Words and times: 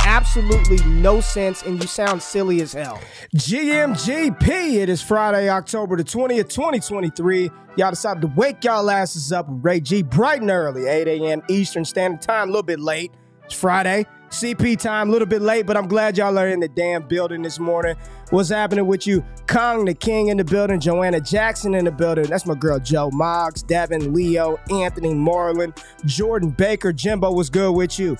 absolutely 0.00 0.78
no 0.86 1.20
sense 1.20 1.62
and 1.62 1.80
you 1.80 1.88
sound 1.88 2.22
silly 2.22 2.60
as 2.62 2.72
hell. 2.72 3.00
GMGP, 3.36 4.74
it 4.74 4.88
is 4.88 5.02
Friday, 5.02 5.48
October 5.48 5.96
the 5.96 6.04
20th, 6.04 6.48
2023. 6.48 7.50
Y'all 7.76 7.90
decided 7.90 8.20
to 8.22 8.32
wake 8.36 8.64
y'all 8.64 8.90
asses 8.90 9.32
up 9.32 9.48
with 9.48 9.64
Ray 9.64 9.80
G 9.80 10.02
bright 10.02 10.40
and 10.40 10.50
early, 10.50 10.86
8 10.86 11.08
a.m. 11.08 11.42
Eastern 11.48 11.84
Standard 11.84 12.22
Time, 12.22 12.48
a 12.48 12.52
little 12.52 12.62
bit 12.62 12.80
late. 12.80 13.12
It's 13.44 13.54
Friday. 13.54 14.06
CP 14.30 14.78
time, 14.78 15.08
a 15.08 15.12
little 15.12 15.26
bit 15.26 15.40
late, 15.40 15.66
but 15.66 15.76
I'm 15.76 15.86
glad 15.86 16.18
y'all 16.18 16.36
are 16.36 16.48
in 16.48 16.60
the 16.60 16.68
damn 16.68 17.06
building 17.06 17.42
this 17.42 17.60
morning. 17.60 17.96
What's 18.30 18.48
happening 18.48 18.86
with 18.86 19.06
you? 19.06 19.24
Kong 19.46 19.84
the 19.84 19.94
King 19.94 20.28
in 20.28 20.36
the 20.36 20.44
building, 20.44 20.80
Joanna 20.80 21.20
Jackson 21.20 21.74
in 21.74 21.84
the 21.84 21.92
building. 21.92 22.24
That's 22.24 22.44
my 22.44 22.54
girl 22.54 22.80
Joe 22.80 23.10
Moggs, 23.12 23.62
Devin, 23.62 24.12
Leo, 24.12 24.58
Anthony 24.68 25.14
Marlin, 25.14 25.72
Jordan 26.04 26.50
Baker, 26.50 26.92
Jimbo. 26.92 27.32
What's 27.32 27.50
good 27.50 27.72
with 27.72 28.00
you? 28.00 28.16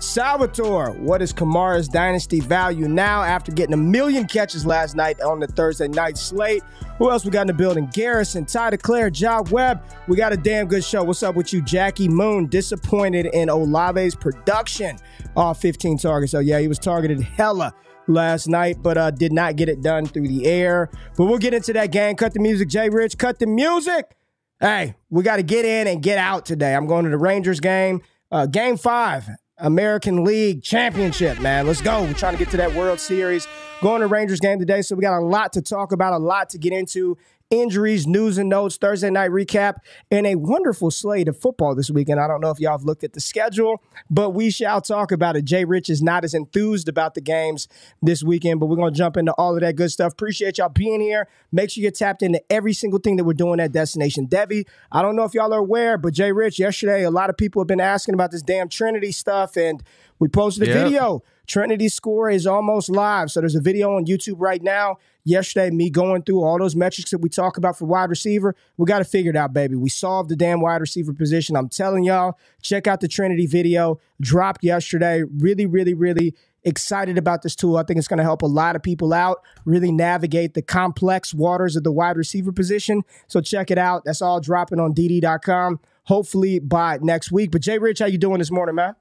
Salvatore, 0.00 0.92
what 0.92 1.20
is 1.20 1.30
Kamara's 1.30 1.86
dynasty 1.86 2.40
value 2.40 2.88
now 2.88 3.22
after 3.22 3.52
getting 3.52 3.74
a 3.74 3.76
million 3.76 4.26
catches 4.26 4.64
last 4.64 4.96
night 4.96 5.20
on 5.20 5.40
the 5.40 5.46
Thursday 5.46 5.88
night 5.88 6.16
slate? 6.16 6.62
Who 6.96 7.10
else 7.10 7.22
we 7.22 7.30
got 7.30 7.42
in 7.42 7.46
the 7.48 7.52
building? 7.52 7.86
Garrison, 7.92 8.46
Ty 8.46 8.70
DeClaire, 8.70 9.12
Job 9.12 9.50
Webb. 9.50 9.84
We 10.08 10.16
got 10.16 10.32
a 10.32 10.38
damn 10.38 10.68
good 10.68 10.82
show. 10.82 11.04
What's 11.04 11.22
up 11.22 11.34
with 11.34 11.52
you, 11.52 11.60
Jackie 11.60 12.08
Moon? 12.08 12.46
Disappointed 12.46 13.26
in 13.26 13.50
Olave's 13.50 14.14
production 14.14 14.96
off 15.36 15.60
15 15.60 15.98
targets. 15.98 16.32
So 16.32 16.38
yeah, 16.38 16.60
he 16.60 16.68
was 16.68 16.78
targeted 16.78 17.20
hella 17.20 17.74
last 18.06 18.48
night, 18.48 18.78
but 18.82 18.96
uh, 18.96 19.10
did 19.10 19.34
not 19.34 19.56
get 19.56 19.68
it 19.68 19.82
done 19.82 20.06
through 20.06 20.28
the 20.28 20.46
air. 20.46 20.88
But 21.18 21.26
we'll 21.26 21.36
get 21.36 21.52
into 21.52 21.74
that 21.74 21.92
gang. 21.92 22.16
Cut 22.16 22.32
the 22.32 22.40
music, 22.40 22.70
Jay 22.70 22.88
Rich. 22.88 23.18
Cut 23.18 23.38
the 23.38 23.46
music. 23.46 24.16
Hey, 24.60 24.94
we 25.10 25.22
got 25.22 25.36
to 25.36 25.42
get 25.42 25.66
in 25.66 25.86
and 25.86 26.02
get 26.02 26.16
out 26.16 26.46
today. 26.46 26.74
I'm 26.74 26.86
going 26.86 27.04
to 27.04 27.10
the 27.10 27.18
Rangers 27.18 27.60
game. 27.60 28.00
Uh, 28.32 28.46
game 28.46 28.78
five 28.78 29.28
American 29.60 30.24
League 30.24 30.62
Championship, 30.62 31.38
man. 31.40 31.66
Let's 31.66 31.80
go. 31.80 32.02
We're 32.02 32.14
trying 32.14 32.34
to 32.34 32.38
get 32.38 32.50
to 32.50 32.56
that 32.58 32.74
World 32.74 33.00
Series. 33.00 33.46
Going 33.80 34.00
to 34.00 34.06
Rangers 34.06 34.40
game 34.40 34.58
today, 34.58 34.82
so 34.82 34.94
we 34.96 35.02
got 35.02 35.18
a 35.18 35.24
lot 35.24 35.52
to 35.54 35.62
talk 35.62 35.92
about, 35.92 36.12
a 36.12 36.18
lot 36.18 36.50
to 36.50 36.58
get 36.58 36.72
into. 36.72 37.16
Injuries, 37.50 38.06
news 38.06 38.38
and 38.38 38.48
notes, 38.48 38.76
Thursday 38.76 39.10
night 39.10 39.32
recap, 39.32 39.78
and 40.08 40.24
a 40.24 40.36
wonderful 40.36 40.88
slate 40.88 41.26
of 41.26 41.36
football 41.36 41.74
this 41.74 41.90
weekend. 41.90 42.20
I 42.20 42.28
don't 42.28 42.40
know 42.40 42.50
if 42.50 42.60
y'all 42.60 42.78
have 42.78 42.84
looked 42.84 43.02
at 43.02 43.12
the 43.12 43.18
schedule, 43.20 43.82
but 44.08 44.30
we 44.30 44.52
shall 44.52 44.80
talk 44.80 45.10
about 45.10 45.34
it. 45.34 45.46
Jay 45.46 45.64
Rich 45.64 45.90
is 45.90 46.00
not 46.00 46.22
as 46.22 46.32
enthused 46.32 46.88
about 46.88 47.14
the 47.14 47.20
games 47.20 47.66
this 48.00 48.22
weekend, 48.22 48.60
but 48.60 48.66
we're 48.66 48.76
going 48.76 48.92
to 48.92 48.96
jump 48.96 49.16
into 49.16 49.32
all 49.32 49.56
of 49.56 49.62
that 49.62 49.74
good 49.74 49.90
stuff. 49.90 50.12
Appreciate 50.12 50.58
y'all 50.58 50.68
being 50.68 51.00
here. 51.00 51.26
Make 51.50 51.70
sure 51.70 51.82
you're 51.82 51.90
tapped 51.90 52.22
into 52.22 52.40
every 52.52 52.72
single 52.72 53.00
thing 53.00 53.16
that 53.16 53.24
we're 53.24 53.32
doing 53.32 53.58
at 53.58 53.72
Destination 53.72 54.28
Devy. 54.28 54.64
I 54.92 55.02
don't 55.02 55.16
know 55.16 55.24
if 55.24 55.34
y'all 55.34 55.52
are 55.52 55.58
aware, 55.58 55.98
but 55.98 56.14
Jay 56.14 56.30
Rich, 56.30 56.60
yesterday, 56.60 57.02
a 57.02 57.10
lot 57.10 57.30
of 57.30 57.36
people 57.36 57.60
have 57.62 57.66
been 57.66 57.80
asking 57.80 58.14
about 58.14 58.30
this 58.30 58.42
damn 58.42 58.68
Trinity 58.68 59.10
stuff, 59.10 59.56
and 59.56 59.82
we 60.20 60.28
posted 60.28 60.68
a 60.68 60.72
Yep. 60.72 60.84
video. 60.84 61.22
Trinity 61.48 61.88
score 61.88 62.30
is 62.30 62.46
almost 62.46 62.88
live. 62.90 63.28
So 63.32 63.40
there's 63.40 63.56
a 63.56 63.60
video 63.60 63.96
on 63.96 64.04
YouTube 64.06 64.36
right 64.38 64.62
now. 64.62 64.98
Yesterday, 65.24 65.70
me 65.70 65.90
going 65.90 66.22
through 66.22 66.42
all 66.42 66.58
those 66.58 66.74
metrics 66.74 67.10
that 67.10 67.18
we 67.18 67.28
talk 67.28 67.56
about 67.56 67.78
for 67.78 67.84
wide 67.84 68.10
receiver. 68.10 68.54
We 68.76 68.86
got 68.86 68.98
to 68.98 69.04
figure 69.04 69.30
it 69.30 69.36
out, 69.36 69.52
baby. 69.52 69.76
We 69.76 69.88
solved 69.88 70.30
the 70.30 70.36
damn 70.36 70.60
wide 70.60 70.80
receiver 70.80 71.12
position. 71.12 71.56
I'm 71.56 71.68
telling 71.68 72.04
y'all, 72.04 72.38
check 72.62 72.86
out 72.86 73.00
the 73.00 73.08
Trinity 73.08 73.46
video. 73.46 74.00
Dropped 74.20 74.64
yesterday. 74.64 75.22
Really, 75.22 75.66
really, 75.66 75.94
really 75.94 76.34
excited 76.64 77.18
about 77.18 77.42
this 77.42 77.56
tool. 77.56 77.76
I 77.76 77.82
think 77.82 77.98
it's 77.98 78.08
going 78.08 78.18
to 78.18 78.24
help 78.24 78.42
a 78.42 78.46
lot 78.46 78.76
of 78.76 78.82
people 78.82 79.12
out, 79.12 79.42
really 79.64 79.92
navigate 79.92 80.54
the 80.54 80.62
complex 80.62 81.32
waters 81.32 81.76
of 81.76 81.84
the 81.84 81.92
wide 81.92 82.16
receiver 82.16 82.52
position. 82.52 83.02
So 83.28 83.40
check 83.40 83.70
it 83.70 83.78
out. 83.78 84.04
That's 84.04 84.22
all 84.22 84.40
dropping 84.40 84.80
on 84.80 84.94
DD.com. 84.94 85.80
Hopefully 86.04 86.58
by 86.58 86.98
next 87.00 87.30
week. 87.30 87.50
But 87.50 87.62
Jay 87.62 87.78
Rich, 87.78 88.00
how 88.00 88.06
you 88.06 88.18
doing 88.18 88.38
this 88.38 88.50
morning, 88.50 88.74
man? 88.74 88.94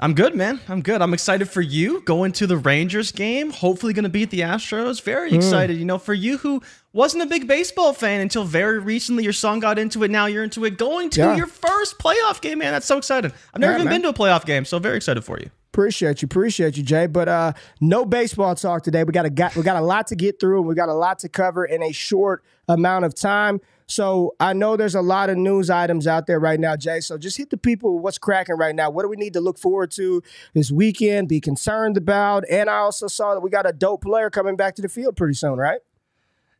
I'm 0.00 0.14
good, 0.14 0.34
man. 0.34 0.58
I'm 0.68 0.82
good. 0.82 1.00
I'm 1.00 1.14
excited 1.14 1.48
for 1.48 1.60
you 1.60 2.00
going 2.00 2.32
to 2.32 2.46
the 2.46 2.56
Rangers 2.56 3.12
game. 3.12 3.50
Hopefully, 3.50 3.92
going 3.92 4.02
to 4.04 4.08
beat 4.08 4.30
the 4.30 4.40
Astros. 4.40 5.00
Very 5.02 5.30
Hmm. 5.30 5.36
excited. 5.36 5.76
You 5.76 5.84
know, 5.84 5.98
for 5.98 6.14
you 6.14 6.38
who 6.38 6.60
wasn't 6.92 7.22
a 7.22 7.26
big 7.26 7.46
baseball 7.46 7.92
fan 7.92 8.20
until 8.20 8.44
very 8.44 8.78
recently, 8.78 9.22
your 9.24 9.32
son 9.32 9.60
got 9.60 9.78
into 9.78 10.02
it. 10.02 10.10
Now 10.10 10.26
you're 10.26 10.44
into 10.44 10.64
it. 10.64 10.76
Going 10.78 11.10
to 11.10 11.20
Yeah. 11.20 11.36
your 11.36 11.46
first 11.46 11.98
playoff 11.98 12.40
game, 12.40 12.58
man. 12.58 12.72
That's 12.72 12.86
so 12.86 12.98
exciting. 12.98 13.32
I've 13.54 13.60
never 13.60 13.72
Yeah, 13.72 13.78
even 13.78 13.84
man. 13.90 13.94
been 14.00 14.02
to 14.02 14.08
a 14.08 14.14
playoff 14.26 14.44
game, 14.44 14.64
so 14.64 14.78
very 14.78 14.96
excited 14.96 15.22
for 15.24 15.38
you. 15.38 15.50
Appreciate 15.72 16.20
you, 16.20 16.26
appreciate 16.26 16.76
you, 16.76 16.82
Jay. 16.82 17.06
But 17.06 17.28
uh, 17.28 17.52
no 17.80 18.04
baseball 18.04 18.54
talk 18.54 18.82
today. 18.82 19.04
We 19.04 19.12
got 19.12 19.24
a 19.24 19.30
got 19.30 19.56
we 19.56 19.62
got 19.62 19.76
a 19.76 19.80
lot 19.80 20.08
to 20.08 20.16
get 20.16 20.38
through, 20.38 20.58
and 20.58 20.68
we 20.68 20.74
got 20.74 20.90
a 20.90 20.94
lot 20.94 21.18
to 21.20 21.28
cover 21.30 21.64
in 21.64 21.82
a 21.82 21.92
short 21.92 22.42
amount 22.68 23.04
of 23.06 23.14
time. 23.14 23.58
So 23.86 24.34
I 24.40 24.52
know 24.52 24.76
there's 24.76 24.94
a 24.94 25.02
lot 25.02 25.30
of 25.30 25.36
news 25.36 25.70
items 25.70 26.06
out 26.06 26.26
there 26.26 26.40
right 26.40 26.58
now, 26.58 26.76
Jay. 26.76 27.00
So 27.00 27.18
just 27.18 27.36
hit 27.36 27.50
the 27.50 27.56
people 27.56 27.98
what's 27.98 28.18
cracking 28.18 28.56
right 28.56 28.74
now. 28.74 28.90
What 28.90 29.02
do 29.02 29.08
we 29.08 29.16
need 29.16 29.32
to 29.34 29.40
look 29.40 29.58
forward 29.58 29.90
to 29.92 30.22
this 30.54 30.70
weekend? 30.70 31.28
Be 31.28 31.40
concerned 31.40 31.96
about. 31.96 32.44
And 32.50 32.70
I 32.70 32.78
also 32.78 33.06
saw 33.06 33.34
that 33.34 33.40
we 33.40 33.50
got 33.50 33.66
a 33.66 33.72
dope 33.72 34.02
player 34.02 34.30
coming 34.30 34.56
back 34.56 34.74
to 34.76 34.82
the 34.82 34.88
field 34.88 35.16
pretty 35.16 35.34
soon, 35.34 35.58
right? 35.58 35.80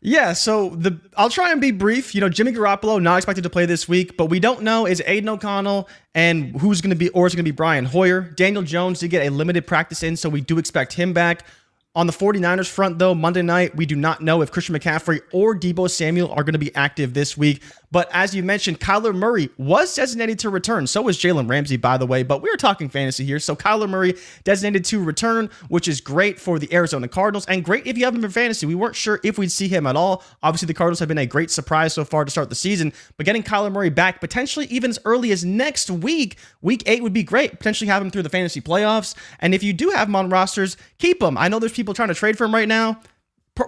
Yeah, 0.05 0.33
so 0.33 0.71
the 0.71 0.99
I'll 1.17 1.31
try 1.31 1.53
and 1.53 1.61
be 1.61 1.71
brief. 1.71 2.13
You 2.13 2.21
know, 2.21 2.29
Jimmy 2.29 2.51
Garoppolo 2.51 3.01
not 3.01 3.19
expected 3.19 3.43
to 3.43 3.51
play 3.51 3.67
this 3.67 3.89
week, 3.89 4.17
but 4.17 4.27
we 4.27 4.41
don't 4.41 4.63
know 4.63 4.85
is 4.85 5.01
Aidan 5.07 5.29
O'Connell 5.29 5.89
and 6.13 6.61
who's 6.61 6.81
going 6.81 6.91
to 6.91 6.97
be, 6.97 7.09
or 7.11 7.29
is 7.29 7.37
going 7.37 7.45
to 7.45 7.51
be 7.51 7.55
Brian 7.55 7.85
Hoyer? 7.85 8.21
Daniel 8.21 8.65
Jones 8.65 8.99
did 8.99 9.09
get 9.13 9.25
a 9.25 9.31
limited 9.31 9.65
practice 9.65 10.03
in, 10.03 10.17
so 10.17 10.29
we 10.29 10.41
do 10.41 10.59
expect 10.59 10.93
him 10.95 11.13
back. 11.13 11.47
On 11.95 12.07
the 12.07 12.13
49ers 12.13 12.71
front, 12.71 12.99
though, 12.99 13.15
Monday 13.15 13.43
night, 13.43 13.77
we 13.77 13.85
do 13.85 13.97
not 13.97 14.23
know 14.23 14.41
if 14.41 14.51
Christian 14.51 14.75
McCaffrey 14.75 15.21
or 15.31 15.55
Deebo 15.55 15.91
Samuel 15.91 16.33
are 16.33 16.43
going 16.43 16.55
to 16.55 16.59
be 16.59 16.75
active 16.75 17.13
this 17.13 17.37
week. 17.37 17.63
But 17.93 18.09
as 18.11 18.35
you 18.35 18.43
mentioned, 18.43 18.81
Kyler 18.81 19.15
Murray 19.15 19.51
was 19.59 19.95
designated 19.95 20.39
to 20.41 20.51
return. 20.51 20.87
So 20.87 21.03
was 21.03 21.19
Jalen 21.19 21.49
Ramsey, 21.49 21.77
by 21.77 21.99
the 21.99 22.07
way. 22.07 22.23
But 22.23 22.43
we 22.43 22.51
are 22.51 22.57
talking 22.57 22.89
fantasy 22.89 23.25
here. 23.25 23.39
So 23.39 23.55
Kyler 23.55 23.89
Murray 23.89 24.15
designated 24.45 24.85
to 24.87 25.05
return, 25.05 25.51
which 25.69 25.87
is 25.87 26.01
great 26.01 26.41
for 26.41 26.59
the 26.59 26.73
Arizona 26.75 27.07
Cardinals 27.07 27.45
and 27.47 27.63
great 27.63 27.87
if 27.87 27.99
you 27.99 28.05
have 28.07 28.15
him 28.15 28.25
in 28.25 28.31
fantasy. 28.31 28.65
We 28.65 28.75
weren't 28.75 28.97
sure 28.97 29.21
if 29.23 29.37
we'd 29.39 29.53
see 29.53 29.69
him 29.69 29.87
at 29.87 29.95
all. 29.95 30.25
Obviously, 30.43 30.67
the 30.67 30.75
Cardinals 30.75 31.01
have 31.01 31.09
been 31.09 31.19
a 31.19 31.27
great 31.27 31.51
surprise 31.51 31.93
so 31.93 32.05
far 32.05 32.25
to 32.25 32.31
start 32.31 32.49
the 32.49 32.55
season, 32.55 32.93
but 33.19 33.27
getting 33.27 33.43
Kyler 33.43 33.71
Murray 33.71 33.91
back 33.91 34.21
potentially 34.21 34.67
even 34.67 34.91
as 34.91 34.99
early 35.05 35.31
as 35.31 35.45
next 35.45 35.91
week, 35.91 36.39
week 36.63 36.83
eight 36.87 37.03
would 37.03 37.13
be 37.13 37.23
great. 37.23 37.59
Potentially 37.59 37.89
have 37.89 38.03
him 38.03 38.11
through 38.11 38.23
the 38.23 38.31
fantasy 38.31 38.63
playoffs. 38.63 39.15
And 39.39 39.55
if 39.55 39.63
you 39.63 39.75
do 39.75 39.91
have 39.91 40.09
him 40.09 40.17
on 40.17 40.31
rosters, 40.31 40.79
keep 40.99 41.23
him. 41.23 41.37
I 41.37 41.49
know 41.49 41.59
there's 41.59 41.73
people 41.73 41.93
trying 41.93 42.09
to 42.09 42.15
trade 42.15 42.39
for 42.39 42.45
him 42.45 42.55
right 42.55 42.69
now 42.69 43.01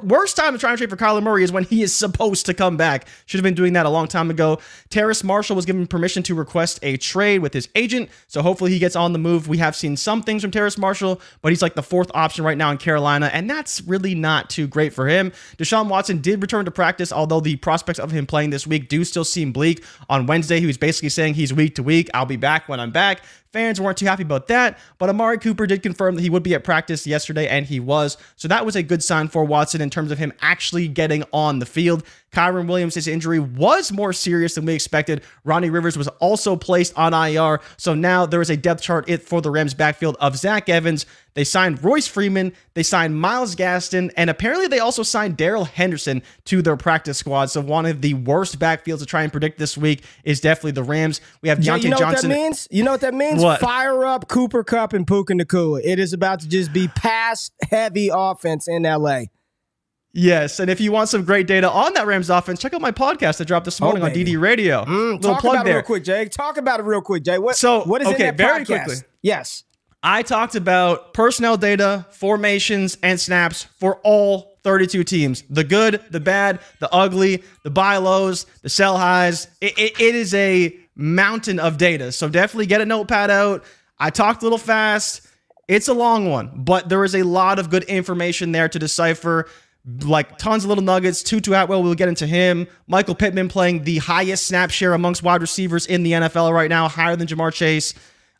worst 0.03 0.37
time 0.37 0.55
to 0.55 0.59
try 0.59 0.71
and 0.71 0.79
trade 0.79 0.89
for 0.89 0.97
Kyler 0.97 1.23
Murray 1.23 1.45
is 1.45 1.53
when 1.53 1.65
he 1.65 1.83
is 1.83 1.95
supposed 1.95 2.47
to 2.47 2.55
come 2.55 2.77
back. 2.77 3.07
Should 3.27 3.39
have 3.39 3.45
been 3.45 3.55
doing 3.55 3.75
that 3.75 3.85
a 3.85 3.91
long 3.91 4.09
time 4.09 4.31
ago. 4.31 4.59
Terrace 4.89 5.23
Marshall 5.23 5.57
was 5.57 5.67
given 5.67 5.87
permission 5.87 6.23
to 6.25 6.35
request 6.35 6.79
a 6.83 6.97
trade 6.97 7.41
with 7.41 7.53
his 7.53 7.69
agent, 7.75 8.09
so 8.27 8.41
hopefully 8.41 8.71
he 8.71 8.79
gets 8.79 8.97
on 8.97 9.13
the 9.13 9.19
move. 9.19 9.47
We 9.47 9.59
have 9.59 9.77
seen 9.77 9.97
some 9.97 10.23
things 10.23 10.43
from 10.43 10.51
Terrace 10.51 10.79
Marshall, 10.79 11.21
but 11.43 11.53
he's 11.53 11.61
like 11.61 11.75
the 11.75 11.83
fourth 11.83 12.11
option 12.15 12.45
right 12.45 12.57
now 12.57 12.71
in 12.71 12.79
Carolina, 12.79 13.31
and 13.33 13.49
that's 13.49 13.83
really 13.83 14.15
not 14.15 14.49
too 14.49 14.67
great 14.67 14.95
for 14.95 15.07
him. 15.07 15.33
Deshaun 15.59 15.89
Watson 15.89 16.21
did 16.21 16.41
return 16.41 16.65
to 16.65 16.71
practice, 16.71 17.13
although 17.13 17.41
the 17.41 17.57
prospects 17.57 17.99
of 17.99 18.11
him 18.11 18.27
playing 18.27 18.51
this 18.51 18.67
week 18.67 18.89
do 18.89 19.05
still 19.05 19.25
seem 19.25 19.53
bleak. 19.53 19.85
On 20.09 20.27
Wednesday, 20.27 20.61
he 20.61 20.67
was 20.67 20.79
basically 20.79 21.11
saying 21.11 21.35
he's 21.35 21.53
week 21.53 21.75
to 21.75 21.83
week. 21.83 22.09
I'll 22.15 22.27
be 22.27 22.37
back 22.37 22.69
when 22.69 22.81
I'm 22.81 22.91
back. 22.91 23.23
Fans 23.55 23.81
weren't 23.81 23.97
too 23.97 24.07
happy 24.07 24.25
about 24.25 24.49
that, 24.49 24.81
but 24.99 25.09
Amari 25.09 25.39
Cooper 25.39 25.65
did 25.65 25.81
confirm 25.81 26.17
that 26.17 26.23
he 26.23 26.29
would 26.29 26.43
be 26.43 26.55
at 26.55 26.65
practice 26.65 27.07
yesterday, 27.07 27.47
and 27.47 27.65
he 27.65 27.79
was. 27.79 28.17
So 28.35 28.49
that 28.49 28.67
was 28.67 28.75
a 28.75 28.83
good 28.83 29.01
sign 29.01 29.29
for 29.29 29.45
Watson 29.45 29.81
in 29.81 29.91
terms 29.91 30.11
of 30.11 30.19
him 30.19 30.33
actually 30.41 30.89
getting 30.89 31.23
on 31.33 31.61
the 31.61 31.65
field. 31.65 32.03
Kyren 32.33 32.67
Williams, 32.67 32.97
his 32.97 33.07
injury 33.07 33.39
was 33.39 33.93
more 33.93 34.13
serious 34.13 34.57
than 34.57 34.67
we 34.67 34.75
expected. 34.75 35.23
Ronnie 35.45 35.71
Rivers 35.71 35.97
was 35.97 36.09
also 36.19 36.57
placed 36.57 36.99
on 36.99 37.15
IR. 37.15 37.61
So 37.77 37.95
now 37.95 38.27
there 38.27 38.41
is 38.41 38.51
a 38.51 38.57
depth 38.57 38.83
chart 38.83 39.09
it 39.09 39.23
for 39.23 39.41
the 39.41 39.53
Rams 39.53 39.73
backfield 39.73 40.17
of 40.19 40.37
Zach 40.37 40.69
Evans. 40.69 41.07
They 41.35 41.45
signed 41.45 41.83
Royce 41.83 42.07
Freeman. 42.07 42.53
They 42.75 42.83
signed 42.83 43.21
Myles 43.21 43.57
Gaskin, 43.57 44.13
And 44.17 44.31
apparently 44.31 44.69
they 44.69 44.79
also 44.79 45.03
signed 45.03 45.37
Darrell 45.37 45.65
Henderson 45.65 46.23
to 46.47 46.63
their 46.63 46.77
practice 46.77 47.19
squad. 47.19 47.47
So 47.47 47.61
one 47.61 47.87
of 47.87 48.01
the 48.01 48.15
worst 48.15 48.59
backfields 48.59 49.01
to 49.01 49.07
try 49.07 49.23
and 49.23 49.33
predict 49.33 49.59
this 49.59 49.77
week 49.77 50.05
is 50.23 50.41
definitely 50.41 50.73
the 50.73 50.85
Rams. 50.85 51.21
We 51.43 51.49
have 51.49 51.59
Diontae 51.59 51.85
you 51.85 51.91
know 51.91 51.99
Johnson. 51.99 52.31
What 52.31 52.37
that 52.37 52.43
means? 52.43 52.69
You 52.71 52.85
know 52.85 52.93
what 52.93 53.01
that 53.01 53.15
means? 53.15 53.43
What? 53.43 53.61
Fire 53.61 54.05
up 54.05 54.29
Cooper 54.29 54.63
Kupp 54.65 54.93
and 54.93 55.07
Puka 55.07 55.35
Nacua. 55.35 55.81
It 55.85 55.99
is 55.99 56.13
about 56.13 56.41
to 56.41 56.49
just 56.49 56.73
be 56.73 56.89
pass 56.89 57.51
heavy 57.71 58.11
offense 58.13 58.69
in 58.69 58.85
LA. 58.85 59.25
Yes, 60.17 60.61
and 60.61 60.71
if 60.71 60.81
you 60.81 60.93
want 60.93 61.09
some 61.09 61.25
great 61.25 61.49
data 61.49 61.69
on 61.69 61.93
that 61.95 62.07
Rams 62.07 62.31
offense, 62.31 62.61
check 62.61 62.73
out 62.73 62.81
my 62.81 62.93
podcast 62.93 63.39
that 63.39 63.47
dropped 63.47 63.65
this 63.65 63.81
morning 63.81 64.01
oh, 64.05 64.07
on 64.07 64.13
DD 64.13 64.41
Radio. 64.41 64.85
Mm, 64.85 65.21
talk 65.21 65.41
plug 65.41 65.55
about 65.55 65.65
there. 65.65 65.75
it 65.75 65.77
real 65.79 65.83
quick, 65.83 66.05
Jay. 66.05 66.27
Talk 66.27 66.57
about 66.57 66.79
it 66.79 66.85
real 66.85 67.01
quick, 67.01 67.25
Jay. 67.25 67.37
What, 67.37 67.57
so 67.57 67.83
what 67.83 68.01
is 68.01 68.07
okay, 68.07 68.29
in 68.29 68.37
that 68.37 68.37
very 68.37 68.65
podcast? 68.65 68.85
quickly. 68.85 68.95
Yes, 69.23 69.65
I 70.07 70.21
talked 70.21 70.55
about 70.55 71.15
personnel 71.15 71.57
data, 71.57 72.05
formations, 72.11 72.99
and 73.03 73.19
snaps 73.19 73.65
for 73.81 73.97
all 74.05 74.59
32 74.63 75.03
teams. 75.03 75.43
The 75.49 75.65
good, 75.65 76.05
the 76.11 76.21
bad, 76.21 76.61
the 76.79 76.93
ugly, 76.93 77.43
the 77.63 77.71
buy 77.71 77.97
lows, 77.97 78.45
the 78.61 78.69
sell 78.69 78.99
highs. 78.99 79.49
It, 79.63 79.79
it, 79.79 79.99
it 79.99 80.15
is 80.15 80.35
a 80.35 80.79
mountain 80.95 81.59
of 81.59 81.79
data. 81.79 82.13
So 82.13 82.29
definitely 82.29 82.67
get 82.67 82.83
a 82.83 82.85
notepad 82.85 83.31
out. 83.31 83.65
I 83.99 84.11
talked 84.11 84.43
a 84.43 84.45
little 84.45 84.59
fast. 84.59 85.27
It's 85.69 85.89
a 85.89 85.95
long 85.95 86.29
one, 86.29 86.51
but 86.55 86.91
there 86.91 87.03
is 87.05 87.15
a 87.15 87.23
lot 87.23 87.59
of 87.59 87.71
good 87.71 87.85
information 87.85 88.53
there 88.53 88.69
to 88.69 88.79
decipher 88.79 89.49
like 90.03 90.37
tons 90.37 90.65
of 90.65 90.69
little 90.69 90.85
nuggets. 90.85 91.23
Tutu 91.23 91.55
Atwell, 91.55 91.83
we'll 91.83 91.95
get 91.95 92.11
into 92.11 92.27
him. 92.27 92.67
Michael 92.87 93.15
Pittman 93.15 93.49
playing 93.49 93.85
the 93.85 93.99
highest 93.99 94.47
snap 94.47 94.71
share 94.71 94.93
amongst 94.93 95.23
wide 95.23 95.41
receivers 95.41 95.87
in 95.87 96.03
the 96.03 96.13
NFL 96.13 96.53
right 96.53 96.69
now, 96.69 96.89
higher 96.89 97.17
than 97.17 97.27
Ja'Marr 97.27 97.55
Chase. 97.55 97.95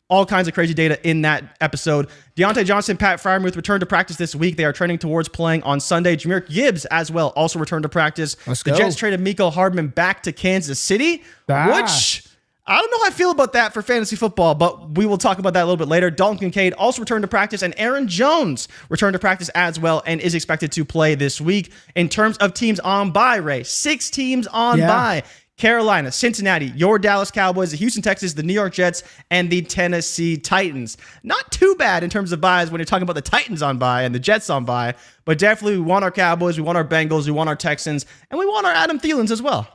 All 0.07 0.25
kinds 0.25 0.47
of 0.47 0.53
crazy 0.53 0.73
data 0.73 0.99
in 1.07 1.23
that 1.23 1.57
episode. 1.61 2.09
Diontae 2.35 2.63
Johnson, 2.65 2.95
Pat 2.95 3.19
Freiermuth 3.19 3.55
returned 3.55 3.79
to 3.79 3.87
practice 3.87 4.17
this 4.17 4.35
week. 4.35 4.55
They 4.55 4.65
are 4.65 4.73
trending 4.73 4.99
towards 4.99 5.29
playing 5.29 5.63
on 5.63 5.79
Sunday. 5.79 6.15
Jahmyr 6.15 6.47
Gibbs 6.47 6.85
as 6.85 7.11
well 7.11 7.29
also 7.29 7.57
returned 7.57 7.83
to 7.83 7.89
practice. 7.89 8.37
Let's 8.45 8.61
the 8.61 8.71
go. 8.71 8.77
Jets 8.77 8.95
traded 8.95 9.19
Mecole 9.19 9.51
Hardman 9.51 9.87
back 9.87 10.21
to 10.23 10.31
Kansas 10.31 10.79
City, 10.79 11.23
ah. 11.49 11.81
which 11.81 12.23
I 12.67 12.79
don't 12.79 12.89
know 12.89 12.97
how 12.97 13.07
I 13.07 13.11
feel 13.11 13.29
about 13.29 13.53
that 13.53 13.73
for 13.73 13.83
fantasy 13.83 14.15
football, 14.15 14.55
but 14.55 14.97
we 14.97 15.05
will 15.05 15.19
talk 15.19 15.37
about 15.37 15.53
that 15.53 15.61
a 15.61 15.65
little 15.65 15.77
bit 15.77 15.87
later. 15.87 16.09
Dalton 16.09 16.39
Kincaid 16.39 16.73
also 16.73 16.99
returned 16.99 17.21
to 17.21 17.27
practice, 17.27 17.61
and 17.61 17.75
Aaron 17.77 18.07
Jones 18.07 18.67
returned 18.89 19.13
to 19.13 19.19
practice 19.19 19.49
as 19.49 19.79
well 19.79 20.01
and 20.07 20.19
is 20.19 20.33
expected 20.33 20.71
to 20.71 20.83
play 20.83 21.13
this 21.13 21.39
week. 21.39 21.71
In 21.93 22.09
terms 22.09 22.37
of 22.37 22.55
teams 22.55 22.79
on 22.79 23.11
bye, 23.11 23.35
Ray, 23.35 23.61
six 23.61 24.09
teams 24.09 24.47
on 24.47 24.79
yeah. 24.79 24.87
bye. 24.87 25.23
Carolina, 25.57 26.11
Cincinnati, 26.11 26.67
your 26.75 26.99
Dallas 26.99 27.31
Cowboys, 27.31 27.71
the 27.71 27.77
Houston 27.77 28.01
Texans, 28.01 28.35
the 28.35 28.43
New 28.43 28.53
York 28.53 28.73
Jets, 28.73 29.03
and 29.31 29.49
the 29.49 29.61
Tennessee 29.61 30.35
Titans. 30.35 30.97
Not 31.23 31.49
too 31.51 31.75
bad 31.75 32.03
in 32.03 32.09
terms 32.09 32.31
of 32.33 32.41
byes 32.41 32.69
when 32.71 32.79
you're 32.79 32.85
talking 32.85 33.03
about 33.03 33.13
the 33.13 33.21
Titans 33.21 33.61
on 33.61 33.77
bye 33.77 34.03
and 34.03 34.13
the 34.13 34.19
Jets 34.19 34.49
on 34.49 34.65
buy, 34.65 34.95
but 35.23 35.37
definitely 35.37 35.77
we 35.77 35.83
want 35.83 36.03
our 36.03 36.11
Cowboys, 36.11 36.57
we 36.57 36.63
want 36.63 36.77
our 36.77 36.85
Bengals, 36.85 37.25
we 37.25 37.31
want 37.31 37.47
our 37.47 37.55
Texans, 37.55 38.05
and 38.29 38.37
we 38.37 38.45
want 38.45 38.65
our 38.65 38.73
Adam 38.73 38.99
Thielens 38.99 39.31
as 39.31 39.41
well. 39.41 39.74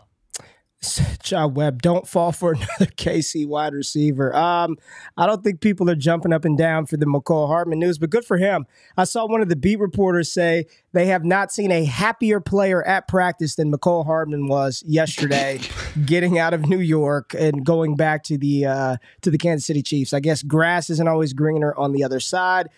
Job 1.22 1.56
Webb, 1.56 1.82
don't 1.82 2.08
fall 2.08 2.32
for 2.32 2.52
another 2.54 2.86
KC 2.96 3.46
wide 3.46 3.74
receiver. 3.74 4.34
Um, 4.34 4.76
I 5.16 5.26
don't 5.26 5.44
think 5.44 5.60
people 5.60 5.90
are 5.90 5.94
jumping 5.94 6.32
up 6.32 6.44
and 6.44 6.56
down 6.56 6.86
for 6.86 6.96
the 6.96 7.06
Mecole 7.06 7.48
Hardman 7.48 7.78
news, 7.78 7.98
but 7.98 8.10
good 8.10 8.24
for 8.24 8.38
him. 8.38 8.66
I 8.96 9.04
saw 9.04 9.26
one 9.26 9.42
of 9.42 9.48
the 9.48 9.56
beat 9.56 9.78
reporters 9.78 10.32
say 10.32 10.66
they 10.92 11.06
have 11.06 11.24
not 11.24 11.52
seen 11.52 11.70
a 11.70 11.84
happier 11.84 12.40
player 12.40 12.82
at 12.86 13.08
practice 13.08 13.56
than 13.56 13.70
Mecole 13.70 14.06
Hardman 14.06 14.46
was 14.46 14.82
yesterday, 14.86 15.60
getting 16.06 16.38
out 16.38 16.54
of 16.54 16.66
New 16.66 16.80
York 16.80 17.34
and 17.38 17.64
going 17.64 17.94
back 17.94 18.22
to 18.24 18.38
the 18.38 18.64
uh, 18.66 18.96
to 19.20 19.30
the 19.30 19.38
Kansas 19.38 19.66
City 19.66 19.82
Chiefs. 19.82 20.14
I 20.14 20.20
guess 20.20 20.42
grass 20.42 20.88
isn't 20.88 21.08
always 21.08 21.32
greener 21.32 21.74
on 21.76 21.92
the 21.92 22.04
other 22.04 22.20
side. 22.20 22.68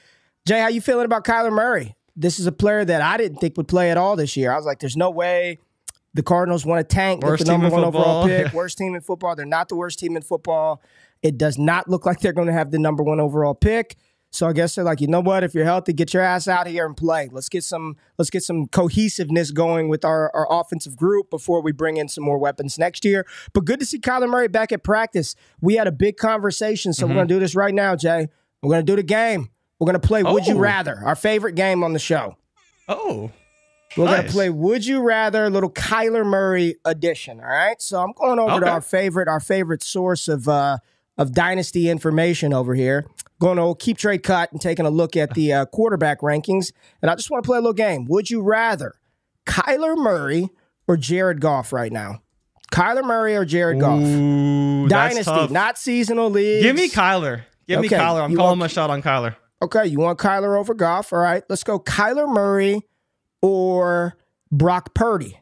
Jay, 0.45 0.59
how 0.59 0.69
you 0.69 0.81
feeling 0.81 1.05
about 1.05 1.25
Kyler 1.25 1.53
Murray? 1.53 1.95
This 2.17 2.41
is 2.41 2.47
a 2.47 2.53
player 2.53 2.85
that 2.85 3.01
I 3.01 3.17
didn't 3.17 3.39
think 3.39 3.57
would 3.57 3.69
play 3.69 3.91
at 3.91 3.97
all 3.97 4.17
this 4.17 4.37
year. 4.37 4.53
I 4.53 4.57
was 4.57 4.67
like, 4.67 4.81
there's 4.81 4.97
no 4.97 5.09
way 5.09 5.59
the 6.15 6.23
Cardinals 6.23 6.67
want 6.67 6.87
to 6.87 6.95
tank, 6.95 7.23
worst 7.23 7.47
the 7.47 7.53
number 7.53 7.69
one 7.69 7.85
overall 7.85 8.27
pick. 8.27 8.53
Worst 8.53 8.79
team 8.79 8.95
in 8.95 9.01
football. 9.01 9.35
They're 9.35 9.47
not 9.47 9.69
the 9.69 9.77
worst 9.77 9.99
team 9.99 10.17
in 10.17 10.23
football. 10.23 10.83
It 11.23 11.39
does 11.39 11.59
not 11.59 11.89
look 11.89 12.05
like 12.05 12.21
they're 12.21 12.33
going 12.33 12.49
to 12.49 12.53
have 12.53 12.71
the 12.71 12.79
number 12.79 13.03
one 13.03 13.21
overall 13.21 13.55
pick. 13.55 13.97
So 14.33 14.49
I 14.49 14.55
guess 14.55 14.75
they're 14.75 14.85
like, 14.85 15.03
you 15.03 15.09
know 15.09 15.21
what? 15.21 15.45
If 15.45 15.55
you're 15.55 15.67
healthy, 15.67 15.93
get 15.93 16.15
your 16.15 16.23
ass 16.23 16.49
out 16.49 16.67
here 16.67 16.87
and 16.87 16.97
play. 16.97 17.29
Let's 17.31 17.51
get 17.51 17.65
some 17.65 17.97
let's 18.17 18.31
get 18.31 18.43
some 18.43 18.67
cohesiveness 18.67 19.51
going 19.51 19.91
with 19.91 20.07
our, 20.07 20.35
our 20.35 20.47
offensive 20.51 20.97
group 20.97 21.29
before 21.29 21.61
we 21.61 21.71
bring 21.71 21.99
in 21.99 22.09
some 22.09 22.25
more 22.25 22.39
weapons 22.39 22.79
next 22.79 23.05
year. 23.05 23.27
But 23.53 23.67
good 23.67 23.79
to 23.81 23.87
see 23.87 23.99
Kyler 23.99 24.29
Murray 24.29 24.49
back 24.49 24.73
at 24.73 24.83
practice. 24.83 25.35
We 25.61 25.75
had 25.75 25.87
a 25.87 25.93
big 25.93 26.17
conversation, 26.17 26.95
so 26.95 27.05
mm-hmm. 27.05 27.15
we're 27.15 27.21
gonna 27.21 27.29
do 27.29 27.41
this 27.41 27.55
right 27.55 27.75
now, 27.75 27.95
Jay. 27.95 28.29
We're 28.63 28.71
gonna 28.71 28.83
do 28.85 28.97
the 28.97 29.03
game. 29.03 29.51
We're 29.79 29.87
gonna 29.87 30.01
play 30.01 30.23
oh. 30.23 30.33
Would 30.33 30.47
You 30.47 30.57
oh. 30.57 30.61
Rather, 30.61 31.03
our 31.05 31.15
favorite 31.15 31.55
game 31.55 31.85
on 31.85 31.93
the 31.93 31.99
show. 31.99 32.37
Oh. 32.89 33.31
We're 33.97 34.07
nice. 34.07 34.17
gonna 34.17 34.29
play 34.29 34.51
Would 34.51 34.87
You 34.87 35.03
Rather, 35.03 35.51
little 35.51 35.71
Kyler 35.71 36.25
Murray 36.25 36.77
edition. 36.85 37.41
All 37.41 37.47
right. 37.47 37.81
So 37.81 38.01
I'm 38.01 38.13
going 38.13 38.39
over 38.39 38.53
okay. 38.53 38.65
to 38.65 38.71
our 38.71 38.81
favorite, 38.81 39.29
our 39.29 39.41
favorite 39.41 39.83
source 39.83 40.29
of 40.29 40.49
uh 40.49 40.79
of 41.19 41.33
dynasty 41.33 41.89
information 41.89 42.53
over 42.53 42.75
here. 42.75 43.07
Going 43.41 43.57
to 43.57 43.63
KeepTradeCut 43.63 44.53
and 44.53 44.61
taking 44.61 44.87
a 44.87 44.91
look 44.91 45.17
at 45.17 45.35
the 45.35 45.53
uh, 45.53 45.67
quarterback 45.67 46.21
rankings. 46.21 46.73
And 47.01 47.11
I 47.11 47.17
just 47.17 47.31
want 47.31 47.43
to 47.43 47.47
play 47.47 47.59
a 47.59 47.61
little 47.61 47.73
game. 47.73 48.07
Would 48.07 48.31
you 48.31 48.41
rather 48.41 48.95
Kyler 49.47 49.97
Murray 49.97 50.51
or 50.87 50.97
Jared 50.97 51.41
Goff 51.41 51.73
right 51.73 51.93
now? 51.93 52.23
Kyler 52.73 53.05
Murray 53.05 53.37
or 53.37 53.45
Jared 53.45 53.81
Goff? 53.81 54.01
Ooh, 54.01 54.89
Dynasty, 54.89 55.49
not 55.49 55.77
seasonal 55.77 56.31
league. 56.31 56.63
Give 56.63 56.77
me 56.77 56.89
Kyler. 56.89 57.43
Give 57.67 57.81
okay. 57.81 57.89
me 57.89 57.95
Kyler. 57.95 58.23
I'm 58.23 58.31
you 58.31 58.37
calling 58.37 58.51
want, 58.51 58.61
my 58.61 58.67
shot 58.69 58.91
on 58.91 59.03
Kyler. 59.03 59.37
Okay, 59.61 59.87
you 59.87 59.99
want 59.99 60.19
Kyler 60.19 60.59
over 60.59 60.73
Goff? 60.73 61.13
All 61.13 61.19
right, 61.19 61.43
let's 61.49 61.65
go. 61.65 61.79
Kyler 61.79 62.33
Murray 62.33 62.83
or 63.43 64.17
Brock 64.51 64.95
Purdy? 64.95 65.39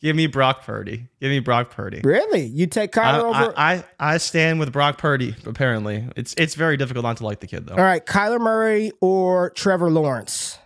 Give 0.00 0.14
me 0.14 0.26
Brock 0.26 0.62
Purdy. 0.64 1.08
Give 1.20 1.30
me 1.30 1.40
Brock 1.40 1.70
Purdy. 1.70 2.00
Really? 2.04 2.44
You 2.44 2.66
take 2.66 2.92
Kyler 2.92 3.02
I, 3.34 3.44
over? 3.44 3.54
I, 3.56 3.74
I, 3.74 3.84
I 3.98 4.16
stand 4.18 4.60
with 4.60 4.72
Brock 4.72 4.98
Purdy. 4.98 5.34
Apparently, 5.46 6.06
it's 6.16 6.34
it's 6.36 6.54
very 6.54 6.76
difficult 6.76 7.04
not 7.04 7.16
to 7.16 7.24
like 7.24 7.40
the 7.40 7.46
kid 7.46 7.66
though. 7.66 7.74
All 7.74 7.82
right, 7.82 8.04
Kyler 8.04 8.38
Murray 8.40 8.92
or 9.00 9.50
Trevor 9.50 9.90
Lawrence? 9.90 10.58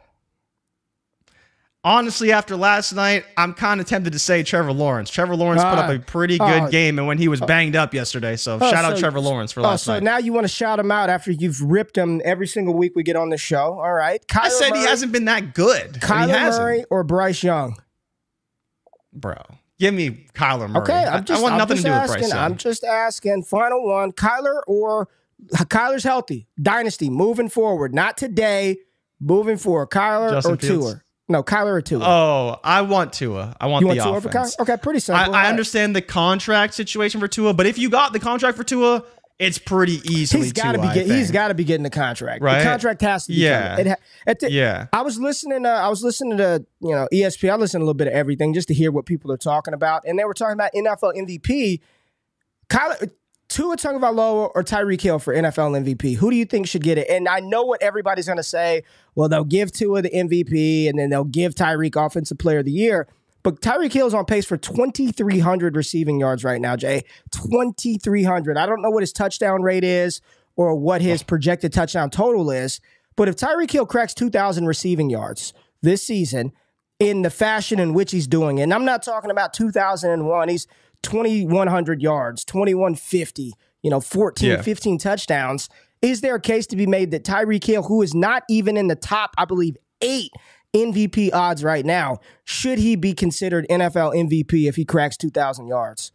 Honestly, 1.85 2.33
after 2.33 2.57
last 2.57 2.93
night, 2.93 3.25
I'm 3.37 3.55
kind 3.55 3.81
of 3.81 3.87
tempted 3.87 4.13
to 4.13 4.19
say 4.19 4.43
Trevor 4.43 4.73
Lawrence. 4.73 5.11
Trevor 5.11 5.37
Lawrence 5.37 5.63
uh, 5.63 5.71
put 5.71 5.79
up 5.79 5.91
a 5.91 5.99
pretty 5.99 6.39
good 6.39 6.63
uh, 6.63 6.69
game, 6.69 6.99
and 6.99 7.07
when 7.07 7.19
he 7.19 7.29
was 7.29 7.41
banged 7.41 7.77
up 7.77 7.95
yesterday, 7.95 8.37
so 8.37 8.57
uh, 8.57 8.71
shout 8.71 8.85
so, 8.85 8.93
out 8.93 8.99
Trevor 8.99 9.21
Lawrence 9.21 9.53
for 9.53 9.63
last 9.63 9.85
so 9.85 9.93
night. 9.93 9.99
So 10.01 10.05
now 10.05 10.19
you 10.19 10.33
want 10.33 10.45
to 10.45 10.53
shout 10.53 10.79
him 10.79 10.91
out 10.91 11.11
after 11.11 11.31
you've 11.31 11.61
ripped 11.63 11.97
him 11.97 12.21
every 12.25 12.47
single 12.47 12.75
week 12.75 12.93
we 12.95 13.03
get 13.03 13.17
on 13.17 13.31
the 13.31 13.39
show. 13.39 13.79
All 13.81 13.93
right, 13.93 14.25
Kyler 14.27 14.41
I 14.45 14.49
said 14.49 14.71
Murray, 14.71 14.81
he 14.81 14.87
hasn't 14.87 15.13
been 15.13 15.25
that 15.27 15.55
good. 15.55 15.95
Kyler 15.95 16.59
Murray 16.59 16.85
or 16.91 17.05
Bryce 17.05 17.43
Young, 17.43 17.77
bro. 19.13 19.37
Give 19.79 19.95
me 19.95 20.27
Kyler 20.35 20.69
Murray. 20.69 20.83
Okay, 20.83 21.05
I'm 21.07 21.25
just, 21.25 21.41
I, 21.41 21.43
want 21.43 21.53
I'm 21.55 21.59
nothing 21.59 21.79
to 21.79 21.83
do 21.85 21.89
asking, 21.89 22.11
with 22.13 22.21
Bryce. 22.21 22.33
Young. 22.33 22.39
I'm 22.39 22.57
just 22.57 22.85
asking. 22.85 23.43
Final 23.45 23.87
one: 23.87 24.13
Kyler 24.13 24.61
or 24.67 25.09
Kyler's 25.55 26.05
healthy. 26.05 26.49
Dynasty 26.61 27.09
moving 27.09 27.49
forward, 27.49 27.95
not 27.95 28.17
today. 28.17 28.77
Moving 29.23 29.59
forward, 29.59 29.91
Kyler 29.91 30.31
Justin 30.31 30.55
or 30.55 30.57
Fields. 30.57 30.93
Tour. 30.93 31.05
No, 31.31 31.45
Kyler 31.45 31.75
or 31.75 31.81
Tua. 31.81 32.05
Oh, 32.05 32.61
I 32.65 32.83
want 32.83 33.13
Tua. 33.13 33.57
I 33.61 33.69
want 33.69 33.85
you 33.87 33.95
the 33.95 34.01
want 34.01 34.25
Tua 34.25 34.31
offense. 34.31 34.57
over 34.59 34.65
Kyler? 34.69 34.75
Okay, 34.75 34.83
pretty 34.83 34.99
simple. 34.99 35.33
I 35.33 35.49
understand 35.49 35.95
the 35.95 36.03
contract 36.03 36.75
situation 36.75 37.21
for 37.21 37.29
Tua, 37.29 37.55
but 37.55 37.67
if 37.67 37.79
you 37.79 37.89
got 37.89 38.13
the 38.13 38.19
contract 38.19 38.57
for 38.57 38.65
Tua, 38.65 39.05
it's 39.39 39.57
pretty 39.57 40.01
easily. 40.13 40.43
He's 40.43 40.53
got 40.53 40.73
to 40.73 40.79
be. 40.79 40.89
I 40.89 40.95
Get, 40.95 41.07
he's 41.07 41.31
got 41.31 41.49
to 41.49 41.55
be 41.55 41.63
getting 41.63 41.85
the 41.85 41.89
contract. 41.91 42.43
Right? 42.43 42.59
The 42.59 42.65
contract 42.65 43.01
has 43.03 43.27
to 43.27 43.33
be. 43.33 43.39
Yeah. 43.39 43.77
coming. 43.77 43.95
It 44.27 44.41
the- 44.41 44.51
Yeah. 44.51 44.89
I 44.93 45.03
was 45.03 45.21
listening. 45.21 45.65
Uh, 45.65 45.69
I 45.71 45.89
was 45.89 46.03
listening 46.03 46.37
to 46.39 46.67
you 46.81 46.91
know 46.91 47.07
ESPN. 47.13 47.53
I 47.53 47.57
listen 47.57 47.79
to 47.79 47.85
a 47.85 47.87
little 47.87 47.95
bit 47.95 48.09
of 48.09 48.13
everything 48.13 48.53
just 48.53 48.67
to 48.69 48.75
hear 48.75 48.91
what 48.91 49.07
people 49.07 49.31
are 49.31 49.39
talking 49.39 49.73
about, 49.73 50.03
and 50.05 50.19
they 50.19 50.25
were 50.25 50.35
talking 50.35 50.55
about 50.55 50.73
NFL 50.75 51.15
MVP. 51.17 51.81
Kyler, 52.69 53.11
Tua 53.51 53.77
Tagovailoa 53.77 54.53
or 54.55 54.63
Tyreek 54.63 55.01
Hill 55.01 55.19
for 55.19 55.35
NFL 55.35 55.85
MVP. 55.85 56.15
Who 56.17 56.31
do 56.31 56.37
you 56.37 56.45
think 56.45 56.69
should 56.69 56.85
get 56.85 56.99
it? 56.99 57.11
And 57.11 57.27
I 57.29 57.41
know 57.41 57.65
what 57.65 57.83
everybody's 57.83 58.27
going 58.27 58.37
to 58.37 58.45
say. 58.45 58.85
Well, 59.17 59.29
they'll 59.29 59.43
give 59.43 59.73
Tua 59.73 60.03
the 60.03 60.11
MVP, 60.11 60.89
and 60.89 60.97
then 60.97 61.11
they'll 61.11 61.25
give 61.25 61.57
Tyreek 61.57 61.97
Offensive 61.97 62.39
Player 62.39 62.61
of 62.61 62.65
the 62.65 62.71
Year. 62.71 63.09
But 63.43 63.61
Tyreek 63.61 63.93
Hill's 63.93 64.15
on 64.15 64.25
pace 64.25 64.47
for 64.47 64.57
2,300 64.57 65.75
receiving 65.75 66.21
yards 66.21 66.45
right 66.45 66.61
now, 66.61 66.77
Jay. 66.77 67.03
2,300. 67.33 68.57
I 68.57 68.67
don't 68.67 68.83
know 68.83 68.91
what 68.91 69.03
his 69.03 69.13
touchdown 69.13 69.63
rate 69.63 69.83
is 69.83 70.21
or 70.55 70.77
what 70.77 71.03
his 71.03 71.25
projected 71.25 71.73
touchdown 71.73 72.09
total 72.09 72.53
is. 72.53 72.81
But 73.17 73.29
if 73.29 73.35
Tyreek 73.35 73.73
Hill 73.73 73.87
cracks 73.87 74.15
2,000 74.15 74.67
receiving 74.67 75.11
yards 75.11 75.53
this 75.83 76.07
season 76.07 76.53
in 77.01 77.23
the 77.23 77.31
fashion 77.31 77.81
in 77.81 77.95
which 77.95 78.13
he's 78.13 78.29
doing 78.29 78.59
it, 78.59 78.63
and 78.63 78.75
I'm 78.75 78.85
not 78.85 79.03
talking 79.03 79.33
about 79.33 79.55
2001, 79.55 80.49
he's 80.49 80.69
2,100 81.03 82.03
yards, 82.03 82.45
2,150, 82.45 83.53
you 83.83 83.91
know, 83.91 84.01
14, 84.01 84.49
Yeah. 84.51 84.63
15 84.63 84.99
touchdowns. 84.99 85.69
Is 86.03 86.21
there 86.21 86.35
a 86.35 86.41
case 86.41 86.67
to 86.69 86.77
be 86.77 86.87
made 86.87 87.11
that 87.11 87.25
Tyreek 87.25 87.65
Hill, 87.65 87.83
who 87.83 88.03
is 88.03 88.15
not 88.15 88.43
even 88.49 88.77
in 88.77 88.89
the 88.89 88.97
top, 88.97 89.35
I 89.37 89.45
believe, 89.45 89.77
eight 90.01 90.31
MVP 90.75 91.31
odds 91.33 91.63
right 91.65 91.85
now, 91.85 92.19
should 92.45 92.79
he 92.79 92.97
be 92.97 93.13
considered 93.13 93.67
NFL 93.69 94.15
MVP 94.15 94.69
if 94.69 94.77
he 94.77 94.85
cracks 94.85 95.17
2,000 95.17 95.67
yards? 95.67 96.13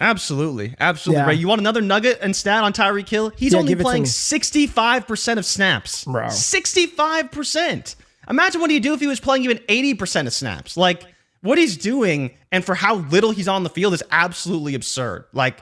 Absolutely. 0.00 0.74
Absolutely. 0.80 1.20
Yeah. 1.20 1.26
Right. 1.26 1.38
You 1.38 1.46
want 1.46 1.60
another 1.60 1.80
nugget 1.80 2.18
and 2.20 2.34
stat 2.34 2.64
on 2.64 2.72
Tyreek 2.72 3.08
Hill? 3.08 3.30
He's 3.36 3.52
Yeah, 3.52 3.60
only 3.60 3.68
give 3.70 3.78
it 3.78 3.82
to 3.84 3.88
playing 3.88 4.04
65% 4.04 5.38
of 5.38 5.46
snaps. 5.46 6.04
Bro. 6.04 6.26
65%. 6.26 7.94
Imagine 8.28 8.60
what 8.60 8.70
he'd 8.70 8.82
do 8.82 8.94
if 8.94 9.00
he 9.00 9.06
was 9.06 9.20
playing 9.20 9.44
even 9.44 9.58
80% 9.68 10.26
of 10.26 10.32
snaps. 10.32 10.76
Like, 10.76 11.04
what 11.44 11.58
he's 11.58 11.76
doing 11.76 12.30
and 12.50 12.64
for 12.64 12.74
how 12.74 12.96
little 12.96 13.30
he's 13.30 13.48
on 13.48 13.64
the 13.64 13.70
field 13.70 13.92
is 13.92 14.02
absolutely 14.10 14.74
absurd. 14.74 15.26
Like, 15.34 15.58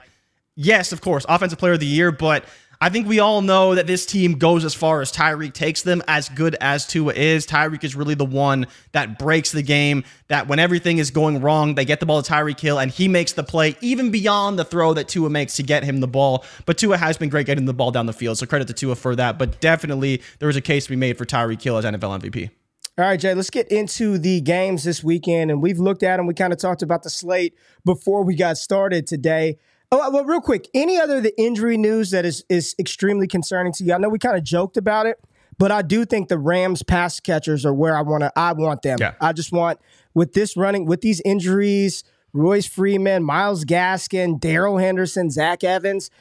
yes, 0.55 0.93
of 0.93 1.01
course, 1.01 1.25
offensive 1.27 1.59
player 1.59 1.73
of 1.73 1.81
the 1.81 1.85
year, 1.85 2.11
but 2.11 2.45
I 2.79 2.89
think 2.89 3.05
we 3.05 3.19
all 3.19 3.41
know 3.41 3.75
that 3.75 3.85
this 3.85 4.05
team 4.05 4.37
goes 4.37 4.63
as 4.63 4.73
far 4.73 5.01
as 5.01 5.11
Tyreek 5.11 5.53
takes 5.53 5.81
them, 5.81 6.01
as 6.07 6.29
good 6.29 6.55
as 6.61 6.87
Tua 6.87 7.13
is. 7.13 7.45
Tyreek 7.45 7.83
is 7.83 7.95
really 7.95 8.15
the 8.15 8.25
one 8.25 8.67
that 8.93 9.19
breaks 9.19 9.51
the 9.51 9.61
game, 9.61 10.05
that 10.29 10.47
when 10.47 10.57
everything 10.57 10.99
is 10.99 11.11
going 11.11 11.41
wrong, 11.41 11.75
they 11.75 11.83
get 11.83 11.99
the 11.99 12.05
ball 12.05 12.21
to 12.21 12.31
Tyreek 12.31 12.59
Hill, 12.59 12.79
and 12.79 12.89
he 12.89 13.09
makes 13.09 13.33
the 13.33 13.43
play 13.43 13.75
even 13.81 14.09
beyond 14.09 14.57
the 14.57 14.65
throw 14.65 14.93
that 14.93 15.09
Tua 15.09 15.29
makes 15.29 15.57
to 15.57 15.63
get 15.63 15.83
him 15.83 15.99
the 15.99 16.07
ball. 16.07 16.45
But 16.65 16.77
Tua 16.77 16.97
has 16.97 17.17
been 17.17 17.29
great 17.29 17.45
getting 17.45 17.65
the 17.65 17.73
ball 17.73 17.91
down 17.91 18.05
the 18.05 18.13
field, 18.13 18.37
so 18.37 18.45
credit 18.45 18.67
to 18.67 18.73
Tua 18.73 18.95
for 18.95 19.17
that. 19.17 19.37
But 19.37 19.59
definitely, 19.59 20.21
there 20.39 20.47
was 20.47 20.55
a 20.55 20.61
case 20.61 20.85
to 20.85 20.89
be 20.89 20.95
made 20.95 21.17
for 21.17 21.25
Tyreek 21.25 21.61
Hill 21.61 21.77
as 21.77 21.83
NFL 21.83 22.21
MVP. 22.21 22.49
All 22.95 23.05
right, 23.05 23.19
Jay, 23.19 23.33
let's 23.33 23.49
get 23.49 23.69
into 23.69 24.19
the 24.19 24.39
games 24.41 24.83
this 24.83 25.03
weekend. 25.03 25.49
And 25.49 25.63
we've 25.63 25.79
looked 25.79 26.03
at 26.03 26.17
them. 26.17 26.27
We 26.27 26.35
kind 26.35 26.53
of 26.53 26.59
talked 26.59 26.83
about 26.83 27.01
the 27.01 27.09
slate 27.09 27.55
before 27.83 28.23
we 28.23 28.35
got 28.35 28.55
started 28.57 29.07
today. 29.07 29.57
Oh, 29.91 30.11
well, 30.11 30.25
real 30.25 30.41
quick, 30.41 30.69
any 30.75 30.99
other 30.99 31.19
the 31.19 31.39
injury 31.41 31.75
news 31.75 32.11
that 32.11 32.23
is 32.23 32.43
is 32.49 32.75
extremely 32.77 33.27
concerning 33.27 33.73
to 33.73 33.83
you? 33.83 33.93
I 33.93 33.97
know 33.97 34.09
we 34.09 34.19
kind 34.19 34.37
of 34.37 34.43
joked 34.43 34.77
about 34.77 35.07
it, 35.07 35.19
but 35.57 35.71
I 35.71 35.81
do 35.81 36.05
think 36.05 36.29
the 36.29 36.37
Rams 36.37 36.83
pass 36.83 37.19
catchers 37.19 37.65
are 37.65 37.73
where 37.73 37.97
I 37.97 38.01
want 38.01 38.21
to. 38.21 38.31
I 38.35 38.53
want 38.53 38.83
them. 38.83 38.97
Yeah. 38.99 39.13
I 39.19 39.33
just 39.33 39.51
want 39.51 39.79
with 40.13 40.33
this 40.33 40.55
running 40.55 40.85
with 40.85 41.01
these 41.01 41.19
injuries, 41.25 42.03
Royce 42.31 42.67
Freeman, 42.67 43.23
Myles 43.23 43.65
Gaskin, 43.65 44.39
Darrell 44.39 44.77
Henderson, 44.77 45.31
Zach 45.31 45.63
Evans 45.63 46.11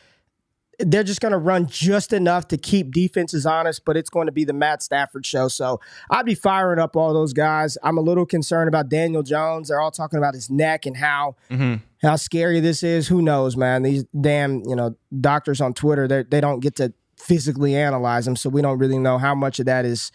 they're 0.82 1.04
just 1.04 1.20
going 1.20 1.32
to 1.32 1.38
run 1.38 1.66
just 1.66 2.12
enough 2.12 2.48
to 2.48 2.56
keep 2.56 2.92
defenses 2.92 3.46
honest, 3.46 3.84
but 3.84 3.96
it's 3.96 4.10
going 4.10 4.26
to 4.26 4.32
be 4.32 4.44
the 4.44 4.52
Matt 4.52 4.82
Stafford 4.82 5.24
show. 5.24 5.48
So 5.48 5.80
I'd 6.10 6.26
be 6.26 6.34
firing 6.34 6.78
up 6.78 6.96
all 6.96 7.14
those 7.14 7.32
guys. 7.32 7.78
I'm 7.82 7.96
a 7.98 8.00
little 8.00 8.26
concerned 8.26 8.68
about 8.68 8.88
Daniel 8.88 9.22
Jones. 9.22 9.68
They're 9.68 9.80
all 9.80 9.90
talking 9.90 10.18
about 10.18 10.34
his 10.34 10.50
neck 10.50 10.86
and 10.86 10.96
how 10.96 11.36
how 12.02 12.16
scary 12.16 12.60
this 12.60 12.82
is. 12.82 13.08
Who 13.08 13.22
knows, 13.22 13.56
man? 13.56 13.82
These 13.82 14.04
damn 14.20 14.60
you 14.68 14.76
know 14.76 14.96
doctors 15.20 15.60
on 15.60 15.72
Twitter 15.74 16.06
they 16.06 16.22
they 16.24 16.40
don't 16.40 16.60
get 16.60 16.76
to 16.76 16.92
physically 17.16 17.76
analyze 17.76 18.24
them, 18.24 18.36
so 18.36 18.50
we 18.50 18.62
don't 18.62 18.78
really 18.78 18.98
know 18.98 19.18
how 19.18 19.34
much 19.34 19.60
of 19.60 19.66
that 19.66 19.84
is 19.84 20.10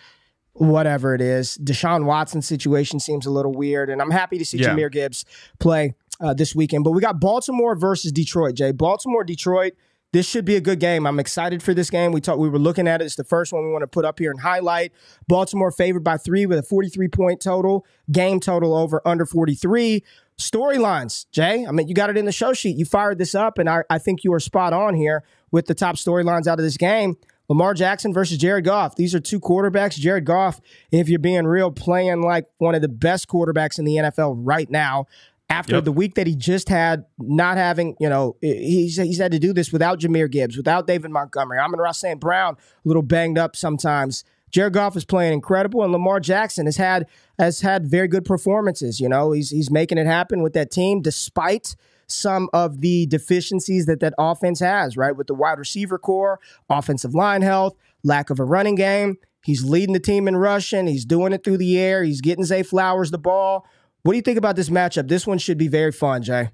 whatever 0.54 1.14
it 1.14 1.22
is. 1.22 1.58
Deshaun 1.60 2.06
Watson's 2.06 2.48
situation 2.48 3.00
seems 3.00 3.26
a 3.26 3.32
little 3.32 3.54
weird, 3.54 3.90
and 3.90 4.02
I'm 4.02 4.12
happy 4.12 4.38
to 4.38 4.46
see 4.46 4.58
Yeah. 4.58 4.70
Jahmyr 4.70 4.92
Gibbs 4.92 5.24
play 5.60 5.94
uh, 6.20 6.34
this 6.34 6.56
weekend. 6.56 6.84
But 6.84 6.92
we 6.92 7.02
got 7.02 7.20
Baltimore 7.20 7.76
versus 7.76 8.12
Detroit. 8.12 8.56
Jay, 8.56 8.72
Baltimore, 8.72 9.24
Detroit. 9.24 9.74
This 10.14 10.26
should 10.26 10.46
be 10.46 10.56
a 10.56 10.62
good 10.62 10.80
game. 10.80 11.06
I'm 11.06 11.20
excited 11.20 11.62
for 11.62 11.74
this 11.74 11.90
game. 11.90 12.12
We 12.12 12.22
talked. 12.22 12.40
We 12.40 12.50
were 12.50 12.60
looking 12.60 12.88
at 12.88 13.02
it. 13.02 13.06
It's 13.06 13.16
the 13.16 13.24
first 13.26 13.52
one 13.52 13.66
we 13.66 13.72
want 13.72 13.84
to 13.84 13.88
put 13.88 14.06
up 14.06 14.20
here 14.20 14.32
and 14.32 14.40
highlight. 14.40 14.94
Baltimore 15.28 15.72
favored 15.72 16.04
by 16.04 16.18
three 16.18 16.46
with 16.46 16.60
a 16.60 16.64
43 16.64 17.08
point 17.10 17.42
total. 17.42 17.86
Game 18.12 18.40
total 18.40 18.76
over 18.76 19.02
under 19.06 19.26
43. 19.26 20.04
Storylines, 20.40 21.26
Jay. 21.32 21.66
I 21.66 21.72
mean, 21.72 21.88
you 21.88 21.96
got 21.96 22.10
it 22.10 22.18
in 22.18 22.26
the 22.26 22.32
show 22.32 22.54
sheet. 22.54 22.78
You 22.78 22.86
fired 22.86 23.18
this 23.18 23.36
up, 23.36 23.58
and 23.58 23.70
I, 23.70 23.84
I 23.90 23.98
think 23.98 24.24
you 24.24 24.32
are 24.34 24.40
spot 24.40 24.72
on 24.72 24.94
here 24.94 25.24
with 25.52 25.66
the 25.66 25.74
top 25.74 25.96
storylines 25.96 26.48
out 26.48 26.60
of 26.60 26.64
this 26.64 26.78
game. 26.78 27.18
Lamar 27.50 27.74
Jackson 27.74 28.14
versus 28.14 28.38
Jared 28.38 28.66
Goff. 28.66 28.96
These 28.96 29.16
are 29.16 29.20
two 29.20 29.40
quarterbacks. 29.40 29.98
Jared 29.98 30.26
Goff, 30.26 30.60
if 30.92 31.08
you're 31.08 31.20
being 31.20 31.46
real, 31.48 31.72
playing 31.72 32.22
like 32.22 32.46
one 32.58 32.76
of 32.76 32.82
the 32.82 32.90
best 32.90 33.28
quarterbacks 33.28 33.80
in 33.80 33.86
the 33.86 33.96
NFL 33.96 34.36
right 34.38 34.70
now. 34.70 35.06
After 35.50 35.75
Yep. 35.75 35.86
the 35.86 35.92
week 35.94 36.16
that 36.16 36.27
he 36.27 36.36
just 36.36 36.68
had, 36.68 37.06
not 37.18 37.56
having, 37.56 37.96
you 38.01 38.10
know, 38.10 38.36
he's, 38.42 38.98
he's 38.98 39.18
had 39.18 39.32
to 39.32 39.39
do 39.39 39.54
this 39.54 39.72
without 39.72 40.00
Jahmyr 40.00 40.30
Gibbs, 40.30 40.58
without 40.58 40.88
David 40.88 41.10
Montgomery. 41.12 41.58
Amon-Ra 41.58 41.92
St. 41.94 42.20
Brown, 42.20 42.56
a 42.56 42.88
little 42.88 43.01
banged 43.01 43.38
up 43.38 43.56
sometimes. 43.56 44.25
Jared 44.51 44.74
Goff 44.74 44.96
is 44.98 45.06
playing 45.06 45.34
incredible, 45.34 45.84
and 45.84 45.92
Lamar 45.92 46.20
Jackson 46.20 46.66
has 46.66 46.77
had 46.77 47.06
has 47.38 47.62
had 47.62 47.86
very 47.88 48.08
good 48.08 48.24
performances. 48.25 49.00
You 49.00 49.10
know, 49.10 49.32
he's 49.34 49.50
he's 49.50 49.70
making 49.70 49.98
it 49.98 50.06
happen 50.08 50.42
with 50.42 50.54
that 50.54 50.72
team, 50.72 51.01
despite 51.01 51.75
some 52.08 52.50
of 52.54 52.80
the 52.80 53.06
deficiencies 53.08 53.86
that 53.88 54.00
that 54.00 54.13
offense 54.18 54.62
has. 54.62 54.96
Right, 54.96 55.16
with 55.16 55.27
the 55.27 55.34
wide 55.34 55.60
receiver 55.60 55.98
core, 55.98 56.39
offensive 56.70 57.13
line 57.13 57.42
health, 57.42 57.75
lack 58.04 58.30
of 58.30 58.39
a 58.39 58.46
running 58.46 58.75
game. 58.75 59.18
He's 59.44 59.63
leading 59.63 59.94
the 59.94 60.00
team 60.00 60.27
in 60.27 60.36
rushing. 60.38 60.88
He's 60.88 61.06
doing 61.06 61.34
it 61.34 61.44
through 61.44 61.58
the 61.58 61.77
air. 61.80 62.04
He's 62.04 62.22
getting 62.22 62.44
Zay 62.46 62.63
Flowers 62.63 63.12
the 63.12 63.18
ball. 63.18 63.66
What 64.08 64.14
do 64.14 64.18
you 64.20 64.24
think 64.24 64.38
about 64.38 64.56
this 64.56 64.70
matchup? 64.70 65.10
This 65.10 65.28
one 65.28 65.38
should 65.38 65.58
be 65.58 65.68
very 65.68 65.92
fun, 65.92 66.24
Jay. 66.24 66.52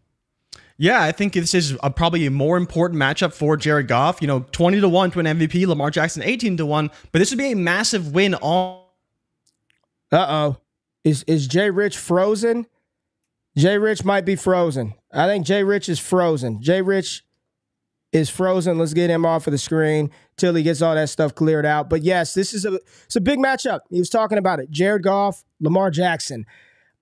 Yeah, 0.76 1.04
I 1.04 1.12
think 1.12 1.34
this 1.34 1.54
is 1.54 1.78
a, 1.84 1.92
probably 1.92 2.26
a 2.26 2.32
more 2.32 2.58
important 2.58 3.00
matchup 3.00 3.32
for 3.32 3.56
Jared 3.58 3.88
Goff. 3.88 4.24
You 4.24 4.28
know, 4.28 4.40
20 4.54 4.82
to 4.82 4.90
1 4.90 5.12
to 5.12 5.20
an 5.20 5.28
MVP, 5.28 5.68
Lamar 5.68 5.92
Jackson 5.92 6.24
18 6.24 6.58
to 6.58 6.66
1, 6.66 6.90
but 7.12 7.20
this 7.20 7.30
would 7.30 7.38
be 7.38 7.52
a 7.52 7.56
massive 7.56 8.12
win 8.12 8.34
on 8.34 8.82
Uh 10.12 10.26
oh. 10.28 10.58
Is 11.04 11.22
is 11.28 11.46
Jay 11.46 11.70
Rich 11.70 11.96
frozen? 11.96 12.66
Jay 13.56 13.78
Rich 13.78 14.04
might 14.04 14.26
be 14.26 14.36
frozen. 14.36 14.96
I 15.12 15.28
think 15.28 15.46
Jay 15.46 15.64
Rich 15.64 15.90
is 15.90 16.00
frozen. 16.00 16.60
Jay 16.60 16.82
Rich 16.82 17.24
is 18.12 18.32
frozen. 18.32 18.80
Let's 18.80 18.96
get 18.96 19.12
him 19.12 19.28
off 19.28 19.46
of 19.46 19.52
the 19.52 19.60
screen 19.60 20.10
till 20.38 20.56
he 20.56 20.64
gets 20.64 20.82
all 20.82 20.96
that 20.96 21.10
stuff 21.10 21.36
cleared 21.36 21.68
out. 21.68 21.88
But 21.88 22.02
yes, 22.02 22.34
this 22.34 22.52
is 22.52 22.66
a 22.66 22.80
it's 23.06 23.16
a 23.16 23.22
big 23.22 23.38
matchup. 23.38 23.82
He 23.92 24.00
was 24.00 24.10
talking 24.10 24.40
about 24.40 24.60
it. 24.60 24.72
Jared 24.72 25.04
Goff, 25.04 25.44
Lamar 25.60 25.92
Jackson. 25.92 26.48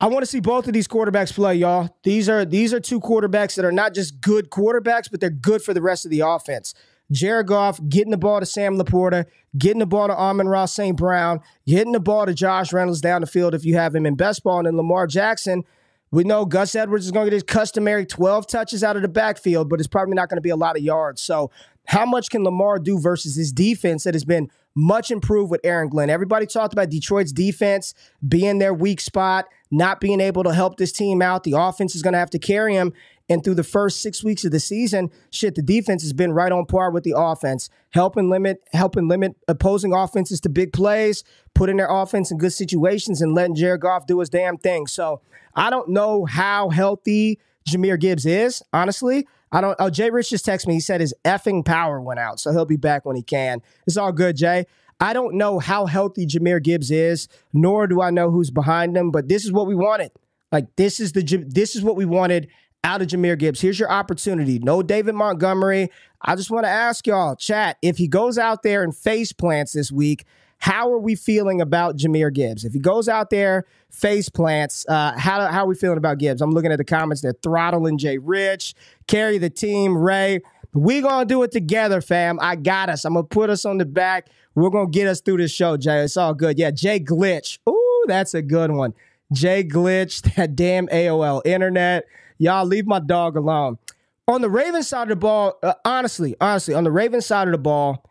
I 0.01 0.07
want 0.07 0.23
to 0.23 0.25
see 0.25 0.39
both 0.39 0.65
of 0.65 0.73
these 0.73 0.87
quarterbacks 0.87 1.31
play, 1.31 1.53
y'all. 1.53 1.95
These 2.01 2.27
are 2.27 2.43
these 2.43 2.73
are 2.73 2.79
two 2.79 2.99
quarterbacks 2.99 3.53
that 3.55 3.63
are 3.63 3.71
not 3.71 3.93
just 3.93 4.19
good 4.19 4.49
quarterbacks, 4.49 5.11
but 5.11 5.19
they're 5.19 5.29
good 5.29 5.61
for 5.61 5.75
the 5.75 5.81
rest 5.81 6.05
of 6.05 6.11
the 6.11 6.21
offense. 6.21 6.73
Jared 7.11 7.45
Goff 7.45 7.79
getting 7.87 8.09
the 8.09 8.17
ball 8.17 8.39
to 8.39 8.45
Sam 8.47 8.79
LaPorta, 8.79 9.25
getting 9.55 9.77
the 9.77 9.85
ball 9.85 10.07
to 10.07 10.17
Amon-Ra 10.17 10.65
St. 10.65 10.97
Brown, 10.97 11.39
getting 11.67 11.91
the 11.91 11.99
ball 11.99 12.25
to 12.25 12.33
Josh 12.33 12.73
Reynolds 12.73 12.99
down 12.99 13.21
the 13.21 13.27
field 13.27 13.53
if 13.53 13.63
you 13.63 13.75
have 13.75 13.93
him 13.93 14.07
in 14.07 14.15
best 14.15 14.43
ball, 14.43 14.57
and 14.57 14.65
then 14.65 14.75
Lamar 14.75 15.05
Jackson. 15.05 15.63
We 16.09 16.23
know 16.25 16.45
Gus 16.45 16.75
Edwards 16.75 17.05
is 17.05 17.11
going 17.11 17.25
to 17.25 17.29
get 17.29 17.35
his 17.35 17.43
customary 17.43 18.05
12 18.05 18.47
touches 18.47 18.83
out 18.83 18.95
of 18.95 19.01
the 19.01 19.07
backfield, 19.07 19.69
but 19.69 19.79
it's 19.79 19.87
probably 19.87 20.15
not 20.15 20.29
going 20.29 20.37
to 20.37 20.41
be 20.41 20.49
a 20.49 20.57
lot 20.57 20.75
of 20.75 20.81
yards. 20.81 21.21
So, 21.21 21.51
how 21.85 22.05
much 22.05 22.29
can 22.29 22.43
Lamar 22.43 22.79
do 22.79 22.99
versus 22.99 23.35
his 23.35 23.51
defense 23.51 24.03
that 24.03 24.13
has 24.13 24.23
been 24.23 24.49
much 24.75 25.11
improved 25.11 25.51
with 25.51 25.61
Aaron 25.63 25.89
Glenn? 25.89 26.09
Everybody 26.09 26.45
talked 26.45 26.73
about 26.73 26.89
Detroit's 26.89 27.31
defense 27.31 27.93
being 28.27 28.59
their 28.59 28.73
weak 28.73 29.01
spot, 29.01 29.47
not 29.71 29.99
being 29.99 30.21
able 30.21 30.43
to 30.43 30.53
help 30.53 30.77
this 30.77 30.91
team 30.91 31.21
out. 31.21 31.43
The 31.43 31.53
offense 31.57 31.95
is 31.95 32.01
going 32.01 32.13
to 32.13 32.19
have 32.19 32.29
to 32.31 32.39
carry 32.39 32.75
him. 32.75 32.93
And 33.29 33.43
through 33.43 33.55
the 33.55 33.63
first 33.63 34.01
six 34.01 34.23
weeks 34.23 34.43
of 34.43 34.51
the 34.51 34.59
season, 34.59 35.09
shit, 35.29 35.55
the 35.55 35.61
defense 35.61 36.01
has 36.03 36.11
been 36.11 36.33
right 36.33 36.51
on 36.51 36.65
par 36.65 36.91
with 36.91 37.03
the 37.03 37.13
offense, 37.15 37.69
helping 37.91 38.29
limit, 38.29 38.61
helping 38.73 39.07
limit 39.07 39.37
opposing 39.47 39.93
offenses 39.93 40.41
to 40.41 40.49
big 40.49 40.73
plays, 40.73 41.23
putting 41.53 41.77
their 41.77 41.89
offense 41.89 42.29
in 42.29 42.37
good 42.37 42.51
situations, 42.51 43.21
and 43.21 43.33
letting 43.33 43.55
Jared 43.55 43.81
Goff 43.81 44.05
do 44.05 44.19
his 44.19 44.29
damn 44.29 44.57
thing. 44.57 44.85
So 44.85 45.21
I 45.55 45.69
don't 45.69 45.89
know 45.89 46.25
how 46.25 46.69
healthy 46.69 47.39
Jahmyr 47.69 47.99
Gibbs 47.99 48.25
is, 48.25 48.61
honestly. 48.73 49.27
I 49.51 49.61
don't. 49.61 49.75
Oh, 49.79 49.89
Jay 49.89 50.09
Rich 50.09 50.29
just 50.29 50.45
texted 50.45 50.67
me. 50.67 50.75
He 50.75 50.79
said 50.79 51.01
his 51.01 51.13
effing 51.25 51.65
power 51.65 51.99
went 51.99 52.19
out, 52.19 52.39
so 52.39 52.51
he'll 52.51 52.65
be 52.65 52.77
back 52.77 53.05
when 53.05 53.15
he 53.15 53.23
can. 53.23 53.61
It's 53.85 53.97
all 53.97 54.11
good, 54.11 54.37
Jay. 54.37 54.65
I 54.99 55.13
don't 55.13 55.35
know 55.35 55.59
how 55.59 55.87
healthy 55.87 56.27
Jahmyr 56.27 56.61
Gibbs 56.61 56.91
is, 56.91 57.27
nor 57.53 57.87
do 57.87 58.01
I 58.01 58.11
know 58.11 58.29
who's 58.29 58.51
behind 58.51 58.95
him, 58.95 59.09
but 59.09 59.27
this 59.27 59.45
is 59.45 59.51
what 59.51 59.65
we 59.65 59.75
wanted. 59.75 60.11
Like 60.51 60.75
this 60.75 60.99
is 60.99 61.13
the 61.13 61.23
this 61.47 61.75
is 61.75 61.81
what 61.81 61.95
we 61.95 62.05
wanted 62.05 62.49
out 62.83 63.01
of 63.01 63.07
Jahmyr 63.07 63.37
Gibbs. 63.37 63.61
Here's 63.61 63.79
your 63.79 63.91
opportunity. 63.91 64.59
No 64.59 64.81
David 64.83 65.15
Montgomery. 65.15 65.89
I 66.21 66.35
just 66.35 66.51
want 66.51 66.65
to 66.65 66.69
ask 66.69 67.07
y'all, 67.07 67.35
chat, 67.35 67.77
if 67.81 67.97
he 67.97 68.07
goes 68.07 68.37
out 68.37 68.63
there 68.63 68.83
and 68.83 68.95
face 68.95 69.33
plants 69.33 69.73
this 69.73 69.91
week, 69.91 70.25
how 70.61 70.91
are 70.91 70.99
we 70.99 71.15
feeling 71.15 71.59
about 71.59 71.97
Jahmyr 71.97 72.31
Gibbs? 72.31 72.63
If 72.63 72.73
he 72.73 72.79
goes 72.79 73.09
out 73.09 73.31
there, 73.31 73.65
face 73.89 74.29
plants, 74.29 74.85
uh, 74.87 75.13
how, 75.17 75.47
how 75.47 75.63
are 75.63 75.67
we 75.67 75.73
feeling 75.73 75.97
about 75.97 76.19
Gibbs? 76.19 76.39
I'm 76.39 76.51
looking 76.51 76.71
at 76.71 76.77
the 76.77 76.85
comments. 76.85 77.23
They're 77.23 77.33
throttling 77.41 77.97
Jay 77.97 78.19
Rich, 78.19 78.75
carry 79.07 79.39
the 79.39 79.49
team, 79.49 79.97
Ray. 79.97 80.41
We 80.73 81.01
gonna 81.01 81.25
do 81.25 81.41
it 81.41 81.51
together, 81.51 81.99
fam. 81.99 82.37
I 82.39 82.55
got 82.55 82.89
us. 82.89 83.05
I'm 83.05 83.15
gonna 83.15 83.25
put 83.25 83.49
us 83.49 83.65
on 83.65 83.79
the 83.79 83.85
back. 83.85 84.29
We're 84.53 84.69
gonna 84.69 84.89
get 84.89 85.07
us 85.07 85.19
through 85.19 85.37
this 85.37 85.51
show, 85.51 85.77
Jay. 85.77 86.03
It's 86.03 86.15
all 86.15 86.35
good. 86.35 86.59
Yeah, 86.59 86.69
Jay 86.69 86.99
Glitch. 86.99 87.57
Ooh, 87.67 88.05
that's 88.07 88.35
a 88.35 88.43
good 88.43 88.71
one. 88.71 88.93
Jay 89.33 89.63
Glitch, 89.63 90.21
that 90.35 90.55
damn 90.55 90.87
AOL 90.89 91.41
internet. 91.43 92.05
Y'all 92.37 92.67
leave 92.67 92.85
my 92.85 92.99
dog 92.99 93.35
alone. 93.35 93.79
On 94.27 94.41
the 94.41 94.49
Ravens 94.49 94.87
side 94.87 95.03
of 95.03 95.09
the 95.09 95.15
ball, 95.15 95.57
uh, 95.63 95.73
honestly, 95.83 96.35
honestly, 96.39 96.75
on 96.75 96.83
the 96.83 96.91
Ravens 96.91 97.25
side 97.25 97.47
of 97.47 97.51
the 97.51 97.57
ball, 97.57 98.05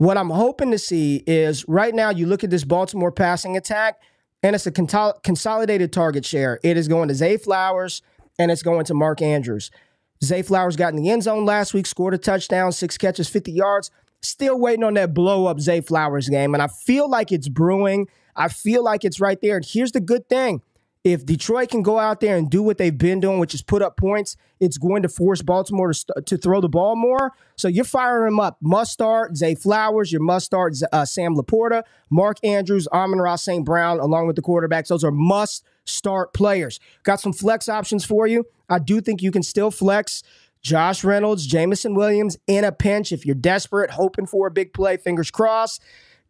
what 0.00 0.16
I'm 0.16 0.30
hoping 0.30 0.70
to 0.70 0.78
see 0.78 1.22
is 1.26 1.68
right 1.68 1.94
now 1.94 2.08
you 2.08 2.24
look 2.24 2.42
at 2.42 2.48
this 2.48 2.64
Baltimore 2.64 3.12
passing 3.12 3.58
attack, 3.58 4.00
and 4.42 4.56
it's 4.56 4.66
a 4.66 4.70
consolidated 4.70 5.92
target 5.92 6.24
share. 6.24 6.58
It 6.62 6.78
is 6.78 6.88
going 6.88 7.08
to 7.08 7.14
Zay 7.14 7.36
Flowers 7.36 8.00
and 8.38 8.50
it's 8.50 8.62
going 8.62 8.86
to 8.86 8.94
Mark 8.94 9.20
Andrews. 9.20 9.70
Zay 10.24 10.40
Flowers 10.40 10.74
got 10.74 10.94
in 10.94 11.02
the 11.02 11.10
end 11.10 11.24
zone 11.24 11.44
last 11.44 11.74
week, 11.74 11.84
scored 11.84 12.14
a 12.14 12.18
touchdown, 12.18 12.72
six 12.72 12.96
catches, 12.96 13.28
50 13.28 13.52
yards. 13.52 13.90
Still 14.22 14.58
waiting 14.58 14.84
on 14.84 14.94
that 14.94 15.12
blow 15.12 15.44
up 15.44 15.60
Zay 15.60 15.82
Flowers 15.82 16.30
game. 16.30 16.54
And 16.54 16.62
I 16.62 16.68
feel 16.68 17.06
like 17.06 17.30
it's 17.30 17.50
brewing. 17.50 18.08
I 18.34 18.48
feel 18.48 18.82
like 18.82 19.04
it's 19.04 19.20
right 19.20 19.38
there. 19.42 19.56
And 19.56 19.66
here's 19.66 19.92
the 19.92 20.00
good 20.00 20.30
thing 20.30 20.62
if 21.02 21.24
Detroit 21.24 21.70
can 21.70 21.82
go 21.82 21.98
out 21.98 22.20
there 22.20 22.36
and 22.36 22.50
do 22.50 22.62
what 22.62 22.76
they've 22.76 22.96
been 22.96 23.20
doing, 23.20 23.38
which 23.38 23.54
is 23.54 23.62
put 23.62 23.80
up 23.80 23.96
points, 23.96 24.36
it's 24.60 24.76
going 24.76 25.02
to 25.02 25.08
force 25.08 25.40
Baltimore 25.40 25.88
to, 25.88 25.94
st- 25.94 26.26
to 26.26 26.36
throw 26.36 26.60
the 26.60 26.68
ball 26.68 26.94
more. 26.94 27.32
So 27.56 27.68
you're 27.68 27.84
firing 27.84 28.32
them 28.32 28.40
up. 28.40 28.58
Must 28.60 28.92
start 28.92 29.36
Zay 29.36 29.54
Flowers. 29.54 30.12
Your 30.12 30.20
must 30.20 30.44
start 30.44 30.74
uh, 30.92 31.06
Sam 31.06 31.34
LaPorta, 31.34 31.84
Mark 32.10 32.36
Andrews, 32.44 32.86
Amon-Ra 32.92 33.36
St. 33.36 33.64
Brown, 33.64 33.98
along 33.98 34.26
with 34.26 34.36
the 34.36 34.42
quarterbacks. 34.42 34.88
Those 34.88 35.02
are 35.02 35.10
must 35.10 35.64
start 35.84 36.34
players. 36.34 36.78
Got 37.02 37.20
some 37.20 37.32
flex 37.32 37.68
options 37.68 38.04
for 38.04 38.26
you. 38.26 38.44
I 38.68 38.78
do 38.78 39.00
think 39.00 39.22
you 39.22 39.32
can 39.32 39.42
still 39.42 39.70
flex 39.70 40.22
Josh 40.62 41.02
Reynolds, 41.02 41.46
Jameson 41.46 41.94
Williams 41.94 42.36
in 42.46 42.64
a 42.64 42.72
pinch 42.72 43.12
if 43.12 43.24
you're 43.24 43.34
desperate, 43.34 43.92
hoping 43.92 44.26
for 44.26 44.46
a 44.46 44.50
big 44.50 44.74
play. 44.74 44.98
Fingers 44.98 45.30
crossed. 45.30 45.82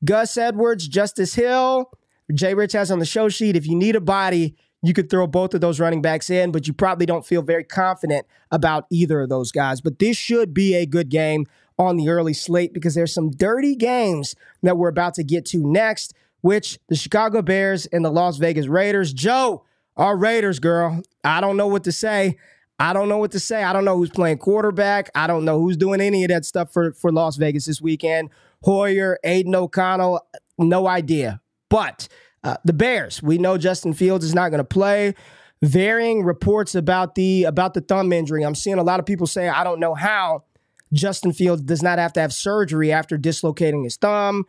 Gus 0.05 0.37
Edwards, 0.37 0.87
Justice 0.87 1.35
Hill. 1.35 1.91
Jay 2.35 2.55
Rich 2.55 2.73
has 2.73 2.91
on 2.91 2.99
the 2.99 3.07
show 3.07 3.29
sheet. 3.29 3.57
If 3.57 3.67
you 3.67 3.77
need 3.77 3.97
a 3.97 4.01
body, 4.01 4.57
you 4.83 4.95
could 4.95 5.11
throw 5.11 5.27
both 5.27 5.55
of 5.55 5.61
those 5.61 5.81
running 5.81 6.01
backs 6.03 6.31
in, 6.31 6.53
but 6.53 6.67
you 6.67 6.73
probably 6.73 7.07
don't 7.07 7.27
feel 7.27 7.43
very 7.43 7.65
confident 7.65 8.27
about 8.51 8.87
either 8.91 9.21
of 9.21 9.29
those 9.29 9.53
guys. 9.53 9.81
But 9.81 9.99
this 9.99 10.17
should 10.17 10.55
be 10.55 10.75
a 10.75 10.87
good 10.87 11.09
game 11.09 11.47
on 11.79 11.97
the 11.97 12.09
early 12.09 12.35
slate 12.35 12.73
because 12.73 12.95
there's 12.95 13.13
some 13.13 13.31
dirty 13.31 13.75
games 13.75 14.35
that 14.63 14.77
we're 14.77 14.89
about 14.89 15.15
to 15.15 15.25
get 15.25 15.45
to 15.47 15.67
next, 15.67 16.15
which 16.41 16.79
the 16.89 16.97
Chicago 16.97 17.43
Bears 17.43 17.87
and 17.87 18.05
the 18.05 18.11
Las 18.11 18.39
Vegas 18.39 18.67
Raiders. 18.67 19.13
Joe, 19.13 19.65
our 19.97 20.17
Raiders, 20.17 20.59
girl, 20.59 21.03
I 21.25 21.41
don't 21.41 21.57
know 21.57 21.69
what 21.69 21.85
to 21.85 21.93
say. 21.93 22.37
I 22.79 22.95
don't 22.95 23.11
know 23.11 23.19
what 23.19 23.33
to 23.33 23.41
say. 23.41 23.63
I 23.63 23.75
don't 23.75 23.85
know 23.85 23.97
who's 23.99 24.11
playing 24.11 24.39
quarterback. 24.39 25.11
I 25.15 25.27
don't 25.27 25.45
know 25.45 25.61
who's 25.61 25.77
doing 25.77 26.01
any 26.01 26.25
of 26.25 26.31
that 26.31 26.47
stuff 26.47 26.73
for, 26.73 26.93
for 26.95 27.13
Las 27.13 27.37
Vegas 27.37 27.67
this 27.67 27.81
weekend. 27.81 28.31
Hoyer, 28.63 29.19
Aidan 29.23 29.55
O'Connell, 29.55 30.27
no 30.59 30.87
idea. 30.87 31.43
But 31.71 32.09
uh, 32.45 32.57
the 32.65 32.75
Bears, 32.75 33.23
we 33.23 33.39
know 33.39 33.57
Justin 33.57 33.95
Fields 33.95 34.25
is 34.25 34.35
not 34.35 34.51
going 34.51 34.59
to 34.59 34.65
play. 34.65 35.15
Varying 35.63 36.25
reports 36.25 36.75
about 36.75 37.15
the 37.15 37.45
about 37.45 37.75
the 37.75 37.81
thumb 37.83 38.13
injury. 38.13 38.43
I'm 38.43 38.55
seeing 38.55 38.79
a 38.79 38.83
lot 38.83 38.99
of 38.99 39.07
people 39.07 39.27
say 39.27 39.49
I 39.49 39.63
don't 39.63 39.81
know 39.81 39.95
how 39.95 40.45
Justin 40.93 41.33
Fields 41.33 41.63
does 41.63 41.83
not 41.83 41.99
have 41.99 42.13
to 42.15 42.21
have 42.21 42.33
surgery 42.33 42.93
after 42.93 43.17
dislocating 43.17 43.85
his 43.85 43.97
thumb. 43.97 44.47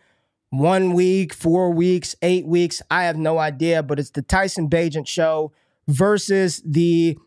One 0.52 0.94
week, 0.94 1.34
four 1.34 1.72
weeks, 1.72 2.16
eight 2.22 2.46
weeks. 2.46 2.82
I 2.90 3.04
have 3.04 3.18
no 3.18 3.38
idea, 3.40 3.84
but 3.84 4.00
it's 4.00 4.12
the 4.12 4.22
Tyson 4.22 4.70
Bagent 4.70 5.08
show 5.08 5.52
versus 5.88 6.62
the. 6.66 7.18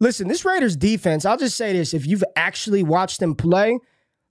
Listen, 0.00 0.28
this 0.28 0.44
Raiders 0.44 0.76
defense, 0.76 1.24
I'll 1.24 1.36
just 1.36 1.56
say 1.56 1.72
this. 1.72 1.94
If 1.94 2.06
you've 2.06 2.24
actually 2.36 2.82
watched 2.82 3.20
them 3.20 3.34
play, 3.34 3.78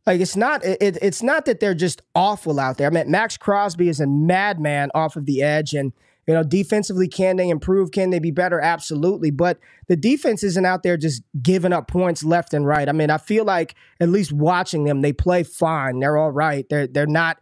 like 0.06 0.20
it's 0.20 0.36
not 0.36 0.64
it, 0.66 0.98
it's 1.02 1.24
not 1.24 1.46
that 1.46 1.60
they're 1.60 1.74
just 1.74 2.02
awful 2.14 2.60
out 2.60 2.78
there. 2.78 2.88
I 2.88 2.90
mean, 2.90 3.10
Maxx 3.10 3.38
Crosby 3.38 3.90
is 3.90 4.00
a 4.00 4.08
madman 4.08 4.92
off 4.94 5.16
of 5.16 5.26
the 5.26 5.42
edge, 5.42 5.74
and 5.74 5.94
you 6.28 6.34
know 6.34 6.44
defensively, 6.44 7.08
can 7.08 7.38
they 7.38 7.50
improve? 7.50 7.92
Can 7.92 8.10
they 8.10 8.20
be 8.20 8.32
better? 8.32 8.60
Absolutely, 8.60 9.32
but 9.32 9.60
the 9.88 9.96
defense 9.96 10.44
isn't 10.44 10.66
out 10.66 10.84
there 10.84 10.98
just 10.98 11.24
giving 11.42 11.72
up 11.72 11.88
points 11.88 12.24
left 12.24 12.54
and 12.54 12.68
right. 12.68 12.90
I 12.90 12.92
mean, 12.92 13.10
I 13.10 13.18
feel 13.18 13.46
like 13.46 13.76
at 14.00 14.10
least 14.10 14.34
watching 14.34 14.84
them, 14.84 15.02
they 15.02 15.14
play 15.14 15.44
fine. 15.44 16.00
They're 16.00 16.18
all 16.18 16.32
right. 16.32 16.68
They're 16.70 16.88
they're 16.88 17.08
not 17.08 17.38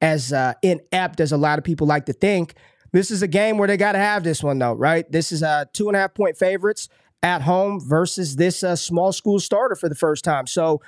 as 0.00 0.32
uh, 0.32 0.54
inept 0.62 1.20
as 1.20 1.32
a 1.32 1.36
lot 1.36 1.58
of 1.58 1.64
people 1.64 1.86
like 1.86 2.06
to 2.06 2.12
think. 2.12 2.54
This 2.92 3.10
is 3.10 3.22
a 3.22 3.28
game 3.28 3.58
where 3.58 3.68
they 3.68 3.76
got 3.76 3.92
to 3.92 3.98
have 3.98 4.24
this 4.24 4.42
one 4.42 4.58
though, 4.58 4.72
right? 4.72 5.10
This 5.10 5.32
is 5.32 5.42
a 5.42 5.48
uh, 5.48 5.64
two 5.74 5.88
and 5.88 5.96
a 5.96 6.00
half 6.00 6.14
point 6.14 6.38
favorites 6.38 6.88
at 7.22 7.42
home 7.42 7.80
versus 7.80 8.36
this 8.36 8.62
uh, 8.62 8.76
small 8.76 9.12
school 9.12 9.40
starter 9.40 9.74
for 9.74 9.88
the 9.88 9.94
first 9.94 10.24
time. 10.24 10.46
So 10.46 10.80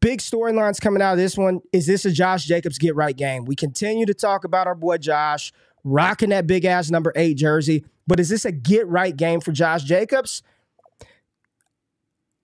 Big 0.00 0.20
storylines 0.20 0.80
coming 0.80 1.02
out 1.02 1.12
of 1.12 1.18
this 1.18 1.36
one. 1.36 1.60
Is 1.72 1.86
this 1.86 2.04
a 2.04 2.10
Josh 2.10 2.44
Jacobs 2.44 2.78
get 2.78 2.96
right 2.96 3.16
game? 3.16 3.44
We 3.44 3.54
continue 3.54 4.06
to 4.06 4.14
talk 4.14 4.44
about 4.44 4.66
our 4.66 4.74
boy 4.74 4.96
Josh 4.96 5.52
rocking 5.84 6.30
that 6.30 6.46
big 6.46 6.64
ass 6.64 6.90
number 6.90 7.12
eight 7.16 7.36
jersey, 7.36 7.84
but 8.06 8.18
is 8.18 8.28
this 8.28 8.44
a 8.44 8.52
get 8.52 8.86
right 8.88 9.16
game 9.16 9.40
for 9.40 9.52
Josh 9.52 9.84
Jacobs? 9.84 10.42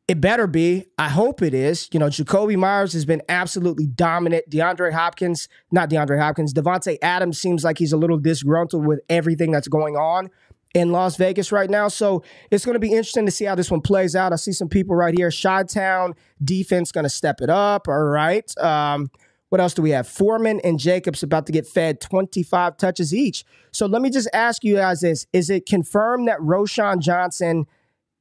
It 0.08 0.20
better 0.20 0.46
be. 0.46 0.86
I 0.98 1.08
hope 1.08 1.42
it 1.42 1.52
is. 1.52 1.88
You 1.92 1.98
know, 1.98 2.06
Jakobi 2.06 2.56
Meyers 2.56 2.92
has 2.92 3.04
been 3.04 3.22
absolutely 3.28 3.86
dominant. 3.88 4.48
DeAndre 4.48 4.92
Hopkins, 4.92 5.48
not 5.72 5.90
DeAndre 5.90 6.20
Hopkins, 6.20 6.54
Davante 6.54 6.96
Adams 7.02 7.40
seems 7.40 7.64
like 7.64 7.78
he's 7.78 7.92
a 7.92 7.96
little 7.96 8.18
disgruntled 8.18 8.86
with 8.86 9.00
everything 9.08 9.50
that's 9.50 9.66
going 9.66 9.96
on 9.96 10.30
in 10.74 10.92
Las 10.92 11.16
Vegas 11.16 11.52
right 11.52 11.70
now. 11.70 11.88
So 11.88 12.22
it's 12.50 12.64
going 12.64 12.74
to 12.74 12.80
be 12.80 12.90
interesting 12.90 13.26
to 13.26 13.32
see 13.32 13.46
how 13.46 13.54
this 13.54 13.70
one 13.70 13.80
plays 13.80 14.14
out. 14.14 14.32
I 14.32 14.36
see 14.36 14.52
some 14.52 14.68
people 14.68 14.94
right 14.94 15.14
here. 15.16 15.30
Chi-Town 15.30 16.14
defense 16.44 16.92
going 16.92 17.04
to 17.04 17.10
step 17.10 17.40
it 17.40 17.48
up. 17.48 17.88
All 17.88 18.04
right. 18.04 18.50
Um, 18.58 19.10
what 19.48 19.60
else 19.60 19.74
do 19.74 19.82
we 19.82 19.90
have? 19.90 20.08
Foreman 20.08 20.60
and 20.64 20.78
Jacobs 20.78 21.22
about 21.22 21.46
to 21.46 21.52
get 21.52 21.66
fed 21.66 22.00
25 22.00 22.76
touches 22.76 23.14
each. 23.14 23.44
So 23.72 23.86
let 23.86 24.02
me 24.02 24.10
just 24.10 24.28
ask 24.32 24.64
you 24.64 24.76
guys 24.76 25.00
this. 25.00 25.26
Is 25.32 25.50
it 25.50 25.66
confirmed 25.66 26.28
that 26.28 26.38
Roschon 26.40 26.98
Johnson 26.98 27.66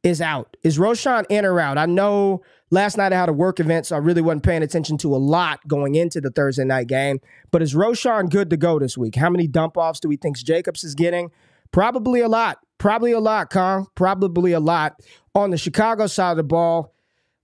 is 0.03 0.21
out? 0.21 0.55
Is 0.63 0.77
Roschon 0.77 1.25
in 1.29 1.45
or 1.45 1.59
out? 1.59 1.79
I 1.79 1.87
know 1.87 2.43
last 2.69 2.95
night 2.95 3.11
I 3.11 3.17
had 3.17 3.27
a 3.27 3.33
work 3.33 3.59
event, 3.59 3.87
so 3.87 3.95
I 3.95 3.99
really 3.99 4.21
wasn't 4.21 4.43
paying 4.43 4.61
attention 4.61 4.97
to 4.99 5.15
a 5.15 5.17
lot 5.17 5.67
going 5.67 5.95
into 5.95 6.21
the 6.21 6.29
Thursday 6.29 6.63
night 6.63 6.87
game. 6.87 7.19
But 7.49 7.63
is 7.63 7.73
Roschon 7.73 8.29
good 8.29 8.51
to 8.51 8.57
go 8.57 8.77
this 8.77 8.97
week? 8.97 9.15
How 9.15 9.31
many 9.31 9.47
dump 9.47 9.77
offs 9.77 9.99
do 9.99 10.07
we 10.07 10.17
think 10.17 10.37
Jacobs 10.37 10.83
is 10.83 10.93
getting? 10.93 11.31
Probably 11.75 12.21
a 12.21 12.29
lot. 12.29 12.59
Probably 12.77 13.11
a 13.11 13.19
lot, 13.19 13.49
Kong. 13.49 13.87
Probably 13.95 14.53
a 14.53 14.61
lot. 14.61 14.97
On 15.35 15.49
the 15.49 15.57
Chicago 15.57 16.07
side 16.07 16.31
of 16.31 16.37
the 16.37 16.43
ball, 16.43 16.93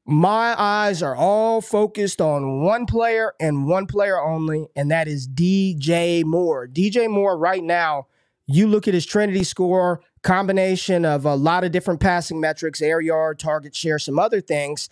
my 0.06 0.56
eyes 0.58 1.04
are 1.04 1.17
all 1.17 1.60
focused 1.60 2.22
on 2.22 2.62
one 2.62 2.86
player 2.86 3.34
and 3.41 3.67
one 3.67 3.88
player 3.88 4.17
only, 4.22 4.70
and 4.74 4.89
that 4.89 5.10
is 5.10 5.28
DJ 5.28 6.24
Moore. 6.24 6.65
DJ 6.65 7.10
Moore, 7.10 7.38
right 7.38 7.62
now, 7.62 8.08
you 8.48 8.67
look 8.67 8.88
at 8.88 8.94
his 8.94 9.06
Trinity 9.06 9.44
score, 9.44 10.00
combination 10.22 11.04
of 11.04 11.26
a 11.26 11.36
lot 11.36 11.65
of 11.65 11.74
different 11.74 12.00
passing 12.00 12.39
metrics, 12.39 12.82
air 12.82 13.02
yard, 13.02 13.38
target 13.38 13.76
share, 13.76 14.00
some 14.00 14.17
other 14.17 14.39
things, 14.39 14.88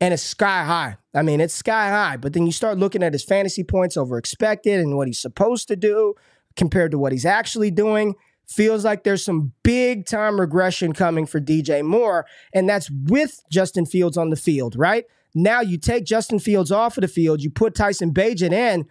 and 0.00 0.12
it's 0.12 0.24
sky 0.24 0.64
high. 0.64 0.96
I 1.14 1.22
mean, 1.22 1.40
it's 1.40 1.54
sky 1.54 1.90
high. 1.90 2.16
But 2.16 2.32
then 2.32 2.44
you 2.44 2.50
start 2.50 2.76
looking 2.76 3.04
at 3.04 3.12
his 3.12 3.22
fantasy 3.22 3.62
points 3.62 3.96
over 3.96 4.18
expected 4.18 4.80
and 4.80 4.96
what 4.96 5.06
he's 5.06 5.20
supposed 5.20 5.68
to 5.68 5.76
do 5.76 6.16
compared 6.56 6.90
to 6.90 6.98
what 6.98 7.12
he's 7.12 7.24
actually 7.24 7.70
doing 7.70 8.16
feels 8.50 8.84
like 8.84 9.04
there's 9.04 9.24
some 9.24 9.52
big 9.62 10.06
time 10.06 10.40
regression 10.40 10.92
coming 10.92 11.24
for 11.24 11.40
DJ 11.40 11.84
Moore, 11.84 12.26
and 12.52 12.68
that's 12.68 12.90
with 12.90 13.42
Justin 13.50 13.86
Fields 13.86 14.16
on 14.16 14.30
the 14.30 14.36
field, 14.36 14.76
right? 14.76 15.04
Now 15.34 15.60
you 15.60 15.78
take 15.78 16.04
Justin 16.04 16.40
Fields 16.40 16.72
off 16.72 16.96
of 16.96 17.02
the 17.02 17.08
field, 17.08 17.42
you 17.42 17.50
put 17.50 17.74
Tyson 17.74 18.12
Bagent 18.12 18.52
in. 18.52 18.86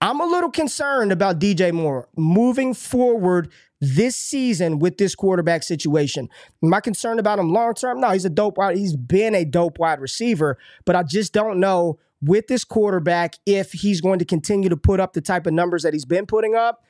I'm 0.00 0.20
a 0.20 0.26
little 0.26 0.50
concerned 0.50 1.12
about 1.12 1.38
DJ 1.38 1.72
Moore 1.72 2.08
moving 2.16 2.74
forward 2.74 3.50
this 3.80 4.16
season 4.16 4.78
with 4.78 4.98
this 4.98 5.14
quarterback 5.14 5.62
situation. 5.62 6.28
Am 6.62 6.74
I 6.74 6.80
concerned 6.80 7.20
about 7.20 7.38
him 7.38 7.52
long 7.52 7.74
term? 7.74 8.00
No, 8.00 8.10
he's 8.10 8.24
a 8.24 8.30
dope 8.30 8.58
wide. 8.58 8.76
He's 8.76 8.96
been 8.96 9.34
a 9.34 9.44
dope 9.44 9.78
wide 9.78 10.00
receiver, 10.00 10.58
but 10.84 10.96
I 10.96 11.02
just 11.02 11.32
don't 11.32 11.60
know 11.60 11.98
with 12.20 12.46
this 12.48 12.64
quarterback 12.64 13.36
if 13.46 13.72
he's 13.72 14.00
going 14.00 14.18
to 14.18 14.24
continue 14.24 14.68
to 14.68 14.76
put 14.76 15.00
up 15.00 15.12
the 15.12 15.20
type 15.20 15.46
of 15.46 15.52
numbers 15.52 15.82
that 15.82 15.92
he's 15.92 16.04
been 16.04 16.26
putting 16.26 16.54
up 16.54 16.84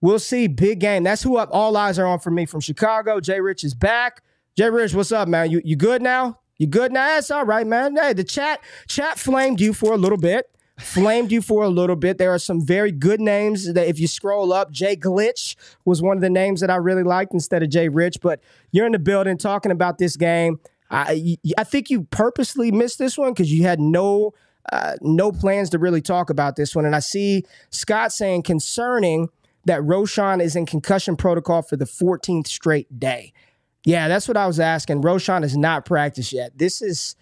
We'll 0.00 0.18
see. 0.18 0.46
Big 0.46 0.80
game. 0.80 1.02
That's 1.02 1.22
who 1.22 1.36
up 1.36 1.50
all 1.52 1.76
eyes 1.76 1.98
are 1.98 2.06
on 2.06 2.20
for 2.20 2.30
me 2.30 2.46
from 2.46 2.60
Chicago. 2.60 3.20
Jay 3.20 3.40
Rich 3.40 3.64
is 3.64 3.74
back. 3.74 4.22
Jay 4.56 4.70
Rich, 4.70 4.94
what's 4.94 5.12
up, 5.12 5.28
man? 5.28 5.50
You 5.50 5.60
you 5.64 5.76
good 5.76 6.02
now? 6.02 6.38
You 6.58 6.66
good 6.66 6.92
now? 6.92 7.06
That's 7.06 7.30
all 7.30 7.44
right, 7.44 7.66
man. 7.66 7.96
Hey, 7.96 8.12
the 8.12 8.24
chat 8.24 8.60
chat 8.88 9.18
flamed 9.18 9.60
you 9.60 9.72
for 9.72 9.92
a 9.92 9.96
little 9.96 10.18
bit. 10.18 10.50
flamed 10.78 11.30
you 11.30 11.42
for 11.42 11.62
a 11.62 11.68
little 11.68 11.96
bit. 11.96 12.16
There 12.18 12.32
are 12.32 12.38
some 12.38 12.64
very 12.64 12.90
good 12.90 13.20
names 13.20 13.72
that 13.72 13.86
if 13.86 13.98
you 13.98 14.06
scroll 14.06 14.52
up, 14.52 14.70
Jay 14.70 14.96
Glitch 14.96 15.54
was 15.84 16.00
one 16.00 16.16
of 16.16 16.22
the 16.22 16.30
names 16.30 16.60
that 16.60 16.70
I 16.70 16.76
really 16.76 17.02
liked 17.02 17.34
instead 17.34 17.62
of 17.62 17.68
Jay 17.68 17.88
Rich. 17.88 18.20
But 18.22 18.40
you're 18.72 18.86
in 18.86 18.92
the 18.92 18.98
building 18.98 19.36
talking 19.36 19.72
about 19.72 19.98
this 19.98 20.16
game. 20.16 20.58
I 20.90 21.36
I 21.58 21.64
think 21.64 21.90
you 21.90 22.04
purposely 22.04 22.72
missed 22.72 22.98
this 22.98 23.18
one 23.18 23.32
because 23.32 23.52
you 23.52 23.62
had 23.62 23.78
no 23.80 24.32
uh, 24.72 24.96
no 25.00 25.32
plans 25.32 25.70
to 25.70 25.78
really 25.78 26.00
talk 26.02 26.30
about 26.30 26.56
this 26.56 26.74
one. 26.74 26.84
And 26.84 26.96
I 26.96 27.00
see 27.00 27.44
Scott 27.70 28.12
saying 28.12 28.42
concerning 28.42 29.28
that 29.64 29.80
Roschon 29.80 30.42
is 30.42 30.56
in 30.56 30.66
concussion 30.66 31.16
protocol 31.16 31.62
for 31.62 31.76
the 31.76 31.84
14th 31.84 32.46
straight 32.46 32.98
day. 32.98 33.32
Yeah, 33.84 34.08
that's 34.08 34.28
what 34.28 34.36
I 34.36 34.46
was 34.46 34.60
asking. 34.60 35.02
Roschon 35.02 35.42
has 35.42 35.56
not 35.56 35.84
practiced 35.84 36.32
yet. 36.32 36.56
This 36.56 36.82
is 36.82 37.16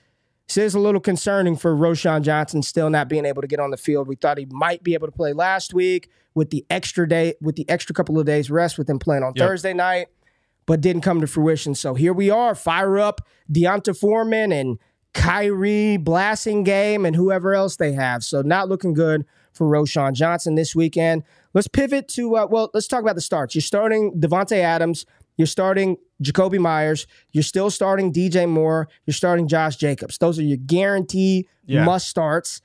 this 0.49 0.57
is 0.57 0.75
a 0.75 0.81
little 0.81 1.01
concerning 1.01 1.57
for 1.57 1.77
Roschon 1.77 2.23
Johnson 2.23 2.63
still 2.63 2.89
not 2.89 3.09
being 3.09 3.27
able 3.27 3.43
to 3.43 3.49
get 3.49 3.61
on 3.61 3.71
the 3.71 3.77
field. 3.77 4.09
We 4.09 4.17
thought 4.17 4.39
he 4.39 4.47
might 4.47 4.83
be 4.83 4.95
able 4.95 5.07
to 5.07 5.13
play 5.13 5.35
last 5.35 5.75
week 5.75 6.09
with 6.35 6.49
the 6.49 6.65
extra 6.71 7.07
day, 7.07 7.35
with 7.43 7.57
the 7.57 7.69
extra 7.69 7.95
couple 7.95 8.19
of 8.19 8.25
days 8.25 8.51
rest 8.51 8.79
with 8.79 8.89
him 8.89 8.99
playing 8.99 9.23
on 9.23 9.35
yep. 9.37 9.47
Thursday 9.47 9.75
night, 9.75 10.07
but 10.65 10.81
didn't 10.81 11.03
come 11.03 11.21
to 11.21 11.27
fruition. 11.27 11.75
So 11.75 11.95
here 11.95 12.15
we 12.15 12.31
are, 12.31 12.55
fire 12.55 12.99
up 12.99 13.21
D'Onta 13.53 13.95
Foreman 13.95 14.51
and 14.51 14.79
Khari 15.13 16.03
Blasingame 16.03 17.07
and 17.07 17.15
whoever 17.15 17.55
else 17.55 17.77
they 17.77 17.93
have. 17.93 18.25
So 18.25 18.41
not 18.41 18.71
looking 18.71 18.95
good 18.95 19.27
for 19.59 19.67
Roschon 19.67 20.15
Johnson 20.15 20.55
this 20.55 20.75
weekend. 20.75 21.25
Let's 21.53 21.69
pivot 21.69 22.09
to 22.11 22.37
uh, 22.37 22.47
well, 22.47 22.71
let's 22.73 22.87
talk 22.87 23.03
about 23.03 23.17
the 23.17 23.21
starts. 23.21 23.55
You're 23.55 23.63
starting 23.63 24.19
Davante 24.19 24.57
Adams. 24.57 25.05
You're 25.37 25.47
starting 25.47 25.97
Jakobi 26.23 26.59
Meyers. 26.59 27.07
You're 27.33 27.43
still 27.43 27.71
starting 27.71 28.13
DJ 28.13 28.49
Moore. 28.49 28.89
You're 29.07 29.15
starting 29.15 29.49
Josh 29.49 29.77
Jacobs. 29.77 30.19
Those 30.19 30.39
are 30.39 30.43
your 30.43 30.57
guarantee 30.57 31.49
yeah. 31.67 31.85
must 31.85 32.09
starts. 32.09 32.63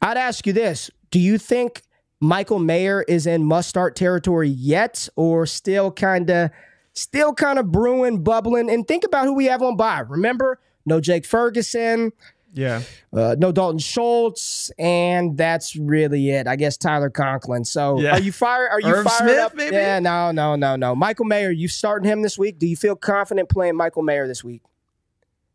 I'd 0.00 0.16
ask 0.16 0.46
you 0.46 0.52
this: 0.52 0.90
Do 1.10 1.20
you 1.20 1.38
think 1.38 1.82
Michael 2.20 2.58
Mayer 2.58 3.02
is 3.02 3.26
in 3.26 3.44
must 3.44 3.68
start 3.68 3.94
territory 3.94 4.48
yet, 4.48 5.08
or 5.16 5.46
still 5.46 5.92
kind 5.92 6.28
of, 6.30 6.50
still 6.94 7.34
kind 7.34 7.58
of 7.58 7.70
brewing, 7.70 8.24
bubbling? 8.24 8.70
And 8.70 8.88
think 8.88 9.04
about 9.04 9.26
who 9.26 9.34
we 9.34 9.44
have 9.46 9.62
on 9.62 9.76
bye. 9.76 10.00
Remember, 10.00 10.58
no 10.84 11.00
Jake 11.00 11.26
Ferguson. 11.26 12.12
Yeah. 12.54 12.82
Uh, 13.12 13.34
no 13.38 13.50
Dalton 13.50 13.78
Schultz, 13.78 14.70
and 14.78 15.36
that's 15.36 15.74
really 15.76 16.30
it. 16.30 16.46
I 16.46 16.56
guess 16.56 16.76
Tyler 16.76 17.10
Conklin. 17.10 17.64
So 17.64 17.98
yeah. 17.98 18.12
are 18.12 18.20
you 18.20 18.32
fired? 18.32 18.68
Are 18.70 18.80
you 18.80 18.88
Irv 18.88 19.06
fired 19.06 19.18
Smith, 19.18 19.38
up? 19.38 19.54
Maybe? 19.54 19.76
Yeah, 19.76 19.98
no, 20.00 20.32
no, 20.32 20.54
no, 20.56 20.76
no. 20.76 20.94
Michael 20.94 21.24
Mayer, 21.24 21.50
you 21.50 21.68
starting 21.68 22.10
him 22.10 22.22
this 22.22 22.38
week? 22.38 22.58
Do 22.58 22.66
you 22.66 22.76
feel 22.76 22.96
confident 22.96 23.48
playing 23.48 23.76
Michael 23.76 24.02
Mayer 24.02 24.26
this 24.26 24.44
week? 24.44 24.62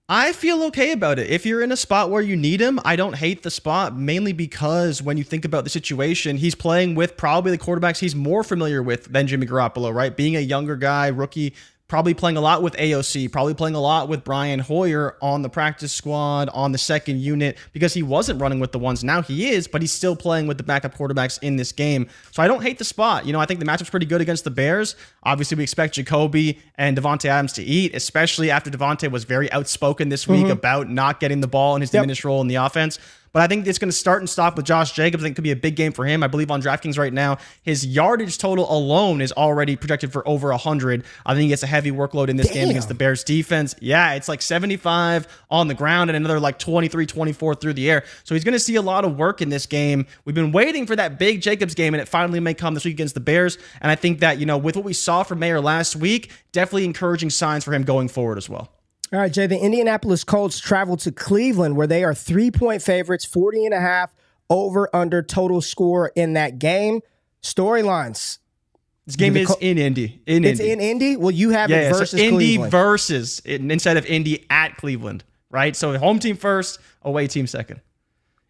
I 0.10 0.32
feel 0.32 0.64
okay 0.64 0.94
about 0.94 1.20
it. 1.20 1.30
If 1.30 1.46
you're 1.46 1.62
in 1.62 1.74
a 1.74 1.76
spot 1.76 2.10
where 2.10 2.22
you 2.22 2.38
need 2.38 2.62
him, 2.62 2.80
I 2.86 2.96
don't 2.96 3.16
hate 3.16 3.44
the 3.44 3.52
spot, 3.52 3.94
mainly 3.94 4.32
because 4.32 5.02
when 5.02 5.18
you 5.18 5.26
think 5.26 5.44
about 5.44 5.66
the 5.66 5.70
situation, 5.70 6.38
he's 6.38 6.56
playing 6.56 6.96
with 6.96 7.18
probably 7.18 7.52
the 7.52 7.58
quarterbacks 7.58 8.00
he's 8.00 8.16
more 8.16 8.42
familiar 8.42 8.82
with 8.82 9.12
than 9.12 9.28
Jimmy 9.28 9.46
Garoppolo, 9.46 9.94
right? 9.94 10.16
Being 10.16 10.38
a 10.38 10.40
younger 10.40 10.78
guy, 10.78 11.08
rookie, 11.08 11.54
probably 11.88 12.14
playing 12.14 12.36
a 12.36 12.42
lot 12.42 12.62
with 12.62 12.76
AOC, 12.76 13.32
probably 13.32 13.54
playing 13.54 13.76
a 13.76 13.80
lot 13.80 14.10
with 14.10 14.24
Brian 14.24 14.60
Hoyer 14.60 15.16
on 15.22 15.42
the 15.42 15.50
practice 15.50 15.94
squad, 15.94 16.50
on 16.50 16.72
the 16.74 16.78
second 16.78 17.22
unit, 17.22 17.58
because 17.72 17.94
he 17.94 18.04
wasn't 18.04 18.42
running 18.42 18.60
with 18.60 18.74
the 18.74 18.80
ones. 18.80 19.04
Now 19.04 19.22
he 19.22 19.50
is, 19.50 19.68
but 19.68 19.82
he's 19.82 19.92
still 19.92 20.16
playing 20.16 20.48
with 20.48 20.58
the 20.58 20.64
backup 20.64 20.96
quarterbacks 20.96 21.40
in 21.42 21.56
this 21.56 21.72
game. 21.72 22.10
So 22.32 22.44
I 22.44 22.48
don't 22.48 22.62
hate 22.62 22.78
the 22.78 22.86
spot. 22.86 23.26
You 23.26 23.34
know, 23.34 23.40
I 23.40 23.46
think 23.46 23.60
the 23.60 23.66
matchup's 23.66 23.90
pretty 23.90 24.06
good 24.06 24.22
against 24.22 24.44
the 24.44 24.52
Bears. 24.52 24.96
Obviously, 25.24 25.56
we 25.56 25.64
expect 25.64 25.96
Jakobi 25.96 26.60
and 26.76 26.98
Davante 26.98 27.26
Adams 27.26 27.54
to 27.54 27.64
eat, 27.64 27.96
especially 27.96 28.52
after 28.52 28.70
Davante 28.70 29.10
was 29.10 29.24
very 29.24 29.52
outspoken 29.52 30.10
this 30.10 30.28
week 30.28 30.44
mm-hmm. 30.44 30.52
about 30.52 30.90
not 30.90 31.20
getting 31.20 31.42
the 31.42 31.48
ball 31.48 31.76
in 31.76 31.82
his 31.82 31.90
diminished 31.90 32.22
yep. 32.22 32.26
role 32.26 32.42
in 32.42 32.48
the 32.48 32.56
offense. 32.56 33.00
But 33.38 33.44
I 33.44 33.48
think 33.50 33.68
it's 33.68 33.78
going 33.78 33.90
to 33.90 33.96
start 33.96 34.20
and 34.20 34.28
stop 34.28 34.56
with 34.58 34.66
Josh 34.66 34.94
Jacobs. 34.94 35.22
I 35.22 35.28
think 35.28 35.34
it 35.34 35.36
could 35.36 35.44
be 35.44 35.52
a 35.52 35.56
big 35.56 35.76
game 35.76 35.92
for 35.92 36.04
him. 36.06 36.24
I 36.24 36.28
believe 36.28 36.50
on 36.50 36.60
DraftKings 36.60 36.98
right 36.98 37.14
now, 37.14 37.38
his 37.62 37.86
yardage 37.86 38.40
total 38.40 38.66
alone 38.68 39.22
is 39.22 39.32
already 39.34 39.76
projected 39.76 40.12
for 40.12 40.28
over 40.28 40.50
100. 40.50 41.04
I 41.24 41.36
think 41.36 41.44
he 41.44 41.50
gets 41.50 41.62
a 41.62 41.68
heavy 41.68 41.92
workload 41.92 42.30
in 42.30 42.38
this 42.38 42.48
Damn. 42.48 42.56
game 42.56 42.70
against 42.72 42.88
the 42.88 42.96
Bears 42.96 43.24
defense. 43.24 43.76
Yeah, 43.80 44.16
it's 44.16 44.28
like 44.28 44.42
75 44.42 45.28
on 45.52 45.68
the 45.68 45.76
ground 45.76 46.10
and 46.10 46.18
another 46.18 46.40
like 46.40 46.58
23, 46.58 47.06
24 47.06 47.54
through 47.54 47.74
the 47.74 47.92
air. 47.92 48.06
So 48.24 48.34
he's 48.34 48.44
going 48.44 48.54
to 48.54 48.60
see 48.60 48.74
a 48.74 48.82
lot 48.82 49.06
of 49.06 49.20
work 49.20 49.40
in 49.40 49.50
this 49.50 49.68
game. 49.68 50.08
We've 50.26 50.34
been 50.34 50.52
waiting 50.52 50.88
for 50.88 50.96
that 50.96 51.20
big 51.20 51.40
Jacobs 51.40 51.76
game, 51.76 51.94
and 51.94 52.02
it 52.02 52.08
finally 52.08 52.40
may 52.40 52.56
come 52.56 52.74
this 52.74 52.86
week 52.86 52.96
against 52.96 53.14
the 53.14 53.20
Bears. 53.20 53.60
And 53.82 53.92
I 53.92 53.96
think 53.96 54.22
that, 54.22 54.40
you 54.40 54.48
know, 54.48 54.58
with 54.58 54.76
what 54.76 54.84
we 54.84 54.94
saw 54.94 55.22
from 55.22 55.38
Mayer 55.38 55.62
last 55.62 55.96
week, 55.96 56.32
definitely 56.54 56.86
encouraging 56.86 57.30
signs 57.30 57.64
for 57.64 57.72
him 57.72 57.84
going 57.84 58.08
forward 58.08 58.40
as 58.40 58.50
well. 58.50 58.72
All 59.14 59.20
right, 59.20 59.32
Jay, 59.32 59.48
the 59.48 59.58
Indianapolis 59.58 60.26
Colts 60.26 60.60
travel 60.60 60.98
to 60.98 61.12
Cleveland 61.12 61.78
where 61.78 61.88
they 61.88 62.04
are 62.04 62.14
three 62.14 62.52
point 62.52 62.82
favorites, 62.82 63.24
40 63.24 63.66
and 63.66 63.74
a 63.74 63.80
half 63.80 64.14
over 64.50 64.94
under 64.94 65.24
total 65.24 65.62
score 65.62 66.12
in 66.16 66.34
that 66.34 66.60
game. 66.60 67.02
Storylines. 67.42 68.40
This 69.06 69.16
game 69.16 69.38
is 69.38 69.56
in 69.62 69.78
Indy. 69.78 70.22
In 70.26 70.44
it's 70.44 70.60
Indy. 70.60 70.72
in 70.74 70.82
Indy. 70.82 71.16
Well, 71.16 71.32
you 71.32 71.52
have 71.52 71.70
yeah, 71.70 71.88
it 71.88 71.94
versus 71.94 72.12
so 72.12 72.18
Indy 72.18 72.36
Cleveland. 72.36 72.72
versus 72.72 73.40
instead 73.46 73.96
of 73.96 74.06
Indy 74.06 74.46
at 74.50 74.76
Cleveland, 74.76 75.24
right? 75.50 75.74
So 75.78 75.98
home 75.98 76.20
team 76.20 76.36
first, 76.36 76.80
away 77.04 77.28
team 77.28 77.48
second. 77.48 77.80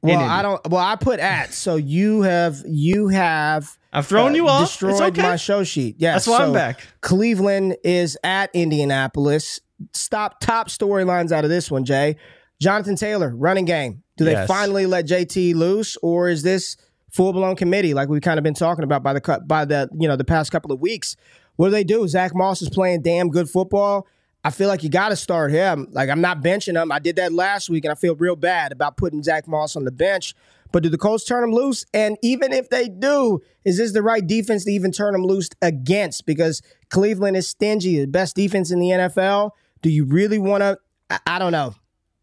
Well, 0.02 0.20
I 0.20 0.42
don't. 0.42 0.68
Well, 0.68 0.84
I 0.84 0.96
put 0.96 1.20
at. 1.20 1.54
So 1.54 1.76
you 1.76 2.24
have 2.24 2.64
you 2.66 3.10
have. 3.10 3.78
I've 3.94 4.08
thrown 4.08 4.32
uh, 4.32 4.36
you 4.36 4.48
off. 4.48 4.68
Destroyed 4.68 5.02
okay. 5.02 5.22
my 5.22 5.36
show 5.36 5.64
sheet. 5.64 5.98
Yeah, 6.00 6.14
that's 6.14 6.28
why 6.28 6.40
so 6.40 6.46
I'm 6.46 6.54
back. 6.54 6.82
Cleveland 7.02 7.78
is 7.84 8.18
at 8.24 8.50
Indianapolis 8.56 9.60
stop 9.94 10.40
top 10.40 10.70
storylines 10.70 11.32
out 11.32 11.44
of 11.44 11.50
this 11.50 11.70
one, 11.72 11.86
Jay. 11.86 12.18
Jonathan 12.60 12.96
Taylor, 12.96 13.36
running 13.36 13.66
game. 13.66 14.04
Do 14.18 14.26
they 14.26 14.32
yes. 14.32 14.48
finally 14.48 14.86
let 14.86 15.06
JT 15.06 15.54
loose, 15.56 15.96
or 16.02 16.28
is 16.30 16.42
this 16.42 16.76
full 17.12 17.34
blown 17.34 17.56
committee 17.56 17.94
like 17.94 18.10
we've 18.10 18.22
kind 18.22 18.38
of 18.38 18.44
been 18.44 18.54
talking 18.54 18.84
about 18.84 19.04
by 19.04 19.14
the 19.14 19.44
by 19.46 19.66
the 19.66 19.90
you 19.98 20.08
know 20.08 20.16
the 20.16 20.24
past 20.24 20.52
couple 20.52 20.72
of 20.72 20.80
weeks? 20.80 21.16
What 21.56 21.68
do 21.68 21.72
they 21.72 21.84
do? 21.84 22.08
Zack 22.08 22.36
Moss 22.36 22.62
is 22.62 22.70
playing 22.70 23.02
damn 23.02 23.30
good 23.30 23.50
football. 23.50 24.08
I 24.44 24.50
feel 24.50 24.70
like 24.70 24.84
you 24.84 24.90
got 24.90 25.10
to 25.10 25.16
start 25.16 25.52
him. 25.52 25.88
Like 25.92 26.10
I'm 26.10 26.22
not 26.22 26.42
benching 26.42 26.82
him. 26.82 26.92
I 26.92 27.00
did 27.00 27.18
that 27.18 27.32
last 27.32 27.70
week, 27.70 27.86
and 27.86 27.92
I 27.92 27.96
feel 27.96 28.16
real 28.16 28.36
bad 28.36 28.72
about 28.72 28.98
putting 28.98 29.22
Zack 29.22 29.48
Moss 29.48 29.76
on 29.76 29.84
the 29.84 29.92
bench. 29.92 30.34
But 30.72 30.84
do 30.84 30.90
the 30.90 30.98
Colts 30.98 31.24
turn 31.24 31.44
him 31.44 31.52
loose? 31.52 31.86
And 31.94 32.18
even 32.22 32.52
if 32.52 32.70
they 32.70 32.90
do, 32.90 33.40
is 33.64 33.78
this 33.78 33.94
the 33.94 34.02
right 34.02 34.26
defense 34.26 34.66
to 34.66 34.72
even 34.72 34.92
turn 34.92 35.16
him 35.16 35.24
loose 35.24 35.50
against? 35.62 36.26
Because 36.26 36.62
Cleveland 36.90 37.38
is 37.38 37.48
stingy, 37.48 38.00
the 38.00 38.08
best 38.08 38.36
defense 38.36 38.72
in 38.72 38.80
the 38.80 38.90
NFL. 38.90 39.52
Do 39.82 39.90
you 39.90 40.06
really 40.06 40.40
want 40.40 40.62
to? 40.62 40.78
I, 41.10 41.20
I, 41.28 41.40
don't 41.40 41.52
know. 41.52 41.76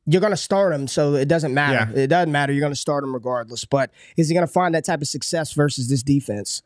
You're 0.07 0.21
going 0.21 0.33
to 0.33 0.37
start 0.37 0.73
him, 0.75 0.87
so 0.87 1.14
it 1.14 1.29
doesn't 1.29 1.55
matter. 1.55 1.90
Yeah. 1.93 2.03
It 2.03 2.07
doesn't 2.09 2.33
matter. 2.33 2.53
You're 2.53 2.61
going 2.61 2.73
to 2.73 2.79
start 2.79 3.05
him 3.05 3.14
regardless. 3.14 3.64
But 3.64 3.90
is 4.17 4.29
he 4.29 4.35
going 4.35 4.47
to 4.47 4.53
find 4.53 4.75
that 4.75 4.85
type 4.85 5.01
of 5.01 5.09
success 5.09 5.53
versus 5.53 5.88
this 5.88 6.03
defense? 6.03 6.62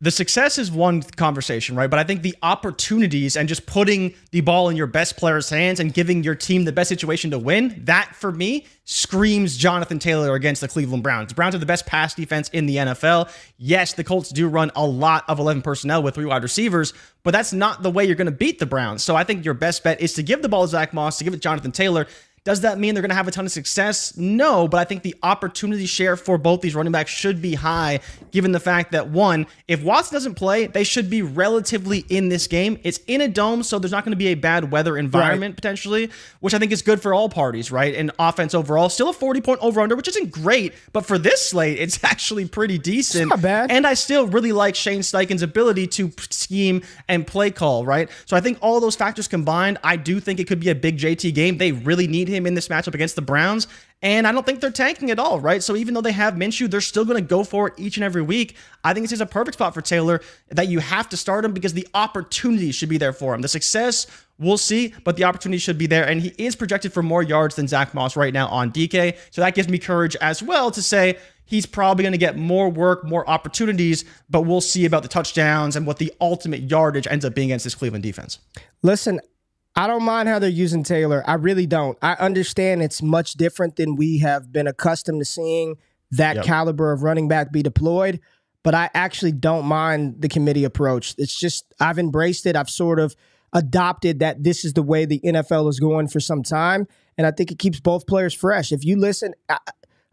The 0.00 0.12
success 0.12 0.58
is 0.58 0.70
one 0.70 1.02
conversation, 1.02 1.74
right? 1.74 1.90
But 1.90 1.98
I 1.98 2.04
think 2.04 2.22
the 2.22 2.36
opportunities 2.40 3.36
and 3.36 3.48
just 3.48 3.66
putting 3.66 4.14
the 4.30 4.42
ball 4.42 4.68
in 4.68 4.76
your 4.76 4.86
best 4.86 5.16
player's 5.16 5.50
hands 5.50 5.80
and 5.80 5.92
giving 5.92 6.22
your 6.22 6.36
team 6.36 6.64
the 6.64 6.70
best 6.70 6.88
situation 6.88 7.32
to 7.32 7.38
win, 7.38 7.82
that 7.84 8.14
for 8.14 8.30
me 8.30 8.66
screams 8.84 9.56
Jonathan 9.56 9.98
Taylor 9.98 10.36
against 10.36 10.60
the 10.60 10.68
Cleveland 10.68 11.02
Browns. 11.02 11.30
The 11.30 11.34
Browns 11.34 11.56
are 11.56 11.58
the 11.58 11.66
best 11.66 11.84
pass 11.84 12.14
defense 12.14 12.48
in 12.50 12.66
the 12.66 12.76
NFL. 12.76 13.28
Yes, 13.56 13.94
the 13.94 14.04
Colts 14.04 14.30
do 14.30 14.46
run 14.46 14.70
a 14.76 14.86
lot 14.86 15.24
of 15.26 15.40
11 15.40 15.62
personnel 15.62 16.00
with 16.04 16.14
three 16.14 16.26
wide 16.26 16.44
receivers, 16.44 16.94
but 17.24 17.32
that's 17.32 17.52
not 17.52 17.82
the 17.82 17.90
way 17.90 18.04
you're 18.04 18.14
going 18.14 18.26
to 18.26 18.30
beat 18.30 18.60
the 18.60 18.66
Browns. 18.66 19.02
So 19.02 19.16
I 19.16 19.24
think 19.24 19.44
your 19.44 19.54
best 19.54 19.82
bet 19.82 20.00
is 20.00 20.12
to 20.12 20.22
give 20.22 20.42
the 20.42 20.48
ball 20.48 20.62
to 20.62 20.68
Zack 20.68 20.94
Moss, 20.94 21.18
to 21.18 21.24
give 21.24 21.32
it 21.32 21.38
to 21.38 21.40
Jonathan 21.40 21.72
Taylor. 21.72 22.06
Does 22.44 22.62
that 22.62 22.78
mean 22.78 22.94
they're 22.94 23.02
going 23.02 23.10
to 23.10 23.16
have 23.16 23.28
a 23.28 23.30
ton 23.30 23.46
of 23.46 23.52
success? 23.52 24.16
No, 24.16 24.68
but 24.68 24.78
I 24.78 24.84
think 24.84 25.02
the 25.02 25.14
opportunity 25.22 25.86
share 25.86 26.16
for 26.16 26.38
both 26.38 26.60
these 26.60 26.74
running 26.74 26.92
backs 26.92 27.10
should 27.10 27.42
be 27.42 27.54
high, 27.54 28.00
given 28.30 28.52
the 28.52 28.60
fact 28.60 28.92
that 28.92 29.08
one, 29.08 29.46
if 29.66 29.82
Watson 29.82 30.14
doesn't 30.14 30.34
play, 30.34 30.66
they 30.66 30.84
should 30.84 31.10
be 31.10 31.22
relatively 31.22 32.04
in 32.08 32.28
this 32.28 32.46
game. 32.46 32.78
It's 32.84 33.00
in 33.06 33.20
a 33.20 33.28
dome, 33.28 33.62
so 33.62 33.78
there's 33.78 33.92
not 33.92 34.04
going 34.04 34.12
to 34.12 34.16
be 34.16 34.28
a 34.28 34.34
bad 34.34 34.70
weather 34.70 34.96
environment 34.96 35.52
right. 35.52 35.56
potentially, 35.56 36.10
which 36.40 36.54
I 36.54 36.58
think 36.58 36.72
is 36.72 36.82
good 36.82 37.02
for 37.02 37.12
all 37.12 37.28
parties, 37.28 37.70
right? 37.70 37.94
And 37.94 38.10
offense 38.18 38.54
overall, 38.54 38.88
still 38.88 39.08
a 39.08 39.12
40 39.12 39.40
point 39.40 39.60
over 39.60 39.80
under, 39.80 39.96
which 39.96 40.08
isn't 40.08 40.30
great, 40.30 40.74
but 40.92 41.04
for 41.04 41.18
this 41.18 41.50
slate, 41.50 41.78
it's 41.78 42.02
actually 42.08 42.46
pretty 42.46 42.78
decent. 42.78 43.22
It's 43.22 43.30
not 43.30 43.42
bad. 43.42 43.70
And 43.70 43.86
I 43.86 43.94
still 43.94 44.26
really 44.26 44.52
like 44.52 44.74
Shane 44.74 45.00
Steichen's 45.00 45.42
ability 45.42 45.86
to 45.88 46.12
scheme 46.30 46.82
and 47.08 47.26
play 47.26 47.50
call, 47.50 47.84
right? 47.84 48.08
So 48.26 48.36
I 48.36 48.40
think 48.40 48.58
all 48.60 48.80
those 48.80 48.96
factors 48.96 49.28
combined, 49.28 49.78
I 49.82 49.96
do 49.96 50.20
think 50.20 50.40
it 50.40 50.46
could 50.46 50.60
be 50.60 50.70
a 50.70 50.74
big 50.74 50.98
JT 50.98 51.34
game. 51.34 51.58
They 51.58 51.72
really 51.72 52.06
need 52.06 52.28
him 52.28 52.37
in 52.46 52.54
this 52.54 52.68
matchup 52.68 52.94
against 52.94 53.16
the 53.16 53.22
Browns. 53.22 53.66
And 54.02 54.26
I 54.26 54.32
don't 54.32 54.46
think 54.46 54.60
they're 54.60 54.70
tanking 54.70 55.10
at 55.10 55.18
all, 55.18 55.40
right? 55.40 55.62
So 55.62 55.74
even 55.76 55.94
though 55.94 56.00
they 56.00 56.12
have 56.12 56.34
Minshew, 56.34 56.70
they're 56.70 56.80
still 56.80 57.04
going 57.04 57.16
to 57.16 57.28
go 57.28 57.42
for 57.42 57.68
it 57.68 57.74
each 57.76 57.96
and 57.96 58.04
every 58.04 58.22
week. 58.22 58.56
I 58.84 58.94
think 58.94 59.04
this 59.04 59.12
is 59.12 59.20
a 59.20 59.26
perfect 59.26 59.54
spot 59.54 59.74
for 59.74 59.80
Taylor 59.80 60.20
that 60.50 60.68
you 60.68 60.78
have 60.78 61.08
to 61.08 61.16
start 61.16 61.44
him 61.44 61.52
because 61.52 61.72
the 61.72 61.86
opportunity 61.94 62.70
should 62.70 62.88
be 62.88 62.98
there 62.98 63.12
for 63.12 63.34
him. 63.34 63.40
The 63.40 63.48
success, 63.48 64.06
we'll 64.38 64.58
see, 64.58 64.94
but 65.04 65.16
the 65.16 65.24
opportunity 65.24 65.58
should 65.58 65.78
be 65.78 65.86
there. 65.86 66.08
And 66.08 66.20
he 66.20 66.32
is 66.38 66.54
projected 66.54 66.92
for 66.92 67.02
more 67.02 67.22
yards 67.22 67.56
than 67.56 67.66
Zack 67.66 67.92
Moss 67.94 68.16
right 68.16 68.32
now 68.32 68.48
on 68.48 68.70
DK. 68.70 69.16
So 69.30 69.40
that 69.40 69.54
gives 69.54 69.68
me 69.68 69.78
courage 69.78 70.16
as 70.20 70.42
well 70.42 70.70
to 70.70 70.82
say 70.82 71.18
he's 71.48 71.66
probably 71.66 72.02
going 72.02 72.12
to 72.12 72.18
get 72.18 72.36
more 72.36 72.68
work, 72.68 73.04
more 73.04 73.28
opportunities, 73.28 74.04
but 74.30 74.42
we'll 74.42 74.60
see 74.60 74.84
about 74.84 75.02
the 75.02 75.08
touchdowns 75.08 75.74
and 75.74 75.86
what 75.86 75.98
the 75.98 76.12
ultimate 76.20 76.70
yardage 76.70 77.06
ends 77.08 77.24
up 77.24 77.34
being 77.34 77.50
against 77.50 77.64
this 77.64 77.74
Cleveland 77.74 78.04
defense. 78.04 78.38
Listen, 78.82 79.18
I 79.78 79.86
don't 79.86 80.02
mind 80.02 80.28
how 80.28 80.40
they're 80.40 80.50
using 80.50 80.82
Taylor. 80.82 81.22
I 81.24 81.34
really 81.34 81.64
don't. 81.66 81.96
I 82.02 82.14
understand 82.14 82.82
it's 82.82 83.00
much 83.00 83.34
different 83.34 83.76
than 83.76 83.94
we 83.94 84.18
have 84.18 84.52
been 84.52 84.66
accustomed 84.66 85.20
to 85.20 85.24
seeing 85.24 85.76
that 86.10 86.34
Yep. 86.36 86.44
caliber 86.44 86.90
of 86.90 87.04
running 87.04 87.28
back 87.28 87.52
be 87.52 87.62
deployed. 87.62 88.18
But 88.64 88.74
I 88.74 88.90
actually 88.92 89.30
don't 89.32 89.66
mind 89.66 90.16
the 90.18 90.28
committee 90.28 90.64
approach. 90.64 91.14
It's 91.16 91.38
just 91.38 91.64
I've 91.78 91.98
embraced 91.98 92.44
it. 92.44 92.56
I've 92.56 92.68
sort 92.68 92.98
of 92.98 93.14
adopted 93.52 94.18
that 94.18 94.42
this 94.42 94.64
is 94.64 94.72
the 94.72 94.82
way 94.82 95.04
the 95.04 95.20
NFL 95.24 95.68
is 95.70 95.78
going 95.78 96.08
for 96.08 96.18
some 96.18 96.42
time, 96.42 96.88
and 97.16 97.24
I 97.24 97.30
think 97.30 97.52
it 97.52 97.60
keeps 97.60 97.78
both 97.78 98.06
players 98.06 98.34
fresh. 98.34 98.72
If 98.72 98.84
you 98.84 98.98
listen, 98.98 99.32
I, 99.48 99.58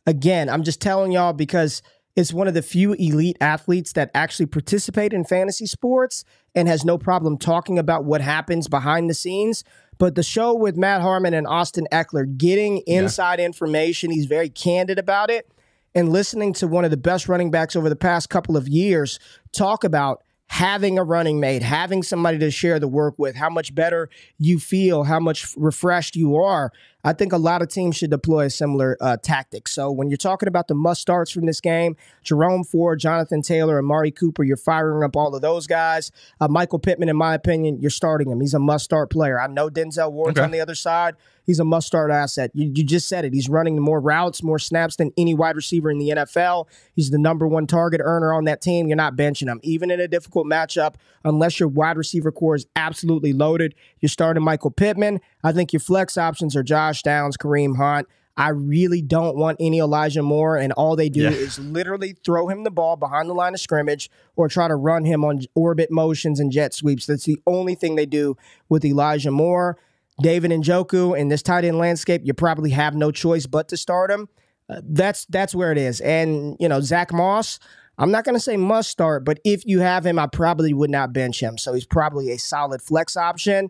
again, 0.05 0.47
I'm 0.47 0.61
just 0.61 0.79
telling 0.79 1.11
y'all 1.11 1.33
because 1.33 1.81
it's 2.15 2.31
one 2.31 2.47
of 2.47 2.53
the 2.53 2.61
few 2.61 2.93
elite 2.93 3.37
athletes 3.41 3.93
that 3.93 4.09
actually 4.13 4.45
participate 4.45 5.13
in 5.13 5.25
fantasy 5.25 5.65
sports 5.65 6.23
and 6.53 6.67
has 6.67 6.85
no 6.85 6.97
problem 6.97 7.37
talking 7.37 7.77
about 7.77 8.05
what 8.05 8.21
happens 8.21 8.67
behind 8.67 9.09
the 9.09 9.13
scenes. 9.13 9.63
But 9.97 10.15
the 10.15 10.23
show 10.23 10.53
with 10.53 10.77
Matt 10.77 11.01
Harmon 11.01 11.33
and 11.33 11.47
Austin 11.47 11.87
Ekeler, 11.91 12.37
getting 12.37 12.79
inside 12.87 13.39
information, 13.39 14.11
he's 14.11 14.25
very 14.25 14.49
candid 14.49 14.97
about 14.97 15.29
it. 15.29 15.51
And 15.93 16.09
listening 16.09 16.53
to 16.53 16.67
one 16.67 16.83
of 16.83 16.91
the 16.91 16.97
best 16.97 17.29
running 17.29 17.51
backs 17.51 17.75
over 17.75 17.87
the 17.87 17.95
past 17.95 18.29
couple 18.29 18.57
of 18.57 18.67
years 18.67 19.19
talk 19.53 19.83
about 19.83 20.23
having 20.47 20.99
a 20.99 21.03
running 21.03 21.39
mate, 21.39 21.63
having 21.63 22.03
somebody 22.03 22.37
to 22.37 22.51
share 22.51 22.79
the 22.79 22.87
work 22.87 23.15
with, 23.17 23.35
how 23.35 23.49
much 23.49 23.73
better 23.73 24.09
you 24.37 24.59
feel, 24.59 25.03
how 25.03 25.19
much 25.19 25.53
refreshed 25.57 26.15
you 26.15 26.35
are. 26.35 26.71
I 27.05 27.13
think 27.13 27.31
a 27.33 27.37
lot 27.37 27.61
of 27.61 27.69
teams 27.69 27.95
should 27.95 28.09
deploy 28.09 28.45
a 28.45 28.49
similar 28.49 28.97
uh, 28.99 29.17
tactic. 29.21 29.67
So 29.67 29.91
when 29.91 30.09
you're 30.09 30.17
talking 30.17 30.47
about 30.47 30.67
the 30.67 30.73
must 30.73 30.99
starts 31.01 31.29
from 31.31 31.45
this 31.45 31.61
game, 31.61 31.95
Jerome 32.23 32.63
Ford, 32.63 32.99
Jonathan 32.99 33.43
Taylor, 33.43 33.77
and 33.77 33.87
Mari 33.87 34.09
Cooper, 34.11 34.43
you're 34.43 34.57
firing 34.57 35.03
up 35.03 35.15
all 35.15 35.35
of 35.35 35.41
those 35.43 35.67
guys. 35.67 36.11
Uh, 36.41 36.47
Michael 36.47 36.79
Pittman, 36.79 37.07
in 37.07 37.15
my 37.15 37.35
opinion, 37.35 37.79
you're 37.79 37.91
starting 37.91 38.31
him. 38.31 38.41
He's 38.41 38.55
a 38.55 38.59
must 38.59 38.85
start 38.85 39.11
player. 39.11 39.39
I 39.39 39.45
know 39.47 39.69
Denzel 39.69 40.11
Ward's 40.11 40.39
Okay. 40.39 40.43
on 40.45 40.51
the 40.51 40.59
other 40.59 40.75
side. 40.75 41.15
He's 41.45 41.59
a 41.59 41.63
must 41.63 41.85
start 41.85 42.09
asset. 42.09 42.49
You, 42.55 42.71
you 42.73 42.83
just 42.83 43.07
said 43.07 43.23
it. 43.23 43.31
He's 43.31 43.47
running 43.47 43.79
more 43.79 43.99
routes, 43.99 44.41
more 44.41 44.57
snaps 44.57 44.95
than 44.95 45.11
any 45.15 45.35
wide 45.35 45.55
receiver 45.55 45.91
in 45.91 45.99
the 45.99 46.09
NFL. 46.09 46.67
He's 46.95 47.11
the 47.11 47.19
number 47.19 47.47
one 47.47 47.67
target 47.67 48.01
earner 48.03 48.33
on 48.33 48.45
that 48.45 48.61
team. 48.61 48.87
You're 48.87 48.95
not 48.97 49.15
benching 49.15 49.47
him. 49.47 49.59
Even 49.61 49.91
in 49.91 49.99
a 49.99 50.07
difficult 50.07 50.47
matchup, 50.47 50.95
unless 51.23 51.59
your 51.59 51.69
wide 51.69 51.97
receiver 51.97 52.31
core 52.31 52.55
is 52.55 52.65
absolutely 52.75 53.31
loaded, 53.31 53.75
you're 53.99 54.09
starting 54.09 54.41
Michael 54.43 54.71
Pittman. 54.71 55.19
I 55.45 55.51
think 55.51 55.71
your 55.71 55.79
flex 55.79 56.17
options 56.17 56.55
are 56.55 56.63
Josh 56.63 57.03
Downs, 57.03 57.37
Kareem 57.37 57.77
Hunt. 57.77 58.07
I 58.35 58.49
really 58.49 59.01
don't 59.01 59.37
want 59.37 59.57
any 59.61 59.77
Elijah 59.79 60.23
Moore, 60.23 60.57
and 60.57 60.73
all 60.73 60.95
they 60.95 61.07
do 61.07 61.21
Yeah. 61.21 61.29
is 61.29 61.59
literally 61.59 62.17
throw 62.25 62.47
him 62.49 62.63
the 62.63 62.71
ball 62.71 62.97
behind 62.97 63.29
the 63.29 63.33
line 63.33 63.53
of 63.53 63.59
scrimmage 63.59 64.09
or 64.35 64.49
try 64.49 64.67
to 64.67 64.75
run 64.75 65.05
him 65.05 65.23
on 65.23 65.41
orbit 65.53 65.89
motions 65.91 66.39
and 66.39 66.51
jet 66.51 66.73
sweeps. 66.73 67.05
That's 67.05 67.25
the 67.25 67.39
only 67.45 67.75
thing 67.75 67.95
they 67.95 68.05
do 68.07 68.35
with 68.67 68.83
Elijah 68.83 69.31
Moore. 69.31 69.77
David 70.21 70.51
Njoku 70.51 71.17
in 71.17 71.27
this 71.29 71.43
tight 71.43 71.63
end 71.63 71.77
landscape, 71.77 72.21
you 72.25 72.33
probably 72.33 72.71
have 72.71 72.95
no 72.95 73.11
choice 73.11 73.45
but 73.45 73.67
to 73.69 73.77
start 73.77 74.09
him. 74.09 74.27
Uh, 74.67 74.81
that's 74.83 75.25
that's 75.25 75.53
where 75.53 75.71
it 75.71 75.77
is. 75.77 76.01
And 76.01 76.57
you 76.59 76.67
know, 76.67 76.81
Zack 76.81 77.13
Moss, 77.13 77.59
I'm 77.97 78.11
not 78.11 78.25
going 78.25 78.35
to 78.35 78.39
say 78.39 78.57
must 78.57 78.89
start, 78.89 79.23
but 79.23 79.39
if 79.45 79.65
you 79.65 79.79
have 79.79 80.05
him, 80.05 80.17
I 80.17 80.27
probably 80.27 80.73
would 80.73 80.89
not 80.89 81.13
bench 81.13 81.39
him. 81.41 81.57
So 81.57 81.73
he's 81.73 81.85
probably 81.85 82.31
a 82.31 82.39
solid 82.39 82.81
flex 82.81 83.15
option. 83.15 83.69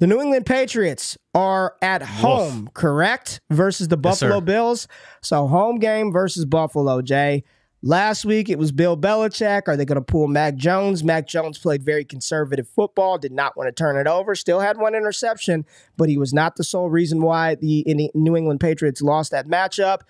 The 0.00 0.06
New 0.06 0.20
England 0.20 0.46
Patriots 0.46 1.18
are 1.34 1.74
at 1.82 2.02
home, 2.02 2.70
correct? 2.72 3.40
Versus 3.50 3.88
the 3.88 3.96
Yes. 3.96 4.20
Buffalo 4.20 4.40
Bills. 4.40 4.86
So 5.22 5.46
home 5.48 5.78
game 5.78 6.12
versus 6.12 6.44
Buffalo, 6.44 7.02
Jay. 7.02 7.42
Last 7.82 8.24
week 8.24 8.48
it 8.48 8.58
was 8.58 8.72
Bill 8.72 8.96
Belichick. 8.96 9.62
Are 9.66 9.76
they 9.76 9.84
going 9.84 9.96
to 9.96 10.00
pull 10.02 10.26
Mac 10.28 10.56
Jones? 10.56 11.02
Mac 11.04 11.26
Jones 11.26 11.58
played 11.58 11.82
very 11.82 12.04
conservative 12.04 12.68
football, 12.68 13.18
did 13.18 13.32
not 13.32 13.56
want 13.56 13.68
to 13.68 13.72
turn 13.72 13.96
it 13.96 14.06
over, 14.08 14.34
still 14.34 14.60
had 14.60 14.78
one 14.78 14.94
interception, 14.94 15.64
but 15.96 16.08
he 16.08 16.16
was 16.18 16.32
not 16.32 16.56
the 16.56 16.64
sole 16.64 16.90
reason 16.90 17.20
why 17.20 17.54
the 17.56 18.10
New 18.14 18.36
England 18.36 18.60
Patriots 18.60 19.00
lost 19.02 19.30
that 19.30 19.46
matchup. 19.46 20.00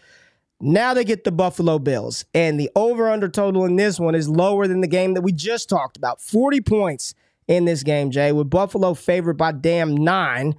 Now 0.61 0.93
they 0.93 1.05
get 1.05 1.25
the 1.25 1.31
Buffalo 1.31 1.79
Bills, 1.79 2.25
and 2.35 2.59
the 2.59 2.71
over 2.75 3.09
under 3.09 3.29
total 3.29 3.65
in 3.65 3.77
this 3.77 4.01
one 4.01 4.15
is 4.15 4.29
lower 4.29 4.67
than 4.67 4.81
the 4.81 4.89
game 4.89 5.15
that 5.15 5.21
we 5.23 5.31
just 5.31 5.69
talked 5.69 5.97
about 5.97 6.21
40 6.21 6.61
points 6.63 7.15
in 7.49 7.65
this 7.65 7.83
game, 7.83 8.11
Jay, 8.11 8.31
with 8.31 8.49
Buffalo 8.49 8.95
favored 8.95 9.37
by 9.37 9.53
damn 9.53 9.97
nine. 9.97 10.55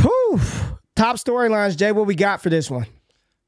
Whew. 0.00 0.40
Top 0.96 1.16
storylines, 1.16 1.76
Jay, 1.76 1.92
what 1.92 2.06
we 2.06 2.14
got 2.14 2.42
for 2.42 2.50
this 2.50 2.70
one? 2.70 2.86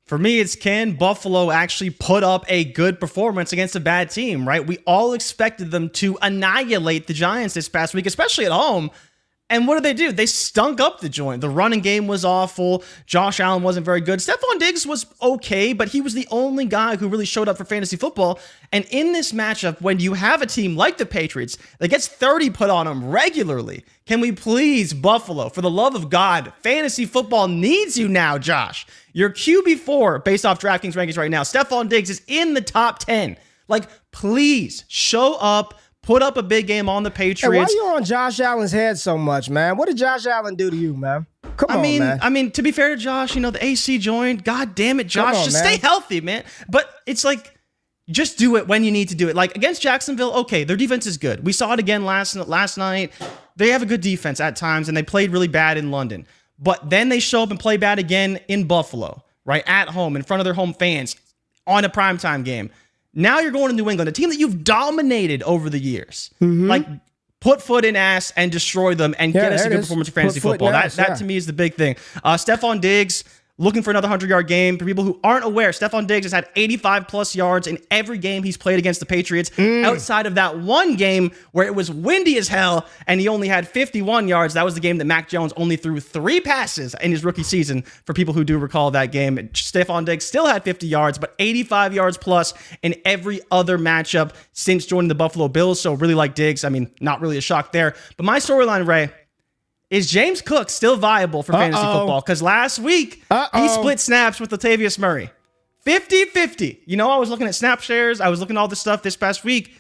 For 0.06 0.18
me, 0.18 0.38
it's 0.38 0.54
can 0.54 0.96
Buffalo 0.96 1.50
actually 1.50 1.88
put 1.88 2.22
up 2.22 2.44
a 2.48 2.64
good 2.64 3.00
performance 3.00 3.54
against 3.54 3.74
a 3.74 3.80
bad 3.80 4.10
team, 4.10 4.46
right? 4.46 4.66
We 4.66 4.78
all 4.86 5.14
expected 5.14 5.70
them 5.70 5.88
to 5.90 6.18
annihilate 6.20 7.06
the 7.06 7.14
Giants 7.14 7.54
this 7.54 7.70
past 7.70 7.94
week, 7.94 8.04
especially 8.04 8.44
at 8.44 8.52
home. 8.52 8.90
And 9.54 9.68
what 9.68 9.76
did 9.76 9.84
they 9.84 9.94
do? 9.94 10.10
They 10.10 10.26
stunk 10.26 10.80
up 10.80 10.98
the 10.98 11.08
joint. 11.08 11.40
The 11.40 11.48
running 11.48 11.78
game 11.78 12.08
was 12.08 12.24
awful. 12.24 12.82
Josh 13.06 13.38
Allen 13.38 13.62
wasn't 13.62 13.86
very 13.86 14.00
good. 14.00 14.18
Stefon 14.18 14.58
Diggs 14.58 14.84
was 14.84 15.06
okay, 15.22 15.72
but 15.72 15.90
he 15.90 16.00
was 16.00 16.12
the 16.12 16.26
only 16.32 16.64
guy 16.64 16.96
who 16.96 17.06
really 17.06 17.24
showed 17.24 17.48
up 17.48 17.56
for 17.56 17.64
fantasy 17.64 17.96
football. 17.96 18.40
And 18.72 18.84
in 18.90 19.12
this 19.12 19.30
matchup, 19.30 19.80
when 19.80 20.00
you 20.00 20.14
have 20.14 20.42
a 20.42 20.46
team 20.46 20.74
like 20.74 20.98
the 20.98 21.06
Patriots 21.06 21.56
that 21.78 21.86
gets 21.86 22.08
30 22.08 22.50
put 22.50 22.68
on 22.68 22.86
them 22.86 23.08
regularly, 23.08 23.84
can 24.06 24.20
we 24.20 24.32
please, 24.32 24.92
Buffalo, 24.92 25.48
for 25.48 25.60
the 25.60 25.70
love 25.70 25.94
of 25.94 26.10
God, 26.10 26.52
fantasy 26.64 27.06
football 27.06 27.46
needs 27.46 27.96
you 27.96 28.08
now, 28.08 28.38
Josh. 28.38 28.88
Your 29.12 29.30
QB4, 29.30 30.24
based 30.24 30.44
off 30.44 30.58
DraftKings 30.58 30.94
rankings 30.94 31.16
right 31.16 31.30
now, 31.30 31.44
Stefon 31.44 31.88
Diggs 31.88 32.10
is 32.10 32.22
in 32.26 32.54
the 32.54 32.60
top 32.60 32.98
10. 32.98 33.36
Like, 33.68 33.88
please 34.10 34.84
show 34.88 35.36
up. 35.36 35.78
Put 36.04 36.22
up 36.22 36.36
a 36.36 36.42
big 36.42 36.66
game 36.66 36.88
on 36.88 37.02
the 37.02 37.10
Hey, 37.10 37.28
why 37.28 37.34
Patriots. 37.34 37.72
you 37.72 37.84
on 37.86 38.04
Josh 38.04 38.38
Allen's 38.40 38.72
head 38.72 38.98
so 38.98 39.16
much, 39.16 39.48
man? 39.48 39.76
What 39.76 39.88
did 39.88 39.96
Josh 39.96 40.26
Allen 40.26 40.54
do 40.54 40.70
to 40.70 40.76
you, 40.76 40.94
man? 40.94 41.26
Come 41.56 41.70
I 41.70 41.76
on, 41.76 41.82
mean, 41.82 42.00
man. 42.00 42.18
I 42.20 42.28
mean, 42.28 42.50
to 42.52 42.62
be 42.62 42.72
fair 42.72 42.90
to 42.90 42.96
Josh, 42.96 43.34
you 43.34 43.40
know, 43.40 43.50
the 43.50 43.64
AC 43.64 43.98
joint. 43.98 44.44
God 44.44 44.74
damn 44.74 45.00
it, 45.00 45.06
Josh. 45.06 45.36
on, 45.36 45.44
just 45.44 45.54
man. 45.62 45.64
stay 45.64 45.76
healthy, 45.78 46.20
man. 46.20 46.44
But 46.68 46.90
it's 47.06 47.24
like, 47.24 47.54
just 48.10 48.36
do 48.36 48.56
it 48.56 48.68
when 48.68 48.84
you 48.84 48.90
need 48.90 49.08
to 49.08 49.14
do 49.14 49.28
it. 49.28 49.36
Like 49.36 49.56
against 49.56 49.80
Jacksonville, 49.80 50.32
okay, 50.40 50.64
their 50.64 50.76
defense 50.76 51.06
is 51.06 51.16
good. 51.16 51.44
We 51.44 51.52
saw 51.52 51.72
it 51.72 51.78
again 51.78 52.04
last 52.04 52.34
last 52.36 52.76
night. 52.76 53.12
They 53.56 53.68
have 53.68 53.82
a 53.82 53.86
good 53.86 54.00
defense 54.02 54.40
at 54.40 54.56
times, 54.56 54.88
and 54.88 54.96
they 54.96 55.02
played 55.02 55.30
really 55.30 55.48
bad 55.48 55.78
in 55.78 55.90
London. 55.90 56.26
But 56.58 56.90
then 56.90 57.08
they 57.08 57.20
show 57.20 57.42
up 57.42 57.50
and 57.50 57.58
play 57.58 57.76
bad 57.78 57.98
again 57.98 58.40
in 58.48 58.64
Buffalo, 58.64 59.22
right? 59.44 59.64
At 59.66 59.88
home, 59.88 60.16
in 60.16 60.22
front 60.22 60.40
of 60.40 60.44
their 60.44 60.54
home 60.54 60.74
fans, 60.74 61.16
on 61.66 61.84
a 61.84 61.88
primetime 61.88 62.44
game. 62.44 62.70
Now 63.14 63.40
you're 63.40 63.52
going 63.52 63.68
to 63.68 63.74
New 63.74 63.88
England, 63.88 64.08
a 64.08 64.12
team 64.12 64.30
that 64.30 64.38
you've 64.38 64.64
dominated 64.64 65.42
over 65.44 65.70
the 65.70 65.78
years. 65.78 66.30
Like, 66.40 66.86
put 67.40 67.60
foot 67.62 67.84
in 67.84 67.94
ass 67.94 68.32
and 68.36 68.50
destroy 68.50 68.94
them 68.94 69.14
and 69.18 69.32
Mm-hmm. 69.32 69.38
Yeah, 69.38 69.50
get 69.50 69.52
us 69.52 69.66
a 69.66 69.68
good 69.68 69.80
performance 69.80 70.08
for 70.08 70.14
fantasy 70.14 70.40
football. 70.40 70.70
That, 70.70 70.86
ass, 70.86 70.96
that 70.96 71.08
yeah. 71.10 71.14
to 71.16 71.24
me 71.24 71.36
is 71.36 71.46
the 71.46 71.52
big 71.52 71.74
thing. 71.74 71.96
Uh, 72.22 72.34
Stefon 72.34 72.80
Diggs 72.80 73.24
looking 73.56 73.82
for 73.82 73.90
another 73.90 74.06
100 74.06 74.28
yard 74.28 74.48
game. 74.48 74.76
For 74.78 74.84
people 74.84 75.04
who 75.04 75.20
aren't 75.22 75.44
aware, 75.44 75.70
Stefon 75.70 76.08
Diggs 76.08 76.24
has 76.24 76.32
had 76.32 76.48
85 76.56 77.06
plus 77.06 77.36
yards 77.36 77.66
in 77.68 77.78
every 77.90 78.18
game 78.18 78.42
he's 78.42 78.56
played 78.56 78.80
against 78.80 78.98
the 78.98 79.06
Patriots, 79.06 79.50
Mm. 79.50 79.84
outside 79.84 80.26
of 80.26 80.34
that 80.34 80.58
one 80.58 80.96
game 80.96 81.30
where 81.52 81.64
it 81.64 81.74
was 81.74 81.88
windy 81.90 82.36
as 82.36 82.48
hell 82.48 82.86
and 83.06 83.20
he 83.20 83.28
only 83.28 83.46
had 83.46 83.68
51 83.68 84.26
yards. 84.26 84.54
That 84.54 84.64
was 84.64 84.74
the 84.74 84.80
game 84.80 84.98
that 84.98 85.04
Mac 85.04 85.28
Jones 85.28 85.52
only 85.56 85.76
threw 85.76 86.00
three 86.00 86.40
passes 86.40 86.96
in 87.00 87.12
his 87.12 87.24
rookie 87.24 87.44
season. 87.44 87.82
For 88.04 88.12
people 88.12 88.34
who 88.34 88.42
do 88.42 88.58
recall 88.58 88.90
that 88.90 89.12
game, 89.12 89.36
Stefon 89.52 90.04
Diggs 90.04 90.24
still 90.24 90.46
had 90.46 90.64
50 90.64 90.88
yards, 90.88 91.18
but 91.18 91.34
85 91.38 91.94
yards 91.94 92.18
plus 92.18 92.54
in 92.82 92.96
every 93.04 93.40
other 93.52 93.78
matchup 93.78 94.32
since 94.52 94.84
joining 94.84 95.08
the 95.08 95.14
Buffalo 95.14 95.46
Bills. 95.46 95.80
So 95.80 95.92
really 95.94 96.14
like 96.14 96.34
Diggs. 96.34 96.64
I 96.64 96.70
mean, 96.70 96.90
not 97.00 97.20
really 97.20 97.38
a 97.38 97.40
shock 97.40 97.70
there. 97.70 97.94
But 98.16 98.24
my 98.26 98.38
storyline, 98.40 98.84
Ray, 98.86 99.10
is 99.94 100.10
James 100.10 100.42
Cook 100.42 100.70
still 100.70 100.96
viable 100.96 101.44
for 101.44 101.52
fantasy 101.52 101.80
Uh-oh. 101.80 102.00
football? 102.00 102.20
Because 102.20 102.42
last 102.42 102.80
week 102.80 103.22
Uh-oh. 103.30 103.62
he 103.62 103.68
split 103.68 104.00
snaps 104.00 104.40
with 104.40 104.50
Latavius 104.50 104.98
Murray. 104.98 105.30
50 105.82 106.24
50. 106.24 106.82
You 106.84 106.96
know, 106.96 107.10
I 107.10 107.18
was 107.18 107.30
looking 107.30 107.46
at 107.46 107.54
snap 107.54 107.80
shares, 107.80 108.20
I 108.20 108.28
was 108.28 108.40
looking 108.40 108.56
at 108.56 108.60
all 108.60 108.66
this 108.66 108.80
stuff 108.80 109.04
this 109.04 109.16
past 109.16 109.44
week. 109.44 109.72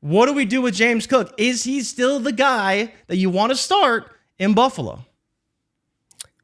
What 0.00 0.26
do 0.26 0.32
we 0.32 0.46
do 0.46 0.62
with 0.62 0.74
James 0.74 1.06
Cook? 1.06 1.34
Is 1.36 1.64
he 1.64 1.82
still 1.82 2.20
the 2.20 2.32
guy 2.32 2.94
that 3.08 3.16
you 3.16 3.28
want 3.28 3.50
to 3.50 3.56
start 3.56 4.10
in 4.38 4.54
Buffalo? 4.54 5.04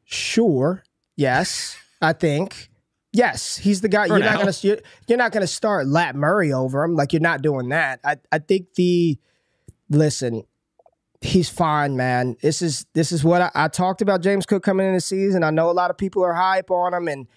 Sure. 0.03 0.83
Yes, 1.15 1.77
I 2.03 2.13
think. 2.13 2.69
Yes, 3.13 3.57
he's 3.57 3.81
the 3.81 3.89
guy. 3.89 4.07
For 4.07 4.17
you're 4.17 4.25
not 4.25 4.37
gonna 4.37 4.53
you're, 4.61 4.77
you're 5.07 5.17
not 5.17 5.31
gonna 5.31 5.47
start 5.47 5.87
Lat 5.87 6.15
Murray 6.15 6.53
over 6.53 6.83
him. 6.83 6.95
Like 6.95 7.13
you're 7.13 7.19
not 7.21 7.41
doing 7.41 7.69
that. 7.69 7.99
I 8.03 8.17
I 8.31 8.37
think 8.37 8.75
the 8.75 9.17
listen. 9.89 10.43
He's 11.21 11.49
fine, 11.49 11.95
man. 11.95 12.35
This 12.41 12.63
is 12.63 12.85
this 12.93 13.11
is 13.11 13.23
what 13.23 13.41
I, 13.41 13.51
I 13.53 13.67
talked 13.67 14.01
about. 14.01 14.21
James 14.21 14.45
Cook 14.47 14.63
coming 14.63 14.87
in 14.87 14.95
the 14.95 15.01
season. 15.01 15.43
I 15.43 15.51
know 15.51 15.69
a 15.69 15.71
lot 15.71 15.91
of 15.91 15.97
people 15.97 16.23
are 16.23 16.33
hype 16.33 16.71
on 16.71 16.93
him, 16.95 17.07
and 17.07 17.27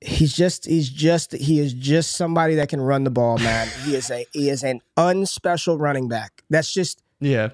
he's 0.00 0.34
just 0.34 0.66
he's 0.66 0.88
just 0.88 1.32
he 1.32 1.58
is 1.58 1.72
just 1.72 2.12
somebody 2.12 2.54
that 2.56 2.68
can 2.68 2.80
run 2.80 3.02
the 3.02 3.10
ball, 3.10 3.38
man. 3.38 3.68
he 3.84 3.96
is 3.96 4.10
a 4.10 4.24
he 4.32 4.48
is 4.50 4.62
an 4.62 4.80
unspecial 4.96 5.80
running 5.80 6.08
back. 6.08 6.44
That's 6.48 6.72
just 6.72 7.02
Yeah. 7.20 7.48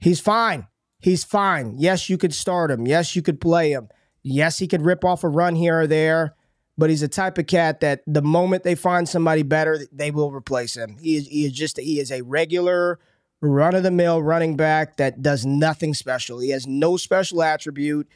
He's 0.00 0.20
fine. 0.20 0.68
He's 1.00 1.22
fine. 1.22 1.74
Yes, 1.76 2.08
you 2.08 2.16
could 2.16 2.32
start 2.34 2.70
him. 2.70 2.86
Yes, 2.86 3.14
you 3.14 3.20
could 3.20 3.40
play 3.40 3.72
him. 3.72 3.88
Yes, 4.22 4.58
he 4.58 4.66
could 4.66 4.82
rip 4.82 5.04
off 5.04 5.22
a 5.22 5.28
run 5.28 5.54
here 5.54 5.80
or 5.80 5.86
there. 5.86 6.34
But 6.76 6.90
he's 6.90 7.02
a 7.02 7.08
type 7.08 7.38
of 7.38 7.46
cat 7.46 7.80
that 7.80 8.02
the 8.06 8.22
moment 8.22 8.64
they 8.64 8.74
find 8.74 9.08
somebody 9.08 9.42
better, 9.44 9.86
they 9.92 10.10
will 10.10 10.32
replace 10.32 10.76
him. 10.76 10.96
He 10.98 11.16
is, 11.16 11.28
he 11.28 11.44
is 11.44 11.52
just 11.52 11.78
he 11.78 12.00
is 12.00 12.10
a 12.10 12.22
regular 12.22 12.98
run 13.44 13.74
of 13.74 13.82
the 13.82 13.90
mill 13.90 14.22
running 14.22 14.56
back 14.56 14.96
that 14.96 15.22
does 15.22 15.44
nothing 15.44 15.94
special. 15.94 16.38
He 16.38 16.50
has 16.50 16.66
no 16.66 16.96
special 16.96 17.42
attribute. 17.42 18.08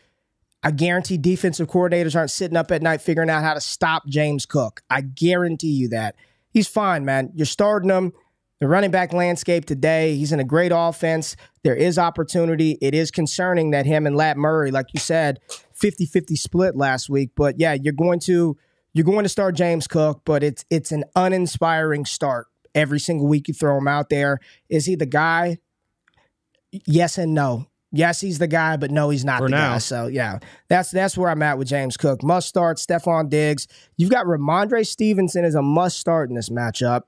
I 0.63 0.71
guarantee 0.71 1.19
defensive 1.19 1.69
coordinators 1.69 2.17
aren't 2.17 2.31
sitting 2.31 2.57
up 2.57 2.71
at 2.71 2.83
night 2.83 3.01
figuring 3.01 3.31
out 3.31 3.43
how 3.43 3.55
to 3.55 3.61
stop 3.61 4.07
James 4.07 4.47
Cook. 4.47 4.83
I 4.91 5.03
guarantee 5.03 5.73
you 5.73 5.89
that. 5.89 6.17
He's 6.51 6.67
fine, 6.67 7.05
man. 7.05 7.31
You're 7.35 7.47
starting 7.47 7.91
him. 7.91 8.13
The 8.61 8.67
running 8.67 8.91
back 8.91 9.13
landscape 9.13 9.67
today, 9.67 10.17
he's 10.17 10.33
in 10.33 10.41
a 10.41 10.45
great 10.45 10.73
offense. 10.75 11.37
There 11.63 11.77
is 11.77 11.97
opportunity. 11.97 12.77
It 12.81 12.93
is 12.93 13.13
concerning 13.13 13.71
that 13.71 13.87
him 13.87 14.05
and 14.05 14.17
Lat 14.17 14.37
Murray, 14.37 14.73
like 14.73 14.87
you 14.93 14.99
said, 14.99 15.39
50-50 15.81 16.37
split 16.37 16.75
last 16.75 17.09
week. 17.09 17.31
But 17.37 17.61
yeah, 17.61 17.75
you're 17.75 17.93
going 17.93 18.19
to 18.21 18.57
you're 18.95 19.05
going 19.05 19.23
to 19.23 19.29
start 19.29 19.55
James 19.55 19.87
Cook, 19.87 20.23
but 20.25 20.43
it's 20.43 20.65
it's 20.71 20.91
an 20.91 21.05
uninspiring 21.15 22.05
start. 22.05 22.49
Every 22.79 23.01
single 23.01 23.27
week 23.27 23.49
you 23.49 23.55
throw 23.55 23.77
him 23.77 23.89
out 23.89 24.09
there. 24.09 24.39
Is 24.69 24.87
he 24.87 24.95
the 24.95 25.07
guy? 25.07 25.59
Yes 26.71 27.19
and 27.19 27.35
no. 27.35 27.67
Yes, 27.91 28.21
he's 28.21 28.39
the 28.39 28.47
guy, 28.47 28.77
but 28.77 28.91
no, 28.91 29.09
he's 29.09 29.25
not 29.25 29.39
For 29.39 29.47
the 29.47 29.57
now. 29.57 29.73
guy. 29.73 29.79
So 29.79 30.07
yeah, 30.07 30.39
that's 30.69 30.91
that's 30.91 31.17
where 31.17 31.31
I'm 31.31 31.43
at 31.43 31.59
with 31.59 31.69
James 31.69 31.97
Cook. 31.97 32.23
Must 32.23 32.47
start. 32.47 32.77
Stefon 32.77 33.31
Diggs. 33.31 33.67
You've 33.97 34.11
got 34.11 34.27
Rhamondre 34.27 34.87
Stevenson 34.87 35.45
as 35.45 35.55
a 35.55 35.63
must 35.63 35.99
start 35.99 36.29
in 36.29 36.37
this 36.37 36.51
matchup. 36.51 37.03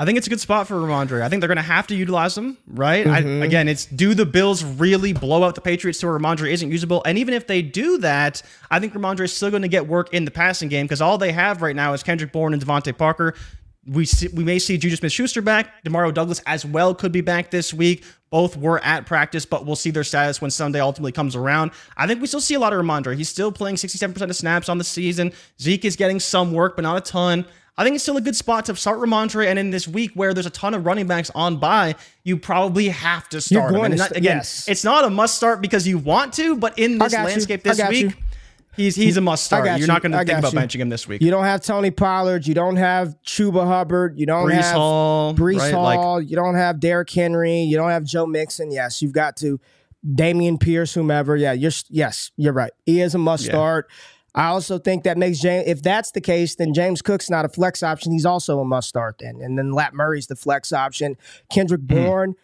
I 0.00 0.04
think 0.04 0.16
it's 0.16 0.28
a 0.28 0.30
good 0.30 0.38
spot 0.40 0.68
for 0.68 0.76
Rhamondre. 0.76 1.22
I 1.22 1.28
think 1.28 1.40
they're 1.40 1.48
going 1.48 1.56
to 1.56 1.62
have 1.62 1.88
to 1.88 1.96
utilize 1.96 2.38
him, 2.38 2.56
right? 2.68 3.04
Mm-hmm. 3.04 3.42
I, 3.42 3.44
again, 3.44 3.66
it's 3.66 3.84
do 3.84 4.14
the 4.14 4.24
Bills 4.24 4.62
really 4.62 5.12
blow 5.12 5.42
out 5.42 5.56
the 5.56 5.60
Patriots 5.60 5.98
to 5.98 6.06
where 6.06 6.16
Rhamondre 6.16 6.48
isn't 6.52 6.70
usable? 6.70 7.02
And 7.04 7.18
even 7.18 7.34
if 7.34 7.48
they 7.48 7.62
do 7.62 7.98
that, 7.98 8.40
I 8.70 8.78
think 8.78 8.94
Rhamondre 8.94 9.24
is 9.24 9.32
still 9.32 9.50
going 9.50 9.62
to 9.62 9.68
get 9.68 9.88
work 9.88 10.14
in 10.14 10.24
the 10.24 10.30
passing 10.30 10.68
game 10.68 10.86
because 10.86 11.00
all 11.00 11.18
they 11.18 11.32
have 11.32 11.62
right 11.62 11.74
now 11.74 11.94
is 11.94 12.04
Kendrick 12.04 12.30
Bourne 12.30 12.54
and 12.54 12.64
DeVante 12.64 12.96
Parker. 12.96 13.34
We 13.88 14.04
see, 14.04 14.28
we 14.28 14.44
may 14.44 14.58
see 14.58 14.76
Juju 14.76 14.96
Smith-Schuster 14.96 15.42
back. 15.42 15.82
Demario 15.84 16.12
Douglas 16.12 16.42
as 16.46 16.64
well 16.64 16.94
could 16.94 17.12
be 17.12 17.20
back 17.20 17.50
this 17.50 17.72
week. 17.72 18.04
Both 18.30 18.56
were 18.56 18.78
at 18.84 19.06
practice, 19.06 19.46
but 19.46 19.64
we'll 19.64 19.76
see 19.76 19.90
their 19.90 20.04
status 20.04 20.40
when 20.42 20.50
Sunday 20.50 20.80
ultimately 20.80 21.12
comes 21.12 21.34
around. 21.34 21.70
I 21.96 22.06
think 22.06 22.20
we 22.20 22.26
still 22.26 22.40
see 22.42 22.54
a 22.54 22.58
lot 22.58 22.74
of 22.74 22.84
Rhamondre. 22.84 23.16
He's 23.16 23.30
still 23.30 23.50
playing 23.50 23.76
67% 23.76 24.20
of 24.20 24.36
snaps 24.36 24.68
on 24.68 24.76
the 24.76 24.84
season. 24.84 25.32
Zeke 25.60 25.86
is 25.86 25.96
getting 25.96 26.20
some 26.20 26.52
work, 26.52 26.76
but 26.76 26.82
not 26.82 26.98
a 26.98 27.00
ton. 27.00 27.46
I 27.78 27.84
think 27.84 27.94
it's 27.94 28.02
still 28.02 28.16
a 28.16 28.20
good 28.20 28.34
spot 28.34 28.64
to 28.66 28.74
start 28.74 28.98
Rhamondre. 28.98 29.46
And 29.46 29.58
in 29.58 29.70
this 29.70 29.86
week 29.86 30.10
where 30.14 30.34
there's 30.34 30.46
a 30.46 30.50
ton 30.50 30.74
of 30.74 30.84
running 30.84 31.06
backs 31.06 31.30
on 31.34 31.58
by, 31.58 31.94
you 32.24 32.36
probably 32.36 32.88
have 32.88 33.28
to 33.30 33.40
start 33.40 33.70
going 33.72 33.86
him. 33.86 33.92
And 33.92 33.94
to 33.94 33.98
not- 33.98 34.10
again, 34.16 34.38
yes. 34.38 34.68
it's 34.68 34.82
not 34.82 35.04
a 35.04 35.10
must 35.10 35.36
start 35.36 35.62
because 35.62 35.86
you 35.86 35.96
want 35.96 36.34
to, 36.34 36.56
but 36.56 36.76
in 36.78 36.98
this 36.98 37.12
got 37.12 37.20
you. 37.20 37.26
landscape 37.28 37.62
this 37.62 37.80
week, 37.88 38.02
you. 38.02 38.12
He's 38.78 38.96
he's 38.96 39.16
a 39.16 39.20
must 39.20 39.44
start. 39.44 39.66
You're 39.66 39.76
you. 39.76 39.86
not 39.86 40.00
going 40.02 40.12
to 40.12 40.18
think 40.18 40.30
about 40.38 40.52
you. 40.52 40.58
benching 40.58 40.80
him 40.80 40.88
this 40.88 41.06
week. 41.06 41.20
You 41.20 41.30
don't 41.30 41.44
have 41.44 41.62
Tony 41.62 41.90
Pollard. 41.90 42.46
You 42.46 42.54
don't 42.54 42.76
have 42.76 43.16
Chuba 43.26 43.66
Hubbard. 43.66 44.18
You 44.18 44.24
don't 44.26 44.46
Breece 44.48 44.62
have 44.62 44.74
Hall, 44.76 45.34
Breece 45.34 45.58
right? 45.58 45.74
Like- 45.74 45.98
Hall. 45.98 46.20
you 46.22 46.36
don't 46.36 46.54
have 46.54 46.80
Derrick 46.80 47.10
Henry. 47.10 47.58
You 47.60 47.76
don't 47.76 47.90
have 47.90 48.04
Joe 48.04 48.24
Mixon. 48.26 48.70
Yes, 48.70 49.02
you've 49.02 49.12
got 49.12 49.36
to 49.38 49.60
Dameon 50.06 50.60
Pierce, 50.60 50.94
whomever. 50.94 51.36
Yeah, 51.36 51.52
you're 51.52 51.72
yes, 51.90 52.30
you're 52.36 52.52
right. 52.52 52.72
He 52.86 53.00
is 53.00 53.14
a 53.14 53.18
must 53.18 53.44
Yeah. 53.44 53.52
start. 53.52 53.90
I 54.34 54.46
also 54.48 54.78
think 54.78 55.02
that 55.04 55.18
makes 55.18 55.40
James. 55.40 55.64
If 55.66 55.82
that's 55.82 56.12
the 56.12 56.20
case, 56.20 56.54
then 56.54 56.72
James 56.72 57.02
Cook's 57.02 57.28
not 57.28 57.44
a 57.44 57.48
flex 57.48 57.82
option. 57.82 58.12
He's 58.12 58.26
also 58.26 58.60
a 58.60 58.64
must 58.64 58.88
start 58.88 59.16
then. 59.18 59.40
And 59.42 59.58
then 59.58 59.72
Lat 59.72 59.94
Murray's 59.94 60.28
the 60.28 60.36
flex 60.36 60.72
option. 60.72 61.16
Kendrick 61.50 61.80
Hmm. 61.80 61.86
Bourne, 62.04 62.34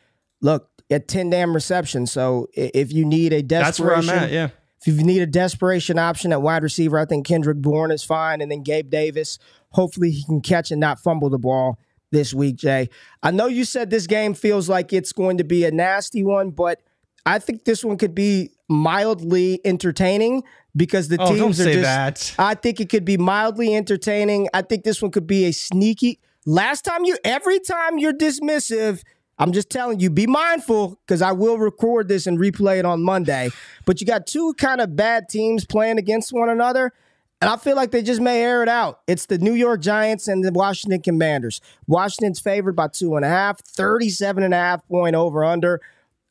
look 0.40 0.68
at 0.90 1.06
ten 1.06 1.30
damn 1.30 1.54
receptions. 1.54 2.10
So 2.10 2.48
if 2.54 2.92
you 2.92 3.04
need 3.04 3.32
a 3.32 3.42
That's 3.42 3.78
where 3.78 3.94
I'm 3.94 4.00
desperation, 4.00 4.24
at. 4.24 4.32
Yeah. 4.32 4.48
If 4.86 4.96
you 4.98 5.04
need 5.04 5.22
a 5.22 5.26
desperation 5.26 5.98
option 5.98 6.32
at 6.32 6.42
wide 6.42 6.62
receiver, 6.62 6.98
I 6.98 7.04
think 7.04 7.26
Kendrick 7.26 7.58
Bourne 7.58 7.90
is 7.90 8.04
fine. 8.04 8.40
And 8.40 8.50
then 8.50 8.62
Gabe 8.62 8.90
Davis, 8.90 9.38
hopefully 9.70 10.10
he 10.10 10.24
can 10.24 10.40
catch 10.40 10.70
and 10.70 10.80
not 10.80 10.98
fumble 11.00 11.30
the 11.30 11.38
ball 11.38 11.78
this 12.10 12.32
week, 12.34 12.56
Jay. 12.56 12.88
I 13.22 13.30
know 13.30 13.46
you 13.46 13.64
said 13.64 13.90
this 13.90 14.06
game 14.06 14.34
feels 14.34 14.68
like 14.68 14.92
it's 14.92 15.12
going 15.12 15.38
to 15.38 15.44
be 15.44 15.64
a 15.64 15.70
nasty 15.70 16.22
one, 16.22 16.50
but 16.50 16.80
I 17.26 17.38
think 17.38 17.64
this 17.64 17.84
one 17.84 17.96
could 17.96 18.14
be 18.14 18.50
mildly 18.68 19.60
entertaining 19.64 20.42
because 20.76 21.08
the 21.08 21.16
Oh, 21.20 21.34
teams 21.34 21.60
are 21.60 21.64
say 21.64 21.72
just. 21.74 21.84
that. 21.84 22.34
I 22.38 22.54
think 22.54 22.80
it 22.80 22.88
could 22.88 23.04
be 23.04 23.16
mildly 23.16 23.74
entertaining. 23.74 24.48
I 24.54 24.62
think 24.62 24.84
this 24.84 25.00
one 25.00 25.10
could 25.10 25.26
be 25.26 25.44
a 25.46 25.52
sneaky. 25.52 26.20
Last 26.46 26.82
time 26.82 27.04
you, 27.04 27.16
every 27.24 27.58
time 27.60 27.98
you're 27.98 28.12
dismissive, 28.12 29.02
I'm 29.38 29.52
just 29.52 29.70
telling 29.70 30.00
you, 30.00 30.10
be 30.10 30.26
mindful 30.26 31.00
because 31.06 31.20
I 31.22 31.32
will 31.32 31.58
record 31.58 32.08
this 32.08 32.26
and 32.26 32.38
replay 32.38 32.78
it 32.78 32.84
on 32.84 33.02
Monday. 33.02 33.50
But 33.84 34.00
you 34.00 34.06
got 34.06 34.26
two 34.26 34.54
kind 34.54 34.80
of 34.80 34.94
bad 34.94 35.28
teams 35.28 35.64
playing 35.64 35.98
against 35.98 36.32
one 36.32 36.48
another. 36.48 36.92
And 37.40 37.50
I 37.50 37.56
feel 37.56 37.76
like 37.76 37.90
they 37.90 38.02
just 38.02 38.20
may 38.20 38.42
air 38.42 38.62
it 38.62 38.68
out. 38.68 39.00
It's 39.06 39.26
the 39.26 39.38
New 39.38 39.52
York 39.52 39.80
Giants 39.80 40.28
and 40.28 40.44
the 40.44 40.52
Washington 40.52 41.02
Commanders. 41.02 41.60
Washington's 41.86 42.40
favored 42.40 42.74
by 42.76 42.88
two 42.88 43.16
and 43.16 43.24
a 43.24 43.28
half, 43.28 43.60
37 43.60 44.42
and 44.42 44.54
a 44.54 44.56
half 44.56 44.86
point 44.88 45.14
over 45.14 45.44
under. 45.44 45.80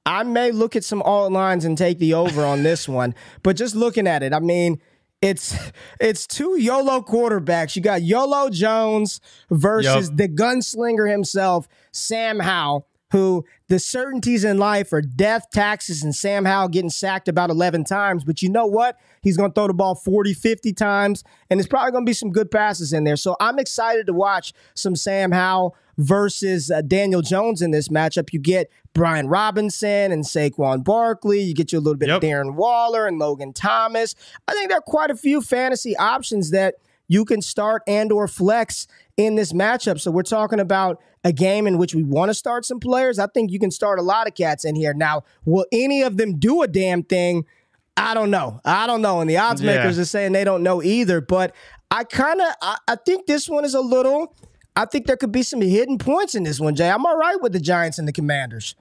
I 0.05 0.23
may 0.23 0.51
look 0.51 0.75
at 0.75 0.83
some 0.83 1.01
alt 1.01 1.31
lines 1.31 1.65
and 1.65 1.77
take 1.77 1.99
the 1.99 2.13
over 2.13 2.43
on 2.43 2.63
this 2.63 2.89
one, 2.89 3.15
but 3.41 3.55
just 3.55 3.75
looking 3.75 4.07
at 4.07 4.23
it, 4.23 4.33
I 4.33 4.39
mean, 4.39 4.81
it's 5.21 5.55
it's 5.99 6.27
two 6.27 6.59
YOLO 6.59 7.01
quarterbacks. 7.01 7.75
You 7.75 7.81
got 7.81 8.01
YOLO 8.01 8.49
Jones 8.49 9.21
versus 9.49 10.09
Yup. 10.09 10.17
the 10.17 10.27
gunslinger 10.27 11.09
himself, 11.09 11.67
Sam 11.91 12.39
Howell, 12.39 12.87
who 13.13 13.45
the 13.67 13.77
certainties 13.77 14.43
in 14.43 14.57
life 14.57 14.91
are 14.91 15.01
death, 15.01 15.45
taxes, 15.51 16.03
and 16.03 16.15
Sam 16.15 16.45
Howell 16.45 16.69
getting 16.69 16.89
sacked 16.89 17.27
about 17.27 17.51
11 17.51 17.83
times. 17.83 18.23
But 18.23 18.41
you 18.41 18.49
know 18.49 18.65
what? 18.65 18.97
He's 19.21 19.37
going 19.37 19.51
to 19.51 19.53
throw 19.53 19.67
the 19.67 19.73
ball 19.73 19.93
40, 19.93 20.33
50 20.33 20.73
times, 20.73 21.23
and 21.47 21.59
there's 21.59 21.67
probably 21.67 21.91
going 21.91 22.07
to 22.07 22.09
be 22.09 22.15
some 22.15 22.31
good 22.31 22.49
passes 22.49 22.91
in 22.91 23.03
there. 23.03 23.15
So 23.15 23.35
I'm 23.39 23.59
excited 23.59 24.07
to 24.07 24.13
watch 24.13 24.51
some 24.73 24.95
Sam 24.95 25.31
Howell 25.31 25.75
versus 25.99 26.71
uh, 26.71 26.81
Daniel 26.81 27.21
Jones 27.21 27.61
in 27.61 27.69
this 27.69 27.87
matchup. 27.87 28.33
You 28.33 28.39
get 28.39 28.71
Brian 28.93 29.27
Robinson 29.27 30.11
and 30.11 30.23
Saquon 30.23 30.83
Barkley. 30.83 31.39
You 31.39 31.53
get 31.53 31.71
you 31.71 31.77
a 31.77 31.81
little 31.81 31.99
bit 31.99 32.09
of 32.09 32.19
Darren 32.23 32.55
Waller 32.55 33.05
and 33.05 33.19
Logan 33.19 33.53
Thomas. 33.53 34.15
I 34.47 34.53
think 34.53 34.69
there 34.69 34.79
are 34.79 34.81
quite 34.81 35.11
a 35.11 35.15
few 35.15 35.39
fantasy 35.41 35.95
options 35.97 36.49
that 36.49 36.75
you 37.13 37.23
can 37.25 37.41
start 37.41 37.83
and 37.87 38.11
or 38.11 38.27
flex 38.27 38.87
in 39.15 39.35
this 39.35 39.53
matchup. 39.53 39.99
So 40.01 40.09
we're 40.11 40.23
talking 40.23 40.59
about 40.59 40.99
a 41.23 41.31
game 41.31 41.67
in 41.67 41.77
which 41.77 41.93
we 41.95 42.03
want 42.03 42.29
to 42.29 42.33
start 42.33 42.65
some 42.65 42.79
players. 42.79 43.19
I 43.19 43.27
think 43.27 43.51
you 43.51 43.59
can 43.59 43.71
start 43.71 43.99
a 43.99 44.01
lot 44.01 44.27
of 44.27 44.33
cats 44.35 44.65
in 44.65 44.75
here. 44.75 44.93
Now, 44.93 45.23
will 45.45 45.65
any 45.71 46.01
of 46.01 46.17
them 46.17 46.39
do 46.39 46.63
a 46.63 46.67
damn 46.67 47.03
thing? 47.03 47.45
I 47.95 48.13
don't 48.15 48.31
know. 48.31 48.59
I 48.65 48.87
don't 48.87 49.01
know. 49.01 49.21
And 49.21 49.29
the 49.29 49.37
odds 49.37 49.61
Yeah. 49.61 49.75
makers 49.77 49.99
are 49.99 50.05
saying 50.05 50.31
they 50.31 50.43
don't 50.43 50.63
know 50.63 50.81
either. 50.81 51.21
But 51.21 51.55
I 51.91 52.03
kind 52.03 52.41
of 52.41 52.47
I, 52.61 52.77
I 52.87 52.95
think 52.95 53.27
this 53.27 53.47
one 53.47 53.63
is 53.63 53.75
a 53.75 53.81
little. 53.81 54.35
I 54.75 54.85
think 54.85 55.05
there 55.05 55.15
could 55.17 55.31
be 55.31 55.43
some 55.43 55.61
hidden 55.61 55.99
points 55.99 56.33
in 56.33 56.41
this 56.43 56.59
one, 56.59 56.73
Jay. 56.75 56.89
I'm 56.89 57.05
all 57.05 57.15
right 57.17 57.39
with 57.39 57.53
the 57.53 57.59
Giants 57.59 57.99
and 57.99 58.07
the 58.07 58.11
Commanders. 58.11 58.75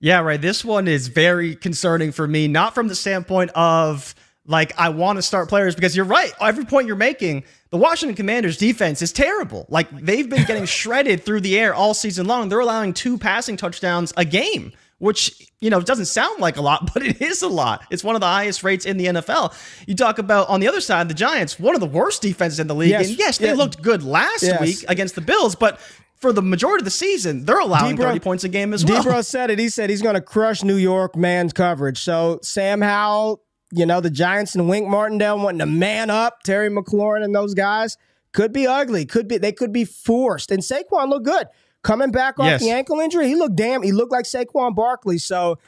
Yeah, 0.00 0.20
right. 0.20 0.38
This 0.40 0.62
one 0.62 0.86
is 0.86 1.08
very 1.08 1.56
concerning 1.56 2.12
for 2.12 2.28
me, 2.28 2.46
not 2.46 2.74
from 2.74 2.88
the 2.88 2.94
standpoint 2.94 3.50
of 3.54 4.14
like 4.46 4.72
I 4.78 4.90
want 4.90 5.16
to 5.16 5.22
start 5.22 5.48
players 5.48 5.74
because 5.74 5.96
you're 5.96 6.04
right. 6.04 6.32
Every 6.40 6.64
point 6.64 6.86
you're 6.86 6.96
making, 6.96 7.44
the 7.70 7.76
Washington 7.78 8.14
Commanders 8.14 8.56
defense 8.58 9.00
is 9.02 9.12
terrible. 9.12 9.66
Like 9.68 9.90
they've 9.90 10.28
been 10.28 10.44
getting 10.44 10.64
shredded 10.80 11.24
through 11.24 11.40
the 11.40 11.58
air 11.58 11.74
all 11.74 11.94
season 11.94 12.26
long. 12.26 12.48
They're 12.48 12.60
allowing 12.60 12.92
two 12.92 13.16
passing 13.18 13.56
touchdowns 13.56 14.12
a 14.16 14.24
game, 14.24 14.72
which, 14.98 15.50
you 15.60 15.70
know, 15.70 15.80
doesn't 15.80 16.06
sound 16.06 16.40
like 16.40 16.56
a 16.58 16.60
lot, 16.62 16.90
but 16.94 17.02
it 17.04 17.22
is 17.22 17.40
a 17.42 17.48
lot. 17.48 17.84
It's 17.90 18.04
one 18.04 18.14
of 18.16 18.20
the 18.20 18.26
highest 18.26 18.62
rates 18.62 18.84
in 18.84 18.96
the 18.98 19.06
NFL. 19.06 19.54
You 19.88 19.94
talk 19.94 20.18
about 20.18 20.48
on 20.50 20.60
the 20.60 20.68
other 20.68 20.80
side, 20.82 21.08
the 21.08 21.14
Giants, 21.14 21.58
one 21.58 21.74
of 21.74 21.80
the 21.80 21.86
worst 21.86 22.20
defenses 22.20 22.60
in 22.60 22.66
the 22.66 22.74
league. 22.74 22.90
Yes. 22.90 23.08
And 23.08 23.18
yes, 23.18 23.38
they 23.38 23.48
Yeah. 23.48 23.54
looked 23.54 23.80
good 23.80 24.02
last 24.02 24.42
Yes. 24.42 24.60
week 24.60 24.84
against 24.88 25.14
the 25.14 25.20
Bills, 25.22 25.54
but 25.54 25.80
for 26.16 26.32
the 26.32 26.42
majority 26.42 26.80
of 26.80 26.84
the 26.86 26.90
season, 26.90 27.44
they're 27.44 27.58
allowing 27.58 27.96
Debro- 27.96 28.04
30 28.08 28.20
points 28.20 28.44
a 28.44 28.48
game 28.48 28.72
as 28.72 28.84
well. 28.84 29.02
Debro 29.02 29.22
said 29.24 29.50
it. 29.50 29.58
He 29.58 29.68
said 29.68 29.90
he's 29.90 30.00
going 30.00 30.14
to 30.14 30.22
crush 30.22 30.62
New 30.62 30.76
York 30.76 31.16
man's 31.16 31.52
coverage. 31.52 32.02
So 32.02 32.38
Sam 32.42 32.80
Howell, 32.80 33.42
you 33.74 33.86
know, 33.86 34.00
the 34.00 34.10
Giants 34.10 34.54
and 34.54 34.68
Wink 34.68 34.88
Martindale 34.88 35.38
wanting 35.38 35.58
to 35.60 35.66
man 35.66 36.10
up. 36.10 36.42
Terry 36.42 36.68
McLaurin 36.70 37.24
and 37.24 37.34
those 37.34 37.54
guys 37.54 37.96
could 38.32 38.52
be 38.52 38.66
ugly. 38.66 39.04
Could 39.06 39.28
be 39.28 39.38
they 39.38 39.52
could 39.52 39.72
be 39.72 39.84
forced. 39.84 40.50
And 40.50 40.62
Saquon 40.62 41.08
looked 41.08 41.26
good 41.26 41.46
coming 41.82 42.10
back 42.10 42.38
off 42.38 42.46
Yes. 42.46 42.60
the 42.62 42.70
ankle 42.70 43.00
injury. 43.00 43.28
He 43.28 43.34
looked 43.34 43.56
damn. 43.56 43.82
He 43.82 43.92
looked 43.92 44.12
like 44.12 44.24
Saquon 44.24 44.74
Barkley. 44.74 45.18
So 45.18 45.58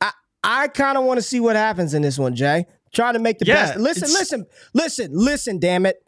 I 0.00 0.12
I 0.42 0.68
kind 0.68 0.96
of 0.98 1.04
want 1.04 1.18
to 1.18 1.22
see 1.22 1.40
what 1.40 1.56
happens 1.56 1.94
in 1.94 2.02
this 2.02 2.18
one, 2.18 2.34
Jay. 2.34 2.66
Trying 2.92 3.14
to 3.14 3.20
make 3.20 3.38
the 3.38 3.46
Yeah, 3.46 3.54
best. 3.54 3.78
Listen, 3.78 4.08
listen, 4.12 4.46
listen, 4.74 5.10
listen. 5.12 5.58
Damn 5.58 5.86
it. 5.86 6.04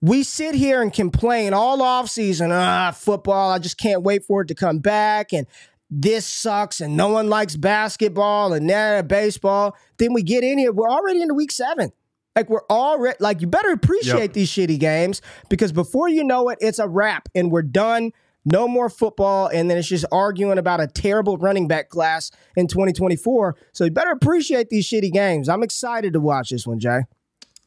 We 0.00 0.24
sit 0.24 0.54
here 0.56 0.82
and 0.82 0.92
complain 0.92 1.52
all 1.54 1.80
off 1.80 2.08
season. 2.10 2.50
Ah, 2.52 2.90
football. 2.90 3.50
I 3.52 3.58
just 3.60 3.78
can't 3.78 4.02
wait 4.02 4.24
for 4.24 4.42
it 4.42 4.48
to 4.48 4.54
come 4.54 4.78
back. 4.80 5.32
And 5.32 5.46
this 5.94 6.26
sucks. 6.26 6.80
And 6.80 6.96
no 6.96 7.08
one 7.08 7.28
likes 7.28 7.54
basketball 7.54 8.54
and 8.54 8.66
nah, 8.66 9.02
baseball. 9.02 9.76
Then 9.98 10.14
we 10.14 10.22
get 10.22 10.42
in 10.42 10.58
here. 10.58 10.72
We're 10.72 10.88
already 10.88 11.20
into 11.20 11.34
week 11.34 11.52
seven. 11.52 11.92
Like 12.34 12.48
we're 12.48 12.64
already 12.70 13.16
like 13.20 13.42
you 13.42 13.46
better 13.46 13.70
appreciate 13.72 14.20
Yep. 14.20 14.32
these 14.32 14.50
shitty 14.50 14.78
games 14.80 15.20
because 15.50 15.70
before 15.70 16.08
you 16.08 16.24
know 16.24 16.48
it, 16.48 16.58
it's 16.62 16.78
a 16.78 16.88
wrap 16.88 17.28
and 17.34 17.50
we're 17.52 17.60
done. 17.62 18.12
No 18.44 18.66
more 18.66 18.88
football, 18.88 19.46
and 19.46 19.70
then 19.70 19.78
it's 19.78 19.86
just 19.86 20.04
arguing 20.10 20.58
about 20.58 20.80
a 20.80 20.88
terrible 20.88 21.36
running 21.36 21.68
back 21.68 21.90
class 21.90 22.32
in 22.56 22.66
2024. 22.66 23.54
So 23.72 23.84
you 23.84 23.92
better 23.92 24.10
appreciate 24.10 24.68
these 24.68 24.84
shitty 24.88 25.12
games. 25.12 25.48
I'm 25.48 25.62
excited 25.62 26.12
to 26.14 26.20
watch 26.20 26.50
this 26.50 26.66
one, 26.66 26.80
Jay. 26.80 27.02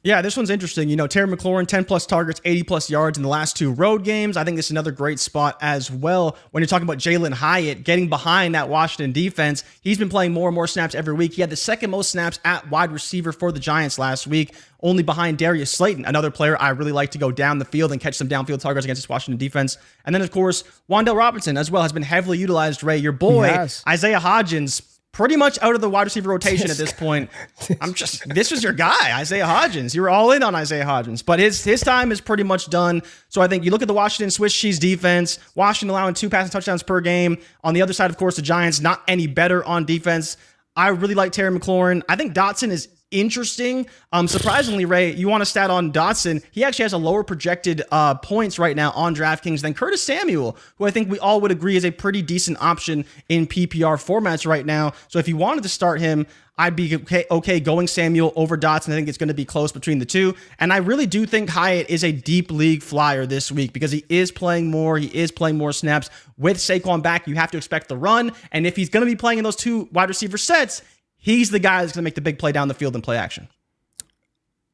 Yeah, 0.05 0.21
this 0.21 0.37
one's 0.37 0.51
interesting. 0.51 0.87
You 0.87 0.95
know, 0.95 1.07
Terry 1.07 1.27
McLaurin, 1.27 1.65
10 1.65 1.83
plus 1.83 2.05
targets, 2.05 2.39
80 2.45 2.61
plus 2.61 2.91
yards 2.91 3.17
in 3.17 3.23
the 3.23 3.27
last 3.27 3.57
two 3.57 3.71
road 3.73 4.03
games. 4.03 4.37
I 4.37 4.43
think 4.43 4.55
this 4.55 4.67
is 4.67 4.71
another 4.71 4.91
great 4.91 5.19
spot 5.19 5.57
as 5.61 5.89
well. 5.89 6.37
When 6.51 6.61
you're 6.61 6.67
talking 6.67 6.87
about 6.87 6.99
Jalin 6.99 7.33
Hyatt 7.33 7.83
getting 7.83 8.07
behind 8.07 8.53
that 8.53 8.69
Washington 8.69 9.13
defense, 9.13 9.63
he's 9.81 9.97
been 9.97 10.09
playing 10.09 10.31
more 10.31 10.47
and 10.47 10.53
more 10.53 10.67
snaps 10.67 10.93
every 10.93 11.15
week. 11.15 11.33
He 11.33 11.41
had 11.41 11.49
the 11.49 11.55
second 11.55 11.89
most 11.89 12.11
snaps 12.11 12.39
at 12.45 12.69
wide 12.69 12.91
receiver 12.91 13.31
for 13.31 13.51
the 13.51 13.59
Giants 13.59 13.97
last 13.97 14.27
week, 14.27 14.53
only 14.83 15.01
behind 15.01 15.39
Darius 15.39 15.71
Slayton, 15.71 16.05
another 16.05 16.29
player 16.29 16.55
I 16.61 16.69
really 16.69 16.91
like 16.91 17.09
to 17.11 17.17
go 17.17 17.31
down 17.31 17.57
the 17.57 17.65
field 17.65 17.91
and 17.91 17.99
catch 17.99 18.13
some 18.13 18.29
downfield 18.29 18.59
targets 18.59 18.85
against 18.85 19.01
this 19.01 19.09
Washington 19.09 19.39
defense. 19.39 19.79
And 20.05 20.13
then, 20.13 20.21
of 20.21 20.29
course, 20.29 20.63
Wan'Dale 20.87 21.17
Robinson 21.17 21.57
as 21.57 21.71
well 21.71 21.81
has 21.81 21.93
been 21.93 22.03
heavily 22.03 22.37
utilized. 22.37 22.83
Ray, 22.83 22.97
your 22.97 23.11
boy. 23.11 23.47
Isaiah 23.87 24.19
Hodgins 24.19 24.94
pretty 25.15 25.37
much 25.37 25.57
out 25.61 25.75
of 25.75 25.81
the 25.81 25.89
wide 25.89 26.03
receiver 26.03 26.29
rotation 26.29 26.69
at 26.69 26.75
this 26.75 26.91
point. 26.91 27.29
I'm 27.81 27.93
just 27.93 28.27
this 28.27 28.51
was 28.51 28.61
your 28.61 28.73
guy, 28.73 29.17
Isaiah 29.17 29.45
Hodgins. 29.45 29.95
You 29.95 30.01
were 30.01 30.09
all 30.09 30.31
in 30.31 30.43
on 30.43 30.53
Isaiah 30.55 30.83
Hodgins, 30.83 31.25
but 31.25 31.39
his 31.39 31.63
his 31.63 31.81
time 31.81 32.11
is 32.11 32.19
pretty 32.19 32.43
much 32.43 32.69
done. 32.69 33.01
So 33.29 33.41
I 33.41 33.47
think 33.47 33.63
you 33.63 33.71
look 33.71 33.81
at 33.81 33.87
the 33.87 33.93
Washington 33.93 34.29
Swiss 34.29 34.53
cheese 34.53 34.77
defense. 34.77 35.39
Washington 35.55 35.91
allowing 35.91 36.15
two 36.15 36.29
passing 36.29 36.51
touchdowns 36.51 36.83
per 36.83 36.99
game. 36.99 37.37
On 37.63 37.73
the 37.73 37.81
other 37.81 37.93
side, 37.93 38.11
of 38.11 38.17
course, 38.17 38.35
the 38.35 38.41
Giants 38.41 38.81
not 38.81 39.03
any 39.07 39.25
better 39.25 39.63
on 39.63 39.85
defense. 39.85 40.35
I 40.75 40.89
really 40.89 41.15
like 41.15 41.31
Terry 41.31 41.57
McLaurin. 41.57 42.03
I 42.09 42.17
think 42.17 42.33
Dotson 42.33 42.69
is 42.69 42.89
interesting. 43.15 43.87
Um, 44.11 44.27
surprisingly, 44.27 44.85
Ray, 44.85 45.13
you 45.13 45.27
want 45.27 45.41
to 45.41 45.45
stat 45.45 45.69
on 45.69 45.91
Dotson? 45.91 46.43
He 46.51 46.63
actually 46.63 46.83
has 46.83 46.93
a 46.93 46.97
lower 46.97 47.23
projected 47.23 47.81
uh, 47.91 48.15
points 48.15 48.59
right 48.59 48.75
now 48.75 48.91
on 48.91 49.15
DraftKings 49.15 49.61
than 49.61 49.73
Curtis 49.73 50.03
Samuel, 50.03 50.57
who 50.77 50.85
I 50.85 50.91
think 50.91 51.09
we 51.09 51.19
all 51.19 51.41
would 51.41 51.51
agree 51.51 51.75
is 51.75 51.85
a 51.85 51.91
pretty 51.91 52.21
decent 52.21 52.61
option 52.61 53.05
in 53.29 53.47
PPR 53.47 53.95
formats 53.97 54.45
right 54.45 54.65
now. 54.65 54.93
So 55.07 55.19
if 55.19 55.27
you 55.27 55.37
wanted 55.37 55.63
to 55.63 55.69
start 55.69 56.01
him, 56.01 56.27
I'd 56.57 56.75
be 56.75 56.95
okay, 56.95 57.25
okay 57.29 57.59
going 57.59 57.87
Samuel 57.87 58.31
over 58.35 58.57
Dotson. 58.57 58.89
I 58.89 58.95
think 58.95 59.09
it's 59.09 59.17
going 59.17 59.27
to 59.27 59.33
be 59.33 59.43
close 59.43 59.71
between 59.71 59.99
the 59.99 60.05
two. 60.05 60.35
And 60.59 60.71
I 60.71 60.77
really 60.77 61.05
do 61.05 61.25
think 61.25 61.49
Hyatt 61.49 61.89
is 61.89 62.03
a 62.03 62.13
deep 62.13 62.49
league 62.49 62.81
flyer 62.81 63.25
this 63.25 63.51
week 63.51 63.73
because 63.73 63.91
he 63.91 64.05
is 64.07 64.31
playing 64.31 64.71
more. 64.71 64.97
He 64.97 65.07
is 65.07 65.31
playing 65.31 65.57
more 65.57 65.73
snaps. 65.73 66.09
With 66.37 66.57
Saquon 66.57 67.03
back, 67.03 67.27
you 67.27 67.35
have 67.35 67.51
to 67.51 67.57
expect 67.57 67.89
the 67.89 67.97
run. 67.97 68.31
And 68.53 68.65
if 68.65 68.75
he's 68.75 68.89
going 68.89 69.05
to 69.05 69.11
be 69.11 69.17
playing 69.17 69.39
in 69.39 69.43
those 69.43 69.57
two 69.57 69.89
wide 69.91 70.07
receiver 70.07 70.37
sets, 70.37 70.81
He's 71.25 71.49
the 71.49 71.57
guy 71.57 71.81
that's 71.81 71.93
going 71.93 72.03
to 72.03 72.05
make 72.05 72.13
the 72.13 72.21
big 72.21 72.37
play 72.37 72.51
down 72.51 72.67
the 72.67 72.75
field 72.75 72.93
and 72.93 73.03
play 73.03 73.17
action. 73.17 73.47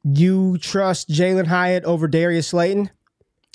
You 0.03 0.57
trust 0.57 1.09
Jalin 1.09 1.47
Hyatt 1.47 1.85
over 1.85 2.09
Darius 2.09 2.49
Slayton? 2.49 2.89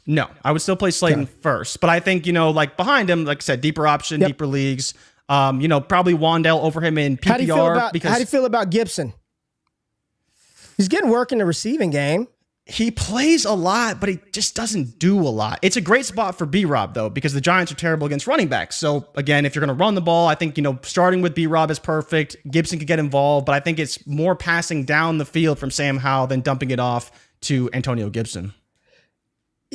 No, 0.07 0.31
I 0.43 0.51
would 0.51 0.63
still 0.63 0.77
play 0.77 0.93
Slayton 0.93 1.25
okay. 1.25 1.33
first, 1.43 1.83
but 1.83 1.91
I 1.91 2.01
think 2.01 2.27
you 2.27 2.33
know, 2.33 2.49
like 2.49 2.79
behind 2.79 3.11
him, 3.11 3.27
like 3.27 3.39
I 3.39 3.41
said, 3.43 3.61
deeper 3.61 3.87
option, 3.87 4.23
yep. 4.23 4.29
deeper 4.29 4.47
leagues. 4.47 4.95
Um, 5.29 5.61
you 5.61 5.69
know, 5.69 5.79
probably 5.79 6.15
Wan'Dale 6.15 6.63
over 6.63 6.81
him 6.81 6.97
in 6.97 7.19
PPR. 7.19 7.29
How 7.29 7.37
do 7.37 7.43
you 7.43 7.53
feel 7.53 7.67
about, 7.67 7.93
because 7.93 8.11
how 8.11 8.17
do 8.17 8.21
you 8.23 8.27
feel 8.27 8.45
about 8.47 8.71
Gibson? 8.71 9.13
He's 10.79 10.89
getting 10.89 11.11
work 11.11 11.33
in 11.33 11.39
the 11.39 11.45
receiving 11.45 11.91
game 11.91 12.29
he 12.69 12.91
plays 12.91 13.45
a 13.45 13.53
lot, 13.53 14.01
but 14.01 14.09
he 14.09 14.19
just 14.33 14.57
doesn't 14.57 14.99
do 14.99 15.21
a 15.21 15.31
lot. 15.31 15.61
It's 15.63 15.77
a 15.77 15.81
great 15.81 16.05
spot 16.05 16.37
for 16.37 16.47
B 16.47 16.65
Rob, 16.65 16.95
though, 16.95 17.09
because 17.09 17.33
the 17.33 17.41
Giants 17.41 17.71
are 17.71 17.77
terrible 17.77 18.09
against 18.09 18.27
running 18.27 18.49
backs. 18.49 18.75
So, 18.75 19.07
again, 19.15 19.47
if 19.47 19.55
you're 19.55 19.65
going 19.65 19.77
to 19.77 19.81
run 19.81 19.95
the 19.95 20.01
ball, 20.01 20.27
I 20.27 20.35
think, 20.35 20.57
you 20.57 20.65
know, 20.65 20.77
starting 20.83 21.23
with 21.23 21.33
B 21.33 21.47
Rob 21.47 21.71
is 21.71 21.79
perfect. 21.79 22.37
Gibson 22.51 22.81
could 22.81 22.89
get 22.89 22.99
involved, 22.99 23.47
but 23.47 23.55
I 23.55 23.61
think 23.61 23.79
it's 23.79 24.05
more 24.05 24.35
passing 24.35 24.85
down 24.85 25.19
the 25.19 25.25
field 25.25 25.61
from 25.61 25.71
Sam 25.71 25.99
Howell 25.99 26.27
than 26.27 26.41
dumping 26.41 26.73
it 26.73 26.81
off 26.81 27.13
to 27.43 27.71
Antonio 27.73 28.11
Gibson. 28.11 28.53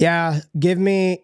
Yeah, 0.01 0.39
give 0.57 0.79
me 0.79 1.19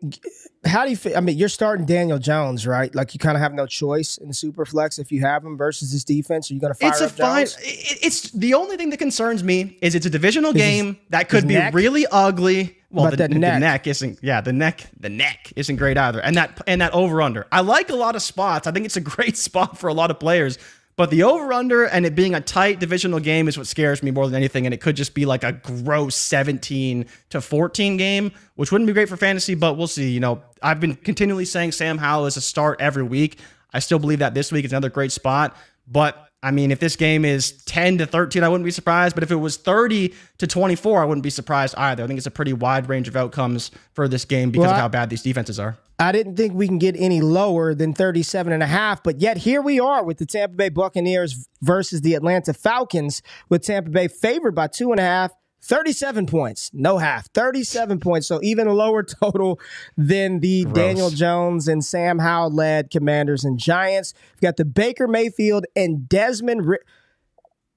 how 0.67 0.83
do 0.83 0.91
you 0.91 0.97
feel? 0.97 1.17
I 1.17 1.19
mean, 1.19 1.37
you're 1.37 1.49
starting 1.49 1.85
Daniel 1.85 2.19
Jones, 2.19 2.67
right? 2.67 2.93
Like 2.93 3.13
you 3.13 3.19
kind 3.19 3.35
of 3.35 3.41
have 3.41 3.53
no 3.53 3.65
choice 3.65 4.17
in 4.17 4.27
the 4.27 4.33
super 4.33 4.65
flex 4.65 4.99
if 4.99 5.11
you 5.11 5.21
have 5.21 5.43
him 5.43 5.57
versus 5.57 5.91
this 5.91 6.03
defense. 6.03 6.51
Are 6.51 6.53
you 6.53 6.59
going 6.59 6.73
to 6.73 6.79
fire 6.79 6.89
it's 6.89 7.01
a 7.01 7.09
fine. 7.09 7.45
Jones? 7.45 7.57
It's 7.63 8.31
the 8.31 8.53
only 8.53 8.77
thing 8.77 8.89
that 8.91 8.97
concerns 8.97 9.43
me 9.43 9.77
is 9.81 9.95
it's 9.95 10.05
a 10.05 10.09
divisional 10.09 10.51
is 10.51 10.57
game 10.57 10.85
his, 10.87 10.95
that 11.09 11.29
could 11.29 11.47
be 11.47 11.55
neck? 11.55 11.73
really 11.73 12.05
ugly. 12.11 12.77
Well, 12.89 13.09
the, 13.11 13.17
the, 13.17 13.27
neck. 13.29 13.55
the, 13.55 13.59
neck. 13.59 13.87
isn't. 13.87 14.19
Yeah, 14.21 14.41
the 14.41 14.53
neck. 14.53 14.87
The 14.99 15.09
neck 15.09 15.51
isn't 15.55 15.75
great 15.75 15.97
either. 15.97 16.21
And 16.21 16.35
that 16.37 16.61
and 16.67 16.81
that 16.81 16.93
over 16.93 17.21
under. 17.21 17.47
I 17.51 17.61
like 17.61 17.89
a 17.89 17.95
lot 17.95 18.15
of 18.15 18.21
spots. 18.21 18.67
I 18.67 18.71
think 18.71 18.85
it's 18.85 18.97
a 18.97 19.01
great 19.15 19.37
spot 19.37 19.77
for 19.77 19.87
a 19.87 19.93
lot 19.93 20.11
of 20.11 20.19
players. 20.19 20.57
But 20.97 21.11
the 21.11 21.23
over 21.23 21.53
under 21.53 21.85
and 21.85 22.07
it 22.07 22.15
being 22.15 22.33
a 22.33 22.41
tight 22.41 22.79
divisional 22.79 23.19
game 23.19 23.47
is 23.47 23.55
what 23.55 23.67
scares 23.67 24.01
me 24.01 24.09
more 24.09 24.25
than 24.25 24.35
anything. 24.35 24.65
And 24.65 24.73
it 24.73 24.81
could 24.81 24.95
just 24.95 25.13
be 25.13 25.27
like 25.27 25.43
a 25.43 25.51
gross 25.51 26.15
17 26.15 27.05
to 27.29 27.39
14 27.39 27.97
game, 27.97 28.31
which 28.55 28.71
wouldn't 28.71 28.87
be 28.87 28.93
great 28.93 29.07
for 29.07 29.15
fantasy, 29.15 29.53
but 29.53 29.77
we'll 29.77 29.87
see. 29.87 30.09
You 30.09 30.19
know, 30.19 30.41
I've 30.61 30.79
been 30.79 30.95
continually 30.95 31.45
saying 31.45 31.73
Sam 31.73 31.99
Howell 31.99 32.25
is 32.25 32.35
a 32.35 32.41
start 32.41 32.81
every 32.81 33.03
week. 33.03 33.37
I 33.71 33.79
still 33.79 33.99
believe 33.99 34.19
that 34.19 34.33
this 34.33 34.51
week 34.51 34.65
is 34.65 34.73
another 34.73 34.89
great 34.89 35.11
spot. 35.11 35.55
But 35.87 36.26
I 36.43 36.51
mean, 36.51 36.71
if 36.71 36.79
this 36.79 36.95
game 36.95 37.25
is 37.25 37.53
10 37.63 37.97
to 37.97 38.05
13, 38.05 38.43
I 38.43 38.49
wouldn't 38.49 38.65
be 38.65 38.71
surprised. 38.71 39.15
But 39.15 39.23
if 39.23 39.31
it 39.31 39.37
was 39.37 39.57
30 39.57 40.13
to 40.37 40.47
24, 40.47 41.01
I 41.01 41.05
wouldn't 41.05 41.23
be 41.23 41.31
surprised 41.31 41.75
either. 41.75 42.03
I 42.03 42.07
think 42.07 42.17
it's 42.17 42.27
a 42.27 42.31
pretty 42.31 42.53
wide 42.53 42.89
range 42.89 43.07
of 43.07 43.15
outcomes 43.15 43.71
for 43.93 44.07
this 44.07 44.23
game 44.23 44.51
because 44.51 44.67
well, 44.67 44.75
of 44.75 44.79
how 44.79 44.87
bad 44.87 45.09
these 45.09 45.23
defenses 45.23 45.59
are. 45.59 45.77
I 45.99 46.11
didn't 46.11 46.35
think 46.35 46.53
we 46.53 46.67
can 46.67 46.77
get 46.77 46.95
any 46.95 47.21
lower 47.21 47.73
than 47.73 47.91
37 47.91 48.53
and 48.53 48.61
a 48.61 48.67
half, 48.67 49.01
but 49.01 49.19
yet 49.19 49.37
here 49.37 49.63
we 49.63 49.79
are 49.79 50.03
with 50.03 50.19
the 50.19 50.27
Tampa 50.27 50.55
Bay 50.55 50.69
Buccaneers 50.69 51.47
versus 51.63 52.01
the 52.01 52.13
Atlanta 52.13 52.53
Falcons, 52.53 53.23
with 53.49 53.63
Tampa 53.63 53.89
Bay 53.89 54.07
favored 54.07 54.53
by 54.53 54.67
two 54.67 54.91
and 54.91 54.99
a 54.99 55.03
half. 55.03 55.31
37 55.61 56.27
points, 56.27 56.71
no 56.73 56.97
half, 56.97 57.27
37 57.33 57.99
points. 57.99 58.27
So 58.27 58.39
even 58.41 58.67
a 58.67 58.73
lower 58.73 59.03
total 59.21 59.59
than 59.97 60.39
the 60.39 60.63
Gross. 60.63 60.75
Daniel 60.75 61.09
Jones 61.09 61.67
and 61.67 61.83
Sam 61.83 62.19
Howell 62.19 62.51
led 62.51 62.89
Commanders 62.89 63.43
and 63.43 63.59
Giants. 63.59 64.13
We've 64.35 64.41
got 64.41 64.57
the 64.57 64.65
Baker 64.65 65.07
Mayfield 65.07 65.65
and 65.75 66.07
Desmond. 66.07 66.77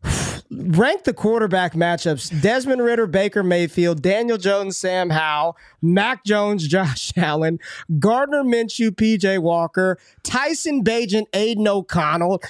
rank 0.50 1.04
the 1.04 1.12
quarterback 1.12 1.74
matchups 1.74 2.40
Desmond 2.42 2.82
Ridder, 2.82 3.06
Baker 3.06 3.42
Mayfield, 3.42 4.02
Daniel 4.02 4.38
Jones, 4.38 4.76
Sam 4.76 5.10
Howell, 5.10 5.56
Mac 5.82 6.24
Jones, 6.24 6.66
Josh 6.68 7.12
Allen, 7.16 7.58
Gardner 7.98 8.42
Minshew, 8.42 8.90
PJ 8.90 9.40
Walker, 9.40 9.98
Tyson 10.22 10.84
Bagent, 10.84 11.26
Aidan 11.32 11.68
O'Connell. 11.68 12.40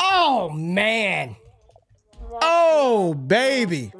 Oh, 0.00 0.50
man. 0.50 1.36
Oh, 2.42 3.14
baby. 3.14 3.92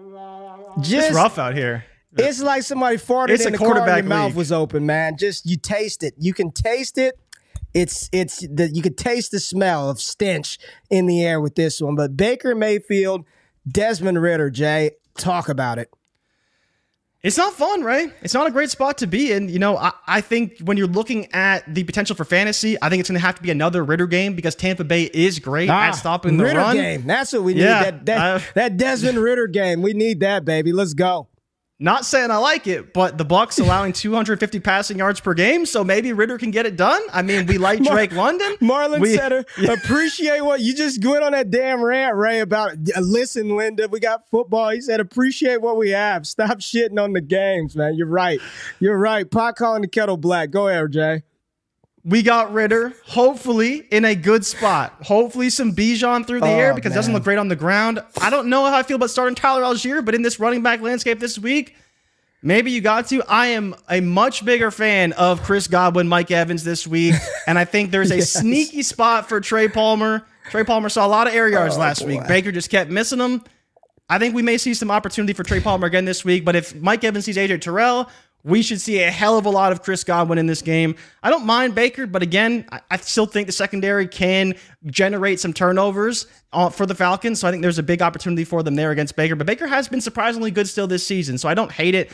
Just 0.81 1.09
it's 1.09 1.17
rough 1.17 1.39
out 1.39 1.55
here. 1.55 1.85
It's 2.17 2.41
like 2.41 2.63
somebody 2.63 2.97
farted 2.97 3.31
it's 3.31 3.47
in 3.47 3.53
the 3.53 3.59
car 3.59 3.77
and 3.79 3.97
your 3.97 4.03
mouth 4.05 4.35
was 4.35 4.51
open, 4.51 4.87
man. 4.87 5.17
Just 5.17 5.47
you 5.47 5.57
taste 5.57 6.03
it. 6.03 6.15
You 6.19 6.33
can 6.33 6.51
taste 6.51 6.99
it. 6.99 7.19
It's 7.75 8.09
it's 8.13 8.41
the 8.49 8.71
you 8.73 8.83
could 8.83 8.97
taste 8.97 9.31
the 9.31 9.41
smell 9.41 9.91
of 9.91 10.01
stench 10.01 10.59
in 10.91 11.07
the 11.07 11.23
air 11.25 11.41
with 11.41 11.55
this 11.55 11.81
one. 11.81 11.97
But 11.97 12.17
Baker 12.17 12.55
Mayfield, 12.55 13.25
Desmond 13.71 14.21
Ridder, 14.23 14.51
Jay, 14.51 14.93
talk 15.17 15.49
about 15.49 15.79
it. 15.79 15.91
It's 17.23 17.37
not 17.37 17.53
fun, 17.55 17.83
right? 17.83 18.13
It's 18.23 18.35
not 18.35 18.47
a 18.47 18.51
great 18.53 18.71
spot 18.71 18.99
to 18.99 19.09
be 19.09 19.33
in. 19.33 19.49
You 19.49 19.59
know, 19.59 19.77
I, 19.77 19.91
I 20.07 20.21
think 20.21 20.61
when 20.61 20.77
you're 20.77 20.87
looking 20.87 21.33
at 21.33 21.73
the 21.73 21.83
potential 21.83 22.15
for 22.15 22.25
fantasy, 22.25 22.77
I 22.81 22.89
think 22.89 23.01
it's 23.01 23.09
going 23.09 23.19
to 23.21 23.27
have 23.27 23.35
to 23.35 23.43
be 23.43 23.51
another 23.51 23.85
Ridder 23.85 24.07
game 24.07 24.35
because 24.35 24.55
Tampa 24.55 24.85
Bay 24.85 25.11
is 25.13 25.41
great 25.41 25.69
ah, 25.69 25.89
at 25.89 25.93
stopping 25.93 26.37
the 26.37 26.45
Ridder 26.45 26.61
run. 26.61 26.77
game. 26.77 27.07
That's 27.07 27.33
what 27.33 27.43
we 27.43 27.55
need. 27.55 27.63
Yeah, 27.63 27.83
that, 27.83 28.07
that, 28.07 28.55
that 28.55 28.77
Desmond 28.77 29.19
Ridder 29.19 29.49
game. 29.49 29.83
We 29.83 29.95
need 29.95 30.21
that, 30.21 30.45
baby. 30.45 30.73
Let's 30.73 30.95
go. 30.95 31.27
Not 31.81 32.05
saying 32.05 32.33
I 32.33 32.39
like 32.39 32.67
it, 32.67 32.93
but 32.93 33.19
the 33.19 33.25
Bucks 33.25 33.59
allowing 33.61 33.93
250 33.93 34.59
passing 34.61 34.99
yards 34.99 35.21
per 35.21 35.33
game, 35.33 35.65
so 35.65 35.85
maybe 35.85 36.13
Ridder 36.13 36.37
can 36.37 36.51
get 36.51 36.67
it 36.67 36.77
done. 36.77 37.01
I 37.13 37.23
mean, 37.23 37.47
we 37.47 37.57
like 37.57 37.83
Drake 37.83 38.13
Mar- 38.13 38.25
London. 38.33 38.57
Marlon 38.61 39.01
we, 39.01 39.15
yeah. 39.15 39.73
"Appreciate 39.73 40.41
what 40.41 40.61
you 40.61 40.75
just 40.75 41.05
went 41.05 41.23
on 41.23 41.33
that 41.33 41.51
damn 41.51 41.81
rant, 41.83 42.17
Ray. 42.17 42.41
About 42.41 42.73
uh, 42.73 43.01
listen, 43.01 43.57
Linda, 43.57 43.87
we 43.89 44.01
got 44.01 44.29
football." 44.29 44.71
He 44.71 44.81
said, 44.81 44.99
"Appreciate 44.99 45.61
what 45.61 45.77
we 45.77 45.91
have. 45.91 46.27
Stop 46.27 46.59
shitting 46.59 47.01
on 47.01 47.13
the 47.13 47.21
games, 47.21 47.77
man. 47.77 47.95
You're 47.95 48.09
right. 48.09 48.41
You're 48.81 48.99
right. 48.99 49.31
Pot 49.31 49.55
calling 49.55 49.83
the 49.83 49.89
kettle 49.89 50.17
black. 50.17 50.51
Go 50.51 50.67
ahead, 50.67 50.91
Jay." 50.91 51.23
We 52.09 52.23
got 52.23 52.55
Ridder, 52.55 52.95
hopefully 53.05 53.87
in 53.91 54.07
a 54.07 54.15
good 54.15 54.47
spot. 54.47 54.95
Hopefully 55.03 55.51
some 55.51 55.75
Bijan 55.75 56.27
through 56.27 56.41
the 56.41 56.47
oh, 56.47 56.59
air 56.59 56.75
because 56.75 56.91
man. 56.91 56.97
it 56.97 57.01
doesn't 57.01 57.13
look 57.13 57.23
great 57.23 57.37
on 57.37 57.49
the 57.49 57.57
ground. 57.57 58.01
I 58.19 58.31
don't 58.31 58.49
know 58.49 58.65
how 58.65 58.79
I 58.79 58.83
feel 58.83 58.95
about 58.95 59.11
starting 59.11 59.35
Tyler 59.35 59.61
Allgeier, 59.61 60.03
but 60.03 60.15
in 60.15 60.23
this 60.23 60.41
running 60.41 60.63
back 60.63 60.81
landscape 60.81 61.21
this 61.21 61.39
week, 61.39 61.77
maybe 62.41 62.71
you 62.71 62.81
got 62.81 63.09
to. 63.09 63.23
I 63.29 63.49
am 63.49 63.75
a 63.91 64.01
much 64.01 64.43
bigger 64.43 64.71
fan 64.71 65.13
of 65.13 65.43
Chris 65.43 65.67
Godwin, 65.67 66.09
Mike 66.09 66.31
Evans 66.31 66.65
this 66.65 66.87
week, 66.87 67.15
and 67.47 67.59
I 67.59 67.67
think 67.67 67.91
there's 67.91 68.11
a 68.11 68.17
yes. 68.21 68.33
sneaky 68.33 68.81
spot 68.81 69.29
for 69.29 69.39
Trey 69.43 69.69
Palmer. 69.69 70.25
Trey 70.49 70.65
Palmer 70.65 70.89
saw 70.89 71.07
a 71.07 71.09
lot 71.09 71.27
of 71.27 71.35
air 71.35 71.47
yards 71.47 71.77
oh, 71.77 71.81
last 71.81 72.01
boy. 72.01 72.07
week. 72.07 72.27
Baker 72.27 72.51
just 72.51 72.71
kept 72.71 72.91
missing 72.91 73.19
them. 73.19 73.45
I 74.09 74.19
think 74.19 74.35
we 74.35 74.41
may 74.41 74.57
see 74.57 74.73
some 74.73 74.91
opportunity 74.91 75.35
for 75.35 75.43
Trey 75.43 75.61
Palmer 75.61 75.87
again 75.87 76.07
this 76.07 76.25
week, 76.25 76.47
but 76.47 76.57
if 76.57 76.75
Mike 76.75 77.05
Evans 77.05 77.27
sees 77.27 77.37
AJ 77.37 77.61
Terrell, 77.61 78.09
we 78.49 78.63
should 78.63 78.81
see 78.81 79.03
a 79.03 79.11
hell 79.11 79.37
of 79.37 79.45
a 79.47 79.51
lot 79.51 79.73
of 79.73 79.83
Chris 79.83 80.03
Godwin 80.03 80.39
in 80.39 80.47
this 80.47 80.63
game. 80.63 80.97
I 81.23 81.29
don't 81.31 81.45
mind 81.45 81.75
Baker, 81.75 82.07
but 82.07 82.23
again, 82.23 82.67
I, 82.73 82.81
I 82.91 82.97
still 82.97 83.27
think 83.27 83.47
the 83.47 83.53
secondary 83.53 84.09
can 84.09 84.55
generate 84.87 85.39
some 85.39 85.53
turnovers 85.53 86.27
uh, 86.53 86.71
for 86.71 86.87
the 86.87 86.95
Falcons. 86.95 87.41
So 87.41 87.49
I 87.49 87.51
think 87.51 87.63
there's 87.63 87.79
a 87.79 87.83
big 87.83 88.01
opportunity 88.01 88.45
for 88.45 88.63
them 88.63 88.75
there 88.75 88.91
against 88.91 89.17
Baker. 89.17 89.37
But 89.37 89.47
Baker 89.47 89.67
has 89.67 89.87
been 89.89 90.01
surprisingly 90.01 90.51
good 90.51 90.67
still 90.67 90.87
this 90.87 91.07
season, 91.07 91.37
so 91.37 91.49
I 91.49 91.55
don't 91.55 91.71
hate 91.71 91.95
it. 91.95 92.11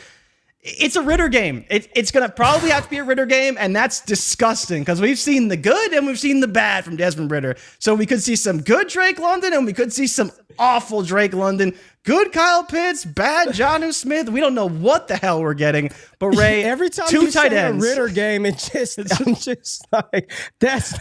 It's 0.67 0.95
a 0.95 1.01
Ridder 1.01 1.29
game. 1.29 1.63
It, 1.69 1.87
it's 1.95 2.09
going 2.09 2.27
to 2.27 2.33
probably 2.33 2.71
have 2.71 2.85
to 2.85 2.89
be 2.89 2.97
a 2.97 3.03
Ridder 3.03 3.27
game, 3.27 3.55
and 3.59 3.75
that's 3.75 4.01
disgusting 4.01 4.81
because 4.81 4.99
we've 4.99 5.19
seen 5.19 5.47
the 5.47 5.57
good 5.57 5.93
and 5.93 6.07
we've 6.07 6.19
seen 6.19 6.39
the 6.39 6.47
bad 6.47 6.83
from 6.83 6.95
Desmond 6.95 7.29
Ridder. 7.29 7.55
So 7.77 7.93
we 7.93 8.07
could 8.07 8.21
see 8.21 8.35
some 8.35 8.61
good 8.61 8.87
Drake 8.87 9.19
London 9.19 9.53
and 9.53 9.65
we 9.65 9.73
could 9.73 9.93
see 9.93 10.07
some 10.07 10.31
awful 10.57 11.03
Drake 11.03 11.33
London. 11.33 11.75
Good 12.05 12.31
Kyle 12.31 12.63
Pitts, 12.63 13.03
bad 13.03 13.47
Jonnu 13.47 13.91
Smith. 13.91 14.29
We 14.29 14.39
don't 14.39 14.53
know 14.53 14.69
what 14.69 15.07
the 15.07 15.15
hell 15.15 15.41
we're 15.41 15.55
getting. 15.55 15.89
But 16.19 16.27
Ray, 16.37 16.63
every 16.63 16.91
time 16.91 17.07
two 17.07 17.23
you 17.23 17.31
tight 17.31 17.51
say 17.51 17.57
ends. 17.57 17.83
a 17.83 17.89
Ridder 17.89 18.09
game, 18.09 18.45
it 18.45 18.57
just 18.71 18.99
I'm 19.21 19.33
just 19.33 19.87
like 19.91 20.31
that's 20.59 20.93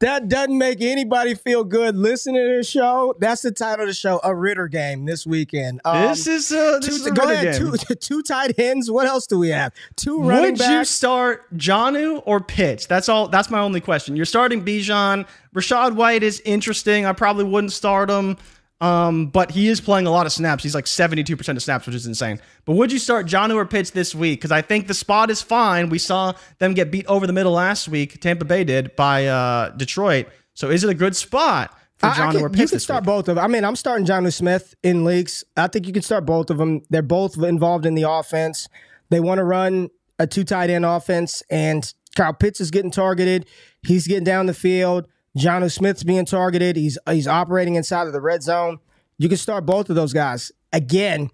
that 0.00 0.28
doesn't 0.28 0.58
make 0.58 0.82
anybody 0.82 1.34
feel 1.34 1.64
good. 1.64 1.96
Listening 1.96 2.42
to 2.42 2.56
this 2.58 2.68
show, 2.68 3.14
that's 3.20 3.40
the 3.40 3.52
title 3.52 3.84
of 3.84 3.88
the 3.88 3.94
show, 3.94 4.20
a 4.22 4.34
Ridder 4.34 4.68
game 4.68 5.06
this 5.06 5.26
weekend. 5.26 5.80
Um, 5.86 6.02
This 6.08 6.26
is 6.26 6.52
uh, 6.52 6.78
this 6.78 6.88
two, 6.88 6.94
is 6.94 7.06
a 7.06 7.10
go 7.12 7.22
ahead, 7.30 7.58
game. 7.58 7.72
two, 7.72 7.94
two 8.00 8.22
tight 8.22 8.58
ends. 8.58 8.90
What 8.90 9.06
else 9.06 9.26
do 9.26 9.38
we 9.38 9.48
have? 9.48 9.72
Two 9.96 10.20
running 10.22 10.52
Would 10.58 10.60
you 10.60 10.84
start 10.84 11.56
Jonnu 11.56 12.22
or 12.26 12.40
Pitts? 12.40 12.84
That's 12.84 13.08
all. 13.08 13.28
That's 13.28 13.48
my 13.48 13.60
only 13.60 13.80
question. 13.80 14.14
You're 14.14 14.26
starting 14.26 14.62
Bijan. 14.62 15.26
Rachaad 15.54 15.94
White 15.94 16.22
is 16.22 16.42
interesting. 16.44 17.06
I 17.06 17.12
probably 17.14 17.44
wouldn't 17.44 17.72
start 17.72 18.10
him, 18.10 18.36
um, 18.80 19.26
but 19.26 19.50
he 19.50 19.68
is 19.68 19.80
playing 19.80 20.06
a 20.06 20.10
lot 20.10 20.26
of 20.26 20.32
snaps. 20.32 20.62
He's 20.62 20.74
like 20.74 20.84
72% 20.84 21.48
of 21.48 21.62
snaps, 21.62 21.86
which 21.86 21.94
is 21.94 22.06
insane. 22.06 22.40
But 22.64 22.74
would 22.74 22.92
you 22.92 22.98
start 22.98 23.26
Jonnu 23.26 23.54
or 23.54 23.64
Pitts 23.64 23.90
this 23.90 24.14
week? 24.14 24.40
Because 24.40 24.52
I 24.52 24.62
think 24.62 24.88
the 24.88 24.94
spot 24.94 25.30
is 25.30 25.40
fine. 25.40 25.88
We 25.88 25.98
saw 25.98 26.34
them 26.58 26.74
get 26.74 26.90
beat 26.90 27.06
over 27.06 27.26
the 27.26 27.32
middle 27.32 27.52
last 27.52 27.88
week. 27.88 28.20
Tampa 28.20 28.44
Bay 28.44 28.64
did 28.64 28.94
by 28.96 29.26
uh, 29.26 29.70
Detroit. 29.70 30.28
So 30.54 30.70
is 30.70 30.84
it 30.84 30.90
a 30.90 30.94
good 30.94 31.16
spot 31.16 31.76
for 31.96 32.06
I 32.06 32.34
or 32.34 32.50
Pitts 32.50 32.72
you 32.72 32.76
can 32.76 32.80
start 32.80 33.02
week? 33.02 33.06
both 33.06 33.28
of 33.28 33.36
them. 33.36 33.44
I 33.44 33.48
mean, 33.48 33.64
I'm 33.64 33.76
starting 33.76 34.06
Jonnu 34.06 34.32
Smith 34.32 34.74
in 34.82 35.04
leagues. 35.04 35.44
I 35.56 35.68
think 35.68 35.86
you 35.86 35.92
can 35.92 36.02
start 36.02 36.26
both 36.26 36.50
of 36.50 36.58
them. 36.58 36.82
They're 36.90 37.02
both 37.02 37.38
involved 37.38 37.86
in 37.86 37.94
the 37.94 38.08
offense. 38.08 38.68
They 39.10 39.20
want 39.20 39.38
to 39.38 39.44
run 39.44 39.90
a 40.18 40.26
two 40.26 40.44
tight 40.44 40.70
end 40.70 40.84
offense, 40.84 41.42
and 41.50 41.92
Kyle 42.16 42.32
Pitts 42.32 42.60
is 42.60 42.70
getting 42.70 42.90
targeted. 42.90 43.46
He's 43.86 44.06
getting 44.06 44.24
down 44.24 44.46
the 44.46 44.54
field. 44.54 45.06
Jonnu 45.38 45.70
Smith's 45.70 46.04
being 46.04 46.24
targeted. 46.24 46.76
He's 46.76 46.98
he's 47.10 47.26
operating 47.26 47.74
inside 47.74 48.06
of 48.06 48.12
the 48.12 48.20
red 48.20 48.42
zone. 48.42 48.78
You 49.18 49.28
can 49.28 49.38
start 49.38 49.66
both 49.66 49.90
of 49.90 49.96
those 49.96 50.12
guys. 50.12 50.52
Again, 50.72 51.30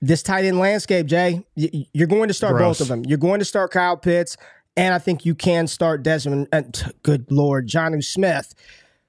this 0.00 0.22
tight 0.22 0.44
end 0.44 0.58
landscape, 0.58 1.06
Jay, 1.06 1.44
you're 1.54 2.06
going 2.08 2.28
to 2.28 2.34
start 2.34 2.56
Gross. 2.56 2.78
both 2.78 2.80
of 2.82 2.88
them. 2.88 3.04
You're 3.04 3.18
going 3.18 3.38
to 3.38 3.44
start 3.44 3.70
Kyle 3.70 3.96
Pitts, 3.96 4.36
and 4.76 4.92
I 4.94 4.98
think 4.98 5.24
you 5.24 5.34
can 5.34 5.66
start 5.66 6.02
Desmond. 6.02 6.48
Uh, 6.52 6.62
t- 6.72 6.90
good 7.02 7.30
Lord, 7.30 7.68
Jonnu 7.68 8.02
Smith. 8.04 8.54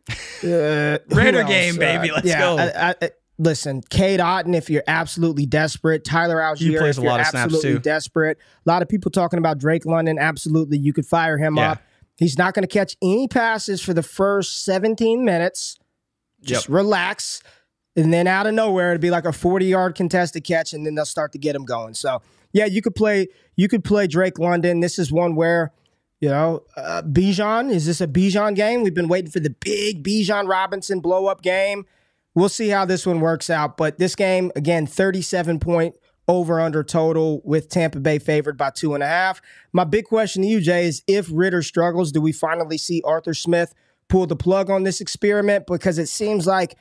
Uh, 0.43 0.99
Raider 1.09 1.43
game, 1.45 1.77
baby. 1.77 2.11
Let's 2.11 2.27
yeah, 2.27 2.39
go. 2.39 2.57
I, 2.59 2.93
I, 3.01 3.09
listen, 3.39 3.81
Cade 3.89 4.19
Otton, 4.19 4.55
if 4.55 4.69
you're 4.69 4.83
absolutely 4.85 5.47
desperate, 5.47 6.03
Tyler 6.03 6.35
Allgeier, 6.35 6.77
plays 6.77 6.97
if 6.97 6.99
a 6.99 7.01
you're 7.01 7.11
lot 7.11 7.21
of 7.21 7.25
snaps, 7.27 7.45
absolutely 7.45 7.73
too. 7.73 7.79
desperate. 7.79 8.37
A 8.65 8.69
lot 8.69 8.83
of 8.83 8.87
people 8.89 9.09
talking 9.09 9.39
about 9.39 9.57
Drake 9.57 9.83
London. 9.87 10.19
Absolutely, 10.19 10.77
you 10.77 10.93
could 10.93 11.07
fire 11.07 11.39
him 11.39 11.55
Yeah. 11.57 11.71
up. 11.71 11.81
He's 12.17 12.37
not 12.37 12.53
going 12.53 12.63
to 12.63 12.67
catch 12.67 12.95
any 13.01 13.27
passes 13.27 13.81
for 13.81 13.93
the 13.93 14.03
first 14.03 14.63
17 14.63 15.25
minutes. 15.25 15.77
Just 16.41 16.69
relax. 16.69 17.41
And 17.95 18.13
then 18.13 18.27
out 18.27 18.47
of 18.47 18.53
nowhere, 18.53 18.91
it'd 18.91 19.01
be 19.01 19.09
like 19.09 19.25
a 19.25 19.33
40 19.33 19.65
yard 19.65 19.95
contested 19.95 20.43
catch, 20.43 20.73
and 20.73 20.85
then 20.85 20.95
they'll 20.95 21.05
start 21.05 21.31
to 21.33 21.37
get 21.37 21.55
him 21.55 21.65
going. 21.65 21.93
So, 21.93 22.21
yeah, 22.53 22.65
you 22.65 22.81
could 22.81 22.95
play. 22.95 23.27
You 23.55 23.67
could 23.67 23.83
play 23.83 24.07
Drake 24.07 24.37
London. 24.37 24.79
This 24.79 24.99
is 24.99 25.11
one 25.11 25.35
where, 25.35 25.71
you 26.19 26.29
know, 26.29 26.63
uh, 26.77 27.01
Bijan. 27.03 27.71
Is 27.71 27.85
this 27.85 28.01
a 28.01 28.07
Bijan 28.07 28.55
game? 28.55 28.83
We've 28.83 28.93
been 28.93 29.07
waiting 29.07 29.31
for 29.31 29.39
the 29.39 29.49
big 29.49 30.03
Bijan 30.03 30.47
Robinson 30.47 30.99
blow 30.99 31.27
up 31.27 31.41
game. 31.41 31.85
We'll 32.33 32.49
see 32.49 32.67
how 32.69 32.83
this 32.85 33.05
one 33.05 33.21
works 33.21 33.49
out. 33.49 33.77
But 33.77 33.97
this 33.97 34.15
game, 34.15 34.51
again, 34.55 34.85
37 34.85 35.59
point 35.59 35.95
over 36.27 36.59
under 36.59 36.83
total 36.83 37.41
with 37.43 37.69
Tampa 37.69 37.99
Bay 37.99 38.19
favored 38.19 38.57
by 38.57 38.69
two 38.69 38.93
and 38.93 39.03
a 39.03 39.07
half. 39.07 39.41
My 39.73 39.83
big 39.83 40.05
question 40.05 40.41
to 40.41 40.47
you, 40.47 40.59
Jay, 40.59 40.85
is 40.85 41.03
if 41.07 41.27
Ridder 41.31 41.61
struggles, 41.61 42.11
do 42.11 42.21
we 42.21 42.31
finally 42.31 42.77
see 42.77 43.01
Arthur 43.05 43.33
Smith 43.33 43.73
pull 44.07 44.25
the 44.27 44.35
plug 44.35 44.69
on 44.69 44.83
this 44.83 45.01
experiment? 45.01 45.67
Because 45.67 45.97
it 45.99 46.07
seems 46.07 46.47
like 46.47 46.77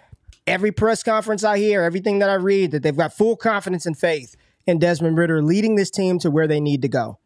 every 0.47 0.73
press 0.73 1.03
conference 1.03 1.45
I 1.45 1.59
hear, 1.59 1.83
everything 1.83 2.19
that 2.21 2.31
I 2.31 2.35
read, 2.35 2.71
that 2.71 2.83
they've 2.83 2.97
got 2.97 3.13
full 3.13 3.37
confidence 3.37 3.87
and 3.87 3.99
faith 3.99 4.37
in 4.67 4.79
Desmond 4.79 5.19
Ridder 5.19 5.43
leading 5.43 5.75
this 5.75 5.91
team 5.91 6.19
to 6.21 6.31
where 6.31 6.47
they 6.47 6.61
need 6.61 6.83
to 6.83 6.89
go. 6.89 7.19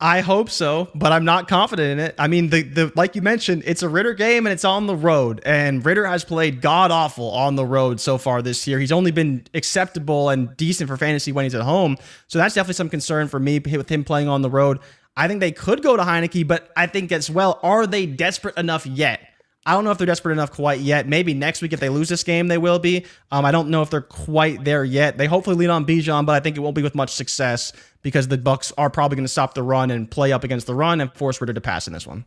I 0.00 0.20
hope 0.20 0.48
so, 0.48 0.88
but 0.94 1.10
I'm 1.10 1.24
not 1.24 1.48
confident 1.48 1.98
in 1.98 1.98
it. 1.98 2.14
I 2.18 2.28
mean, 2.28 2.50
the 2.50 2.62
the 2.62 2.92
like 2.94 3.16
you 3.16 3.22
mentioned, 3.22 3.64
it's 3.66 3.82
a 3.82 3.88
Ridder 3.88 4.14
game 4.14 4.46
and 4.46 4.52
it's 4.52 4.64
on 4.64 4.86
the 4.86 4.94
road, 4.94 5.40
and 5.44 5.84
Ridder 5.84 6.06
has 6.06 6.24
played 6.24 6.60
god 6.60 6.92
awful 6.92 7.32
on 7.32 7.56
the 7.56 7.64
road 7.64 7.98
so 7.98 8.16
far 8.16 8.40
this 8.40 8.64
year. 8.68 8.78
He's 8.78 8.92
only 8.92 9.10
been 9.10 9.44
acceptable 9.54 10.28
and 10.28 10.56
decent 10.56 10.88
for 10.88 10.96
fantasy 10.96 11.32
when 11.32 11.44
he's 11.44 11.54
at 11.56 11.62
home, 11.62 11.96
so 12.28 12.38
that's 12.38 12.54
definitely 12.54 12.74
some 12.74 12.90
concern 12.90 13.26
for 13.26 13.40
me 13.40 13.58
with 13.58 13.88
him 13.88 14.04
playing 14.04 14.28
on 14.28 14.42
the 14.42 14.50
road. 14.50 14.78
I 15.16 15.26
think 15.26 15.40
they 15.40 15.50
could 15.50 15.82
go 15.82 15.96
to 15.96 16.02
Heinicke, 16.04 16.46
but 16.46 16.70
I 16.76 16.86
think 16.86 17.10
as 17.10 17.28
well, 17.28 17.58
are 17.64 17.84
they 17.84 18.06
desperate 18.06 18.56
enough 18.56 18.86
yet? 18.86 19.27
I 19.68 19.72
don't 19.72 19.84
know 19.84 19.90
if 19.90 19.98
they're 19.98 20.06
desperate 20.06 20.32
enough 20.32 20.50
quite 20.50 20.80
yet. 20.80 21.06
Maybe 21.06 21.34
next 21.34 21.60
week, 21.60 21.74
if 21.74 21.78
they 21.80 21.90
lose 21.90 22.08
this 22.08 22.24
game, 22.24 22.48
they 22.48 22.56
will 22.56 22.78
be. 22.78 23.04
Um, 23.30 23.44
I 23.44 23.50
don't 23.50 23.68
know 23.68 23.82
if 23.82 23.90
they're 23.90 24.00
quite 24.00 24.64
there 24.64 24.82
yet. 24.82 25.18
They 25.18 25.26
hopefully 25.26 25.56
lean 25.56 25.68
on 25.68 25.84
Bijan, 25.84 26.24
but 26.24 26.34
I 26.34 26.40
think 26.40 26.56
it 26.56 26.60
won't 26.60 26.74
be 26.74 26.80
with 26.82 26.94
much 26.94 27.10
success 27.10 27.74
because 28.00 28.28
the 28.28 28.38
Bucks 28.38 28.72
are 28.78 28.88
probably 28.88 29.16
going 29.16 29.26
to 29.26 29.30
stop 29.30 29.52
the 29.52 29.62
run 29.62 29.90
and 29.90 30.10
play 30.10 30.32
up 30.32 30.42
against 30.42 30.66
the 30.66 30.74
run 30.74 31.02
and 31.02 31.12
force 31.12 31.38
Ridder 31.38 31.52
to 31.52 31.60
pass 31.60 31.86
in 31.86 31.92
this 31.92 32.06
one. 32.06 32.24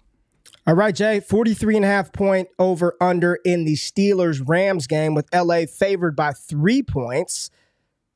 All 0.68 0.76
right, 0.76 0.94
Jay, 0.94 1.20
43 1.20 1.78
and 1.78 1.86
a 1.86 1.88
half 1.88 2.14
point 2.14 2.48
over 2.60 2.96
under 3.02 3.40
in 3.44 3.66
the 3.66 3.74
Steelers 3.74 4.48
Rams 4.48 4.86
game 4.86 5.16
with 5.16 5.28
LA 5.34 5.66
favored 5.66 6.16
by 6.16 6.34
three 6.34 6.84
points. 6.84 7.50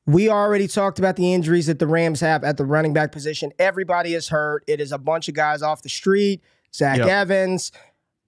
We 0.06 0.30
already 0.30 0.68
talked 0.68 1.00
about 1.00 1.16
the 1.16 1.34
injuries 1.34 1.66
that 1.66 1.80
the 1.80 1.88
Rams 1.88 2.20
have 2.20 2.44
at 2.44 2.58
the 2.58 2.64
running 2.64 2.92
back 2.92 3.10
position. 3.10 3.50
Everybody 3.58 4.14
is 4.14 4.28
hurt. 4.28 4.62
It 4.68 4.80
is 4.80 4.92
a 4.92 4.98
bunch 4.98 5.26
of 5.28 5.34
guys 5.34 5.62
off 5.62 5.82
the 5.82 5.88
street. 5.88 6.42
Zach 6.72 6.98
Yep. 6.98 7.08
Evans, 7.08 7.72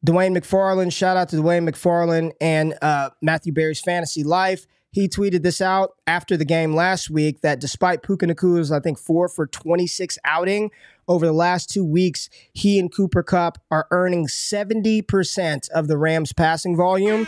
Dwain 0.04 0.36
McFarland. 0.36 0.92
Shout 0.92 1.16
out 1.16 1.28
to 1.30 1.36
Dwain 1.36 1.68
McFarland 1.68 2.32
and 2.40 2.74
uh, 2.82 3.10
Matthew 3.20 3.52
Berry's 3.52 3.80
fantasy 3.80 4.22
life. 4.22 4.66
He 4.90 5.06
tweeted 5.06 5.42
this 5.42 5.60
out 5.60 5.92
after 6.06 6.36
the 6.36 6.46
game 6.46 6.74
last 6.74 7.10
week 7.10 7.42
that 7.42 7.60
despite 7.60 8.02
Puka 8.02 8.26
Nacua's, 8.26 8.72
I 8.72 8.80
think, 8.80 8.98
four 8.98 9.28
for 9.28 9.46
26 9.46 10.18
outing 10.24 10.70
over 11.06 11.26
the 11.26 11.32
last 11.32 11.68
two 11.68 11.84
weeks, 11.84 12.30
he 12.52 12.78
and 12.78 12.92
Cooper 12.92 13.22
Kupp 13.22 13.58
are 13.70 13.86
earning 13.90 14.26
70% 14.26 15.70
of 15.70 15.88
the 15.88 15.98
Rams' 15.98 16.32
passing 16.32 16.76
volume. 16.76 17.26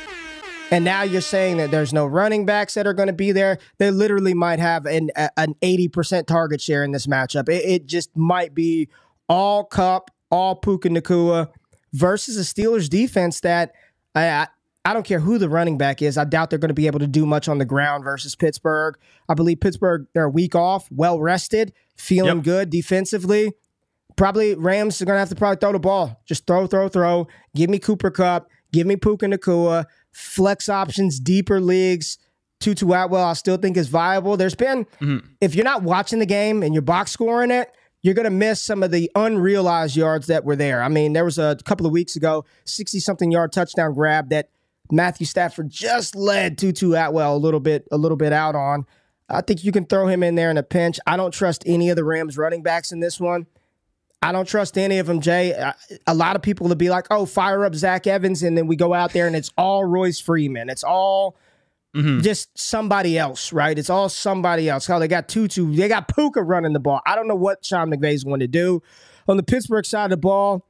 And 0.70 0.84
now 0.84 1.02
you're 1.02 1.20
saying 1.20 1.56
that 1.56 1.70
there's 1.70 1.92
no 1.92 2.06
running 2.06 2.46
backs 2.46 2.74
that 2.74 2.86
are 2.86 2.94
going 2.94 3.08
to 3.08 3.12
be 3.12 3.32
there. 3.32 3.58
They 3.78 3.90
literally 3.90 4.34
might 4.34 4.60
have 4.60 4.86
an, 4.86 5.10
an 5.36 5.54
80% 5.60 6.26
target 6.26 6.60
share 6.60 6.84
in 6.84 6.92
this 6.92 7.06
matchup. 7.06 7.48
It, 7.48 7.64
it 7.64 7.86
just 7.86 8.16
might 8.16 8.54
be 8.54 8.88
all 9.28 9.64
Kupp, 9.64 10.10
all 10.30 10.54
Puka 10.54 10.88
Nacua 10.88 11.50
versus 11.92 12.36
a 12.36 12.42
Steelers 12.42 12.88
defense 12.88 13.40
that 13.40 13.72
I, 14.14 14.46
I, 14.84 14.92
don't 14.92 15.04
care 15.04 15.20
who 15.20 15.38
the 15.38 15.48
running 15.48 15.78
back 15.78 16.02
is. 16.02 16.18
I 16.18 16.24
doubt 16.24 16.50
they're 16.50 16.58
going 16.58 16.68
to 16.68 16.74
be 16.74 16.86
able 16.86 16.98
to 17.00 17.06
do 17.06 17.26
much 17.26 17.48
on 17.48 17.58
the 17.58 17.64
ground 17.64 18.04
versus 18.04 18.34
Pittsburgh. 18.34 18.96
I 19.28 19.34
believe 19.34 19.60
Pittsburgh, 19.60 20.06
they're 20.14 20.24
a 20.24 20.30
week 20.30 20.54
off, 20.54 20.88
well 20.90 21.20
rested, 21.20 21.72
feeling 21.96 22.38
Yep. 22.38 22.44
good 22.44 22.70
defensively. 22.70 23.52
Probably 24.16 24.54
Rams 24.54 25.00
are 25.00 25.04
going 25.04 25.16
to 25.16 25.20
have 25.20 25.28
to 25.30 25.36
probably 25.36 25.56
throw 25.56 25.72
the 25.72 25.78
ball. 25.78 26.20
Just 26.26 26.46
throw, 26.46 26.66
throw, 26.66 26.88
throw. 26.88 27.28
Give 27.54 27.70
me 27.70 27.78
Cooper 27.78 28.10
Kupp. 28.10 28.48
Give 28.72 28.86
me 28.86 28.96
Puka 28.96 29.26
Nacua. 29.26 29.86
Flex 30.12 30.68
options, 30.68 31.18
deeper 31.20 31.60
leagues. 31.60 32.18
Tutu 32.60 32.92
Atwell, 32.92 33.24
I 33.24 33.32
still 33.32 33.56
think 33.56 33.76
is 33.76 33.88
viable. 33.88 34.36
There's 34.36 34.54
been, 34.54 34.84
mm-hmm. 35.00 35.18
if 35.40 35.54
you're 35.54 35.64
not 35.64 35.82
watching 35.82 36.18
the 36.18 36.26
game 36.26 36.62
and 36.62 36.74
you're 36.74 36.82
box 36.82 37.10
scoring 37.10 37.50
it, 37.50 37.72
you're 38.02 38.14
going 38.14 38.24
to 38.24 38.30
miss 38.30 38.62
some 38.62 38.82
of 38.82 38.90
the 38.90 39.10
unrealized 39.14 39.96
yards 39.96 40.26
that 40.28 40.44
were 40.44 40.56
there. 40.56 40.82
I 40.82 40.88
mean, 40.88 41.12
there 41.12 41.24
was 41.24 41.38
a 41.38 41.56
couple 41.64 41.86
of 41.86 41.92
weeks 41.92 42.16
ago, 42.16 42.44
60 42.64 43.00
something 43.00 43.30
yard 43.30 43.52
touchdown 43.52 43.94
grab 43.94 44.30
that 44.30 44.48
Matthew 44.90 45.26
Stafford 45.26 45.70
just 45.70 46.16
led 46.16 46.58
Tutu 46.58 46.94
Atwell 46.94 47.36
a 47.36 47.38
little 47.38 47.60
bit, 47.60 47.86
a 47.92 47.96
little 47.96 48.16
bit 48.16 48.32
out 48.32 48.54
on. 48.54 48.86
I 49.28 49.42
think 49.42 49.62
you 49.62 49.70
can 49.70 49.86
throw 49.86 50.08
him 50.08 50.22
in 50.22 50.34
there 50.34 50.50
in 50.50 50.56
a 50.56 50.62
pinch. 50.62 50.98
I 51.06 51.16
don't 51.16 51.32
trust 51.32 51.62
any 51.66 51.90
of 51.90 51.96
the 51.96 52.04
Rams 52.04 52.36
running 52.36 52.62
backs 52.62 52.90
in 52.90 53.00
this 53.00 53.20
one. 53.20 53.46
I 54.22 54.32
don't 54.32 54.46
trust 54.46 54.76
any 54.76 54.98
of 54.98 55.06
them, 55.06 55.20
Jay. 55.20 55.52
A- 56.06 56.14
lot 56.14 56.36
of 56.36 56.42
people 56.42 56.68
will 56.68 56.74
be 56.74 56.90
like, 56.90 57.06
"Oh, 57.10 57.24
fire 57.24 57.64
up 57.64 57.74
Zach 57.74 58.06
Evans," 58.06 58.42
and 58.42 58.56
then 58.58 58.66
we 58.66 58.76
go 58.76 58.92
out 58.92 59.12
there 59.12 59.26
and 59.26 59.34
it's 59.34 59.50
all 59.56 59.84
Royce 59.84 60.20
Freeman. 60.20 60.68
It's 60.68 60.84
all 60.84 61.36
just 61.94 62.56
somebody 62.56 63.18
else, 63.18 63.52
right? 63.52 63.78
It's 63.78 63.90
all 63.90 64.08
somebody 64.08 64.68
else. 64.68 64.86
How 64.86 64.98
they 64.98 65.08
got 65.08 65.28
Tutu, 65.28 65.74
they 65.74 65.88
got 65.88 66.08
Puka 66.08 66.42
running 66.42 66.72
the 66.72 66.80
ball. 66.80 67.00
I 67.06 67.16
don't 67.16 67.26
know 67.28 67.34
what 67.34 67.64
Sean 67.64 67.90
McVay's 67.90 68.24
going 68.24 68.40
to 68.40 68.46
do 68.48 68.82
on 69.28 69.36
the 69.36 69.42
Pittsburgh 69.42 69.84
side 69.84 70.04
of 70.04 70.10
the 70.10 70.16
ball. 70.16 70.66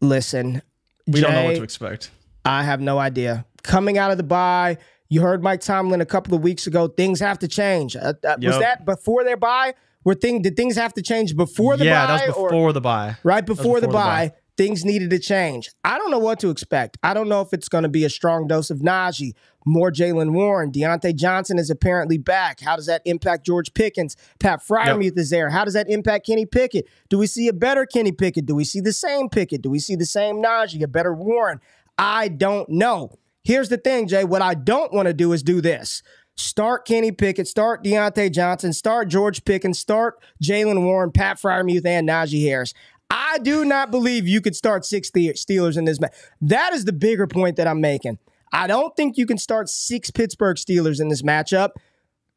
Listen, 0.00 0.62
We 1.06 1.20
don't 1.20 1.32
know 1.32 1.44
what 1.44 1.56
to 1.56 1.62
expect. 1.62 2.10
I 2.44 2.62
have 2.62 2.80
no 2.80 2.98
idea. 2.98 3.44
Coming 3.62 3.98
out 3.98 4.10
of 4.10 4.16
the 4.16 4.22
bye, 4.22 4.78
you 5.08 5.20
heard 5.20 5.42
Mike 5.42 5.60
Tomlin 5.60 6.00
a 6.00 6.06
couple 6.06 6.34
of 6.34 6.42
weeks 6.42 6.66
ago. 6.66 6.88
Things 6.88 7.20
have 7.20 7.38
to 7.40 7.48
change. 7.48 7.96
Uh, 7.96 8.14
uh, 8.24 8.36
Was 8.42 8.58
that 8.60 8.84
before 8.84 9.24
their 9.24 9.36
bye? 9.36 9.74
Were 10.04 10.14
thing 10.14 10.40
did 10.40 10.56
things 10.56 10.76
have 10.76 10.94
to 10.94 11.02
change 11.02 11.36
before 11.36 11.76
the 11.76 11.84
bye? 11.84 11.90
yeah, 11.90 12.06
that 12.06 12.28
was 12.28 12.36
or- 12.36 12.48
before 12.48 12.72
the 12.72 12.80
bye. 12.80 13.16
right 13.22 13.44
before, 13.44 13.62
the, 13.64 13.68
before 13.68 13.80
the 13.82 13.88
bye, 13.88 14.28
bye. 14.28 14.32
Things 14.60 14.84
needed 14.84 15.08
to 15.08 15.18
change. 15.18 15.70
I 15.84 15.96
don't 15.96 16.10
know 16.10 16.18
what 16.18 16.38
to 16.40 16.50
expect. 16.50 16.98
I 17.02 17.14
don't 17.14 17.30
know 17.30 17.40
if 17.40 17.54
it's 17.54 17.70
going 17.70 17.84
to 17.84 17.88
be 17.88 18.04
a 18.04 18.10
strong 18.10 18.46
dose 18.46 18.68
of 18.68 18.80
Najee, 18.80 19.32
more 19.64 19.90
Jaylen 19.90 20.32
Warren. 20.32 20.70
Diontae 20.70 21.16
Johnson 21.16 21.58
is 21.58 21.70
apparently 21.70 22.18
back. 22.18 22.60
How 22.60 22.76
does 22.76 22.84
that 22.84 23.00
impact 23.06 23.46
George 23.46 23.72
Pickens? 23.72 24.18
Pat 24.38 24.60
Freiermuth 24.60 25.16
is 25.16 25.30
there. 25.30 25.48
How 25.48 25.64
does 25.64 25.72
that 25.72 25.88
impact 25.88 26.26
Kenny 26.26 26.44
Pickett? 26.44 26.86
Do 27.08 27.16
we 27.16 27.26
see 27.26 27.48
a 27.48 27.54
better 27.54 27.86
Kenny 27.86 28.12
Pickett? 28.12 28.44
Do 28.44 28.54
we 28.54 28.64
see 28.64 28.80
the 28.80 28.92
same 28.92 29.30
Pickett? 29.30 29.62
Do 29.62 29.70
we 29.70 29.78
see 29.78 29.96
the 29.96 30.04
same 30.04 30.42
Najee, 30.42 30.82
a 30.82 30.88
better 30.88 31.14
Warren? 31.14 31.62
I 31.96 32.28
don't 32.28 32.68
know. 32.68 33.16
here's 33.42 33.70
the 33.70 33.78
thing, 33.78 34.08
Jay. 34.08 34.24
What 34.24 34.42
I 34.42 34.52
don't 34.52 34.92
want 34.92 35.06
to 35.06 35.14
do 35.14 35.32
is 35.32 35.42
do 35.42 35.62
this. 35.62 36.02
Start 36.40 36.86
Kenny 36.86 37.12
Pickett, 37.12 37.46
start 37.46 37.84
Diontae 37.84 38.32
Johnson, 38.32 38.72
start 38.72 39.08
George 39.08 39.44
Pickens, 39.44 39.78
start 39.78 40.22
Jaylen 40.42 40.84
Warren, 40.84 41.12
Pat 41.12 41.36
Freiermuth, 41.38 41.84
and 41.84 42.08
Najee 42.08 42.46
Harris. 42.46 42.72
I 43.10 43.38
do 43.38 43.64
not 43.64 43.90
believe 43.90 44.28
you 44.28 44.40
could 44.40 44.54
start 44.54 44.84
six 44.84 45.10
Steelers 45.10 45.76
in 45.76 45.84
this 45.84 46.00
match. 46.00 46.14
That 46.40 46.72
is 46.72 46.84
the 46.84 46.92
bigger 46.92 47.26
point 47.26 47.56
that 47.56 47.66
I'm 47.66 47.80
making. 47.80 48.18
I 48.52 48.66
don't 48.66 48.94
think 48.96 49.16
you 49.16 49.26
can 49.26 49.38
start 49.38 49.68
six 49.68 50.10
Pittsburgh 50.10 50.56
Steelers 50.56 51.00
in 51.00 51.08
this 51.08 51.22
matchup. 51.22 51.70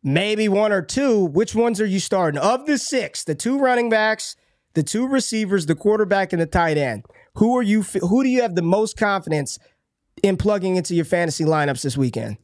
Maybe 0.03 0.49
one 0.49 0.71
or 0.71 0.81
two. 0.81 1.25
Which 1.25 1.55
ones 1.55 1.79
are 1.79 1.85
you 1.85 1.99
starting? 1.99 2.39
Of 2.41 2.65
the 2.65 2.77
six, 2.77 3.23
the 3.23 3.35
two 3.35 3.57
running 3.57 3.89
backs, 3.89 4.35
the 4.73 4.83
two 4.83 5.07
receivers, 5.07 5.65
the 5.65 5.75
quarterback, 5.75 6.33
and 6.33 6.41
the 6.41 6.45
tight 6.45 6.77
end. 6.77 7.05
Who 7.35 7.57
are 7.57 7.63
you? 7.63 7.83
Who 7.83 8.23
do 8.23 8.29
you 8.29 8.41
have 8.41 8.55
the 8.55 8.61
most 8.61 8.97
confidence 8.97 9.59
in 10.21 10.37
plugging 10.37 10.75
into 10.75 10.93
your 10.93 11.05
fantasy 11.05 11.45
lineups 11.45 11.83
this 11.83 11.97
weekend? 11.97 12.37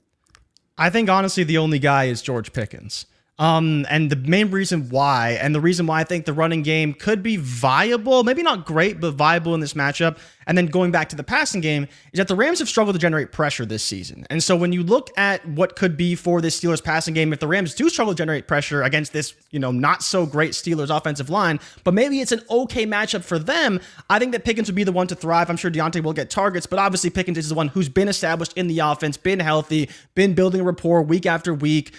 I 0.78 0.90
think 0.90 1.10
honestly, 1.10 1.44
the 1.44 1.58
only 1.58 1.80
guy 1.80 2.06
is 2.06 2.22
George 2.22 2.54
Pickens. 2.54 3.06
Um, 3.40 3.86
and 3.90 4.10
the 4.10 4.18
main 4.18 4.52
reason 4.52 4.90
why, 4.90 5.40
and 5.42 5.56
the 5.56 5.62
reason 5.62 5.88
why 5.88 6.02
I 6.02 6.04
think 6.04 6.26
the 6.26 6.34
running 6.34 6.62
game 6.62 6.94
could 6.94 7.24
be 7.24 7.38
viable, 7.38 8.26
maybe 8.26 8.44
not 8.44 8.66
great, 8.66 9.00
but 9.00 9.12
viable 9.12 9.56
in 9.56 9.62
this 9.62 9.74
matchup, 9.74 10.18
and 10.46 10.58
then 10.58 10.66
going 10.66 10.92
back 10.92 11.08
to 11.10 11.16
the 11.16 11.24
passing 11.24 11.62
game, 11.62 11.88
is 12.12 12.18
that 12.18 12.28
the 12.28 12.36
Rams 12.36 12.60
have 12.60 12.68
struggled 12.68 12.96
to 12.96 13.00
generate 13.00 13.32
pressure 13.32 13.66
this 13.66 13.82
season. 13.82 14.28
And 14.30 14.44
so 14.44 14.58
when 14.58 14.74
you 14.74 14.84
look 14.84 15.10
at 15.16 15.48
what 15.48 15.78
could 15.78 15.96
be 15.96 16.16
for 16.16 16.42
this 16.42 16.60
Steelers 16.60 16.84
passing 16.84 17.14
game, 17.14 17.32
if 17.32 17.40
the 17.40 17.48
Rams 17.48 17.74
do 17.74 17.88
struggle 17.88 18.14
to 18.14 18.18
generate 18.18 18.46
pressure 18.46 18.84
against 18.84 19.14
this, 19.14 19.34
you 19.52 19.60
know, 19.60 19.72
not 19.72 20.04
so 20.04 20.26
great 20.26 20.52
Steelers 20.52 20.94
offensive 20.96 21.30
line, 21.30 21.62
but 21.86 21.94
maybe 21.94 22.20
it's 22.20 22.34
an 22.34 22.42
okay 22.50 22.86
matchup 22.86 23.24
for 23.24 23.40
them, 23.40 23.80
I 24.10 24.20
think 24.20 24.34
that 24.34 24.44
Pickens 24.44 24.68
would 24.68 24.76
be 24.76 24.84
the 24.84 24.92
one 24.92 25.08
to 25.08 25.16
thrive. 25.16 25.50
I'm 25.50 25.56
sure 25.56 25.72
Diontae 25.72 26.04
will 26.04 26.12
get 26.12 26.30
targets, 26.30 26.66
but 26.66 26.78
obviously 26.78 27.10
Pickens 27.10 27.38
is 27.38 27.48
the 27.48 27.56
one 27.56 27.70
who's 27.70 27.88
been 27.88 28.10
established 28.10 28.52
in 28.58 28.68
the 28.68 28.80
offense, 28.80 29.16
been 29.16 29.40
healthy, 29.40 29.90
been 30.14 30.34
building 30.34 30.62
rapport 30.62 31.02
week 31.04 31.26
after 31.26 31.54
week. 31.54 31.94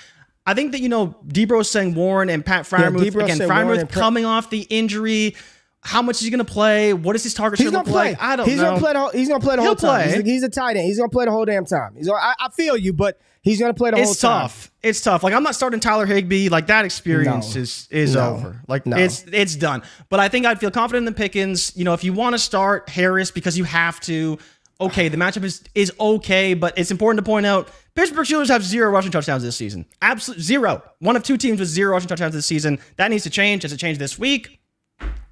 I 0.50 0.54
think 0.54 0.72
that 0.72 0.80
you 0.80 0.88
know 0.88 1.14
Debro 1.28 1.64
saying 1.64 1.94
Warren 1.94 2.28
and 2.28 2.44
Pat 2.44 2.64
Freiermuth 2.64 3.14
yeah, 3.14 3.22
again. 3.22 3.38
Freiermuth 3.38 3.88
coming 3.92 4.24
off 4.24 4.50
the 4.50 4.62
injury. 4.62 5.36
How 5.82 6.02
much 6.02 6.16
is 6.16 6.22
he 6.22 6.30
going 6.30 6.44
to 6.44 6.52
play? 6.52 6.92
What 6.92 7.14
is 7.14 7.22
his 7.22 7.34
target 7.34 7.60
he's 7.60 7.70
gonna 7.70 7.84
play. 7.84 8.10
Like? 8.10 8.20
I 8.20 8.34
don't 8.34 8.48
he's 8.48 8.56
know. 8.56 8.64
Gonna 8.64 8.80
play 8.80 8.92
the 8.92 8.98
whole, 8.98 9.10
he's 9.10 9.28
going 9.28 9.40
to 9.40 9.46
play 9.46 9.54
the 9.54 9.62
He'll 9.62 9.70
whole 9.70 9.76
time. 9.76 10.08
He's 10.08 10.18
a, 10.18 10.22
he's 10.22 10.42
a, 10.42 10.48
tight 10.48 10.76
end. 10.76 10.86
He's 10.86 10.98
going 10.98 11.08
to 11.08 11.14
play 11.14 11.24
the 11.24 11.30
whole 11.30 11.44
damn 11.44 11.64
time. 11.64 11.94
He's. 11.96 12.08
Gonna, 12.08 12.18
I, 12.18 12.34
I 12.40 12.48
feel 12.48 12.76
you, 12.76 12.92
but 12.92 13.20
he's 13.42 13.60
going 13.60 13.72
to 13.72 13.78
play 13.78 13.92
the 13.92 13.98
it's 13.98 14.20
whole 14.20 14.30
time. 14.30 14.46
It's 14.46 14.54
tough. 14.54 14.72
It's 14.82 15.00
tough. 15.02 15.22
Like 15.22 15.34
I'm 15.34 15.44
not 15.44 15.54
starting 15.54 15.78
Tyler 15.78 16.04
Higbee. 16.04 16.48
Like 16.48 16.66
that 16.66 16.84
experience 16.84 17.54
no. 17.54 17.60
is 17.60 17.88
is 17.92 18.14
no. 18.16 18.30
over. 18.30 18.60
Like 18.66 18.86
no. 18.86 18.96
it's 18.96 19.24
it's 19.32 19.54
done. 19.54 19.82
But 20.08 20.18
I 20.18 20.28
think 20.28 20.46
I'd 20.46 20.58
feel 20.58 20.72
confident 20.72 21.06
in 21.06 21.14
the 21.14 21.16
Pickens. 21.16 21.72
You 21.76 21.84
know, 21.84 21.94
if 21.94 22.02
you 22.02 22.12
want 22.12 22.34
to 22.34 22.40
start 22.40 22.88
Harris 22.88 23.30
because 23.30 23.56
you 23.56 23.64
have 23.64 24.00
to, 24.00 24.38
okay, 24.80 25.08
the 25.08 25.16
matchup 25.16 25.44
is 25.44 25.62
is 25.74 25.92
okay, 26.00 26.54
but 26.54 26.76
it's 26.78 26.90
important 26.90 27.24
to 27.24 27.28
point 27.28 27.46
out 27.46 27.68
Pittsburgh 27.94 28.26
Steelers 28.26 28.48
have 28.48 28.64
zero 28.64 28.90
rushing 28.90 29.10
touchdowns 29.10 29.42
this 29.42 29.56
season. 29.56 29.84
Absolute 30.00 30.40
zero. 30.40 30.82
One 31.00 31.16
of 31.16 31.22
two 31.22 31.36
teams 31.36 31.60
with 31.60 31.68
zero 31.68 31.92
rushing 31.92 32.08
touchdowns 32.08 32.34
this 32.34 32.46
season. 32.46 32.78
That 32.96 33.10
needs 33.10 33.24
to 33.24 33.30
change. 33.30 33.62
Has 33.62 33.72
it 33.72 33.78
changed 33.78 34.00
this 34.00 34.18
week? 34.18 34.60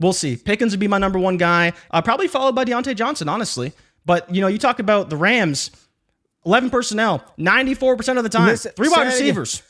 We'll 0.00 0.12
see. 0.12 0.36
Pickens 0.36 0.72
would 0.72 0.80
be 0.80 0.88
my 0.88 0.98
number 0.98 1.18
one 1.18 1.36
guy, 1.36 1.72
uh, 1.90 2.02
probably 2.02 2.28
followed 2.28 2.54
by 2.54 2.64
Diontae 2.64 2.94
Johnson, 2.94 3.28
honestly. 3.28 3.72
But 4.04 4.32
you 4.34 4.40
know, 4.40 4.46
you 4.48 4.58
talk 4.58 4.78
about 4.78 5.10
the 5.10 5.16
Rams, 5.16 5.70
eleven 6.44 6.70
personnel, 6.70 7.24
ninety-four 7.36 7.96
percent 7.96 8.18
of 8.18 8.24
the 8.24 8.30
time, 8.30 8.46
Listen, 8.46 8.72
three 8.76 8.88
wide 8.88 9.06
receivers. 9.06 9.62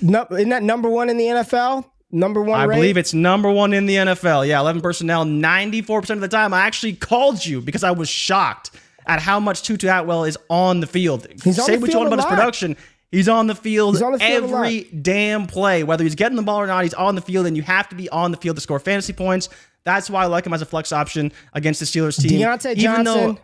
no, 0.00 0.26
isn't 0.30 0.48
that 0.48 0.62
number 0.62 0.88
one 0.88 1.08
in 1.10 1.16
the 1.16 1.24
NFL? 1.24 1.84
Number 2.12 2.42
one. 2.42 2.58
I 2.58 2.64
rate? 2.64 2.76
believe 2.76 2.96
it's 2.96 3.14
number 3.14 3.50
one 3.50 3.72
in 3.72 3.86
the 3.86 3.94
NFL. 3.94 4.48
Yeah, 4.48 4.60
eleven 4.60 4.80
personnel, 4.80 5.24
ninety-four 5.24 6.00
percent 6.00 6.18
of 6.18 6.22
the 6.22 6.36
time. 6.36 6.52
I 6.52 6.62
actually 6.62 6.94
called 6.94 7.44
you 7.44 7.60
because 7.60 7.84
I 7.84 7.92
was 7.92 8.08
shocked 8.08 8.70
at 9.10 9.20
how 9.20 9.40
much 9.40 9.62
Tutu 9.62 9.88
Atwell 9.88 10.22
is 10.22 10.38
on 10.48 10.78
the 10.78 10.86
field. 10.86 11.26
He's 11.42 11.56
Say 11.56 11.76
what 11.78 11.90
you 11.90 11.98
want 11.98 12.12
about 12.12 12.20
his 12.20 12.26
production. 12.26 12.76
He's 13.10 13.28
on 13.28 13.48
the 13.48 13.56
field, 13.56 14.00
on 14.00 14.12
the 14.12 14.20
field 14.20 14.44
every 14.52 14.84
damn 14.84 15.48
play. 15.48 15.82
Whether 15.82 16.04
he's 16.04 16.14
getting 16.14 16.36
the 16.36 16.44
ball 16.44 16.60
or 16.60 16.68
not, 16.68 16.84
he's 16.84 16.94
on 16.94 17.16
the 17.16 17.20
field, 17.20 17.46
and 17.46 17.56
you 17.56 17.64
have 17.64 17.88
to 17.88 17.96
be 17.96 18.08
on 18.10 18.30
the 18.30 18.36
field 18.36 18.56
to 18.56 18.62
score 18.62 18.78
fantasy 18.78 19.12
points. 19.12 19.48
That's 19.82 20.08
why 20.08 20.22
I 20.22 20.26
like 20.26 20.46
him 20.46 20.52
as 20.52 20.62
a 20.62 20.66
flex 20.66 20.92
option 20.92 21.32
against 21.52 21.80
the 21.80 21.86
Steelers 21.86 22.22
team. 22.22 22.40
Diontae 22.40 22.76
Johnson 22.76 23.04
though, 23.04 23.38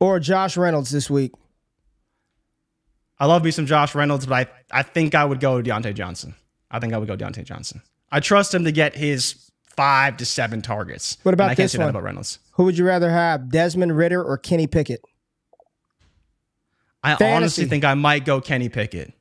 or 0.00 0.20
Josh 0.20 0.58
Reynolds 0.58 0.90
this 0.90 1.08
week. 1.08 1.32
I 3.18 3.24
love 3.24 3.42
me 3.42 3.50
some 3.52 3.64
Josh 3.64 3.94
Reynolds, 3.94 4.26
but 4.26 4.50
I, 4.70 4.80
I 4.80 4.82
think 4.82 5.14
I 5.14 5.24
would 5.24 5.40
go 5.40 5.62
Diontae 5.62 5.94
Johnson. 5.94 6.34
I 6.70 6.78
think 6.78 6.92
I 6.92 6.98
would 6.98 7.08
go 7.08 7.16
Diontae 7.16 7.44
Johnson. 7.44 7.80
I 8.12 8.20
trust 8.20 8.52
him 8.52 8.64
to 8.64 8.72
get 8.72 8.94
his 8.94 9.50
five 9.76 10.16
to 10.18 10.26
seven 10.26 10.62
targets. 10.62 11.18
What 11.22 11.34
about 11.34 11.50
I 11.50 11.54
this 11.54 11.76
one? 11.76 11.88
about 11.88 12.02
Reynolds. 12.02 12.38
Who 12.52 12.64
would 12.64 12.78
you 12.78 12.86
rather 12.86 13.10
have, 13.10 13.50
Desmond 13.50 13.96
Ridder 13.96 14.22
or 14.22 14.38
Kenny 14.38 14.66
Pickett? 14.66 15.02
I 17.02 17.14
Fantasy. 17.14 17.36
honestly 17.36 17.64
think 17.66 17.84
I 17.84 17.94
might 17.94 18.24
go 18.24 18.40
Kenny 18.40 18.68
Pickett. 18.68 19.12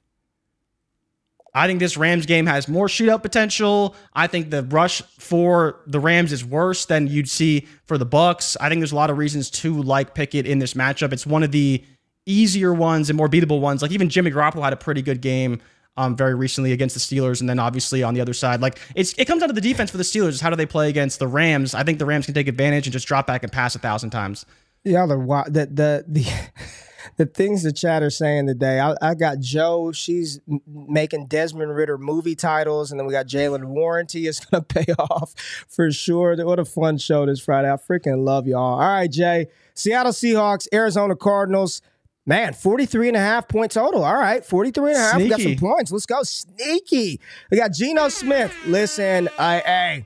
I 1.53 1.67
think 1.67 1.79
this 1.79 1.95
Rams 1.95 2.25
game 2.25 2.47
has 2.47 2.67
more 2.67 2.87
shootout 2.87 3.21
potential. 3.21 3.95
I 4.13 4.27
think 4.27 4.49
the 4.49 4.63
rush 4.63 5.01
for 5.19 5.79
the 5.87 5.99
Rams 6.01 6.33
is 6.33 6.43
worse 6.43 6.85
than 6.85 7.07
you'd 7.07 7.29
see 7.29 7.67
for 7.85 7.97
the 7.97 8.05
Bucks. 8.05 8.57
I 8.59 8.67
think 8.67 8.81
there's 8.81 8.91
a 8.91 8.95
lot 8.95 9.09
of 9.09 9.17
reasons 9.17 9.49
to 9.51 9.81
like 9.81 10.13
Pickett 10.15 10.45
in 10.45 10.59
this 10.59 10.73
matchup. 10.73 11.13
It's 11.13 11.25
one 11.25 11.43
of 11.43 11.51
the 11.51 11.81
easier 12.25 12.73
ones 12.73 13.09
and 13.09 13.15
more 13.15 13.29
beatable 13.29 13.61
ones. 13.61 13.81
Like 13.81 13.91
even 13.91 14.09
Jimmy 14.09 14.31
Garoppolo 14.31 14.63
had 14.63 14.73
a 14.73 14.77
pretty 14.77 15.01
good 15.01 15.21
game 15.21 15.61
um, 15.97 16.15
very 16.15 16.35
recently 16.35 16.71
against 16.71 16.95
the 16.95 16.99
Steelers, 16.99 17.39
and 17.39 17.49
then 17.49 17.59
obviously 17.59 18.03
on 18.03 18.13
the 18.13 18.21
other 18.21 18.33
side, 18.33 18.61
like 18.61 18.79
it's 18.95 19.13
it 19.17 19.25
comes 19.25 19.41
down 19.41 19.49
to 19.49 19.53
the 19.53 19.61
defense 19.61 19.91
for 19.91 19.97
the 19.97 20.03
Steelers. 20.03 20.29
Is 20.29 20.41
how 20.41 20.49
do 20.49 20.55
they 20.55 20.65
play 20.65 20.89
against 20.89 21.19
the 21.19 21.27
Rams? 21.27 21.73
I 21.73 21.83
think 21.83 21.99
the 21.99 22.05
Rams 22.05 22.25
can 22.25 22.33
take 22.33 22.47
advantage 22.47 22.87
and 22.87 22.93
just 22.93 23.07
drop 23.07 23.27
back 23.27 23.43
and 23.43 23.51
pass 23.51 23.75
a 23.75 23.79
thousand 23.79 24.09
times. 24.09 24.45
The 24.83 24.97
other 24.97 25.17
the 25.17 25.67
the 25.71 26.05
the 26.07 26.25
the 27.17 27.25
things 27.25 27.63
the 27.63 27.71
chat 27.71 28.03
are 28.03 28.09
saying 28.09 28.47
today. 28.47 28.79
I, 28.79 28.95
I 29.01 29.15
got 29.15 29.39
Joe. 29.39 29.91
She's 29.91 30.39
making 30.67 31.27
Desmond 31.27 31.75
Ridder 31.75 31.97
movie 31.97 32.35
titles, 32.35 32.91
and 32.91 32.99
then 32.99 33.07
we 33.07 33.13
got 33.13 33.27
Jaylen 33.27 33.65
Warranty 33.65 34.27
is 34.27 34.39
going 34.51 34.63
to 34.63 34.83
pay 34.83 34.93
off 34.93 35.33
for 35.69 35.91
sure. 35.91 36.35
What 36.45 36.59
a 36.59 36.65
fun 36.65 36.97
show 36.97 37.25
this 37.25 37.39
Friday! 37.39 37.71
I 37.71 37.77
freaking 37.77 38.25
love 38.25 38.47
y'all. 38.47 38.79
All 38.79 38.79
right, 38.79 39.11
Jay. 39.11 39.47
Seattle 39.73 40.11
Seahawks, 40.11 40.67
Arizona 40.73 41.15
Cardinals. 41.15 41.81
Man, 42.27 42.53
43 42.53 43.09
and 43.09 43.17
a 43.17 43.19
half 43.19 43.47
point 43.47 43.71
total. 43.71 44.03
All 44.03 44.15
right, 44.15 44.43
43 44.43 44.91
and 44.91 44.97
a 44.97 44.99
half. 44.99 45.13
Sneaky. 45.13 45.23
We 45.23 45.29
got 45.29 45.41
some 45.41 45.55
points. 45.55 45.91
Let's 45.91 46.05
go. 46.07 46.23
Sneaky. 46.23 47.21
We 47.51 47.57
got 47.57 47.71
Geno 47.71 48.09
Smith. 48.09 48.53
Listen, 48.65 49.29
I, 49.37 49.59
hey, 49.59 50.05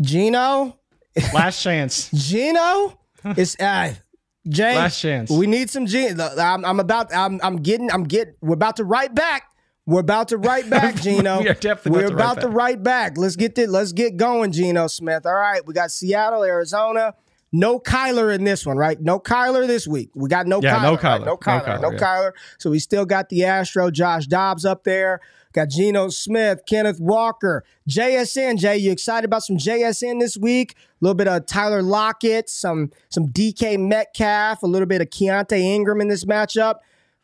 Geno. 0.00 0.78
Last 1.34 1.62
chance. 1.64 2.10
Geno 2.10 2.98
is, 3.36 3.56
uh, 3.60 3.92
Jay, 4.48 4.76
last 4.76 5.00
chance. 5.00 5.30
We 5.30 5.46
need 5.46 5.68
some 5.68 5.86
Geno. 5.86 6.26
I'm, 6.38 6.64
I'm 6.64 6.80
about. 6.80 7.14
I'm. 7.14 7.38
I'm 7.42 7.56
getting. 7.56 7.90
I'm 7.92 8.04
getting. 8.04 8.34
We're 8.40 8.54
about 8.54 8.76
to 8.76 8.84
write 8.84 9.14
back. 9.14 9.50
We're 9.84 10.00
about 10.00 10.28
to 10.28 10.38
write 10.38 10.68
back, 10.68 10.96
Geno. 11.02 11.40
we 11.40 11.48
are 11.48 11.54
definitely 11.54 12.02
We're 12.02 12.12
about, 12.12 12.40
to, 12.40 12.48
write 12.48 12.82
back. 12.82 13.16
Let's 13.16 13.36
get 13.36 13.54
this. 13.54 13.68
Let's 13.68 13.92
get 13.92 14.16
going, 14.16 14.50
Geno 14.50 14.88
Smith. 14.88 15.24
All 15.26 15.34
right, 15.34 15.64
we 15.64 15.74
got 15.74 15.92
Seattle, 15.92 16.42
Arizona. 16.42 17.14
No 17.52 17.78
Kyler 17.78 18.34
in 18.34 18.44
this 18.44 18.66
one, 18.66 18.76
right? 18.76 19.00
No 19.00 19.18
Kyler 19.20 19.66
this 19.66 19.86
week. 19.86 20.10
We 20.14 20.28
got 20.28 20.46
no 20.46 20.60
yeah, 20.60 20.78
Kyler. 20.78 20.82
No 20.82 20.96
Kyler. 20.96 21.02
Right? 21.02 21.24
No 21.24 21.36
Kyler. 21.36 21.60
No 21.60 21.60
Kyler. 21.60 21.80
No 21.82 21.90
yeah. 21.92 21.98
Kyler. 21.98 22.32
So 22.58 22.70
we 22.70 22.78
still 22.78 23.04
got 23.04 23.28
the 23.28 23.44
Astro, 23.44 23.90
Josh 23.90 24.26
Dobbs 24.26 24.64
up 24.64 24.84
there. 24.84 25.20
Got 25.56 25.70
Geno 25.70 26.10
Smith, 26.10 26.60
Kenneth 26.68 27.00
Walker, 27.00 27.64
JSN. 27.88 28.58
Jay, 28.58 28.76
you 28.76 28.92
excited 28.92 29.24
about 29.24 29.42
some 29.42 29.56
JSN 29.56 30.20
this 30.20 30.36
week? 30.36 30.74
A 30.74 30.76
little 31.00 31.14
bit 31.14 31.28
of 31.28 31.46
Tyler 31.46 31.82
Lockett, 31.82 32.50
some 32.50 32.90
some 33.08 33.28
DK 33.28 33.78
Metcalf, 33.78 34.62
a 34.62 34.66
little 34.66 34.84
bit 34.84 35.00
of 35.00 35.08
Keaontay 35.08 35.60
Ingram 35.60 36.02
in 36.02 36.08
this 36.08 36.26
matchup. 36.26 36.80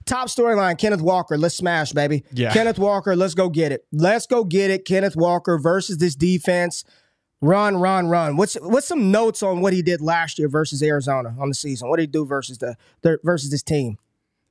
Top 0.06 0.28
storyline, 0.28 0.78
Kenneth 0.78 1.02
Walker. 1.02 1.36
Let's 1.36 1.58
smash, 1.58 1.92
baby. 1.92 2.24
Yeah. 2.32 2.54
Kenneth 2.54 2.78
Walker, 2.78 3.14
let's 3.14 3.34
go 3.34 3.50
get 3.50 3.70
it. 3.70 3.84
Let's 3.92 4.26
go 4.26 4.44
get 4.44 4.70
it. 4.70 4.86
Kenneth 4.86 5.14
Walker 5.14 5.58
versus 5.58 5.98
this 5.98 6.14
defense. 6.14 6.84
Run, 7.42 7.76
run, 7.76 8.08
run. 8.08 8.36
What's 8.36 8.54
what's 8.54 8.86
some 8.86 9.10
notes 9.10 9.42
on 9.42 9.60
what 9.60 9.72
he 9.72 9.82
did 9.82 10.00
last 10.00 10.38
year 10.38 10.48
versus 10.48 10.80
Arizona 10.80 11.34
on 11.40 11.48
the 11.48 11.54
season? 11.56 11.88
What 11.88 11.96
did 11.96 12.04
he 12.04 12.06
do 12.06 12.24
versus 12.24 12.58
the, 12.58 12.76
the 13.02 13.18
versus 13.24 13.50
this 13.50 13.64
team? 13.64 13.98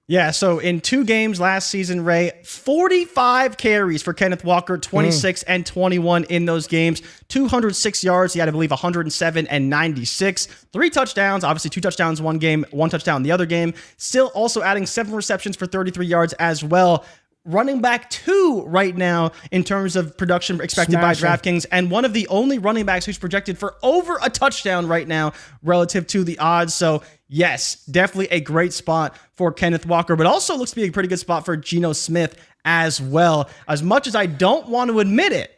Yeah, 0.07 0.31
so 0.31 0.59
in 0.59 0.81
two 0.81 1.05
games 1.05 1.39
last 1.39 1.69
season, 1.69 2.03
Ray, 2.03 2.31
45 2.43 3.55
carries 3.55 4.01
for 4.01 4.11
Kenneth 4.11 4.43
Walker, 4.43 4.77
26 4.77 5.41
mm. 5.41 5.45
and 5.47 5.65
21 5.65 6.25
in 6.25 6.43
those 6.43 6.67
games, 6.67 7.01
206 7.29 8.03
yards. 8.03 8.33
He 8.33 8.41
had, 8.41 8.49
I 8.49 8.51
believe, 8.51 8.71
107 8.71 9.47
and 9.47 9.69
96. 9.69 10.47
Three 10.73 10.89
touchdowns, 10.89 11.45
obviously, 11.45 11.69
two 11.69 11.79
touchdowns 11.79 12.21
one 12.21 12.39
game, 12.39 12.65
one 12.71 12.89
touchdown 12.89 13.23
the 13.23 13.31
other 13.31 13.45
game. 13.45 13.73
Still 13.95 14.31
also 14.33 14.61
adding 14.61 14.85
seven 14.85 15.15
receptions 15.15 15.55
for 15.55 15.65
33 15.65 16.05
yards 16.05 16.33
as 16.33 16.61
well 16.61 17.05
running 17.45 17.81
back 17.81 18.09
two 18.09 18.63
right 18.67 18.95
now 18.95 19.31
in 19.51 19.63
terms 19.63 19.95
of 19.95 20.17
production 20.17 20.61
expected 20.61 20.93
Smashing. 20.93 21.27
by 21.27 21.37
DraftKings, 21.37 21.65
and 21.71 21.89
one 21.89 22.05
of 22.05 22.13
the 22.13 22.27
only 22.27 22.59
running 22.59 22.85
backs 22.85 23.05
who's 23.05 23.17
projected 23.17 23.57
for 23.57 23.75
over 23.81 24.19
a 24.21 24.29
touchdown 24.29 24.87
right 24.87 25.07
now 25.07 25.33
relative 25.63 26.05
to 26.07 26.23
the 26.23 26.37
odds. 26.39 26.73
So, 26.73 27.01
yes, 27.27 27.83
definitely 27.85 28.27
a 28.27 28.41
great 28.41 28.73
spot 28.73 29.15
for 29.35 29.51
Kenneth 29.51 29.85
Walker, 29.85 30.15
but 30.15 30.27
also 30.27 30.55
looks 30.55 30.71
to 30.71 30.75
be 30.75 30.83
a 30.83 30.91
pretty 30.91 31.09
good 31.09 31.19
spot 31.19 31.45
for 31.45 31.57
Geno 31.57 31.93
Smith 31.93 32.35
as 32.63 33.01
well. 33.01 33.49
As 33.67 33.81
much 33.81 34.07
as 34.07 34.15
I 34.15 34.27
don't 34.27 34.67
want 34.67 34.91
to 34.91 34.99
admit 34.99 35.33
it, 35.33 35.51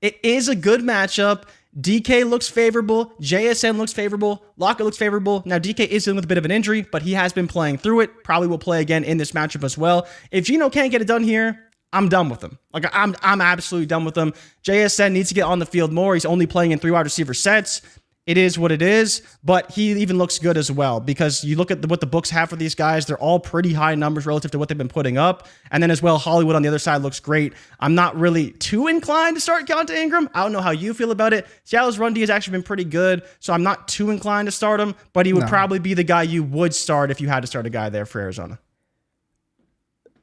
it 0.00 0.18
is 0.22 0.48
a 0.48 0.56
good 0.56 0.80
matchup. 0.80 1.44
DK 1.78 2.28
looks 2.28 2.48
favorable. 2.48 3.12
JSN 3.20 3.76
looks 3.76 3.92
favorable. 3.92 4.44
Lockett 4.56 4.84
looks 4.84 4.96
favorable. 4.96 5.42
Now, 5.46 5.58
DK 5.58 5.86
is 5.86 6.04
dealing 6.04 6.16
with 6.16 6.24
a 6.24 6.28
bit 6.28 6.38
of 6.38 6.44
an 6.44 6.50
injury, 6.50 6.82
but 6.82 7.02
he 7.02 7.12
has 7.12 7.32
been 7.32 7.46
playing 7.46 7.78
through 7.78 8.00
it. 8.00 8.24
Probably 8.24 8.48
will 8.48 8.58
play 8.58 8.80
again 8.80 9.04
in 9.04 9.18
this 9.18 9.32
matchup 9.32 9.64
as 9.64 9.76
well. 9.76 10.08
If 10.30 10.46
Geno 10.46 10.70
can't 10.70 10.90
get 10.90 11.02
it 11.02 11.06
done 11.06 11.22
here, 11.22 11.70
I'm 11.92 12.08
done 12.08 12.28
with 12.28 12.42
him. 12.42 12.58
Like 12.72 12.86
I'm, 12.92 13.14
I'm 13.22 13.40
absolutely 13.40 13.86
done 13.86 14.04
with 14.04 14.16
him. 14.16 14.34
JSN 14.64 15.12
needs 15.12 15.28
to 15.28 15.34
get 15.34 15.42
on 15.42 15.58
the 15.58 15.66
field 15.66 15.92
more. 15.92 16.14
He's 16.14 16.24
only 16.26 16.46
playing 16.46 16.72
in 16.72 16.78
three 16.78 16.90
wide 16.90 17.06
receiver 17.06 17.34
sets 17.34 17.82
it 18.28 18.36
is 18.36 18.58
what 18.58 18.70
it 18.70 18.82
is, 18.82 19.22
but 19.42 19.70
he 19.70 19.90
even 19.92 20.18
looks 20.18 20.38
good 20.38 20.58
as 20.58 20.70
well 20.70 21.00
because 21.00 21.42
you 21.44 21.56
look 21.56 21.70
at 21.70 21.80
the, 21.80 21.88
what 21.88 22.00
the 22.00 22.06
books 22.06 22.28
have 22.28 22.50
for 22.50 22.56
these 22.56 22.74
guys, 22.74 23.06
they're 23.06 23.16
all 23.16 23.40
pretty 23.40 23.72
high 23.72 23.94
numbers 23.94 24.26
relative 24.26 24.50
to 24.50 24.58
what 24.58 24.68
they've 24.68 24.76
been 24.76 24.86
putting 24.86 25.16
up. 25.16 25.48
And 25.70 25.82
then 25.82 25.90
as 25.90 26.02
well, 26.02 26.18
Hollywood 26.18 26.54
on 26.54 26.60
the 26.60 26.68
other 26.68 26.78
side 26.78 27.00
looks 27.00 27.20
great. 27.20 27.54
I'm 27.80 27.94
not 27.94 28.14
really 28.16 28.50
too 28.50 28.86
inclined 28.86 29.36
to 29.36 29.40
start 29.40 29.66
Keaontay 29.66 29.96
Ingram. 29.96 30.28
I 30.34 30.42
don't 30.42 30.52
know 30.52 30.60
how 30.60 30.72
you 30.72 30.92
feel 30.92 31.10
about 31.10 31.32
it. 31.32 31.46
Seattle's 31.64 31.98
run 31.98 32.12
D 32.12 32.20
has 32.20 32.28
actually 32.28 32.52
been 32.52 32.64
pretty 32.64 32.84
good, 32.84 33.22
so 33.40 33.54
I'm 33.54 33.62
not 33.62 33.88
too 33.88 34.10
inclined 34.10 34.44
to 34.44 34.52
start 34.52 34.78
him, 34.78 34.94
but 35.14 35.24
he 35.24 35.32
would 35.32 35.44
no. 35.44 35.48
probably 35.48 35.78
be 35.78 35.94
the 35.94 36.04
guy 36.04 36.22
you 36.24 36.42
would 36.42 36.74
start 36.74 37.10
if 37.10 37.22
you 37.22 37.28
had 37.28 37.40
to 37.40 37.46
start 37.46 37.64
a 37.64 37.70
guy 37.70 37.88
there 37.88 38.04
for 38.04 38.20
Arizona. 38.20 38.58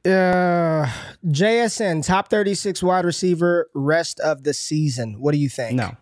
Uh, 0.04 0.88
JSN, 1.26 2.06
top 2.06 2.30
36 2.30 2.84
wide 2.84 3.04
receiver, 3.04 3.68
rest 3.74 4.20
of 4.20 4.44
the 4.44 4.54
season. 4.54 5.18
What 5.18 5.32
do 5.32 5.38
you 5.38 5.48
think? 5.48 5.74
No. 5.74 5.96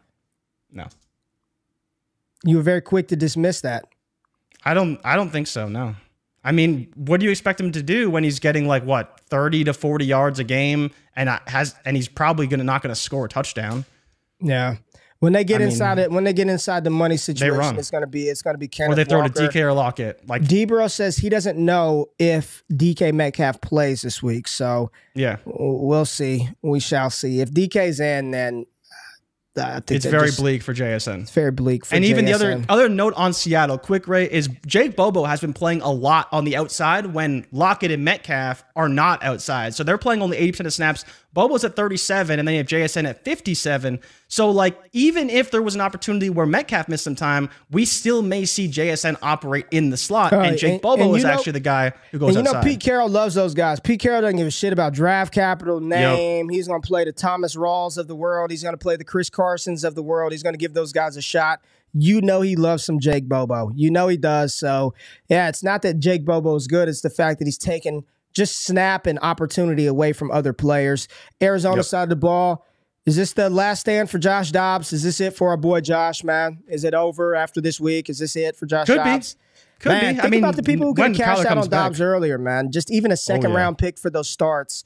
No. 0.70 0.88
You 2.44 2.56
were 2.58 2.62
very 2.62 2.80
quick 2.80 3.08
to 3.08 3.16
dismiss 3.16 3.60
that. 3.62 3.86
I 4.64 4.74
don't. 4.74 5.00
I 5.04 5.16
don't 5.16 5.30
think 5.30 5.46
so. 5.46 5.68
No. 5.68 5.94
I 6.42 6.52
mean, 6.52 6.92
what 6.94 7.20
do 7.20 7.24
you 7.24 7.30
expect 7.30 7.58
him 7.58 7.72
to 7.72 7.82
do 7.82 8.10
when 8.10 8.22
he's 8.22 8.38
getting 8.38 8.66
like 8.68 8.84
what 8.84 9.20
thirty 9.28 9.64
to 9.64 9.72
forty 9.72 10.04
yards 10.04 10.38
a 10.38 10.44
game, 10.44 10.90
and 11.16 11.28
has 11.46 11.74
and 11.84 11.96
he's 11.96 12.08
probably 12.08 12.46
gonna 12.46 12.64
not 12.64 12.82
gonna 12.82 12.94
score 12.94 13.24
a 13.24 13.28
touchdown. 13.28 13.84
Yeah. 14.40 14.76
When 15.20 15.32
they 15.32 15.44
get 15.44 15.62
I 15.62 15.64
inside 15.64 15.96
mean, 15.96 16.04
it, 16.04 16.10
when 16.10 16.24
they 16.24 16.34
get 16.34 16.48
inside 16.48 16.84
the 16.84 16.90
money 16.90 17.16
situation, 17.16 17.78
it's 17.78 17.90
gonna 17.90 18.06
be 18.06 18.24
it's 18.24 18.42
gonna 18.42 18.58
be 18.58 18.68
Kenneth 18.68 18.92
or 18.92 18.96
they 18.96 19.04
throw 19.04 19.20
Walker. 19.20 19.48
to 19.48 19.58
DK 19.58 19.62
or 19.62 19.72
Lockett. 19.72 20.28
Like 20.28 20.42
Debro 20.42 20.90
says, 20.90 21.16
he 21.16 21.30
doesn't 21.30 21.56
know 21.56 22.08
if 22.18 22.62
DK 22.70 23.14
Metcalf 23.14 23.62
plays 23.62 24.02
this 24.02 24.22
week, 24.22 24.46
so 24.46 24.90
yeah, 25.14 25.38
we'll 25.46 26.04
see. 26.04 26.50
We 26.60 26.78
shall 26.78 27.08
see. 27.08 27.40
If 27.40 27.52
DK's 27.52 28.00
in, 28.00 28.32
then 28.32 28.66
it's 29.56 30.04
very 30.04 30.26
just, 30.26 30.38
bleak 30.38 30.62
for 30.62 30.74
JSN. 30.74 31.22
It's 31.22 31.30
very 31.30 31.50
bleak 31.50 31.84
And 31.90 32.04
JSN. 32.04 32.08
even 32.08 32.24
the 32.24 32.32
other 32.32 32.64
other 32.68 32.88
note 32.88 33.14
on 33.14 33.32
Seattle, 33.32 33.78
quick 33.78 34.08
Ray, 34.08 34.30
is 34.30 34.48
Jake 34.66 34.96
Bobo 34.96 35.24
has 35.24 35.40
been 35.40 35.52
playing 35.52 35.80
a 35.82 35.90
lot 35.90 36.28
on 36.32 36.44
the 36.44 36.56
outside 36.56 37.06
when 37.06 37.46
Lockett 37.52 37.90
and 37.90 38.04
Metcalf 38.04 38.64
are 38.74 38.88
not 38.88 39.22
outside. 39.22 39.74
So 39.74 39.84
they're 39.84 39.98
playing 39.98 40.22
only 40.22 40.38
80% 40.38 40.66
of 40.66 40.72
snaps. 40.72 41.04
Bobo's 41.34 41.64
at 41.64 41.74
37, 41.74 42.38
and 42.38 42.46
then 42.46 42.54
you 42.54 42.58
have 42.58 42.68
JSN 42.68 43.08
at 43.08 43.24
57. 43.24 43.98
So, 44.28 44.50
like, 44.50 44.78
even 44.92 45.28
if 45.28 45.50
there 45.50 45.62
was 45.62 45.74
an 45.74 45.80
opportunity 45.80 46.30
where 46.30 46.46
Metcalf 46.46 46.88
missed 46.88 47.02
some 47.02 47.16
time, 47.16 47.50
we 47.72 47.84
still 47.84 48.22
may 48.22 48.44
see 48.44 48.68
JSN 48.68 49.16
operate 49.20 49.66
in 49.72 49.90
the 49.90 49.96
slot. 49.96 50.30
Right, 50.30 50.50
and 50.50 50.58
Jake 50.58 50.72
and, 50.74 50.80
Bobo 50.80 51.08
and 51.08 51.16
is 51.16 51.24
know, 51.24 51.30
actually 51.30 51.52
the 51.52 51.60
guy 51.60 51.92
who 52.12 52.20
goes 52.20 52.36
and 52.36 52.44
you 52.44 52.48
outside. 52.48 52.64
know, 52.64 52.70
Pete 52.70 52.80
Carroll 52.80 53.08
loves 53.08 53.34
those 53.34 53.52
guys. 53.52 53.80
Pete 53.80 53.98
Carroll 53.98 54.20
doesn't 54.20 54.36
give 54.36 54.46
a 54.46 54.52
shit 54.52 54.72
about 54.72 54.92
draft 54.92 55.34
capital, 55.34 55.80
name. 55.80 56.50
Yep. 56.50 56.54
He's 56.54 56.68
going 56.68 56.80
to 56.80 56.86
play 56.86 57.04
the 57.04 57.12
Thomas 57.12 57.56
Rawls 57.56 57.98
of 57.98 58.06
the 58.06 58.16
world. 58.16 58.52
He's 58.52 58.62
going 58.62 58.74
to 58.74 58.78
play 58.78 58.94
the 58.94 59.04
Chris 59.04 59.28
Carsons 59.28 59.82
of 59.82 59.96
the 59.96 60.04
world. 60.04 60.30
He's 60.30 60.44
going 60.44 60.54
to 60.54 60.58
give 60.58 60.72
those 60.72 60.92
guys 60.92 61.16
a 61.16 61.22
shot 61.22 61.60
you 61.96 62.20
know 62.20 62.40
he 62.40 62.56
loves 62.56 62.84
some 62.84 62.98
Jake 62.98 63.28
Bobo. 63.28 63.70
You 63.72 63.88
know 63.88 64.08
he 64.08 64.16
does. 64.16 64.52
So 64.52 64.94
yeah, 65.28 65.48
it's 65.48 65.62
not 65.62 65.82
that 65.82 66.00
Jake 66.00 66.24
Bobo 66.24 66.56
is 66.56 66.66
good. 66.66 66.88
It's 66.88 67.02
the 67.02 67.10
fact 67.10 67.38
that 67.38 67.44
he's 67.44 67.56
taken 67.56 68.04
just 68.34 68.64
snap 68.64 69.06
an 69.06 69.18
opportunity 69.18 69.86
away 69.86 70.12
from 70.12 70.30
other 70.30 70.52
players. 70.52 71.08
Arizona 71.42 71.76
yep. 71.76 71.84
side 71.84 72.02
of 72.04 72.08
the 72.10 72.16
ball. 72.16 72.66
Is 73.06 73.16
this 73.16 73.34
the 73.34 73.50
last 73.50 73.80
stand 73.80 74.10
for 74.10 74.18
Josh 74.18 74.50
Dobbs? 74.50 74.92
Is 74.92 75.02
this 75.02 75.20
it 75.20 75.36
for 75.36 75.50
our 75.50 75.56
boy 75.56 75.80
Josh, 75.80 76.24
man? 76.24 76.62
Is 76.68 76.84
it 76.84 76.94
over 76.94 77.34
after 77.34 77.60
this 77.60 77.78
week? 77.78 78.08
Is 78.08 78.18
this 78.18 78.34
it 78.34 78.56
for 78.56 78.66
Josh 78.66 78.86
Could 78.86 78.96
Dobbs? 78.96 79.34
Be. 79.34 79.40
Could 79.80 79.88
man, 79.90 80.00
be. 80.00 80.06
Think 80.06 80.24
I 80.24 80.28
mean, 80.28 80.44
about 80.44 80.56
the 80.56 80.62
people 80.62 80.86
who 80.86 80.94
could 80.94 81.14
cashed 81.14 81.44
out 81.44 81.58
on 81.58 81.68
Dobbs 81.68 81.98
back. 81.98 82.04
earlier, 82.04 82.38
man. 82.38 82.72
Just 82.72 82.90
even 82.90 83.10
a 83.10 83.14
oh, 83.14 83.16
second 83.16 83.46
oh, 83.46 83.54
yeah. 83.54 83.60
round 83.60 83.78
pick 83.78 83.98
for 83.98 84.10
those 84.10 84.28
starts. 84.28 84.84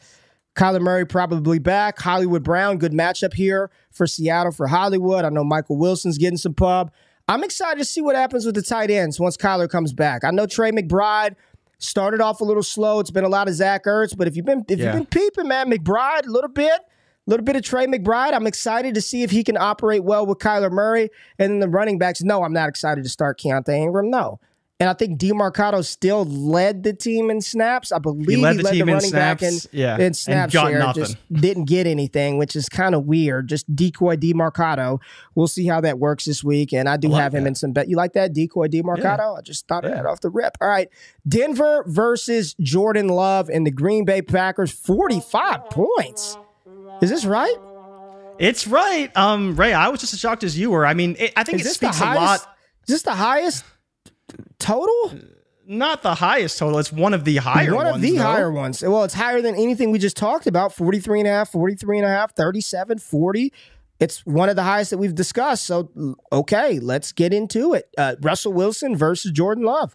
Kyler 0.57 0.81
Murray 0.81 1.07
probably 1.07 1.61
back. 1.61 2.01
Hollywood 2.01 2.43
Brown, 2.43 2.79
good 2.79 2.93
matchup 2.93 3.35
here 3.35 3.71
for 3.93 4.09
Seattle 4.09 4.51
for 4.51 4.67
Hollywood. 4.67 5.25
I 5.25 5.29
know 5.29 5.45
Michael 5.45 5.77
Wilson's 5.77 6.19
getting 6.19 6.37
some 6.37 6.55
pub. 6.55 6.91
I'm 7.29 7.45
excited 7.45 7.79
to 7.79 7.85
see 7.85 8.01
what 8.01 8.17
happens 8.17 8.45
with 8.45 8.57
the 8.57 8.63
tight 8.63 8.91
ends 8.91 9.21
once 9.21 9.37
Kyler 9.37 9.69
comes 9.69 9.93
back. 9.93 10.25
I 10.25 10.33
know 10.33 10.47
Trey 10.47 10.73
McBride 10.73 11.37
Started 11.79 12.21
off 12.21 12.41
a 12.41 12.45
little 12.45 12.63
slow. 12.63 12.99
It's 12.99 13.11
been 13.11 13.25
a 13.25 13.29
lot 13.29 13.49
of 13.49 13.55
Zach 13.55 13.85
Ertz, 13.85 14.17
but 14.17 14.27
if 14.27 14.37
you've 14.37 14.45
been 14.45 14.65
if 14.69 14.79
yeah. 14.79 14.87
you've 14.87 14.95
been 14.95 15.07
peeping, 15.07 15.47
man, 15.47 15.71
McBride 15.71 16.27
a 16.27 16.31
little 16.31 16.51
bit, 16.51 16.73
a 16.73 17.31
little 17.31 17.45
bit 17.45 17.57
of 17.57 17.63
Trey 17.63 17.87
McBride. 17.87 18.33
I'm 18.33 18.47
excited 18.47 18.95
to 18.95 19.01
see 19.01 19.23
if 19.23 19.31
he 19.31 19.45
can 19.45 19.57
operate 19.57 20.03
well 20.03 20.27
with 20.27 20.39
Kyler 20.39 20.73
Murray 20.73 21.11
and 21.39 21.53
then 21.53 21.61
the 21.61 21.69
running 21.69 21.99
backs. 21.99 22.23
No, 22.23 22.43
I'm 22.43 22.53
not 22.53 22.69
excited 22.69 23.05
to 23.05 23.11
start 23.11 23.39
Keaontay 23.39 23.77
Ingram. 23.79 24.11
No, 24.11 24.41
and 24.81 24.89
I 24.89 24.93
think 24.93 25.19
Demercado 25.19 25.85
still 25.85 26.25
led 26.25 26.85
the 26.85 26.93
team 26.93 27.31
in 27.31 27.41
snaps. 27.41 27.91
I 27.91 27.99
believe 27.99 28.29
he 28.29 28.37
led 28.37 28.59
the, 28.59 28.59
he 28.59 28.65
led 28.65 28.75
the 28.75 28.85
running 28.85 29.11
snaps, 29.11 29.43
back 29.43 29.43
in, 29.43 29.59
yeah, 29.73 29.99
in 29.99 30.15
snap 30.15 30.51
share. 30.51 30.79
Nothing. 30.79 31.05
Just 31.05 31.17
didn't 31.33 31.65
get 31.65 31.87
anything, 31.87 32.39
which 32.39 32.55
is 32.55 32.69
kind 32.69 32.95
of 32.95 33.05
weird. 33.05 33.49
Just 33.49 33.75
decoy 33.75 34.17
Demercado. 34.17 35.01
We'll 35.35 35.49
see 35.49 35.67
how 35.67 35.81
that 35.81 35.99
works 35.99 36.27
this 36.27 36.45
week. 36.45 36.73
And 36.73 36.89
I 36.89 36.97
do 36.97 37.13
I 37.13 37.23
have 37.23 37.35
him 37.35 37.45
that. 37.45 37.49
in 37.49 37.55
some 37.57 37.73
bet. 37.73 37.89
You 37.89 37.97
like 37.97 38.13
that 38.13 38.33
decoy 38.33 38.69
Demercado? 38.69 39.19
Yeah. 39.19 39.33
I 39.33 39.41
just 39.41 39.67
thought 39.67 39.85
yeah. 39.85 39.91
of 39.91 39.97
that 39.97 40.07
off 40.07 40.21
the 40.21 40.31
rip. 40.31 40.57
All 40.61 40.69
right, 40.69 40.89
Denver 41.27 41.85
versus 41.87 42.55
Jordan 42.61 43.09
Love 43.09 43.49
and 43.49 43.67
the 43.67 43.73
Green 43.73 44.05
Bay 44.05 44.23
Packers. 44.23 44.71
Forty-five 44.71 45.71
points. 45.71 46.37
Is 47.03 47.11
this 47.11 47.25
right? 47.25 47.57
It's 48.39 48.69
right. 48.69 49.11
Um, 49.17 49.57
Ray, 49.57 49.73
I 49.73 49.89
was 49.89 49.99
just 49.99 50.13
as 50.13 50.21
shocked 50.21 50.45
as 50.45 50.57
you 50.57 50.71
were. 50.71 50.87
I 50.87 50.95
mean, 50.95 51.17
it, 51.19 51.33
I 51.37 51.43
think 51.43 51.61
is 51.61 51.67
it 51.67 51.75
speaks 51.75 52.01
a 52.01 52.05
lot. 52.05 52.41
Is 52.87 52.95
this 52.95 53.03
the 53.03 53.15
highest 53.15 53.65
total? 54.59 55.19
Not 55.67 56.03
the 56.03 56.15
highest 56.15 56.59
total. 56.59 56.79
It's 56.79 56.91
one 56.91 57.13
of 57.13 57.25
the 57.25 57.37
higher 57.37 57.75
one 57.75 57.85
ones. 57.85 57.97
of 57.97 58.03
the 58.03 58.17
though. 58.17 58.23
higher 58.23 58.51
ones. 58.51 58.83
Well, 58.83 59.05
it's 59.05 59.15
higher 59.15 59.43
than 59.43 59.55
anything 59.55 59.91
we 59.91 59.99
just 59.99 60.17
talked 60.17 60.47
about 60.47 60.73
43 60.73 61.21
and 61.21 61.29
a 61.29 61.31
half, 61.31 61.51
43 61.53 61.99
and 61.99 62.07
a 62.07 62.09
half, 62.09 62.35
37, 62.35 62.99
40. 62.99 63.53
It's 64.01 64.25
one 64.25 64.49
of 64.49 64.57
the 64.57 64.63
highest 64.63 64.91
that 64.91 64.99
we've 64.99 65.15
discussed. 65.15 65.65
So, 65.67 66.17
okay, 66.33 66.79
let's 66.79 67.13
get 67.13 67.35
into 67.35 67.75
it. 67.75 67.91
Uh, 67.99 68.15
Russell 68.21 68.53
Wilson 68.53 68.97
versus 68.97 69.33
Jordan 69.33 69.65
Love. 69.65 69.95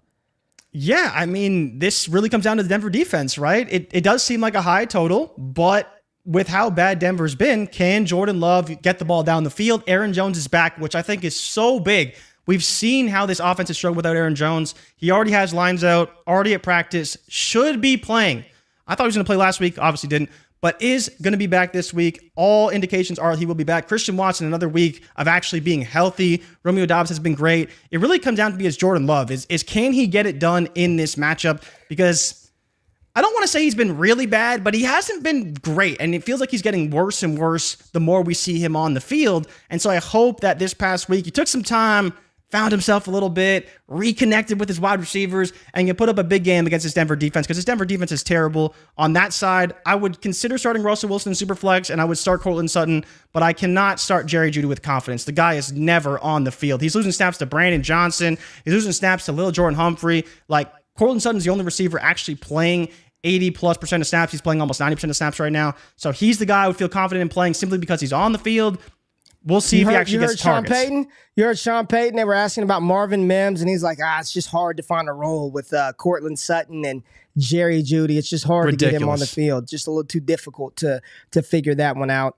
Yeah, 0.73 1.11
I 1.13 1.25
mean, 1.25 1.79
this 1.79 2.09
really 2.09 2.29
comes 2.29 2.43
down 2.43 2.57
to 2.57 2.63
the 2.63 2.69
Denver 2.69 2.89
defense, 2.89 3.38
right? 3.38 3.67
It, 3.71 3.89
it 3.93 4.03
does 4.03 4.23
seem 4.23 4.41
like 4.41 4.55
a 4.55 4.61
high 4.61 4.86
total, 4.86 5.34
but 5.38 6.03
with 6.25 6.47
how 6.47 6.69
bad 6.69 6.99
Denver's 6.99 7.36
been, 7.36 7.67
can 7.67 8.05
Jordan 8.05 8.39
Love 8.39 8.81
get 8.81 8.99
the 8.99 9.05
ball 9.05 9.23
down 9.23 9.43
the 9.43 9.49
field? 9.49 9.84
Aaron 9.88 10.13
Jones 10.13 10.38
is 10.38 10.47
back, 10.47 10.77
which 10.79 10.95
I 10.95 11.01
think 11.01 11.23
is 11.23 11.36
so 11.36 11.79
big 11.79 12.15
We've 12.45 12.63
seen 12.63 13.07
how 13.07 13.25
this 13.25 13.39
offense 13.39 13.69
has 13.69 13.77
struggled 13.77 13.97
without 13.97 14.15
Aaron 14.15 14.35
Jones. 14.35 14.75
He 14.97 15.11
already 15.11 15.31
has 15.31 15.53
lines 15.53 15.83
out, 15.83 16.11
already 16.27 16.53
at 16.53 16.61
practice, 16.61 17.17
should 17.27 17.79
be 17.79 17.97
playing. 17.97 18.43
I 18.85 18.95
thought 18.95 19.03
he 19.03 19.07
was 19.07 19.15
going 19.15 19.25
to 19.25 19.29
play 19.29 19.37
last 19.37 19.59
week, 19.59 19.79
obviously 19.79 20.09
didn't, 20.09 20.29
but 20.59 20.81
is 20.81 21.09
going 21.21 21.31
to 21.31 21.37
be 21.37 21.47
back 21.47 21.71
this 21.71 21.93
week. 21.93 22.31
All 22.35 22.69
indications 22.69 23.17
are 23.17 23.35
he 23.35 23.45
will 23.45 23.55
be 23.55 23.63
back. 23.63 23.87
Christian 23.87 24.17
Watson, 24.17 24.47
another 24.47 24.67
week 24.67 25.03
of 25.15 25.27
actually 25.27 25.61
being 25.61 25.81
healthy. 25.81 26.43
Romeo 26.63 26.85
Doubs 26.85 27.09
has 27.09 27.19
been 27.19 27.33
great. 27.35 27.69
It 27.91 27.99
really 27.99 28.19
comes 28.19 28.37
down 28.37 28.51
to 28.51 28.57
be 28.57 28.67
as 28.67 28.75
Jordan 28.75 29.07
Love 29.07 29.31
is, 29.31 29.45
is 29.49 29.63
can 29.63 29.93
he 29.93 30.07
get 30.07 30.25
it 30.25 30.39
done 30.39 30.67
in 30.75 30.97
this 30.97 31.15
matchup? 31.15 31.63
Because 31.87 32.43
I 33.15 33.21
don't 33.21 33.33
want 33.33 33.43
to 33.43 33.47
say 33.47 33.61
he's 33.61 33.75
been 33.75 33.97
really 33.97 34.25
bad, 34.25 34.63
but 34.63 34.73
he 34.73 34.83
hasn't 34.83 35.21
been 35.21 35.53
great. 35.53 35.97
And 35.99 36.15
it 36.15 36.23
feels 36.23 36.39
like 36.39 36.49
he's 36.49 36.61
getting 36.63 36.89
worse 36.89 37.23
and 37.23 37.37
worse 37.37 37.75
the 37.91 37.99
more 37.99 38.21
we 38.21 38.33
see 38.33 38.57
him 38.59 38.75
on 38.75 38.95
the 38.95 39.01
field. 39.01 39.47
And 39.69 39.81
so 39.81 39.89
I 39.89 39.97
hope 39.97 40.39
that 40.39 40.59
this 40.59 40.73
past 40.73 41.09
week 41.09 41.25
he 41.25 41.31
took 41.31 41.47
some 41.47 41.61
time 41.61 42.13
found 42.54 42.72
himself 42.72 43.08
a 43.08 43.12
little 43.12 43.32
bit, 43.32 43.68
reconnected 43.88 44.60
with 44.60 44.70
his 44.70 44.80
wide 44.80 44.99
receivers, 44.99 45.54
and 45.74 45.88
can 45.88 45.95
put 45.95 46.08
up 46.08 46.20
a 46.20 46.24
big 46.24 46.43
game 46.43 46.68
against 46.68 46.84
this 46.84 46.93
Denver 46.93 47.16
defense 47.16 47.47
because 47.47 47.58
this 47.58 47.66
Denver 47.66 47.84
defense 47.84 48.12
is 48.12 48.22
terrible. 48.22 48.76
On 48.95 49.14
that 49.14 49.34
side, 49.34 49.74
I 49.88 49.95
would 49.95 50.22
consider 50.22 50.60
starting 50.60 50.84
Russell 50.84 51.10
Wilson 51.10 51.34
Superflex, 51.34 51.89
and 51.89 51.99
I 51.99 52.06
would 52.06 52.20
start 52.20 52.41
Courtland 52.41 52.70
Sutton, 52.70 53.06
but 53.32 53.41
I 53.41 53.54
cannot 53.54 53.99
start 53.99 54.28
Jerry 54.28 54.51
Jeudy 54.51 54.68
with 54.68 54.84
confidence. 54.84 55.24
The 55.24 55.32
guy 55.32 55.56
is 55.56 55.72
never 55.72 56.20
on 56.20 56.43
the 56.43 56.51
field. 56.51 56.82
He's 56.82 56.93
losing 56.93 57.12
snaps 57.12 57.39
to 57.39 57.47
Brandon 57.47 57.82
Johnson. 57.82 58.38
He's 58.66 58.74
losing 58.76 58.91
snaps 58.91 59.26
to 59.26 59.32
Lil 59.32 59.49
Jordan 59.49 59.76
Humphrey. 59.76 60.24
Like 60.47 60.72
Courtland 60.95 61.24
Sutton's 61.24 61.45
the 61.45 61.49
only 61.49 61.66
receiver 61.66 61.99
actually 61.99 62.36
playing 62.36 62.89
80 63.24 63.49
plus 63.49 63.78
percent 63.78 64.01
of 64.01 64.06
snaps. 64.06 64.32
He's 64.32 64.41
playing 64.41 64.62
almost 64.62 64.80
90% 64.80 65.10
of 65.10 65.16
snaps 65.16 65.39
right 65.39 65.51
now. 65.51 65.74
So 65.95 66.12
he's 66.12 66.38
the 66.38 66.45
guy 66.45 66.66
I 66.66 66.68
would 66.68 66.78
feel 66.78 66.88
confident 66.88 67.24
in 67.24 67.30
playing 67.30 67.56
simply 67.56 67.80
because 67.80 67.99
he's 67.99 68.14
on 68.14 68.32
the 68.32 68.38
field. 68.38 68.78
We'll 69.45 69.61
see 69.61 69.77
you 69.77 69.81
if 69.81 69.87
heard, 69.87 69.91
he 69.91 69.97
actually 69.97 70.13
you 70.13 70.19
gets 70.21 70.31
heard 70.33 70.39
targets. 70.39 70.79
Sean 70.79 70.87
Payton? 70.89 71.07
You 71.35 71.43
heard 71.43 71.59
Sean 71.59 71.87
Payton? 71.87 72.15
They 72.15 72.23
were 72.23 72.33
asking 72.33 72.63
about 72.63 72.81
Marvin 72.81 73.27
Mims, 73.27 73.61
and 73.61 73.69
he's 73.69 73.83
like, 73.83 73.99
ah, 74.03 74.19
it's 74.19 74.31
just 74.31 74.49
hard 74.49 74.77
to 74.77 74.83
find 74.83 75.09
a 75.09 75.13
role 75.13 75.51
with 75.51 75.73
uh, 75.73 75.93
Courtland 75.93 76.39
Sutton 76.39 76.85
and 76.85 77.03
Jerry 77.37 77.83
Jeudy. 77.83 78.17
It's 78.17 78.29
just 78.29 78.45
hard 78.45 78.67
Ridiculous. 78.67 78.93
to 78.93 78.99
get 78.99 79.01
him 79.03 79.09
on 79.09 79.19
the 79.19 79.27
field. 79.27 79.67
Just 79.67 79.87
a 79.87 79.91
little 79.91 80.07
too 80.07 80.21
difficult 80.21 80.75
to 80.77 81.01
to 81.31 81.41
figure 81.41 81.75
that 81.75 81.97
one 81.97 82.09
out. 82.09 82.37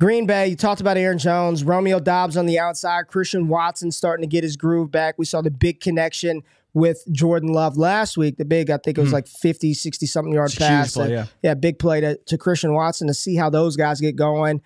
Green 0.00 0.26
Bay, 0.26 0.48
you 0.48 0.56
talked 0.56 0.80
about 0.80 0.96
Aaron 0.96 1.18
Jones, 1.18 1.62
Romeo 1.62 2.00
Doubs 2.00 2.36
on 2.36 2.46
the 2.46 2.58
outside, 2.58 3.06
Christian 3.06 3.46
Watson 3.46 3.92
starting 3.92 4.22
to 4.22 4.26
get 4.26 4.42
his 4.42 4.56
groove 4.56 4.90
back. 4.90 5.14
We 5.16 5.24
saw 5.24 5.42
the 5.42 5.50
big 5.50 5.80
connection 5.80 6.42
with 6.74 7.04
Jordan 7.12 7.52
Love 7.52 7.76
last 7.76 8.16
week. 8.16 8.36
The 8.36 8.44
big, 8.44 8.70
I 8.70 8.78
think 8.78 8.98
it 8.98 9.00
was 9.00 9.10
mm. 9.10 9.14
like 9.14 9.28
50, 9.28 9.74
60 9.74 10.06
something 10.06 10.34
yard 10.34 10.52
pass. 10.58 10.94
Play, 10.94 11.12
yeah. 11.12 11.26
yeah, 11.42 11.54
big 11.54 11.78
play 11.78 12.00
to, 12.00 12.16
to 12.16 12.38
Christian 12.38 12.74
Watson 12.74 13.06
to 13.06 13.14
see 13.14 13.36
how 13.36 13.48
those 13.50 13.76
guys 13.76 14.00
get 14.00 14.16
going. 14.16 14.60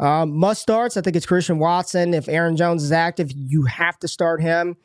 Um, 0.00 0.34
must 0.34 0.62
starts. 0.62 0.96
I 0.96 1.02
think 1.02 1.14
it's 1.14 1.26
Christian 1.26 1.58
Watson. 1.58 2.14
If 2.14 2.28
Aaron 2.28 2.56
Jones 2.56 2.82
is 2.82 2.90
active, 2.90 3.30
you 3.36 3.64
have 3.64 3.98
to 3.98 4.08
start 4.08 4.40
him. 4.40 4.76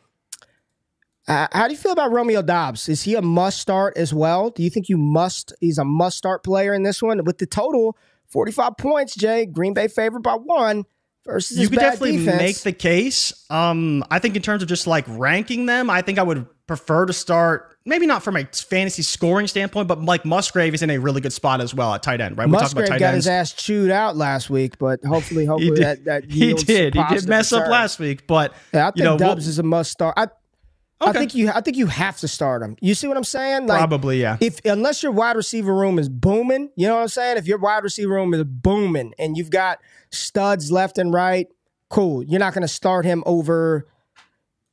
Uh, 1.27 1.47
how 1.53 1.67
do 1.67 1.73
you 1.73 1.79
feel 1.79 1.93
about 1.93 2.11
Romeo 2.11 2.41
Doubs? 2.41 2.87
Is 2.89 3.03
he 3.03 3.15
a 3.15 3.21
must 3.21 3.59
start 3.59 3.97
as 3.97 4.13
well? 4.13 4.49
Do 4.51 4.61
you 4.61 4.69
think 4.69 4.89
you 4.89 4.97
must? 4.97 5.53
He's 5.61 5.77
a 5.77 5.85
must 5.85 6.17
start 6.17 6.43
player 6.43 6.73
in 6.73 6.83
this 6.83 7.01
one 7.01 7.23
with 7.23 7.37
the 7.37 7.45
total 7.47 7.97
forty 8.27 8.51
five 8.51 8.77
points. 8.77 9.15
Jay 9.15 9.45
Green 9.45 9.73
Bay 9.73 9.87
favored 9.87 10.21
by 10.21 10.33
one 10.33 10.83
versus 11.25 11.57
you 11.57 11.69
could 11.69 11.79
definitely 11.79 12.17
defense. 12.17 12.41
make 12.41 12.57
the 12.61 12.73
case. 12.73 13.45
Um, 13.49 14.03
I 14.11 14.19
think 14.19 14.35
in 14.35 14.41
terms 14.41 14.61
of 14.61 14.69
just 14.69 14.85
like 14.85 15.05
ranking 15.07 15.65
them, 15.65 15.89
I 15.89 16.01
think 16.01 16.19
I 16.19 16.23
would 16.23 16.45
prefer 16.67 17.05
to 17.05 17.13
start 17.13 17.75
maybe 17.85 18.07
not 18.07 18.23
from 18.23 18.35
a 18.35 18.45
fantasy 18.45 19.03
scoring 19.03 19.47
standpoint, 19.47 19.87
but 19.87 20.01
like 20.03 20.25
Musgrave 20.25 20.73
is 20.73 20.81
in 20.81 20.89
a 20.89 20.97
really 20.97 21.21
good 21.21 21.33
spot 21.33 21.61
as 21.61 21.73
well 21.73 21.93
at 21.93 22.01
tight 22.01 22.19
end, 22.19 22.37
right? 22.37 22.49
Musgrave 22.49 22.89
got 22.89 23.01
ends. 23.01 23.25
his 23.25 23.27
ass 23.27 23.53
chewed 23.53 23.91
out 23.91 24.15
last 24.17 24.49
week, 24.49 24.77
but 24.79 25.03
hopefully, 25.05 25.45
hopefully 25.45 25.79
that 25.81 26.05
that 26.05 26.25
he 26.25 26.53
did. 26.53 26.95
He 26.95 27.03
did 27.09 27.27
mess 27.27 27.53
up 27.53 27.67
last 27.67 27.99
week, 27.99 28.27
but 28.27 28.53
yeah, 28.73 28.87
I 28.87 28.91
think 28.91 28.97
you 28.97 29.03
know, 29.03 29.17
Doubs 29.17 29.45
we'll, 29.45 29.49
is 29.49 29.59
a 29.59 29.63
must 29.63 29.91
start. 29.91 30.15
I, 30.17 30.27
Okay. 31.01 31.09
I 31.09 31.13
think 31.13 31.35
you 31.35 31.51
I 31.53 31.59
think 31.59 31.75
you 31.75 31.87
have 31.87 32.17
to 32.19 32.27
start 32.27 32.61
him. 32.61 32.77
You 32.79 32.95
see 32.95 33.07
what 33.09 33.17
I'm 33.17 33.25
saying? 33.25 33.67
Like, 33.67 33.79
Probably, 33.79 34.21
yeah. 34.21 34.37
If 34.39 34.63
unless 34.63 35.03
your 35.03 35.11
wide 35.11 35.35
receiver 35.35 35.75
room 35.75 35.99
is 35.99 36.07
booming, 36.07 36.69
you 36.77 36.87
know 36.87 36.95
what 36.95 37.01
I'm 37.01 37.07
saying? 37.09 37.37
If 37.37 37.47
your 37.47 37.57
wide 37.57 37.83
receiver 37.83 38.13
room 38.13 38.33
is 38.33 38.45
booming 38.45 39.13
and 39.19 39.35
you've 39.35 39.49
got 39.49 39.79
studs 40.09 40.71
left 40.71 40.97
and 40.97 41.13
right, 41.13 41.47
cool. 41.89 42.23
You're 42.23 42.39
not 42.39 42.53
going 42.53 42.61
to 42.61 42.69
start 42.69 43.03
him 43.03 43.23
over 43.25 43.87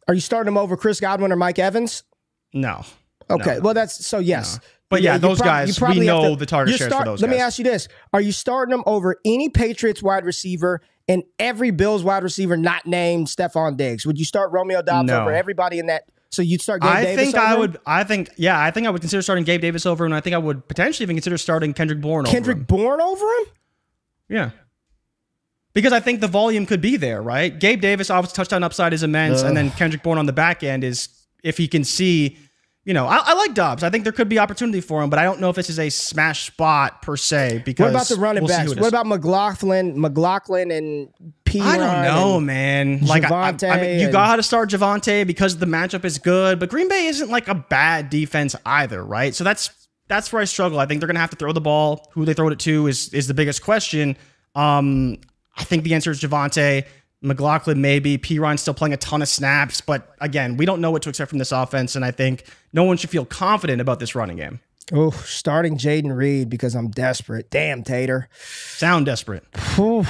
Are 0.08 0.14
you 0.14 0.20
starting 0.20 0.48
him 0.48 0.58
over 0.58 0.76
Chris 0.76 1.00
Godwin 1.00 1.32
or 1.32 1.36
Mike 1.36 1.58
Evans? 1.58 2.04
No. 2.52 2.84
Okay. 3.30 3.54
No. 3.54 3.60
Well, 3.60 3.74
that's 3.74 4.04
so 4.06 4.18
yes. 4.18 4.56
No. 4.56 4.62
But 4.90 5.02
yeah, 5.02 5.16
those 5.16 5.38
prob- 5.38 5.46
guys, 5.46 5.80
we 5.80 6.00
know 6.00 6.30
to, 6.30 6.36
the 6.36 6.44
target 6.44 6.76
shares 6.76 6.90
start, 6.90 7.04
for 7.04 7.12
those 7.12 7.22
Let 7.22 7.28
guys. 7.28 7.36
me 7.36 7.42
ask 7.42 7.58
you 7.58 7.64
this. 7.64 7.88
Are 8.12 8.20
you 8.20 8.30
starting 8.30 8.72
them 8.72 8.82
over 8.84 9.16
any 9.24 9.48
Patriots 9.48 10.02
wide 10.02 10.26
receiver 10.26 10.82
and 11.08 11.22
every 11.38 11.70
Bills 11.70 12.04
wide 12.04 12.22
receiver 12.22 12.58
not 12.58 12.84
named 12.84 13.28
Stefon 13.28 13.78
Diggs? 13.78 14.04
Would 14.04 14.18
you 14.18 14.26
start 14.26 14.52
Romeo 14.52 14.82
Doubs 14.82 15.06
no. 15.06 15.22
over 15.22 15.32
everybody 15.32 15.78
in 15.78 15.86
that 15.86 16.04
so 16.32 16.40
you'd 16.40 16.62
start 16.62 16.80
Gabe 16.80 16.90
I 16.90 17.04
Davis 17.04 17.24
think 17.24 17.36
I 17.36 17.56
would. 17.56 17.78
I 17.86 18.04
think 18.04 18.30
yeah. 18.36 18.58
I 18.58 18.70
think 18.70 18.86
I 18.86 18.90
would 18.90 19.02
consider 19.02 19.20
starting 19.20 19.44
Gabe 19.44 19.60
Davis 19.60 19.84
over. 19.84 20.06
And 20.06 20.14
I 20.14 20.20
think 20.20 20.34
I 20.34 20.38
would 20.38 20.66
potentially 20.66 21.04
even 21.04 21.16
consider 21.16 21.36
starting 21.36 21.74
Kendrick 21.74 22.00
Bourne. 22.00 22.24
Kendrick 22.24 22.56
over 22.56 22.60
him. 22.60 22.64
Bourne 22.64 23.00
over 23.02 23.24
him. 23.24 23.44
Yeah. 24.28 24.50
Because 25.74 25.92
I 25.92 26.00
think 26.00 26.20
the 26.20 26.28
volume 26.28 26.66
could 26.66 26.80
be 26.80 26.96
there, 26.96 27.22
right? 27.22 27.58
Gabe 27.58 27.80
Davis, 27.80 28.10
obviously, 28.10 28.36
touchdown 28.36 28.62
upside 28.62 28.92
is 28.92 29.02
immense, 29.02 29.42
and 29.42 29.56
then 29.56 29.70
Kendrick 29.70 30.02
Bourne 30.02 30.18
on 30.18 30.26
the 30.26 30.32
back 30.32 30.62
end 30.62 30.84
is 30.84 31.08
if 31.42 31.56
he 31.56 31.66
can 31.66 31.82
see 31.82 32.36
you 32.84 32.94
know, 32.94 33.06
I, 33.06 33.20
I, 33.24 33.34
like 33.34 33.54
Doubs. 33.54 33.84
I 33.84 33.90
think 33.90 34.02
there 34.02 34.12
could 34.12 34.28
be 34.28 34.40
opportunity 34.40 34.80
for 34.80 35.02
him, 35.02 35.08
but 35.08 35.20
I 35.20 35.22
don't 35.22 35.38
know 35.40 35.48
if 35.48 35.54
this 35.54 35.70
is 35.70 35.78
a 35.78 35.88
smash 35.88 36.46
spot 36.46 37.00
per 37.00 37.16
se. 37.16 37.62
Because 37.64 37.84
what 37.84 37.90
about 37.90 38.06
the 38.08 38.16
running 38.16 38.42
we'll 38.42 38.48
backs? 38.48 38.74
What 38.74 38.88
about 38.88 39.06
McLaughlin, 39.06 40.00
McLaughlin, 40.00 40.72
and 40.72 41.08
P? 41.44 41.60
I 41.60 41.76
don't 41.76 42.02
know, 42.02 42.40
man. 42.40 43.06
Like 43.06 43.24
I, 43.30 43.54
I, 43.68 43.80
mean, 43.80 44.00
you 44.00 44.10
got 44.10 44.36
to 44.36 44.42
start 44.42 44.70
Javonte 44.70 45.24
because 45.26 45.58
the 45.58 45.66
matchup 45.66 46.04
is 46.04 46.18
good, 46.18 46.58
but 46.58 46.70
Green 46.70 46.88
Bay 46.88 47.06
isn't 47.06 47.30
like 47.30 47.46
a 47.46 47.54
bad 47.54 48.10
defense 48.10 48.56
either, 48.66 49.04
right? 49.04 49.32
So 49.32 49.44
that's 49.44 49.70
that's 50.08 50.32
where 50.32 50.42
I 50.42 50.44
struggle. 50.44 50.80
I 50.80 50.86
think 50.86 51.00
they're 51.00 51.06
gonna 51.06 51.20
have 51.20 51.30
to 51.30 51.36
throw 51.36 51.52
the 51.52 51.60
ball. 51.60 52.10
Who 52.12 52.24
they 52.24 52.34
throw 52.34 52.48
it 52.48 52.58
to 52.60 52.88
is 52.88 53.14
is 53.14 53.28
the 53.28 53.34
biggest 53.34 53.62
question. 53.62 54.16
Um, 54.56 55.18
I 55.56 55.64
think 55.64 55.84
the 55.84 55.94
answer 55.94 56.10
is 56.10 56.20
Javonte. 56.20 56.86
McLaughlin 57.22 57.80
maybe. 57.80 58.18
Perine 58.18 58.58
still 58.58 58.74
playing 58.74 58.92
a 58.92 58.96
ton 58.96 59.22
of 59.22 59.28
snaps, 59.28 59.80
but 59.80 60.14
again, 60.20 60.56
we 60.56 60.66
don't 60.66 60.80
know 60.80 60.90
what 60.90 61.02
to 61.02 61.08
expect 61.08 61.30
from 61.30 61.38
this 61.38 61.52
offense, 61.52 61.94
and 61.94 62.04
I 62.04 62.10
think 62.10 62.44
no 62.72 62.84
one 62.84 62.96
should 62.96 63.10
feel 63.10 63.24
confident 63.24 63.80
about 63.80 64.00
this 64.00 64.14
running 64.14 64.36
game. 64.36 64.60
Oh, 64.92 65.10
starting 65.10 65.78
Jayden 65.78 66.14
Reed 66.14 66.50
because 66.50 66.74
I'm 66.74 66.90
desperate. 66.90 67.48
Damn, 67.50 67.84
Tater. 67.84 68.28
Sound 68.40 69.06
desperate. 69.06 69.44
All 69.78 70.04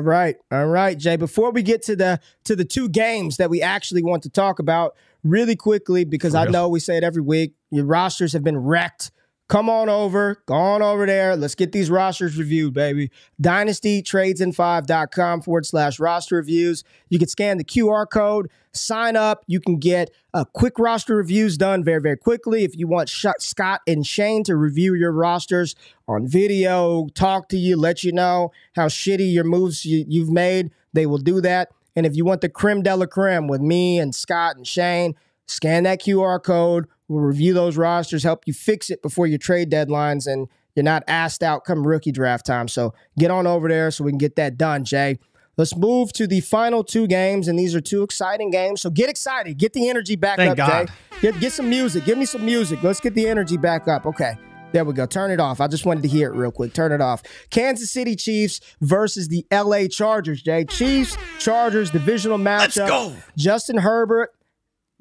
right, 0.00 0.36
all 0.50 0.66
right, 0.66 0.96
Jay. 0.96 1.16
Before 1.16 1.50
we 1.50 1.62
get 1.62 1.82
to 1.82 1.96
the 1.96 2.20
to 2.44 2.56
the 2.56 2.64
two 2.64 2.88
games 2.88 3.36
that 3.36 3.50
we 3.50 3.60
actually 3.60 4.02
want 4.02 4.22
to 4.22 4.30
talk 4.30 4.58
about, 4.58 4.96
really 5.22 5.56
quickly, 5.56 6.04
because 6.04 6.34
I 6.34 6.46
know 6.46 6.68
we 6.68 6.80
say 6.80 6.96
it 6.96 7.04
every 7.04 7.22
week, 7.22 7.52
your 7.70 7.84
rosters 7.84 8.32
have 8.32 8.42
been 8.42 8.56
wrecked 8.56 9.10
Come 9.48 9.68
on 9.68 9.90
over, 9.90 10.42
go 10.46 10.54
on 10.54 10.80
over 10.80 11.04
there. 11.04 11.36
Let's 11.36 11.54
get 11.54 11.72
these 11.72 11.90
rosters 11.90 12.38
reviewed, 12.38 12.72
baby. 12.72 13.10
DynastyTradesIn5.com 13.42 15.42
forward 15.42 15.66
slash 15.66 16.00
roster 16.00 16.36
reviews. 16.36 16.82
You 17.10 17.18
can 17.18 17.28
scan 17.28 17.58
the 17.58 17.64
QR 17.64 18.08
code, 18.08 18.48
sign 18.72 19.16
up. 19.16 19.44
You 19.46 19.60
can 19.60 19.78
get 19.78 20.10
a 20.32 20.46
quick 20.46 20.78
roster 20.78 21.14
reviews 21.14 21.58
done 21.58 21.84
very, 21.84 22.00
very 22.00 22.16
quickly. 22.16 22.64
If 22.64 22.74
you 22.74 22.86
want 22.86 23.10
Scott 23.10 23.80
and 23.86 24.06
Shane 24.06 24.44
to 24.44 24.56
review 24.56 24.94
your 24.94 25.12
rosters 25.12 25.74
on 26.08 26.26
video, 26.26 27.08
talk 27.14 27.50
to 27.50 27.58
you, 27.58 27.76
let 27.76 28.02
you 28.02 28.12
know 28.12 28.50
how 28.74 28.86
shitty 28.86 29.30
your 29.30 29.44
moves 29.44 29.84
you, 29.84 30.06
you've 30.08 30.30
made, 30.30 30.70
they 30.94 31.04
will 31.04 31.18
do 31.18 31.42
that. 31.42 31.68
And 31.94 32.06
if 32.06 32.16
you 32.16 32.24
want 32.24 32.40
the 32.40 32.48
creme 32.48 32.82
de 32.82 32.96
la 32.96 33.04
creme 33.04 33.46
with 33.46 33.60
me 33.60 33.98
and 33.98 34.14
Scott 34.14 34.56
and 34.56 34.66
Shane, 34.66 35.16
scan 35.46 35.82
that 35.82 36.00
QR 36.00 36.42
code 36.42 36.86
We'll 37.08 37.22
review 37.22 37.52
those 37.52 37.76
rosters, 37.76 38.22
help 38.22 38.46
you 38.46 38.52
fix 38.52 38.90
it 38.90 39.02
before 39.02 39.26
your 39.26 39.38
trade 39.38 39.70
deadlines, 39.70 40.26
and 40.26 40.48
you're 40.74 40.84
not 40.84 41.04
asked 41.06 41.42
out 41.42 41.64
come 41.64 41.86
rookie 41.86 42.12
draft 42.12 42.46
time. 42.46 42.68
So 42.68 42.94
get 43.18 43.30
on 43.30 43.46
over 43.46 43.68
there 43.68 43.90
so 43.90 44.04
we 44.04 44.10
can 44.10 44.18
get 44.18 44.36
that 44.36 44.56
done, 44.56 44.84
Jay. 44.84 45.18
Let's 45.56 45.76
move 45.76 46.12
to 46.14 46.26
the 46.26 46.40
final 46.40 46.82
two 46.82 47.06
games, 47.06 47.46
and 47.46 47.58
these 47.58 47.74
are 47.74 47.80
two 47.80 48.02
exciting 48.02 48.50
games. 48.50 48.80
So 48.80 48.90
get 48.90 49.08
excited, 49.08 49.56
get 49.58 49.72
the 49.72 49.88
energy 49.88 50.16
back 50.16 50.38
Thank 50.38 50.52
up, 50.52 50.56
God. 50.56 50.86
Jay. 50.88 50.92
Get, 51.20 51.40
get 51.40 51.52
some 51.52 51.68
music. 51.68 52.04
Give 52.04 52.18
me 52.18 52.24
some 52.24 52.44
music. 52.44 52.82
Let's 52.82 53.00
get 53.00 53.14
the 53.14 53.28
energy 53.28 53.56
back 53.56 53.86
up. 53.86 54.04
Okay. 54.06 54.34
There 54.72 54.84
we 54.84 54.92
go. 54.92 55.06
Turn 55.06 55.30
it 55.30 55.38
off. 55.38 55.60
I 55.60 55.68
just 55.68 55.86
wanted 55.86 56.02
to 56.02 56.08
hear 56.08 56.32
it 56.32 56.36
real 56.36 56.50
quick. 56.50 56.72
Turn 56.72 56.90
it 56.90 57.00
off. 57.00 57.22
Kansas 57.50 57.92
City 57.92 58.16
Chiefs 58.16 58.60
versus 58.80 59.28
the 59.28 59.46
LA 59.52 59.86
Chargers, 59.86 60.42
Jay. 60.42 60.64
Chiefs, 60.64 61.16
Chargers, 61.38 61.92
divisional 61.92 62.38
matchup. 62.38 62.58
Let's 62.58 62.76
go. 62.76 63.14
Justin 63.36 63.78
Herbert 63.78 64.34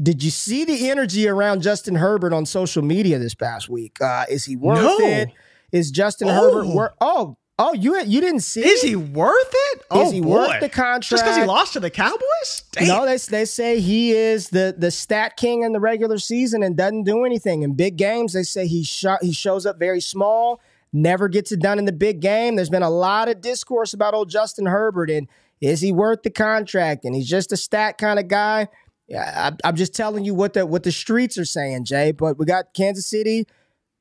did 0.01 0.23
you 0.23 0.31
see 0.31 0.65
the 0.65 0.89
energy 0.89 1.27
around 1.27 1.61
Justin 1.61 1.95
Herbert 1.95 2.33
on 2.33 2.45
social 2.45 2.81
media 2.81 3.19
this 3.19 3.35
past 3.35 3.69
week? 3.69 4.01
Uh, 4.01 4.25
is 4.29 4.45
he 4.45 4.55
worth 4.55 4.81
no. 4.81 4.97
it? 4.99 5.29
Is 5.71 5.91
Justin 5.91 6.29
oh. 6.29 6.33
Herbert 6.33 6.67
worth? 6.67 6.91
Oh, 6.99 7.37
oh, 7.59 7.73
you 7.73 7.99
you 8.03 8.19
didn't 8.19 8.41
see? 8.41 8.65
Is 8.65 8.81
he 8.81 8.95
worth 8.95 9.53
it? 9.53 9.79
Is 9.79 9.83
oh, 9.91 10.11
he 10.11 10.21
boy. 10.21 10.29
worth 10.29 10.59
the 10.59 10.69
contract? 10.69 11.09
Just 11.09 11.23
because 11.23 11.37
he 11.37 11.43
lost 11.43 11.73
to 11.73 11.79
the 11.79 11.89
Cowboys? 11.89 12.63
Damn. 12.71 12.87
No, 12.87 13.05
they 13.05 13.17
they 13.17 13.45
say 13.45 13.79
he 13.79 14.11
is 14.11 14.49
the 14.49 14.75
the 14.77 14.91
stat 14.91 15.37
king 15.37 15.63
in 15.63 15.73
the 15.73 15.79
regular 15.79 16.17
season 16.17 16.63
and 16.63 16.75
doesn't 16.75 17.03
do 17.03 17.23
anything 17.23 17.61
in 17.61 17.73
big 17.73 17.95
games. 17.95 18.33
They 18.33 18.43
say 18.43 18.67
he 18.67 18.83
sh- 18.83 19.05
he 19.21 19.31
shows 19.31 19.65
up 19.65 19.77
very 19.77 20.01
small, 20.01 20.59
never 20.91 21.27
gets 21.27 21.51
it 21.51 21.59
done 21.59 21.77
in 21.77 21.85
the 21.85 21.91
big 21.91 22.19
game. 22.19 22.55
There's 22.55 22.69
been 22.69 22.83
a 22.83 22.89
lot 22.89 23.29
of 23.29 23.41
discourse 23.41 23.93
about 23.93 24.13
old 24.15 24.29
Justin 24.29 24.65
Herbert 24.65 25.11
and 25.11 25.27
is 25.63 25.79
he 25.79 25.93
worth 25.93 26.23
the 26.23 26.29
contract? 26.29 27.05
And 27.05 27.15
he's 27.15 27.29
just 27.29 27.53
a 27.53 27.57
stat 27.57 27.97
kind 27.97 28.19
of 28.19 28.27
guy. 28.27 28.67
Yeah, 29.13 29.51
I, 29.63 29.67
am 29.69 29.75
just 29.75 29.93
telling 29.93 30.25
you 30.25 30.33
what 30.33 30.53
the 30.53 30.65
what 30.65 30.81
the 30.81 30.91
streets 30.91 31.37
are 31.37 31.45
saying, 31.45 31.85
Jay. 31.85 32.11
But 32.11 32.39
we 32.39 32.47
got 32.47 32.73
Kansas 32.73 33.05
City, 33.05 33.45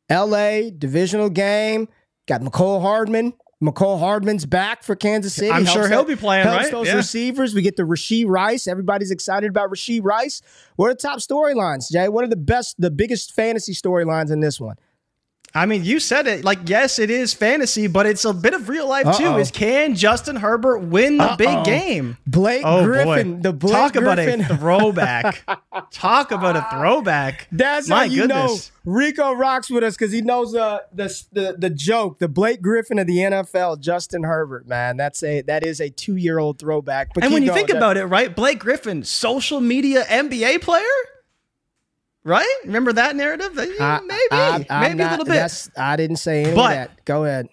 L.A. 0.09 0.71
divisional 0.71 1.29
game. 1.29 1.89
Got 2.27 2.41
Mecole 2.41 2.81
Hardman. 2.81 3.35
Mecole 3.63 3.99
Hardman's 3.99 4.47
back 4.47 4.83
for 4.83 4.97
Kansas 4.97 5.35
City. 5.35 5.51
I'm 5.51 5.67
sure 5.67 5.87
he'll 5.87 6.05
be 6.05 6.17
playing. 6.17 6.47
Helps 6.47 6.65
right? 6.65 6.73
those 6.73 6.87
yeah. 6.87 6.97
receivers. 6.97 7.55
We 7.55 7.61
get 7.61 7.77
the 7.77 7.83
Rashee 7.83 8.27
Rice. 8.27 8.67
Everybody's 8.67 9.11
excited 9.11 9.51
about 9.51 9.71
Rashee 9.71 10.01
Rice. 10.03 10.41
What 10.77 10.87
are 10.87 10.95
the 10.95 11.01
top 11.01 11.19
storylines, 11.19 11.93
Jay? 11.93 12.09
What 12.09 12.25
are 12.25 12.29
the 12.29 12.35
best, 12.35 12.81
the 12.81 12.91
biggest 12.91 13.33
fantasy 13.33 13.75
storylines 13.75 14.33
in 14.33 14.41
this 14.41 14.59
one? 14.59 14.77
I 15.55 15.67
mean, 15.67 15.85
you 15.85 16.01
said 16.01 16.27
it. 16.27 16.45
Like, 16.45 16.61
yes, 16.67 16.99
it 16.99 17.11
is 17.11 17.35
fantasy, 17.35 17.87
but 17.87 18.07
it's 18.07 18.25
a 18.25 18.33
bit 18.33 18.55
of 18.55 18.69
real 18.69 18.89
life 18.89 19.07
Uh-oh. 19.07 19.19
too. 19.19 19.37
Is 19.39 19.51
can 19.51 19.95
Justin 19.95 20.37
Herbert 20.37 20.79
win 20.79 21.19
the 21.19 21.25
Uh-oh. 21.33 21.37
big 21.37 21.65
game? 21.65 22.17
Blake 22.27 22.63
oh, 22.65 22.85
Griffin, 22.85 23.37
boy. 23.37 23.43
the 23.43 23.53
Blake 23.53 23.73
talk 23.73 23.93
Griffin. 23.93 24.41
about 24.41 24.51
a 24.51 24.57
throwback. 24.57 25.45
talk 25.91 26.31
about 26.31 26.57
a 26.57 26.67
throwback. 26.71 27.49
That's 27.53 27.89
My 27.89 27.97
how 27.99 28.03
you 28.05 28.23
goodness. 28.23 28.73
know 28.85 28.93
Rico 28.93 29.33
rocks 29.33 29.71
with 29.71 29.85
us 29.85 29.95
because 29.95 30.13
he 30.13 30.23
knows 30.23 30.55
uh, 30.55 30.81
the 30.93 31.05
the 31.33 31.55
the 31.59 31.71
joke. 31.71 32.19
The 32.19 32.29
Blake 32.29 32.63
Griffin 32.63 32.99
of 32.99 33.07
the 33.07 33.19
NFL, 33.19 33.81
Justin 33.81 34.25
Herbert. 34.25 34.67
Man, 34.67 34.97
that's 34.97 35.23
a 35.23 35.43
that 35.43 35.65
is 35.65 35.81
a 35.81 35.91
two 35.91 36.17
year 36.17 36.39
old 36.39 36.59
throwback. 36.59 37.15
But 37.15 37.25
and 37.25 37.33
when 37.33 37.43
you 37.43 37.51
going, 37.51 37.67
think 37.67 37.77
about 37.77 37.97
it, 37.97 38.07
right? 38.07 38.35
Blake 38.35 38.59
Griffin, 38.59 39.05
social 39.05 39.61
media 39.61 40.05
NBA 40.05 40.63
player. 40.63 40.83
Right? 42.25 42.57
Remember 42.65 42.93
that 42.93 43.17
narrative? 43.17 43.59
Eh, 43.59 43.67
maybe, 43.67 43.81
I, 44.31 44.67
maybe 44.81 44.95
not, 44.95 45.09
a 45.09 45.11
little 45.11 45.25
bit. 45.25 45.69
I 45.77 45.97
didn't 45.97 46.17
say 46.17 46.45
any 46.45 46.55
but, 46.55 46.65
of 46.65 46.71
that. 46.71 47.05
Go 47.05 47.25
ahead. 47.25 47.49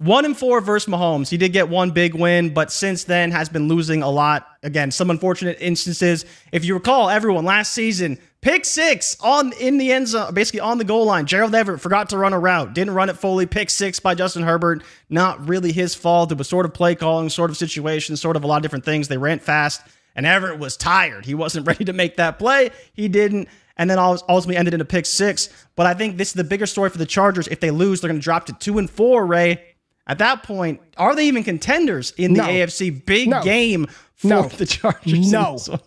One 0.00 0.24
and 0.24 0.38
four 0.38 0.60
versus 0.60 0.88
Mahomes. 0.88 1.28
He 1.28 1.36
did 1.36 1.52
get 1.52 1.68
one 1.68 1.90
big 1.90 2.14
win, 2.14 2.54
but 2.54 2.70
since 2.70 3.02
then 3.02 3.32
has 3.32 3.48
been 3.48 3.66
losing 3.66 4.04
a 4.04 4.08
lot. 4.08 4.46
Again, 4.62 4.92
some 4.92 5.10
unfortunate 5.10 5.58
instances. 5.60 6.24
If 6.52 6.64
you 6.64 6.74
recall, 6.74 7.10
everyone 7.10 7.44
last 7.44 7.72
season, 7.72 8.16
pick 8.40 8.64
six 8.64 9.16
on 9.20 9.52
in 9.54 9.76
the 9.76 9.90
end 9.90 10.06
zone, 10.06 10.32
basically 10.32 10.60
on 10.60 10.78
the 10.78 10.84
goal 10.84 11.06
line. 11.06 11.26
Gerald 11.26 11.52
Everett 11.52 11.80
forgot 11.80 12.10
to 12.10 12.18
run 12.18 12.32
a 12.32 12.38
route, 12.38 12.74
didn't 12.74 12.94
run 12.94 13.10
it 13.10 13.16
fully. 13.16 13.44
Pick 13.46 13.70
six 13.70 13.98
by 13.98 14.14
Justin 14.14 14.44
Herbert. 14.44 14.84
Not 15.10 15.48
really 15.48 15.72
his 15.72 15.96
fault. 15.96 16.30
It 16.30 16.38
was 16.38 16.48
sort 16.48 16.64
of 16.64 16.72
play 16.72 16.94
calling, 16.94 17.28
sort 17.28 17.50
of 17.50 17.56
situation, 17.56 18.16
sort 18.16 18.36
of 18.36 18.44
a 18.44 18.46
lot 18.46 18.58
of 18.58 18.62
different 18.62 18.84
things. 18.84 19.08
They 19.08 19.18
ran 19.18 19.40
fast, 19.40 19.82
and 20.14 20.24
Everett 20.24 20.60
was 20.60 20.76
tired. 20.76 21.26
He 21.26 21.34
wasn't 21.34 21.66
ready 21.66 21.84
to 21.86 21.92
make 21.92 22.18
that 22.18 22.38
play. 22.38 22.70
He 22.92 23.08
didn't 23.08 23.48
and 23.78 23.88
then 23.88 23.98
ultimately 23.98 24.56
ended 24.56 24.74
in 24.74 24.80
a 24.80 24.84
pick 24.84 25.06
six. 25.06 25.48
But 25.76 25.86
I 25.86 25.94
think 25.94 26.16
this 26.16 26.28
is 26.28 26.34
the 26.34 26.44
bigger 26.44 26.66
story 26.66 26.90
for 26.90 26.98
the 26.98 27.06
Chargers. 27.06 27.48
If 27.48 27.60
they 27.60 27.70
lose, 27.70 28.00
they're 28.00 28.08
going 28.08 28.20
to 28.20 28.24
drop 28.24 28.46
to 28.46 28.52
two 28.54 28.78
and 28.78 28.90
four, 28.90 29.24
Ray. 29.24 29.64
At 30.06 30.18
that 30.18 30.42
point, 30.42 30.80
are 30.96 31.14
they 31.14 31.26
even 31.28 31.44
contenders 31.44 32.12
in 32.16 32.32
the 32.32 32.42
No. 32.42 32.48
AFC? 32.48 32.90
Big 33.04 33.28
No. 33.28 33.42
game 33.42 33.86
for 34.16 34.26
No. 34.26 34.42
the 34.48 34.66
Chargers. 34.66 35.30
No. 35.32 35.58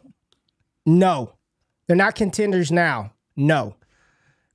No. 0.86 1.34
They're 1.88 1.96
not 1.96 2.16
contenders 2.16 2.72
now. 2.72 3.14
No. 3.36 3.76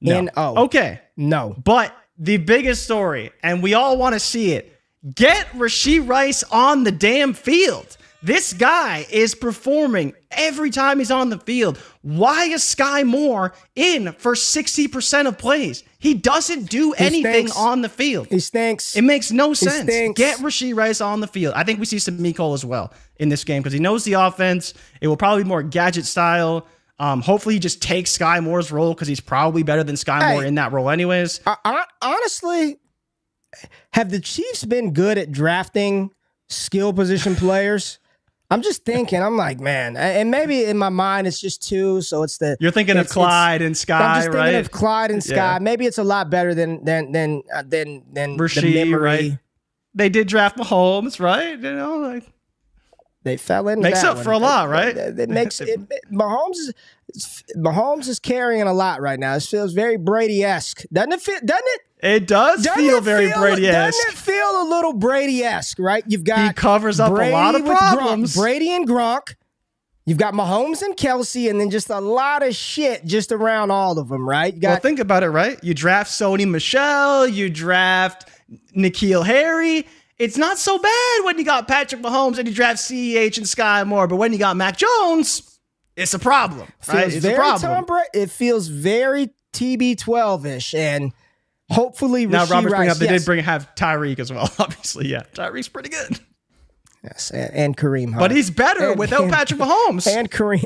No. 0.01 0.19
N-O. 0.19 0.65
Okay. 0.65 1.01
No. 1.17 1.55
But 1.63 1.95
the 2.19 2.37
biggest 2.39 2.83
story, 2.85 3.31
and 3.43 3.63
we 3.63 3.75
all 3.75 3.97
want 3.97 4.15
to 4.15 4.21
see 4.21 4.53
it 4.53 4.73
get 5.15 5.47
Rasheed 5.51 6.09
Rice 6.09 6.43
on 6.45 6.85
the 6.85 6.93
damn 6.93 7.33
field. 7.33 7.97
This 8.23 8.53
guy 8.53 9.07
is 9.11 9.35
performing 9.37 10.15
every 10.37 10.71
time 10.71 10.99
he's 10.99 11.11
on 11.11 11.31
the 11.31 11.39
field. 11.39 11.79
Why 12.03 12.45
is 12.45 12.63
Sky 12.63 13.03
Moore 13.03 13.53
in 13.75 14.13
for 14.13 14.35
60% 14.35 15.27
of 15.27 15.39
plays? 15.39 15.83
He 15.99 16.15
doesn't 16.15 16.71
do 16.71 16.93
anything 16.93 17.49
stinks. 17.49 17.57
on 17.57 17.83
the 17.83 17.89
field. 17.89 18.29
He 18.29 18.39
stinks. 18.39 18.97
It 18.97 19.03
makes 19.03 19.33
no 19.33 19.55
sense. 19.55 19.91
Get 20.17 20.39
Rasheed 20.39 20.77
Rice 20.77 21.01
on 21.01 21.21
the 21.21 21.27
field. 21.27 21.55
I 21.57 21.65
think 21.65 21.81
we 21.81 21.87
see 21.87 21.99
some 21.99 22.21
Miko 22.21 22.55
as 22.55 22.65
well 22.65 22.93
in 23.17 23.29
this 23.29 23.45
game 23.45 23.63
because 23.63 23.73
he 23.73 23.81
knows 23.81 24.05
the 24.05 24.15
offense. 24.15 24.75
It 25.01 25.09
will 25.09 25.17
probably 25.17 25.43
be 25.43 25.49
more 25.49 25.63
gadget 25.63 26.07
style. 26.07 26.67
Um, 26.99 27.21
hopefully, 27.21 27.57
he 27.57 27.59
just 27.59 27.83
takes 27.83 28.13
Sky 28.13 28.41
Moore's 28.41 28.73
role 28.73 28.95
because 28.95 29.09
he's 29.09 29.21
probably 29.21 29.63
better 29.63 29.85
than 29.85 29.97
Sky 29.97 30.33
Moore 30.33 30.45
in 30.45 30.55
that 30.55 30.73
role, 30.73 30.89
anyways. 30.89 31.41
I, 31.47 31.57
I, 31.65 31.85
honestly, 32.01 32.79
have 33.93 34.11
the 34.11 34.21
Chiefs 34.21 34.65
been 34.65 34.93
good 34.93 35.19
at 35.19 35.31
drafting 35.31 36.11
skill 36.49 36.93
position 36.93 37.37
players? 37.37 37.99
I'm 38.51 38.63
just 38.63 38.85
thinking. 38.85 39.21
I'm 39.23 39.37
like, 39.37 39.59
man, 39.59 39.97
and 39.97 40.31
maybe 40.31 40.65
in 40.65 40.79
my 40.79 40.89
mind 40.89 41.27
it's 41.27 41.41
just 41.41 41.67
two. 41.67 42.01
So 42.03 42.23
it's 42.23 42.39
the 42.39 42.57
You're 42.61 42.71
thinking 42.71 42.97
of 42.97 43.09
Clyde 43.09 43.61
and 43.63 43.77
Sky. 43.77 43.99
I'm 43.99 44.15
just 44.17 44.27
thinking 44.27 44.41
right? 44.41 44.55
of 44.55 44.71
Clyde 44.71 45.11
and 45.11 45.23
Sky. 45.23 45.35
Yeah. 45.55 45.59
Maybe 45.61 45.87
it's 45.87 45.99
a 45.99 46.05
lot 46.05 46.31
better 46.31 46.55
than 46.55 46.85
than 46.85 47.13
than 47.13 47.43
uh, 47.55 47.63
than 47.67 48.05
than 48.13 48.37
the 48.37 48.73
memory. 48.75 49.01
right? 49.01 49.39
they 49.95 50.09
did 50.09 50.29
draft 50.29 50.59
Mahomes, 50.59 51.19
right? 51.19 51.59
You 51.59 51.73
know, 51.75 51.97
like 51.97 52.25
They 53.25 53.37
fell 53.37 53.67
into 53.69 53.83
Makes 53.83 54.05
up 54.05 54.17
one. 54.17 54.25
for 54.25 54.31
a 54.33 54.39
lot, 54.39 54.69
right? 54.69 54.97
It, 55.07 55.19
it 55.19 55.29
makes 55.31 55.61
it, 55.61 55.81
Mahomes 56.13 56.73
Mahomes 57.57 58.07
is 58.09 58.19
carrying 58.21 58.63
a 58.63 58.73
lot 58.75 59.01
right 59.01 59.19
now. 59.19 59.35
It 59.35 59.43
feels 59.43 59.73
very 59.73 59.97
Brady 59.97 60.45
esque, 60.45 60.85
doesn't 60.93 61.13
it? 61.13 61.21
Feel, 61.21 61.39
doesn't 61.45 61.65
it? 61.67 61.81
It 62.03 62.27
does 62.27 62.63
Doesn't 62.63 62.83
feel 62.83 62.99
it 62.99 63.03
very 63.05 63.29
feel, 63.31 63.41
Brady 63.41 63.63
Doesn't 63.63 64.09
it 64.13 64.15
feel 64.19 64.63
a 64.63 64.67
little 64.69 64.93
Brady 64.93 65.43
esque? 65.43 65.79
Right? 65.79 66.05
You've 66.07 66.25
got 66.25 66.49
He 66.49 66.53
covers 66.53 67.01
up 67.01 67.11
a 67.11 67.15
Brady 67.15 67.33
lot 67.33 67.55
of 67.55 67.63
with 67.63 67.73
Gronk- 67.73 67.93
problems. 67.97 68.37
Brady 68.37 68.71
and 68.71 68.87
Gronk. 68.87 69.35
You've 70.05 70.19
got 70.19 70.35
Mahomes 70.35 70.83
and 70.83 70.97
Kelsey, 70.97 71.49
and 71.49 71.59
then 71.61 71.69
just 71.69 71.91
a 71.91 71.99
lot 71.99 72.45
of 72.47 72.55
shit 72.55 73.05
just 73.05 73.33
around 73.33 73.73
all 73.73 73.99
of 73.99 74.09
them. 74.09 74.29
Right? 74.29 74.55
You 74.55 74.61
Well, 74.63 74.77
think 74.79 75.01
about 75.01 75.23
it, 75.25 75.31
right? 75.31 75.59
You 75.65 75.75
draft 75.75 76.11
Sony 76.13 76.47
Michel, 76.49 77.27
you 77.27 77.51
draft 77.51 78.29
N'Keal 78.77 79.25
Harry. 79.27 79.87
It's 80.19 80.37
not 80.37 80.59
so 80.59 80.79
bad 80.79 81.25
when 81.25 81.39
you 81.39 81.45
got 81.45 81.67
Patrick 81.67 82.03
Mahomes 82.03 82.39
and 82.39 82.47
you 82.47 82.55
draft 82.55 82.79
CEH 82.79 83.37
and 83.37 83.47
Skyy 83.47 83.87
Moore, 83.87 84.07
but 84.07 84.17
when 84.17 84.33
you 84.33 84.39
got 84.39 84.57
Mac 84.57 84.77
Jones, 84.77 85.59
it's 85.97 86.15
a 86.15 86.19
problem, 86.19 86.69
right? 86.89 87.11
feels 87.11 87.15
It's 87.17 87.25
a 87.27 87.35
problem. 87.35 87.73
Tom 87.73 87.85
Brady. 87.85 88.09
It 88.15 88.31
feels 88.31 88.69
very 88.69 89.31
TB12 89.55 90.45
ish, 90.47 90.75
and 90.75 91.13
hopefully 91.71 92.27
now, 92.27 92.45
Rashee 92.45 92.51
Robert's 92.51 92.71
bringing 92.73 92.89
Rice, 92.89 92.91
up 92.93 92.99
they 92.99 93.07
yes, 93.07 93.21
did 93.23 93.27
bring 93.27 93.45
have 93.45 93.75
Tyreek 93.75 94.19
as 94.19 94.33
well, 94.33 94.51
obviously. 94.59 95.09
Yeah, 95.09 95.23
Tyreek's 95.35 95.69
pretty 95.69 95.89
good, 95.91 96.19
yes, 97.05 97.31
and, 97.31 97.55
and 97.55 97.77
Kareem, 97.77 98.09
Hunt. 98.11 98.19
but 98.19 98.31
he's 98.31 98.51
better 98.51 98.91
And- 98.91 98.99
without 98.99 99.23
and- 99.25 99.33
Patrick 99.33 99.61
Mahomes. 99.61 100.07
and 100.17 100.31
Kareem. 100.31 100.65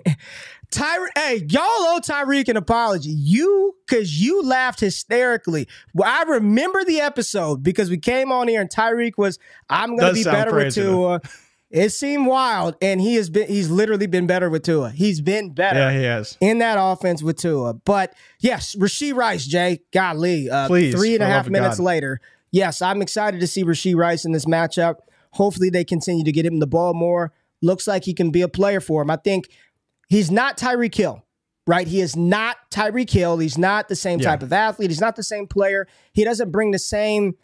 Tyre, 0.71 1.09
hey, 1.17 1.45
y'all 1.49 1.63
owe 1.65 2.01
Tyreek 2.01 2.47
an 2.49 2.57
apology. 2.57 3.11
You, 3.11 3.75
because 3.89 4.23
you 4.23 4.41
laughed 4.45 4.79
hysterically. 4.79 5.67
Well, 5.95 6.09
I 6.09 6.23
remember 6.31 6.85
the 6.85 7.01
episode 7.01 7.65
because 7.65 7.91
we 7.91 7.99
came 7.99 8.31
on 8.31 8.47
here 8.47 8.61
and 8.61 8.71
Tyreek 8.71 9.15
was, 9.19 9.41
I'm 9.69 9.97
going 9.97 10.15
to 10.15 10.21
be 10.21 10.23
better 10.23 10.55
with 10.55 10.73
Tua. 10.73 11.21
It 11.71 11.91
seemed 11.91 12.27
wild, 12.27 12.75
and 12.83 13.01
he 13.01 13.15
has 13.15 13.31
been, 13.31 13.47
he's 13.47 13.71
literally 13.71 14.09
been 14.09 14.27
better 14.27 14.51
with 14.51 14.65
Tua. 14.65 14.91
He's 14.91 15.21
been 15.21 15.51
better 15.55 15.79
yeah, 15.79 15.93
he 15.93 16.03
has. 16.03 16.37
in 16.41 16.59
that 16.59 16.77
offense 16.81 17.23
with 17.23 17.37
Tua. 17.37 17.75
But 17.75 18.13
yes, 18.41 18.75
Rashee 18.75 19.15
Rice, 19.15 19.47
Jay, 19.47 19.81
golly, 19.93 20.51
uh, 20.51 20.67
Please, 20.67 20.93
three 20.95 21.15
and 21.15 21.23
a 21.23 21.27
half 21.27 21.49
minutes 21.49 21.77
God. 21.79 21.85
later. 21.85 22.21
Yes, 22.51 22.83
I'm 22.83 23.01
excited 23.01 23.39
to 23.39 23.47
see 23.47 23.63
Rashee 23.65 23.95
Rice 23.95 24.25
in 24.25 24.33
this 24.33 24.47
matchup. 24.47 24.97
Hopefully, 25.35 25.71
they 25.71 25.85
continue 25.85 26.25
to 26.25 26.33
get 26.33 26.45
him 26.45 26.59
the 26.59 26.67
ball 26.67 26.93
more. 26.93 27.33
Looks 27.63 27.87
like 27.87 28.03
he 28.05 28.15
can 28.15 28.31
be 28.33 28.43
a 28.43 28.49
player 28.49 28.81
for 28.81 29.03
him. 29.03 29.11
I 29.11 29.17
think 29.17 29.49
he's 30.09 30.29
not 30.31 30.57
Tyreek 30.59 30.95
Hill, 30.97 31.25
right? 31.69 31.87
He 31.87 32.01
is 32.01 32.17
not 32.17 32.57
Tyreek 32.73 33.11
Hill. 33.11 33.39
He's 33.39 33.57
not 33.57 33.89
the 33.89 33.95
same 33.95 34.19
Yeah. 34.19 34.31
type 34.31 34.43
of 34.43 34.53
athlete. 34.53 34.91
He's 34.91 35.01
not 35.01 35.15
the 35.15 35.23
same 35.23 35.47
player. 35.47 35.87
He 36.13 36.25
doesn't 36.25 36.51
bring 36.51 36.73
the 36.73 36.81
same 36.81 37.35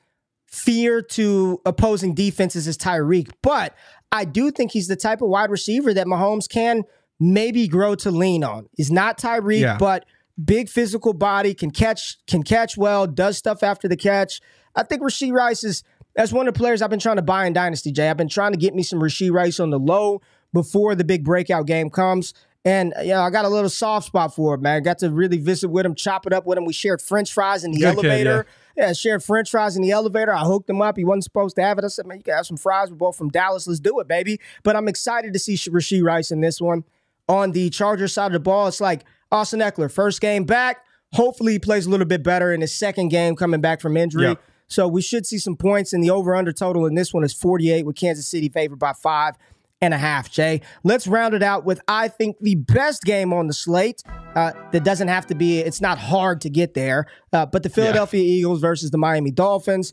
fear 0.48 1.02
to 1.02 1.60
opposing 1.66 2.14
defenses 2.14 2.66
as 2.66 2.78
Tyreek. 2.78 3.30
But 3.42 3.74
I 4.12 4.24
do 4.24 4.50
think 4.50 4.72
he's 4.72 4.88
the 4.88 4.96
type 4.96 5.20
of 5.22 5.28
wide 5.28 5.50
receiver 5.50 5.92
that 5.94 6.06
Mahomes 6.06 6.48
can 6.48 6.84
maybe 7.18 7.66
grow 7.68 7.94
to 7.96 8.10
lean 8.10 8.44
on. 8.44 8.68
He's 8.76 8.90
not 8.90 9.18
Tyreek, 9.18 9.60
Yeah. 9.60 9.76
but 9.78 10.04
big 10.42 10.68
physical 10.68 11.12
body, 11.12 11.54
can 11.54 11.70
catch, 11.70 12.18
can 12.26 12.42
catch 12.42 12.76
well, 12.76 13.06
does 13.06 13.38
stuff 13.38 13.62
after 13.62 13.88
the 13.88 13.96
catch. 13.96 14.40
I 14.74 14.82
think 14.82 15.02
Rashee 15.02 15.32
Rice 15.32 15.64
is 15.64 15.82
that's 16.14 16.32
one 16.32 16.48
of 16.48 16.54
the 16.54 16.58
players 16.58 16.80
I've 16.80 16.88
been 16.90 16.98
trying 16.98 17.16
to 17.16 17.22
buy 17.22 17.46
in 17.46 17.52
Dynasty, 17.52 17.92
Jay. 17.92 18.08
I've 18.08 18.16
been 18.16 18.28
trying 18.28 18.52
to 18.52 18.58
get 18.58 18.74
me 18.74 18.82
some 18.82 19.00
Rashee 19.00 19.30
Rice 19.30 19.60
on 19.60 19.70
the 19.70 19.78
low 19.78 20.22
before 20.52 20.94
the 20.94 21.04
big 21.04 21.24
breakout 21.24 21.66
game 21.66 21.90
comes. 21.90 22.32
And 22.64 22.94
yeah, 23.02 23.22
I 23.22 23.30
got 23.30 23.44
a 23.44 23.48
little 23.48 23.68
soft 23.70 24.06
spot 24.06 24.34
for 24.34 24.54
it, 24.54 24.60
man. 24.60 24.82
Got 24.82 24.98
to 24.98 25.10
really 25.10 25.38
visit 25.38 25.68
with 25.68 25.84
him, 25.86 25.94
chop 25.94 26.26
it 26.26 26.32
up 26.32 26.46
with 26.46 26.58
him. 26.58 26.64
We 26.64 26.72
shared 26.72 27.00
French 27.02 27.32
fries 27.32 27.64
in 27.64 27.70
the 27.72 27.78
Good 27.78 27.96
kid, 27.96 28.04
elevator. 28.06 28.46
Yeah, 28.76 28.92
shared 28.92 29.24
French 29.24 29.50
fries 29.50 29.76
in 29.76 29.82
the 29.82 29.90
elevator. 29.90 30.34
I 30.34 30.44
hooked 30.44 30.68
him 30.68 30.82
up. 30.82 30.96
He 30.96 31.04
wasn't 31.04 31.24
supposed 31.24 31.56
to 31.56 31.62
have 31.62 31.78
it. 31.78 31.84
I 31.84 31.88
said, 31.88 32.06
man, 32.06 32.18
you 32.18 32.24
can 32.24 32.34
have 32.34 32.46
some 32.46 32.58
fries. 32.58 32.90
We're 32.90 32.96
both 32.96 33.16
from 33.16 33.30
Dallas. 33.30 33.66
Let's 33.66 33.80
do 33.80 33.98
it, 34.00 34.08
baby. 34.08 34.38
But 34.62 34.76
I'm 34.76 34.86
excited 34.86 35.32
to 35.32 35.38
see 35.38 35.54
Rashee 35.54 36.02
Rice 36.02 36.30
in 36.30 36.40
this 36.40 36.60
one. 36.60 36.84
On 37.28 37.52
the 37.52 37.70
Chargers 37.70 38.12
side 38.12 38.26
of 38.26 38.32
the 38.34 38.40
ball, 38.40 38.68
it's 38.68 38.80
like 38.80 39.04
Austin 39.32 39.60
Ekeler, 39.60 39.90
first 39.90 40.20
game 40.20 40.44
back. 40.44 40.84
Hopefully, 41.12 41.52
he 41.54 41.58
plays 41.58 41.86
a 41.86 41.90
little 41.90 42.06
bit 42.06 42.22
better 42.22 42.52
in 42.52 42.60
his 42.60 42.72
second 42.72 43.08
game 43.08 43.34
coming 43.34 43.60
back 43.60 43.80
from 43.80 43.96
injury. 43.96 44.28
Yeah. 44.28 44.34
So 44.68 44.86
we 44.86 45.00
should 45.00 45.26
see 45.26 45.38
some 45.38 45.56
points. 45.56 45.92
And 45.92 46.04
the 46.04 46.10
over 46.10 46.36
under 46.36 46.52
total 46.52 46.86
in 46.86 46.94
this 46.94 47.14
one 47.14 47.24
is 47.24 47.32
48 47.32 47.86
with 47.86 47.96
Kansas 47.96 48.26
City 48.26 48.48
favored 48.48 48.78
by 48.78 48.92
five 48.92 49.36
and 49.80 49.92
a 49.92 49.98
half, 49.98 50.30
Jay. 50.30 50.62
Let's 50.84 51.06
round 51.06 51.34
it 51.34 51.42
out 51.42 51.64
with, 51.64 51.80
I 51.86 52.08
think, 52.08 52.38
the 52.40 52.54
best 52.54 53.04
game 53.04 53.32
on 53.32 53.46
the 53.46 53.52
slate. 53.52 54.02
Uh, 54.34 54.52
that 54.72 54.84
doesn't 54.84 55.08
have 55.08 55.26
to 55.26 55.34
be, 55.34 55.60
it's 55.60 55.80
not 55.80 55.98
hard 55.98 56.42
to 56.42 56.50
get 56.50 56.74
there. 56.74 57.06
Uh, 57.32 57.46
but 57.46 57.62
the 57.62 57.70
Philadelphia 57.70 58.22
Eagles 58.22 58.60
versus 58.60 58.90
the 58.90 58.98
Miami 58.98 59.30
Dolphins. 59.30 59.92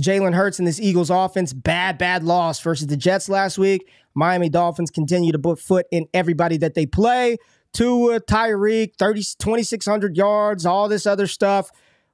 Jalen 0.00 0.34
Hurts 0.34 0.58
and 0.58 0.66
this 0.66 0.80
Eagles 0.80 1.10
offense, 1.10 1.52
bad, 1.52 1.98
bad 1.98 2.24
loss 2.24 2.60
versus 2.60 2.88
the 2.88 2.96
Jets 2.96 3.28
last 3.28 3.58
week. 3.58 3.88
Miami 4.14 4.48
Dolphins 4.48 4.90
continue 4.90 5.30
to 5.32 5.38
put 5.38 5.60
foot 5.60 5.86
in 5.92 6.06
everybody 6.12 6.56
that 6.56 6.74
they 6.74 6.86
play. 6.86 7.36
Tua, 7.72 8.20
Tyreek, 8.20 8.96
30, 8.98 9.22
2,600 9.38 10.16
yards, 10.16 10.66
all 10.66 10.88
this 10.88 11.06
other 11.06 11.26
stuff. 11.26 11.70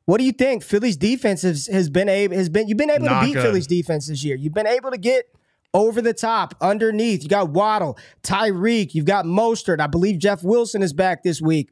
What 0.07 0.19
do 0.19 0.25
you 0.25 0.33
think? 0.33 0.63
Philly's 0.63 0.97
defense 0.97 1.43
has, 1.43 1.67
has 1.69 1.89
been 1.89 2.09
able 2.09 2.35
has 2.35 2.49
been 2.49 2.67
you've 2.67 2.79
been 2.79 2.91
able 2.91 3.05
Not 3.05 3.21
to 3.21 3.27
beat 3.27 3.35
good. 3.35 3.43
Philly's 3.43 3.67
defense 3.67 4.09
this 4.09 4.25
year. 4.25 4.35
You've 4.35 4.55
been 4.55 4.67
able 4.67 4.91
to 4.91 4.99
get 4.99 5.27
over 5.75 6.03
the 6.03 6.15
top, 6.15 6.55
underneath. 6.61 7.23
You 7.23 7.29
got 7.29 7.51
Waddle, 7.51 7.99
Tyreek, 8.23 8.95
you've 8.95 9.05
got 9.05 9.25
Mostert. 9.25 9.81
I 9.81 9.87
believe 9.87 10.19
Jeff 10.19 10.43
Wilson 10.43 10.83
is 10.83 10.93
back 10.93 11.23
this 11.23 11.41
week. 11.41 11.71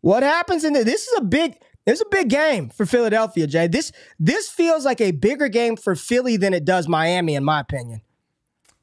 What 0.00 0.22
happens 0.22 0.64
in 0.64 0.72
the, 0.72 0.84
this 0.84 1.06
is 1.06 1.18
a 1.18 1.24
big 1.24 1.56
this 1.86 1.98
is 1.98 2.06
a 2.06 2.10
big 2.10 2.28
game 2.28 2.68
for 2.68 2.86
Philadelphia, 2.86 3.46
Jay. 3.46 3.66
This 3.66 3.90
this 4.18 4.48
feels 4.48 4.84
like 4.84 5.00
a 5.00 5.12
bigger 5.12 5.48
game 5.48 5.76
for 5.76 5.96
Philly 5.96 6.36
than 6.36 6.54
it 6.54 6.64
does 6.64 6.88
Miami, 6.88 7.34
in 7.34 7.44
my 7.44 7.60
opinion. 7.60 8.02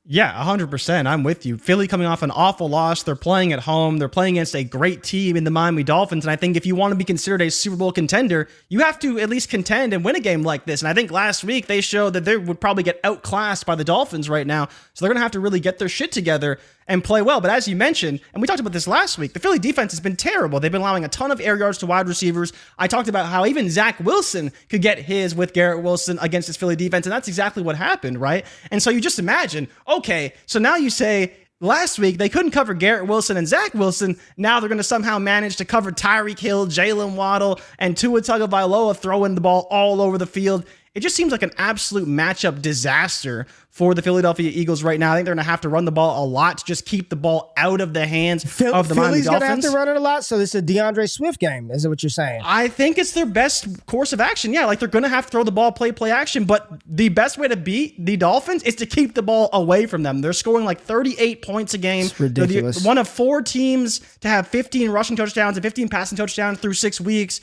Yeah, 0.09 0.31
100%. 0.41 1.05
I'm 1.05 1.23
with 1.23 1.45
you. 1.45 1.57
Philly 1.57 1.85
coming 1.85 2.07
off 2.07 2.21
an 2.21 2.31
awful 2.31 2.69
loss. 2.69 3.03
They're 3.03 3.13
playing 3.13 3.51
at 3.51 3.59
home. 3.59 3.97
They're 3.97 4.07
playing 4.07 4.35
against 4.37 4.55
a 4.55 4.63
great 4.63 5.03
team 5.03 5.35
in 5.35 5.43
the 5.43 5.51
Miami 5.51 5.83
Dolphins. 5.83 6.23
And 6.23 6.31
I 6.31 6.37
think 6.37 6.55
if 6.55 6.65
you 6.65 6.75
want 6.75 6.93
to 6.93 6.95
be 6.95 7.03
considered 7.03 7.41
a 7.41 7.51
Super 7.51 7.75
Bowl 7.75 7.91
contender, 7.91 8.47
you 8.69 8.79
have 8.79 8.99
to 8.99 9.19
at 9.19 9.29
least 9.29 9.49
contend 9.49 9.91
and 9.91 10.05
win 10.05 10.15
a 10.15 10.21
game 10.21 10.43
like 10.43 10.63
this. 10.65 10.81
And 10.81 10.87
I 10.87 10.93
think 10.93 11.11
last 11.11 11.43
week 11.43 11.67
they 11.67 11.81
showed 11.81 12.11
that 12.11 12.23
they 12.23 12.37
would 12.37 12.61
probably 12.61 12.83
get 12.83 13.01
outclassed 13.03 13.65
by 13.65 13.75
the 13.75 13.83
Dolphins 13.83 14.29
right 14.29 14.47
now. 14.47 14.69
So 14.93 15.03
they're 15.03 15.09
going 15.09 15.17
to 15.17 15.23
have 15.23 15.31
to 15.31 15.41
really 15.41 15.59
get 15.59 15.77
their 15.77 15.89
shit 15.89 16.13
together 16.13 16.57
and 16.87 17.03
play 17.03 17.21
well. 17.21 17.41
But 17.41 17.51
as 17.51 17.67
you 17.67 17.75
mentioned, 17.75 18.19
and 18.33 18.41
we 18.41 18.47
talked 18.47 18.59
about 18.59 18.73
this 18.73 18.87
last 18.87 19.17
week, 19.17 19.33
the 19.33 19.39
Philly 19.39 19.59
defense 19.59 19.91
has 19.91 19.99
been 19.99 20.15
terrible. 20.15 20.59
They've 20.59 20.71
been 20.71 20.81
allowing 20.81 21.03
a 21.03 21.09
ton 21.09 21.31
of 21.31 21.41
air 21.41 21.57
yards 21.57 21.77
to 21.79 21.85
wide 21.85 22.07
receivers. 22.07 22.53
I 22.77 22.87
talked 22.87 23.09
about 23.09 23.27
how 23.27 23.45
even 23.45 23.69
Zach 23.69 23.99
Wilson 23.99 24.51
could 24.69 24.81
get 24.81 24.99
his 24.99 25.35
with 25.35 25.53
Garrett 25.53 25.83
Wilson 25.83 26.17
against 26.21 26.47
this 26.47 26.57
Philly 26.57 26.75
defense, 26.75 27.05
and 27.05 27.13
that's 27.13 27.27
exactly 27.27 27.63
what 27.63 27.75
happened, 27.75 28.19
right? 28.19 28.45
And 28.71 28.81
so 28.81 28.89
you 28.89 29.01
just 29.01 29.19
imagine, 29.19 29.67
okay, 29.87 30.33
so 30.45 30.59
now 30.59 30.75
you 30.75 30.89
say 30.89 31.33
last 31.59 31.97
week 31.97 32.17
they 32.17 32.29
couldn't 32.29 32.51
cover 32.51 32.73
Garrett 32.73 33.07
Wilson 33.07 33.37
and 33.37 33.47
Zach 33.47 33.73
Wilson. 33.73 34.19
Now 34.37 34.59
they're 34.59 34.69
going 34.69 34.77
to 34.77 34.83
somehow 34.83 35.19
manage 35.19 35.57
to 35.57 35.65
cover 35.65 35.91
Tyreek 35.91 36.39
Hill, 36.39 36.67
Jaylen 36.67 37.15
Waddle, 37.15 37.59
and 37.79 37.97
Tua 37.97 38.21
Tagovailoa 38.21 38.95
throwing 38.97 39.35
the 39.35 39.41
ball 39.41 39.67
all 39.69 40.01
over 40.01 40.17
the 40.17 40.27
field. 40.27 40.65
It 40.97 41.01
just 41.01 41.15
seems 41.15 41.31
like 41.31 41.43
an 41.43 41.51
absolute 41.59 42.07
matchup 42.07 42.59
disaster 42.59 43.45
for 43.69 43.93
the 43.93 44.01
Philadelphia 44.01 44.49
Eagles 44.51 44.81
right 44.81 44.99
now. 44.99 45.11
I 45.13 45.17
think 45.17 45.25
they're 45.25 45.35
going 45.35 45.43
to 45.45 45.49
have 45.51 45.61
to 45.61 45.69
run 45.69 45.85
the 45.85 45.91
ball 45.91 46.25
a 46.25 46.27
lot 46.27 46.57
to 46.57 46.65
just 46.65 46.87
keep 46.87 47.11
the 47.11 47.15
ball 47.15 47.53
out 47.55 47.81
of 47.81 47.93
the 47.93 48.07
hands 48.07 48.43
Phil- 48.43 48.73
of 48.73 48.87
the 48.87 48.95
Philly's 48.95 49.27
Miami 49.27 49.39
gonna 49.39 49.45
have 49.45 49.59
to 49.59 49.69
run 49.69 49.87
it 49.89 49.95
a 49.95 49.99
lot, 49.99 50.25
so 50.25 50.39
this 50.39 50.55
is 50.55 50.55
a 50.55 50.61
D'Andre 50.63 51.05
Swift 51.05 51.39
game. 51.39 51.69
Is 51.69 51.85
it 51.85 51.89
what 51.89 52.01
you're 52.01 52.09
saying? 52.09 52.41
I 52.43 52.67
think 52.67 52.97
it's 52.97 53.11
their 53.11 53.27
best 53.27 53.85
course 53.85 54.11
of 54.11 54.19
action. 54.19 54.51
Yeah, 54.53 54.65
like 54.65 54.79
they're 54.79 54.87
going 54.87 55.03
to 55.03 55.09
have 55.09 55.25
to 55.27 55.31
throw 55.31 55.43
the 55.43 55.51
ball, 55.51 55.71
play, 55.71 55.91
play 55.91 56.09
action. 56.09 56.45
But 56.45 56.81
the 56.87 57.09
best 57.09 57.37
way 57.37 57.47
to 57.47 57.55
beat 57.55 58.03
the 58.03 58.17
Dolphins 58.17 58.63
is 58.63 58.73
to 58.77 58.87
keep 58.87 59.13
the 59.13 59.21
ball 59.21 59.49
away 59.53 59.85
from 59.85 60.01
them. 60.01 60.21
They're 60.21 60.33
scoring 60.33 60.65
like 60.65 60.81
38 60.81 61.43
points 61.43 61.75
a 61.75 61.77
game. 61.77 62.05
It's 62.05 62.13
They're 62.17 62.29
the- 62.29 62.41
ridiculous. 62.41 62.83
one 62.83 62.97
of 62.97 63.07
four 63.07 63.43
teams 63.43 63.99
to 64.21 64.27
have 64.29 64.47
15 64.47 64.89
rushing 64.89 65.15
touchdowns 65.15 65.55
and 65.57 65.63
15 65.63 65.87
passing 65.89 66.17
touchdowns 66.17 66.57
through 66.57 66.73
six 66.73 66.99
weeks. 66.99 67.41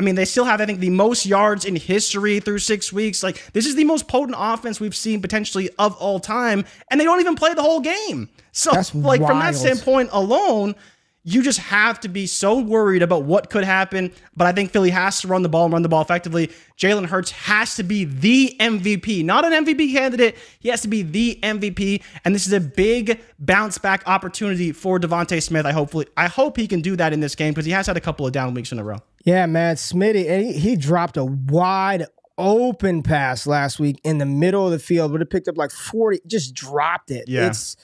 I 0.00 0.02
mean, 0.02 0.14
they 0.14 0.24
still 0.24 0.46
have, 0.46 0.62
I 0.62 0.64
think, 0.64 0.80
the 0.80 0.88
most 0.88 1.26
yards 1.26 1.66
in 1.66 1.76
history 1.76 2.40
through 2.40 2.60
six 2.60 2.90
weeks. 2.90 3.22
Like, 3.22 3.52
this 3.52 3.66
is 3.66 3.74
the 3.74 3.84
most 3.84 4.08
potent 4.08 4.34
offense 4.40 4.80
we've 4.80 4.96
seen 4.96 5.20
potentially 5.20 5.68
of 5.78 5.94
all 5.98 6.18
time, 6.18 6.64
and 6.90 6.98
they 6.98 7.04
don't 7.04 7.20
even 7.20 7.34
play 7.34 7.52
the 7.52 7.60
whole 7.60 7.80
game. 7.80 8.30
So, 8.50 8.70
That's 8.70 8.94
like, 8.94 9.20
from 9.20 9.40
that 9.40 9.54
standpoint 9.54 10.08
alone, 10.10 10.74
you 11.22 11.42
just 11.42 11.58
have 11.58 12.00
to 12.00 12.08
be 12.08 12.26
so 12.26 12.58
worried 12.58 13.02
about 13.02 13.24
what 13.24 13.50
could 13.50 13.64
happen. 13.64 14.12
But 14.34 14.46
I 14.46 14.52
think 14.52 14.70
Philly 14.70 14.90
has 14.90 15.20
to 15.20 15.28
run 15.28 15.42
the 15.42 15.48
ball 15.48 15.64
and 15.64 15.72
run 15.72 15.82
the 15.82 15.88
ball 15.88 16.00
effectively. 16.00 16.50
Jalen 16.78 17.06
Hurts 17.06 17.30
has 17.32 17.74
to 17.76 17.82
be 17.82 18.04
the 18.04 18.56
MVP, 18.58 19.24
not 19.24 19.44
an 19.44 19.64
MVP 19.64 19.92
candidate. 19.92 20.36
He 20.60 20.70
has 20.70 20.80
to 20.82 20.88
be 20.88 21.02
the 21.02 21.38
MVP. 21.42 22.02
And 22.24 22.34
this 22.34 22.46
is 22.46 22.52
a 22.54 22.60
big 22.60 23.20
bounce 23.38 23.76
back 23.76 24.02
opportunity 24.06 24.72
for 24.72 24.98
DeVonta 24.98 25.42
Smith. 25.42 25.66
I 25.66 25.72
hopefully 25.72 26.06
I 26.16 26.26
hope 26.28 26.56
he 26.56 26.66
can 26.66 26.80
do 26.80 26.96
that 26.96 27.12
in 27.12 27.20
this 27.20 27.34
game 27.34 27.52
because 27.52 27.66
he 27.66 27.72
has 27.72 27.86
had 27.86 27.96
a 27.96 28.00
couple 28.00 28.26
of 28.26 28.32
down 28.32 28.54
weeks 28.54 28.72
in 28.72 28.78
a 28.78 28.84
row. 28.84 28.98
Yeah, 29.24 29.44
man, 29.44 29.76
Smitty, 29.76 30.28
and 30.28 30.46
he, 30.46 30.52
he 30.54 30.76
dropped 30.76 31.18
a 31.18 31.24
wide 31.24 32.06
open 32.38 33.02
pass 33.02 33.46
last 33.46 33.78
week 33.78 34.00
in 34.02 34.16
the 34.16 34.24
middle 34.24 34.64
of 34.64 34.72
the 34.72 34.78
field, 34.78 35.12
would 35.12 35.20
have 35.20 35.28
picked 35.28 35.46
up 35.46 35.58
like 35.58 35.70
40, 35.70 36.20
just 36.26 36.54
dropped 36.54 37.10
it. 37.10 37.28
Yeah. 37.28 37.48
It's 37.48 37.76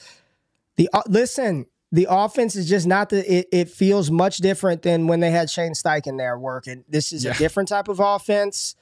the 0.77 0.89
uh, 0.95 1.03
listen, 1.07 1.67
the 1.93 2.07
offense 2.11 2.57
is 2.57 2.69
just 2.69 2.87
not 2.87 3.11
the 3.11 3.39
it, 3.39 3.49
it 3.53 3.69
feels 3.69 4.11
much 4.11 4.39
different 4.39 4.83
than 4.83 5.07
when 5.07 5.21
they 5.21 5.31
had 5.31 5.49
Shane 5.51 5.73
Steichen 5.73 6.19
there 6.19 6.39
working. 6.39 6.85
This 6.89 7.13
is 7.13 7.25
Yeah. 7.25 7.33
a 7.33 7.39
different 7.39 7.69
type 7.69 7.89
of 7.89 8.01
offense. 8.01 8.75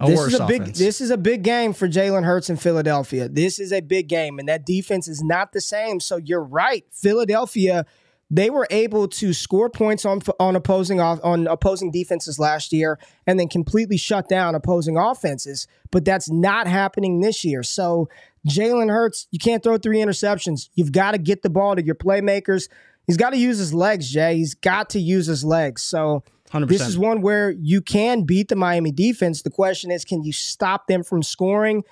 A 0.00 0.06
this 0.08 0.20
is 0.20 0.34
a 0.40 0.46
big 0.46 0.62
offense. 0.62 0.78
this 0.78 1.00
is 1.00 1.10
a 1.10 1.16
big 1.16 1.42
game 1.44 1.72
for 1.72 1.86
Jalen 1.88 2.24
Hurts 2.24 2.50
in 2.50 2.56
Philadelphia. 2.56 3.28
This 3.28 3.60
is 3.60 3.72
a 3.72 3.80
big 3.80 4.08
game, 4.08 4.38
and 4.40 4.48
that 4.48 4.66
defense 4.66 5.06
is 5.06 5.22
not 5.22 5.52
the 5.52 5.60
same. 5.60 6.00
So 6.00 6.16
you're 6.16 6.42
right. 6.42 6.84
Philadelphia, 6.90 7.86
they 8.28 8.50
were 8.50 8.66
able 8.70 9.06
to 9.06 9.32
score 9.32 9.70
points 9.70 10.04
on 10.04 10.20
on 10.40 10.56
opposing 10.56 11.00
off 11.00 11.20
on 11.22 11.46
opposing 11.46 11.92
defenses 11.92 12.40
last 12.40 12.72
year, 12.72 12.98
and 13.24 13.38
then 13.38 13.46
completely 13.48 13.96
shut 13.96 14.28
down 14.28 14.56
opposing 14.56 14.96
offenses. 14.96 15.68
But 15.92 16.04
that's 16.04 16.28
not 16.28 16.66
happening 16.66 17.20
this 17.20 17.44
year. 17.44 17.62
So 17.62 18.08
Jalen 18.48 18.90
Hurts, 18.90 19.26
you 19.30 19.38
can't 19.38 19.62
throw 19.62 19.78
three 19.78 19.98
interceptions. 19.98 20.68
You've 20.74 20.92
got 20.92 21.12
to 21.12 21.18
get 21.18 21.42
the 21.42 21.50
ball 21.50 21.76
to 21.76 21.84
your 21.84 21.94
playmakers. 21.94 22.68
He's 23.06 23.16
got 23.16 23.30
to 23.30 23.38
use 23.38 23.58
his 23.58 23.74
legs, 23.74 24.10
Jay. 24.10 24.36
He's 24.36 24.54
got 24.54 24.90
to 24.90 25.00
use 25.00 25.26
his 25.26 25.44
legs. 25.44 25.82
So 25.82 26.22
100%. 26.50 26.68
this 26.68 26.86
is 26.86 26.98
one 26.98 27.20
where 27.20 27.50
you 27.50 27.80
can 27.80 28.22
beat 28.22 28.48
the 28.48 28.56
Miami 28.56 28.92
defense. 28.92 29.42
The 29.42 29.50
question 29.50 29.90
is, 29.90 30.04
can 30.04 30.22
you 30.22 30.32
stop 30.32 30.86
them 30.86 31.02
from 31.02 31.22
scoring? 31.22 31.84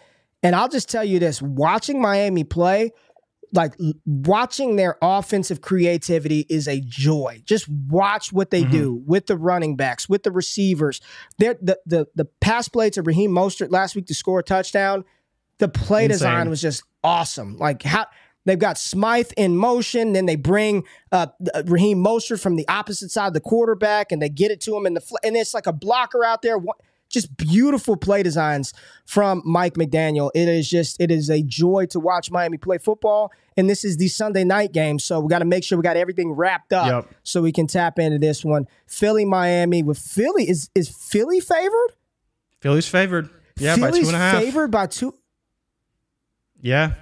And 0.42 0.56
I'll 0.56 0.68
just 0.68 0.88
tell 0.88 1.04
you 1.04 1.18
this 1.18 1.40
watching 1.40 2.00
Miami 2.00 2.44
play, 2.44 2.92
like 3.52 3.74
watching 4.06 4.76
their 4.76 4.96
offensive 5.02 5.60
creativity 5.60 6.46
is 6.48 6.66
a 6.66 6.80
joy. 6.80 7.42
Just 7.44 7.68
watch 7.68 8.32
what 8.32 8.50
they 8.50 8.62
mm-hmm. 8.62 8.72
do 8.72 9.02
with 9.06 9.26
the 9.26 9.36
running 9.36 9.76
backs, 9.76 10.08
with 10.08 10.22
the 10.22 10.32
receivers. 10.32 11.00
They're, 11.38 11.56
the, 11.60 11.78
the, 11.84 12.06
the 12.14 12.24
pass 12.24 12.68
play 12.68 12.90
to 12.90 13.02
Raheem 13.02 13.30
Mostert 13.30 13.70
last 13.70 13.94
week 13.94 14.06
to 14.06 14.14
score 14.14 14.40
a 14.40 14.42
touchdown, 14.42 15.04
the 15.62 15.68
play 15.68 16.04
Insane. 16.04 16.14
design 16.14 16.50
was 16.50 16.60
just 16.60 16.82
awesome. 17.04 17.56
Like 17.56 17.82
how 17.84 18.06
they've 18.44 18.58
got 18.58 18.76
Smythe 18.76 19.30
in 19.36 19.56
motion, 19.56 20.12
then 20.12 20.26
they 20.26 20.34
bring 20.36 20.84
uh, 21.12 21.28
uh, 21.54 21.62
Raheem 21.66 22.02
Mostert 22.04 22.40
from 22.40 22.56
the 22.56 22.66
opposite 22.68 23.10
side 23.10 23.28
of 23.28 23.32
the 23.34 23.40
quarterback, 23.40 24.10
and 24.12 24.20
they 24.20 24.28
get 24.28 24.50
it 24.50 24.60
to 24.62 24.76
him 24.76 24.86
in 24.86 24.94
the 24.94 25.00
fl- 25.00 25.16
and 25.24 25.36
it's 25.36 25.54
like 25.54 25.66
a 25.68 25.72
blocker 25.72 26.24
out 26.24 26.42
there. 26.42 26.58
Just 27.08 27.36
beautiful 27.36 27.94
play 27.96 28.22
designs 28.22 28.72
from 29.04 29.42
Mike 29.44 29.74
McDaniel. 29.74 30.30
It 30.34 30.48
is 30.48 30.68
just 30.68 30.98
it 30.98 31.10
is 31.10 31.28
a 31.28 31.42
joy 31.42 31.84
to 31.90 32.00
watch 32.00 32.30
Miami 32.30 32.56
play 32.56 32.78
football, 32.78 33.30
and 33.56 33.68
this 33.70 33.84
is 33.84 33.98
the 33.98 34.08
Sunday 34.08 34.44
night 34.44 34.72
game, 34.72 34.98
so 34.98 35.20
we 35.20 35.28
got 35.28 35.40
to 35.40 35.44
make 35.44 35.62
sure 35.62 35.76
we 35.78 35.82
got 35.82 35.98
everything 35.98 36.32
wrapped 36.32 36.72
up 36.72 36.86
Yep. 36.86 37.14
so 37.22 37.42
we 37.42 37.52
can 37.52 37.66
tap 37.66 37.98
into 37.98 38.18
this 38.18 38.44
one. 38.44 38.66
Philly, 38.86 39.24
Miami 39.26 39.82
with 39.82 39.98
Philly 39.98 40.48
is 40.48 40.70
is 40.74 40.88
Philly 40.88 41.38
favored? 41.38 41.92
Philly's 42.60 42.88
favored. 42.88 43.28
Yeah, 43.58 43.76
by 43.76 43.88
Philly's 43.90 44.02
two 44.04 44.08
and 44.08 44.16
a 44.16 44.18
half. 44.18 44.42
favored 44.42 44.70
by 44.70 44.86
two. 44.86 45.14
Yeah. 46.62 46.94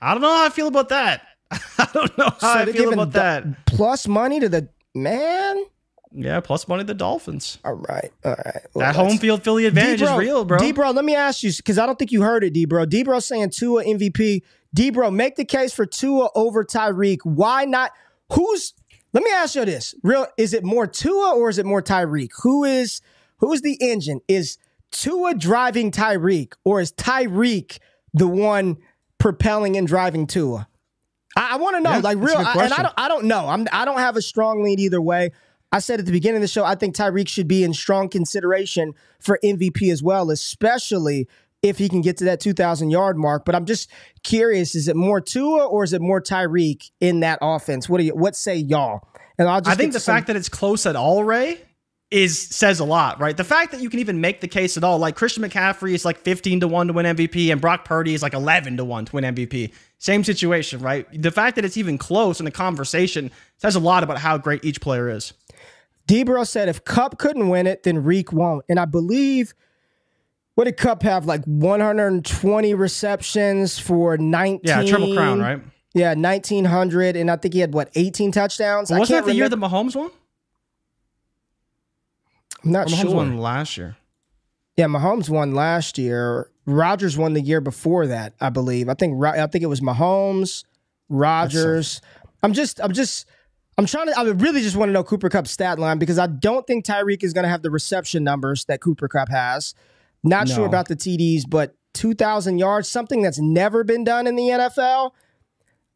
I 0.00 0.12
don't 0.14 0.22
know 0.22 0.34
how 0.34 0.46
I 0.46 0.50
feel 0.50 0.68
about 0.68 0.88
that. 0.88 1.22
I 1.50 1.88
don't 1.92 2.16
know 2.16 2.30
how 2.40 2.52
I 2.54 2.64
they're 2.64 2.74
feel 2.74 2.92
about 2.92 3.12
that. 3.12 3.66
plus 3.66 4.06
money 4.06 4.40
to 4.40 4.48
the 4.48 4.68
man. 4.94 5.64
Yeah, 6.12 6.40
plus 6.40 6.66
money 6.68 6.82
to 6.82 6.86
the 6.86 6.94
Dolphins. 6.94 7.58
All 7.64 7.74
right, 7.74 8.10
all 8.24 8.34
right. 8.44 8.62
That 8.76 8.96
home 8.96 9.18
field 9.18 9.42
Philly 9.42 9.66
advantage 9.66 10.02
is 10.02 10.10
real, 10.12 10.44
bro. 10.44 10.58
D 10.58 10.72
bro, 10.72 10.90
let 10.90 11.04
me 11.04 11.14
ask 11.14 11.42
you 11.42 11.52
because 11.54 11.78
I 11.78 11.84
don't 11.84 11.98
think 11.98 12.12
you 12.12 12.22
heard 12.22 12.44
it, 12.44 12.54
D 12.54 12.64
bro. 12.64 12.86
D 12.86 13.02
bro 13.02 13.18
saying 13.20 13.50
Tua 13.50 13.84
MVP. 13.84 14.42
D 14.72 14.90
bro, 14.90 15.10
make 15.10 15.36
the 15.36 15.44
case 15.44 15.74
for 15.74 15.84
Tua 15.84 16.28
over 16.34 16.64
Tyreek. 16.64 17.18
Why 17.24 17.64
not? 17.64 17.92
Who's? 18.32 18.72
Let 19.12 19.22
me 19.22 19.30
ask 19.30 19.54
you 19.54 19.64
this: 19.64 19.94
real 20.02 20.26
is 20.36 20.54
it 20.54 20.64
more 20.64 20.86
Tua 20.86 21.34
or 21.36 21.50
is 21.50 21.58
it 21.58 21.66
more 21.66 21.82
Tyreek? 21.82 22.30
Who 22.42 22.64
is 22.64 23.00
who 23.38 23.52
is 23.52 23.60
the 23.62 23.76
engine? 23.80 24.20
Is 24.28 24.58
Tua 24.90 25.34
driving 25.34 25.90
Tyreek 25.90 26.54
or 26.64 26.80
is 26.80 26.92
Tyreek 26.92 27.78
the 28.14 28.26
one 28.28 28.76
propelling 29.18 29.76
and 29.76 29.86
driving 29.86 30.26
Tua? 30.26 30.68
I, 31.36 31.54
I 31.54 31.56
want 31.56 31.76
to 31.76 31.80
know, 31.80 31.90
Yeah, 31.90 31.98
like 31.98 32.18
real, 32.18 32.36
I, 32.36 32.64
and 32.64 32.72
I 32.72 32.82
don't, 32.82 32.94
I 32.96 33.08
don't 33.08 33.24
know. 33.26 33.46
I'm, 33.48 33.66
I 33.72 33.84
don't 33.84 33.98
have 33.98 34.16
a 34.16 34.22
strong 34.22 34.62
lead 34.62 34.80
either 34.80 35.00
way. 35.00 35.30
I 35.70 35.80
said 35.80 36.00
at 36.00 36.06
the 36.06 36.12
beginning 36.12 36.36
of 36.36 36.42
the 36.42 36.48
show, 36.48 36.64
I 36.64 36.74
think 36.74 36.96
Tyreek 36.96 37.28
should 37.28 37.46
be 37.46 37.62
in 37.62 37.74
strong 37.74 38.08
consideration 38.08 38.94
for 39.20 39.38
MVP 39.44 39.92
as 39.92 40.02
well, 40.02 40.30
especially 40.30 41.28
if 41.62 41.76
he 41.76 41.88
can 41.88 42.00
get 42.00 42.16
to 42.18 42.24
that 42.24 42.40
2,000 42.40 42.90
yard 42.90 43.18
mark. 43.18 43.44
But 43.44 43.54
I'm 43.54 43.66
just 43.66 43.90
curious: 44.22 44.74
is 44.74 44.88
it 44.88 44.96
more 44.96 45.20
Tua 45.20 45.66
or 45.66 45.84
is 45.84 45.92
it 45.92 46.00
more 46.00 46.22
Tyreek 46.22 46.90
in 47.00 47.20
that 47.20 47.38
offense? 47.42 47.86
What 47.88 47.98
do 47.98 48.04
you? 48.04 48.14
What 48.14 48.34
say 48.34 48.56
y'all? 48.56 49.06
And 49.38 49.46
I'll 49.46 49.60
just 49.60 49.70
I 49.70 49.76
think 49.76 49.92
the 49.92 50.00
some- 50.00 50.14
fact 50.14 50.28
that 50.28 50.36
it's 50.36 50.48
close 50.48 50.86
at 50.86 50.96
all, 50.96 51.22
Ray, 51.22 51.60
is 52.10 52.38
says 52.40 52.80
a 52.80 52.84
lot, 52.84 53.20
right? 53.20 53.36
The 53.36 53.44
fact 53.44 53.70
that 53.72 53.80
you 53.80 53.90
can 53.90 54.00
even 54.00 54.20
make 54.20 54.40
the 54.40 54.48
case 54.48 54.76
at 54.76 54.84
all, 54.84 54.98
like 54.98 55.14
Christian 55.14 55.42
McCaffrey 55.42 55.92
is 55.92 56.04
like 56.04 56.18
15 56.18 56.60
to 56.60 56.68
1 56.68 56.86
to 56.86 56.92
win 56.94 57.04
MVP, 57.04 57.52
and 57.52 57.60
Brock 57.60 57.84
Purdy 57.84 58.14
is 58.14 58.22
like 58.22 58.32
11 58.32 58.78
to 58.78 58.84
1 58.84 59.04
to 59.06 59.16
win 59.16 59.24
MVP. 59.24 59.72
Same 59.98 60.24
situation, 60.24 60.80
right? 60.80 61.06
The 61.20 61.30
fact 61.30 61.56
that 61.56 61.64
it's 61.64 61.76
even 61.76 61.98
close 61.98 62.40
in 62.40 62.44
the 62.44 62.50
conversation 62.50 63.30
says 63.58 63.74
a 63.74 63.80
lot 63.80 64.02
about 64.02 64.18
how 64.18 64.38
great 64.38 64.64
each 64.64 64.80
player 64.80 65.10
is. 65.10 65.34
Debro 66.06 66.46
said 66.46 66.68
if 66.70 66.84
Kupp 66.84 67.18
couldn't 67.18 67.50
win 67.50 67.66
it, 67.66 67.82
then 67.82 68.02
Reek 68.02 68.32
won't. 68.32 68.64
And 68.68 68.80
I 68.80 68.86
believe 68.86 69.52
what 70.54 70.64
did 70.64 70.76
Kupp 70.78 71.02
have? 71.02 71.26
Like 71.26 71.44
120 71.44 72.74
receptions 72.74 73.78
for 73.78 74.16
19. 74.16 74.60
Yeah, 74.64 74.82
Triple 74.84 75.14
Crown, 75.14 75.40
right? 75.40 75.60
Yeah, 75.94 76.14
1900. 76.14 77.16
And 77.16 77.30
I 77.30 77.36
think 77.36 77.54
he 77.54 77.60
had 77.60 77.74
what, 77.74 77.90
18 77.94 78.32
touchdowns? 78.32 78.90
I 78.90 78.98
Wasn't 78.98 79.14
can't 79.16 79.26
that 79.26 79.30
the 79.30 79.36
year 79.36 79.44
remember. 79.44 79.68
that 79.68 79.74
Mahomes 79.74 79.94
won? 79.94 80.10
I'm 82.64 82.72
not 82.72 82.88
Mahomes 82.88 83.00
sure. 83.02 83.14
won 83.14 83.38
last 83.38 83.76
year. 83.76 83.96
Yeah, 84.76 84.86
Mahomes 84.86 85.28
won 85.28 85.54
last 85.54 85.98
year. 85.98 86.50
Rodgers 86.66 87.16
won 87.16 87.32
the 87.32 87.40
year 87.40 87.60
before 87.60 88.06
that, 88.06 88.34
I 88.40 88.50
believe. 88.50 88.88
I 88.88 88.94
think 88.94 89.22
I 89.24 89.46
think 89.46 89.64
it 89.64 89.68
was 89.68 89.80
Mahomes, 89.80 90.64
Rodgers. 91.08 92.00
I'm 92.42 92.52
just 92.52 92.80
I'm 92.80 92.92
just 92.92 93.26
I'm 93.76 93.86
trying 93.86 94.06
to 94.08 94.18
I 94.18 94.22
really 94.24 94.60
just 94.60 94.76
want 94.76 94.88
to 94.88 94.92
know 94.92 95.04
Cooper 95.04 95.28
Kupp's 95.28 95.50
stat 95.50 95.78
line 95.78 95.98
because 95.98 96.18
I 96.18 96.26
don't 96.26 96.66
think 96.66 96.84
Tyreek 96.84 97.24
is 97.24 97.32
going 97.32 97.44
to 97.44 97.48
have 97.48 97.62
the 97.62 97.70
reception 97.70 98.24
numbers 98.24 98.64
that 98.66 98.80
Cooper 98.80 99.08
Kupp 99.08 99.28
has. 99.30 99.74
Not 100.24 100.48
sure 100.48 100.66
about 100.66 100.88
the 100.88 100.96
TDs, 100.96 101.42
but 101.48 101.74
2000 101.94 102.58
yards, 102.58 102.88
something 102.88 103.22
that's 103.22 103.38
never 103.38 103.84
been 103.84 104.04
done 104.04 104.26
in 104.26 104.36
the 104.36 104.48
NFL. 104.48 105.12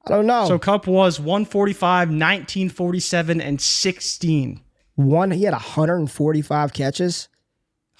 I 0.07 0.11
don't 0.11 0.27
know. 0.27 0.47
So 0.47 0.59
Kupp 0.59 0.87
was 0.87 1.21
145, 1.21 2.09
1947, 2.09 3.41
and 3.41 3.61
16. 3.61 4.61
One 4.95 5.31
he 5.31 5.45
had 5.45 5.53
145 5.53 6.73
catches. 6.73 7.29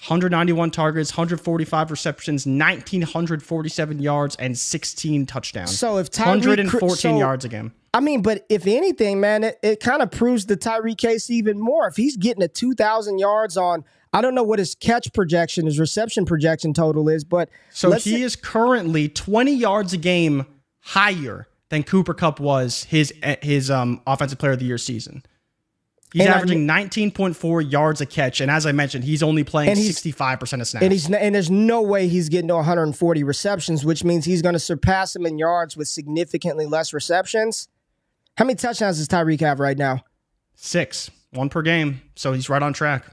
191 0.07 0.69
targets, 0.71 1.11
145 1.11 1.89
receptions, 1.89 2.45
1947 2.45 3.99
yards, 3.99 4.35
and 4.35 4.57
16 4.57 5.25
touchdowns. 5.25 5.77
So 5.79 5.97
if 5.97 6.11
Tyreek 6.11 6.45
114 6.45 6.95
so- 6.97 7.17
yards 7.17 7.45
again. 7.45 7.71
I 7.95 7.99
mean, 7.99 8.23
but 8.23 8.43
if 8.49 8.65
anything, 8.65 9.19
man, 9.19 9.43
it, 9.43 9.59
it 9.61 9.79
kind 9.79 10.01
of 10.01 10.09
proves 10.09 10.47
the 10.47 10.55
Tyree 10.55 10.95
case 10.95 11.29
even 11.29 11.59
more. 11.59 11.87
If 11.87 11.95
he's 11.95 12.17
getting 12.17 12.41
a 12.41 12.47
2,000 12.47 13.19
yards 13.19 13.55
on, 13.55 13.85
I 14.11 14.21
don't 14.21 14.33
know 14.33 14.41
what 14.43 14.57
his 14.57 14.73
catch 14.73 15.13
projection, 15.13 15.67
his 15.67 15.77
reception 15.79 16.25
projection 16.25 16.73
total 16.73 17.07
is, 17.07 17.23
but 17.23 17.49
So 17.69 17.91
he 17.91 17.99
say- 18.15 18.21
is 18.23 18.35
currently 18.35 19.09
20 19.09 19.53
yards 19.53 19.93
a 19.93 19.97
game 19.97 20.47
higher 20.81 21.47
than 21.69 21.83
Cooper 21.83 22.15
Kupp 22.15 22.39
was 22.39 22.85
his 22.85 23.13
his 23.41 23.69
um 23.71 24.01
offensive 24.07 24.37
player 24.39 24.53
of 24.53 24.59
the 24.59 24.65
year 24.65 24.77
season. 24.79 25.23
He's 26.13 26.21
And 26.21 26.29
I- 26.33 26.37
averaging 26.37 26.67
19.4 26.67 27.59
yards 27.61 27.99
a 27.99 28.05
catch, 28.05 28.39
and 28.39 28.49
as 28.51 28.65
I 28.67 28.71
mentioned, 28.71 29.03
he's 29.03 29.23
only 29.23 29.43
playing 29.43 29.71
And 29.71 29.79
he's- 29.79 29.95
65% 29.99 30.61
of 30.61 30.67
snaps. 30.67 30.83
And 30.83 30.93
he's 30.93 31.09
and 31.09 31.33
there's 31.35 31.49
no 31.49 31.81
way 31.81 32.07
he's 32.07 32.29
getting 32.29 32.47
to 32.49 32.55
140 32.55 33.23
receptions, 33.23 33.83
which 33.83 34.03
means 34.03 34.23
he's 34.25 34.43
going 34.43 34.53
to 34.53 34.59
surpass 34.59 35.15
him 35.15 35.25
in 35.25 35.39
yards 35.39 35.75
with 35.75 35.87
significantly 35.87 36.67
less 36.67 36.93
receptions. 36.93 37.67
How 38.37 38.45
many 38.45 38.55
touchdowns 38.55 38.97
does 38.99 39.07
Tyreek 39.07 39.41
have 39.41 39.59
right 39.59 39.77
now? 39.77 40.03
Six, 40.55 41.09
one 41.31 41.49
per 41.49 41.63
game, 41.63 42.01
so 42.15 42.31
he's 42.33 42.47
right 42.47 42.61
on 42.61 42.73
track. 42.73 43.05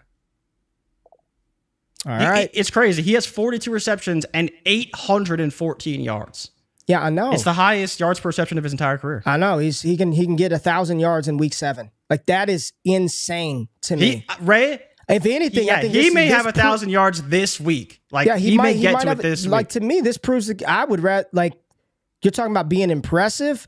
All 2.07 2.13
right, 2.13 2.21
He- 2.23 2.27
right. 2.29 2.51
it's 2.55 2.71
crazy. 2.71 3.03
He 3.03 3.15
has 3.15 3.25
42 3.27 3.71
receptions 3.71 4.25
and 4.35 4.51
814 4.67 6.01
yards. 6.03 6.51
Yeah, 6.91 7.03
I 7.03 7.11
know. 7.11 7.33
It's 7.33 7.45
the 7.45 7.53
highest 7.53 8.01
yards 8.01 8.21
per 8.21 8.29
reception 8.29 8.59
of 8.59 8.65
his 8.65 8.73
entire 8.73 8.99
career. 8.99 9.23
I 9.25 9.37
know. 9.37 9.59
He's 9.59 9.81
he 9.83 9.97
can 9.97 10.13
he 10.13 10.25
can 10.27 10.37
get 10.37 10.53
a 10.53 10.59
thousand 10.59 10.99
yards 11.01 11.29
in 11.29 11.37
week 11.37 11.55
seven. 11.55 11.91
Like 12.11 12.27
that 12.27 12.49
is 12.51 12.73
insane 12.85 13.69
to 13.83 13.97
me. 13.97 14.11
He 14.11 14.45
Ray, 14.45 14.83
if 15.09 15.25
anything, 15.27 15.65
I 15.71 15.75
yeah, 15.75 15.81
think 15.83 15.95
he 15.95 16.03
this- 16.03 16.15
may 16.15 16.27
this 16.29 16.37
have 16.37 16.47
a 16.47 16.53
pro- 16.53 16.63
thousand 16.63 16.91
yards 16.91 17.23
this 17.23 17.59
week. 17.61 18.01
Like 18.11 18.27
Yeah, 18.27 18.37
he, 18.37 18.51
he, 18.51 18.57
might 18.57 18.77
may 18.77 18.81
get 18.83 18.93
might 18.93 19.03
to 19.03 19.09
have 19.09 19.21
it 19.21 19.23
this 19.23 19.47
like 19.47 19.67
week. 19.67 19.69
to 19.71 19.81
me. 19.81 20.01
This 20.01 20.19
proves 20.19 20.49
that 20.49 20.63
I 20.65 20.85
would 20.85 21.01
rather 21.01 21.27
like 21.33 21.55
you're 22.23 22.31
talking 22.33 22.53
about 22.53 22.69
being 22.69 22.91
impressive. 22.91 23.67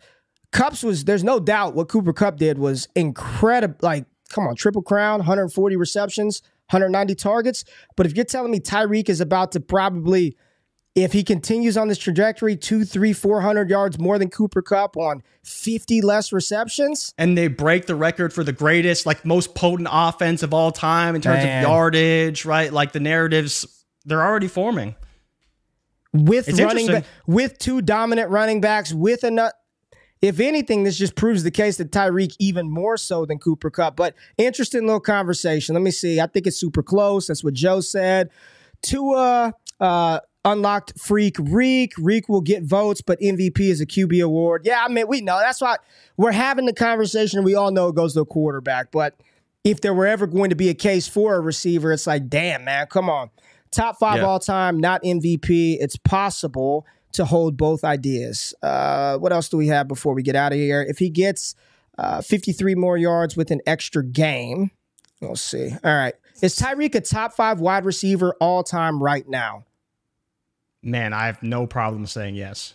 Kupp's 0.53 0.83
was 0.83 1.05
there's 1.05 1.25
no 1.25 1.41
doubt 1.41 1.75
what 1.75 1.89
Cooper 1.89 2.13
Kupp 2.13 2.37
did 2.37 2.59
was 2.59 2.89
incredible. 2.95 3.77
Like 3.81 4.05
come 4.31 4.47
on, 4.47 4.57
triple 4.57 4.83
crown, 4.83 5.19
140 5.21 5.77
receptions, 5.77 6.43
190 6.71 7.15
targets. 7.15 7.65
But 7.97 8.07
if 8.07 8.17
you're 8.17 8.25
telling 8.25 8.51
me 8.51 8.61
Tyreek 8.61 9.09
is 9.09 9.21
about 9.21 9.53
to 9.53 9.61
probably, 9.61 10.37
if 10.95 11.13
he 11.13 11.25
continues 11.25 11.77
on 11.77 11.89
this 11.89 11.99
trajectory, 11.99 12.57
two, 12.57 12.85
three, 12.85 13.13
four 13.13 13.41
hundred 13.41 13.71
yards 13.71 13.99
more 13.99 14.19
than 14.19 14.29
Cooper 14.29 14.61
Kupp 14.63 14.97
on 14.97 15.23
50 15.43 16.03
less 16.03 16.33
receptions. 16.33 17.15
and 17.19 17.37
they 17.37 17.49
break 17.49 17.87
the 17.87 17.95
record 17.95 18.33
for 18.33 18.45
the 18.45 18.53
greatest, 18.53 19.07
like 19.07 19.25
most 19.25 19.55
potent 19.55 19.89
offense 19.91 20.43
of 20.43 20.53
all 20.55 20.71
time 20.71 21.15
in 21.15 21.23
terms 21.23 21.43
Man. 21.43 21.65
of 21.65 21.71
yardage, 21.71 22.45
right? 22.45 22.73
Like 22.73 22.93
the 22.93 23.01
narratives, 23.01 23.85
they're 24.05 24.23
already 24.23 24.49
forming. 24.49 24.95
with 26.13 26.49
It's 26.49 26.61
running 26.61 26.87
ba- 26.89 27.05
with 27.27 27.59
two 27.59 27.81
dominant 27.83 28.31
running 28.31 28.61
backs 28.61 28.93
with 28.93 29.25
a 29.25 29.31
nut. 29.31 29.55
If 30.21 30.39
anything, 30.39 30.85
this 30.85 30.97
just 30.97 31.17
proves 31.17 31.43
the 31.43 31.51
case 31.51 31.79
that 31.79 31.91
Tyreek 31.91 32.37
even 32.39 32.71
more 32.71 32.97
so 32.97 33.27
than 33.27 33.39
Cooper 33.39 33.71
Kupp. 33.71 33.97
But 33.97 34.15
interesting 34.39 34.83
little 34.87 35.01
conversation. 35.01 35.75
Let 35.75 35.83
me 35.83 35.91
see. 35.91 36.21
I 36.21 36.27
think 36.29 36.47
it's 36.47 36.57
super 36.59 36.83
close. 36.83 37.27
That's 37.27 37.43
what 37.43 37.55
Joe 37.55 37.81
said. 37.81 38.31
Tua 38.83 39.53
uh, 39.81 40.21
unlocked 40.45 40.99
freak 40.99 41.37
Reek. 41.39 41.93
Reek 41.99 42.29
will 42.29 42.41
get 42.41 42.63
votes, 42.65 43.01
but 43.01 43.21
MVP 43.21 43.61
is 43.61 43.81
a 43.81 43.87
QB 43.87 44.25
award. 44.25 44.63
Yeah, 44.65 44.85
I 44.85 44.89
mean 44.89 45.07
we 45.09 45.21
know 45.21 45.39
that's 45.39 45.61
why 45.61 45.77
we're 46.17 46.33
having 46.33 46.67
the 46.67 46.73
conversation. 46.73 47.45
We 47.45 47.55
all 47.55 47.71
know 47.71 47.89
it 47.89 47.95
goes 47.95 48.15
to 48.15 48.21
a 48.21 48.27
quarterback, 48.27 48.91
but 48.91 49.15
if 49.65 49.81
there 49.81 49.95
were 49.95 50.07
ever 50.07 50.27
going 50.27 50.51
to 50.51 50.57
be 50.57 50.69
a 50.69 50.75
case 50.75 51.07
for 51.07 51.35
a 51.37 51.41
receiver, 51.41 51.93
it's 51.93 52.07
like, 52.07 52.29
damn, 52.29 52.65
man, 52.65 52.87
come 52.89 53.09
on. 53.09 53.31
Top 53.71 53.97
five 53.99 54.19
Yeah. 54.19 54.25
all 54.25 54.41
time, 54.41 54.79
not 54.81 55.03
MVP. 55.05 55.79
It's 55.81 55.97
possible 55.97 56.85
to 57.13 57.25
hold 57.25 57.57
both 57.57 57.85
ideas. 57.85 58.55
Uh, 58.63 59.19
what 59.19 59.33
else 59.33 59.49
do 59.49 59.57
we 59.57 59.69
have 59.69 59.87
before 59.87 60.15
we 60.15 60.23
get 60.23 60.35
out 60.35 60.53
of 60.53 60.59
here? 60.59 60.83
If 60.83 60.99
he 60.99 61.11
gets 61.11 61.55
uh, 61.99 62.21
53 62.23 62.75
more 62.75 62.97
yards 62.97 63.37
with 63.37 63.51
an 63.53 63.61
extra 63.67 64.05
game, 64.05 64.73
we'll 65.21 65.37
see. 65.37 65.71
All 65.85 65.95
right. 65.95 66.15
Is 66.43 66.59
Tyreek 66.59 66.95
a 66.97 67.01
top 67.01 67.33
five 67.35 67.61
wide 67.61 67.85
receiver 67.85 68.35
all 68.41 68.65
time 68.65 69.01
right 69.01 69.29
now? 69.29 69.65
Man, 70.83 71.13
I 71.13 71.27
have 71.27 71.43
no 71.43 71.67
problem 71.67 72.07
saying 72.07 72.35
yes. 72.35 72.75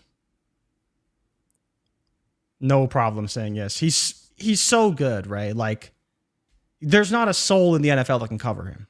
No 2.59 2.87
problem 2.87 3.27
saying 3.27 3.55
yes. 3.55 3.77
He's 3.77 4.29
he's 4.35 4.61
so 4.61 4.91
good, 4.91 5.27
right? 5.27 5.55
Like 5.55 5.91
there's 6.81 7.11
not 7.11 7.27
a 7.27 7.33
soul 7.33 7.75
in 7.75 7.81
the 7.81 7.89
NFL 7.89 8.21
that 8.21 8.27
can 8.29 8.37
cover 8.37 8.65
him. 8.65 8.87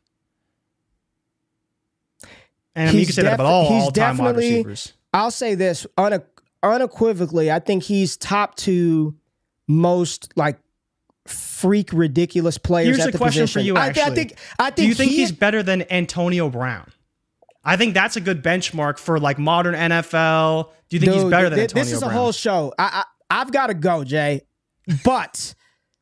And 2.75 2.89
I 2.89 2.91
mean, 2.91 2.99
you 2.99 3.05
can 3.07 3.15
say 3.15 3.21
def- 3.23 3.31
that 3.31 3.35
about 3.35 3.47
all, 3.47 3.65
all 3.81 3.91
time 3.91 4.17
wide 4.17 4.35
receivers. 4.35 4.93
I'll 5.13 5.31
say 5.31 5.55
this 5.55 5.87
une- 5.97 6.21
unequivocally. 6.61 7.51
I 7.51 7.59
think 7.59 7.83
he's 7.83 8.15
top 8.17 8.55
two 8.55 9.15
most 9.67 10.31
like 10.35 10.59
freak 11.25 11.91
ridiculous 11.91 12.57
players. 12.57 12.97
Here's 12.97 12.99
at 12.99 13.09
a 13.09 13.11
the 13.13 13.17
question 13.17 13.43
position. 13.43 13.61
for 13.61 13.65
you, 13.65 13.75
I, 13.77 13.91
thi- 13.91 14.01
I 14.01 14.09
think. 14.11 14.37
I 14.59 14.65
think. 14.65 14.75
Do 14.75 14.85
you 14.87 14.93
think 14.93 15.11
he- 15.11 15.17
he's 15.17 15.31
better 15.31 15.63
than 15.63 15.91
Antonio 15.91 16.49
Brown? 16.49 16.91
I 17.63 17.75
think 17.77 17.93
that's 17.93 18.15
a 18.15 18.21
good 18.21 18.43
benchmark 18.43 18.97
for 18.97 19.19
like 19.19 19.37
modern 19.37 19.75
NFL. 19.75 20.69
Do 20.89 20.95
you 20.95 20.99
think 21.01 21.13
he's 21.13 21.23
better 21.25 21.49
than 21.49 21.57
th- 21.59 21.69
Antonio 21.69 21.83
This 21.83 21.93
is 21.93 21.99
Brown? 21.99 22.11
a 22.11 22.13
whole 22.15 22.31
show. 22.31 22.73
I, 22.77 23.03
I 23.29 23.41
I've 23.41 23.51
got 23.51 23.67
to 23.67 23.73
go, 23.73 24.03
Jay. 24.03 24.41
But 25.03 25.53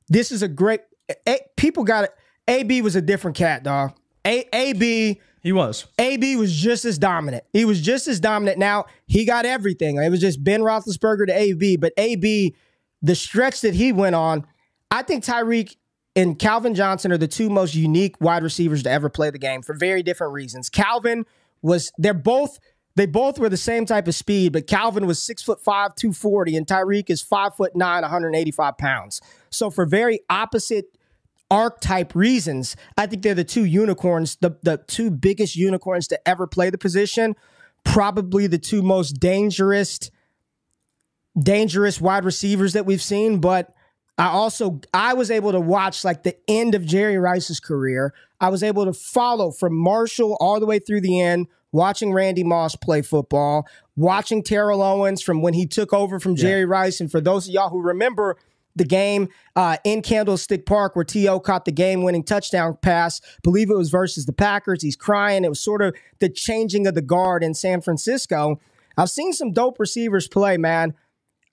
this 0.09 0.31
is 0.31 0.43
a 0.43 0.47
great. 0.47 0.81
A, 1.27 1.39
people 1.57 1.83
got 1.83 2.05
it. 2.05 2.11
AB 2.47 2.81
was 2.81 2.95
a 2.95 3.01
different 3.01 3.35
cat, 3.35 3.63
dog. 3.63 3.93
A, 4.25 4.47
AB 4.53 5.19
he 5.45 5.51
was. 5.51 5.85
AB 5.99 6.37
was 6.37 6.51
just 6.51 6.85
as 6.85 6.97
dominant. 6.97 7.43
He 7.53 7.65
was 7.65 7.79
just 7.79 8.07
as 8.07 8.19
dominant. 8.19 8.57
Now 8.57 8.85
he 9.05 9.25
got 9.25 9.45
everything. 9.45 9.97
It 9.97 10.09
was 10.09 10.19
just 10.19 10.43
Ben 10.43 10.61
Roethlisberger 10.61 11.27
to 11.27 11.37
AB, 11.37 11.77
but 11.77 11.93
AB, 11.97 12.55
the 13.03 13.13
stretch 13.13 13.61
that 13.61 13.75
he 13.75 13.91
went 13.91 14.15
on, 14.15 14.47
I 14.89 15.03
think 15.03 15.23
Tyreek 15.23 15.75
and 16.15 16.39
Calvin 16.39 16.73
Johnson 16.73 17.11
are 17.11 17.17
the 17.19 17.27
two 17.27 17.51
most 17.51 17.75
unique 17.75 18.19
wide 18.19 18.41
receivers 18.41 18.81
to 18.83 18.89
ever 18.89 19.07
play 19.07 19.29
the 19.29 19.37
game 19.37 19.61
for 19.61 19.75
very 19.75 20.01
different 20.01 20.33
reasons. 20.33 20.67
Calvin 20.67 21.27
was 21.65 21.91
they're 21.97 22.13
both 22.13 22.59
they 22.95 23.05
both 23.05 23.37
were 23.37 23.49
the 23.49 23.57
same 23.57 23.85
type 23.85 24.07
of 24.07 24.15
speed, 24.15 24.53
but 24.53 24.67
Calvin 24.67 25.05
was 25.05 25.21
six 25.21 25.43
foot 25.43 25.61
five, 25.61 25.95
240, 25.95 26.55
and 26.55 26.65
Tyreek 26.65 27.09
is 27.09 27.21
five 27.21 27.53
foot 27.55 27.75
nine, 27.75 28.03
185 28.03 28.77
pounds. 28.77 29.21
So 29.49 29.69
for 29.69 29.85
very 29.85 30.21
opposite 30.29 30.85
archetype 31.51 32.15
reasons, 32.15 32.77
I 32.97 33.07
think 33.07 33.21
they're 33.21 33.33
the 33.33 33.43
two 33.43 33.65
unicorns, 33.65 34.37
the, 34.37 34.57
the 34.63 34.77
two 34.87 35.11
biggest 35.11 35.57
unicorns 35.57 36.07
to 36.07 36.27
ever 36.27 36.47
play 36.47 36.69
the 36.69 36.77
position. 36.77 37.35
Probably 37.83 38.47
the 38.47 38.57
two 38.57 38.81
most 38.81 39.19
dangerous, 39.19 40.09
dangerous 41.37 41.99
wide 41.99 42.23
receivers 42.23 42.73
that 42.73 42.85
we've 42.85 43.01
seen. 43.01 43.41
But 43.41 43.75
I 44.17 44.27
also 44.27 44.79
I 44.93 45.13
was 45.13 45.29
able 45.29 45.51
to 45.51 45.59
watch 45.59 46.05
like 46.05 46.23
the 46.23 46.37
end 46.47 46.75
of 46.75 46.85
Jerry 46.85 47.17
Rice's 47.17 47.59
career. 47.59 48.13
I 48.45 48.49
was 48.49 48.61
able 48.61 48.85
to 48.85 48.93
follow 48.93 49.49
from 49.49 49.75
Marshall 49.75 50.37
all 50.39 50.59
the 50.59 50.67
way 50.67 50.77
through 50.77 51.01
the 51.01 51.19
end, 51.19 51.47
watching 51.71 52.13
Randy 52.13 52.43
Moss 52.43 52.75
play 52.75 53.01
football, 53.01 53.67
watching 53.95 54.43
Terrell 54.43 54.83
Owens 54.83 55.23
from 55.23 55.41
when 55.41 55.55
he 55.55 55.65
took 55.65 55.91
over 55.93 56.19
from 56.19 56.35
Jerry 56.35 56.63
Rice. 56.63 57.01
And 57.01 57.09
for 57.09 57.19
those 57.19 57.47
of 57.47 57.55
y'all 57.55 57.71
who 57.71 57.81
remember 57.81 58.37
the 58.75 58.83
game 58.83 59.29
uh, 59.55 59.77
in 59.83 60.03
Candlestick 60.03 60.67
Park 60.67 60.95
where 60.95 61.03
T.O. 61.03 61.39
caught 61.39 61.65
the 61.65 61.71
game 61.71 62.03
winning 62.03 62.23
touchdown 62.23 62.77
pass, 62.83 63.19
believe 63.41 63.71
it 63.71 63.75
was 63.75 63.89
versus 63.89 64.27
the 64.27 64.33
Packers. 64.33 64.83
He's 64.83 64.95
crying. 64.95 65.43
It 65.43 65.49
was 65.49 65.59
sort 65.59 65.81
of 65.81 65.95
the 66.19 66.29
changing 66.29 66.85
of 66.85 66.93
the 66.93 67.01
guard 67.01 67.43
in 67.43 67.55
San 67.55 67.81
Francisco. 67.81 68.61
I've 68.95 69.09
seen 69.09 69.33
some 69.33 69.53
dope 69.53 69.79
receivers 69.79 70.27
play, 70.27 70.57
man. 70.57 70.93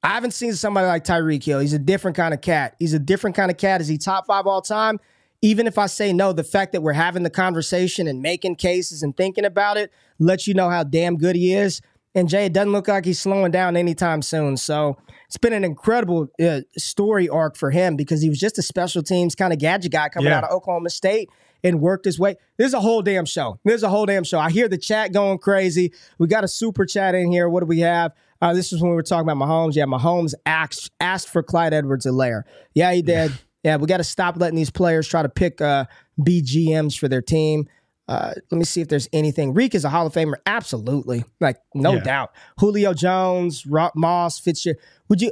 I 0.02 0.08
haven't 0.08 0.32
seen 0.32 0.52
somebody 0.52 0.88
like 0.88 1.04
Tyreek 1.04 1.42
Hill. 1.42 1.60
He's 1.60 1.72
a 1.72 1.78
different 1.78 2.18
kind 2.18 2.34
of 2.34 2.42
cat. 2.42 2.76
He's 2.78 2.92
a 2.92 2.98
different 2.98 3.34
kind 3.34 3.50
of 3.50 3.56
cat. 3.56 3.80
Is 3.80 3.88
he 3.88 3.96
top 3.96 4.26
five 4.26 4.46
all 4.46 4.60
time? 4.60 5.00
Even 5.42 5.66
if 5.66 5.76
I 5.76 5.86
say 5.86 6.12
no, 6.12 6.32
the 6.32 6.44
fact 6.44 6.72
that 6.72 6.82
we're 6.82 6.92
having 6.92 7.24
the 7.24 7.30
conversation 7.30 8.06
and 8.06 8.22
making 8.22 8.56
cases 8.56 9.02
and 9.02 9.16
thinking 9.16 9.44
about 9.44 9.76
it 9.76 9.90
lets 10.18 10.46
you 10.46 10.54
know 10.54 10.70
how 10.70 10.84
damn 10.84 11.16
good 11.16 11.34
he 11.36 11.52
is. 11.54 11.80
And 12.14 12.28
Jay, 12.28 12.46
it 12.46 12.52
doesn't 12.52 12.72
look 12.72 12.88
like 12.88 13.04
he's 13.04 13.18
slowing 13.20 13.50
down 13.50 13.76
anytime 13.76 14.22
soon. 14.22 14.56
So 14.56 14.98
it's 15.26 15.38
been 15.38 15.52
an 15.54 15.64
incredible 15.64 16.28
uh, 16.40 16.60
story 16.76 17.28
arc 17.28 17.56
for 17.56 17.70
him 17.70 17.96
because 17.96 18.22
he 18.22 18.28
was 18.28 18.38
just 18.38 18.58
a 18.58 18.62
special 18.62 19.02
teams 19.02 19.34
kind 19.34 19.52
of 19.52 19.58
gadget 19.58 19.92
guy 19.92 20.08
coming 20.10 20.28
Yeah. 20.28 20.38
out 20.38 20.44
of 20.44 20.50
Oklahoma 20.50 20.90
State 20.90 21.28
and 21.64 21.80
worked 21.80 22.04
his 22.04 22.18
way. 22.18 22.36
There's 22.58 22.74
a 22.74 22.80
whole 22.80 23.02
damn 23.02 23.24
show. 23.24 23.58
There's 23.64 23.82
a 23.82 23.88
whole 23.88 24.04
damn 24.06 24.24
show. 24.24 24.38
I 24.38 24.50
hear 24.50 24.68
the 24.68 24.78
chat 24.78 25.12
going 25.12 25.38
crazy. 25.38 25.92
We 26.18 26.26
got 26.28 26.44
a 26.44 26.48
super 26.48 26.84
chat 26.84 27.14
in 27.14 27.32
here. 27.32 27.48
What 27.48 27.60
do 27.60 27.66
we 27.66 27.80
have? 27.80 28.12
Uh, 28.42 28.52
this 28.52 28.72
is 28.72 28.80
when 28.82 28.90
we 28.90 28.96
were 28.96 29.02
talking 29.02 29.28
about 29.28 29.38
Mahomes. 29.44 29.74
Yeah, 29.74 29.84
Mahomes 29.86 30.34
asked 30.44 30.90
asked 31.00 31.28
for 31.28 31.42
Clyde 31.42 31.72
Edwards-Helaire. 31.72 32.42
Yeah, 32.74 32.92
he 32.92 33.00
did. 33.00 33.32
Yeah, 33.62 33.76
we 33.76 33.86
got 33.86 33.98
to 33.98 34.04
stop 34.04 34.36
letting 34.36 34.56
these 34.56 34.70
players 34.70 35.06
try 35.06 35.22
to 35.22 35.28
pick 35.28 35.60
uh, 35.60 35.84
BGMs 36.20 36.98
for 36.98 37.08
their 37.08 37.22
team. 37.22 37.68
Uh, 38.08 38.32
let 38.50 38.58
me 38.58 38.64
see 38.64 38.80
if 38.80 38.88
there's 38.88 39.08
anything. 39.12 39.54
Reek 39.54 39.74
is 39.74 39.84
a 39.84 39.88
Hall 39.88 40.06
of 40.06 40.12
Famer, 40.12 40.34
absolutely, 40.44 41.24
like 41.40 41.58
no 41.74 41.94
Yeah. 41.94 42.00
doubt. 42.00 42.32
Julio 42.58 42.92
Jones, 42.92 43.64
Ro- 43.64 43.90
Moss, 43.94 44.38
Fitzgerald. 44.40 44.78
Would 45.08 45.22
you? 45.22 45.30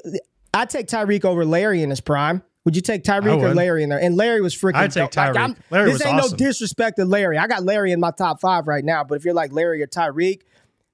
I'd 0.55 0.70
take 0.70 0.86
Tyreek 0.86 1.24
over 1.24 1.44
Larry 1.44 1.82
in 1.82 1.90
his 1.90 2.01
prime. 2.01 2.43
Would 2.65 2.77
you 2.77 2.82
take 2.82 3.02
Tyreek 3.02 3.40
or. 3.43 3.55
Larry 3.55 3.82
in 3.82 3.89
there? 3.89 4.01
And 4.01 4.16
Larry 4.16 4.40
was 4.40 4.55
freaking. 4.55 4.77
I'd 4.77 4.93
take. 4.93 5.16
Like, 5.16 5.32
Tyreek. 5.35 5.36
I'm- 5.36 5.57
Larry 5.70 5.86
this 5.86 5.93
was 5.94 6.07
ain't 6.07 6.20
awesome. 6.20 6.31
no 6.32 6.36
disrespect 6.36 6.97
to 6.98 7.05
Larry. 7.05 7.36
I 7.39 7.47
got 7.48 7.65
Larry 7.65 7.90
in 7.90 7.98
my 8.01 8.12
top 8.12 8.40
five 8.40 8.69
right 8.69 8.85
now. 8.85 9.02
But 9.02 9.16
if 9.16 9.24
you're 9.24 9.35
like 9.35 9.52
Larry 9.52 9.82
or 9.82 9.86
Tyreek, 9.89 10.43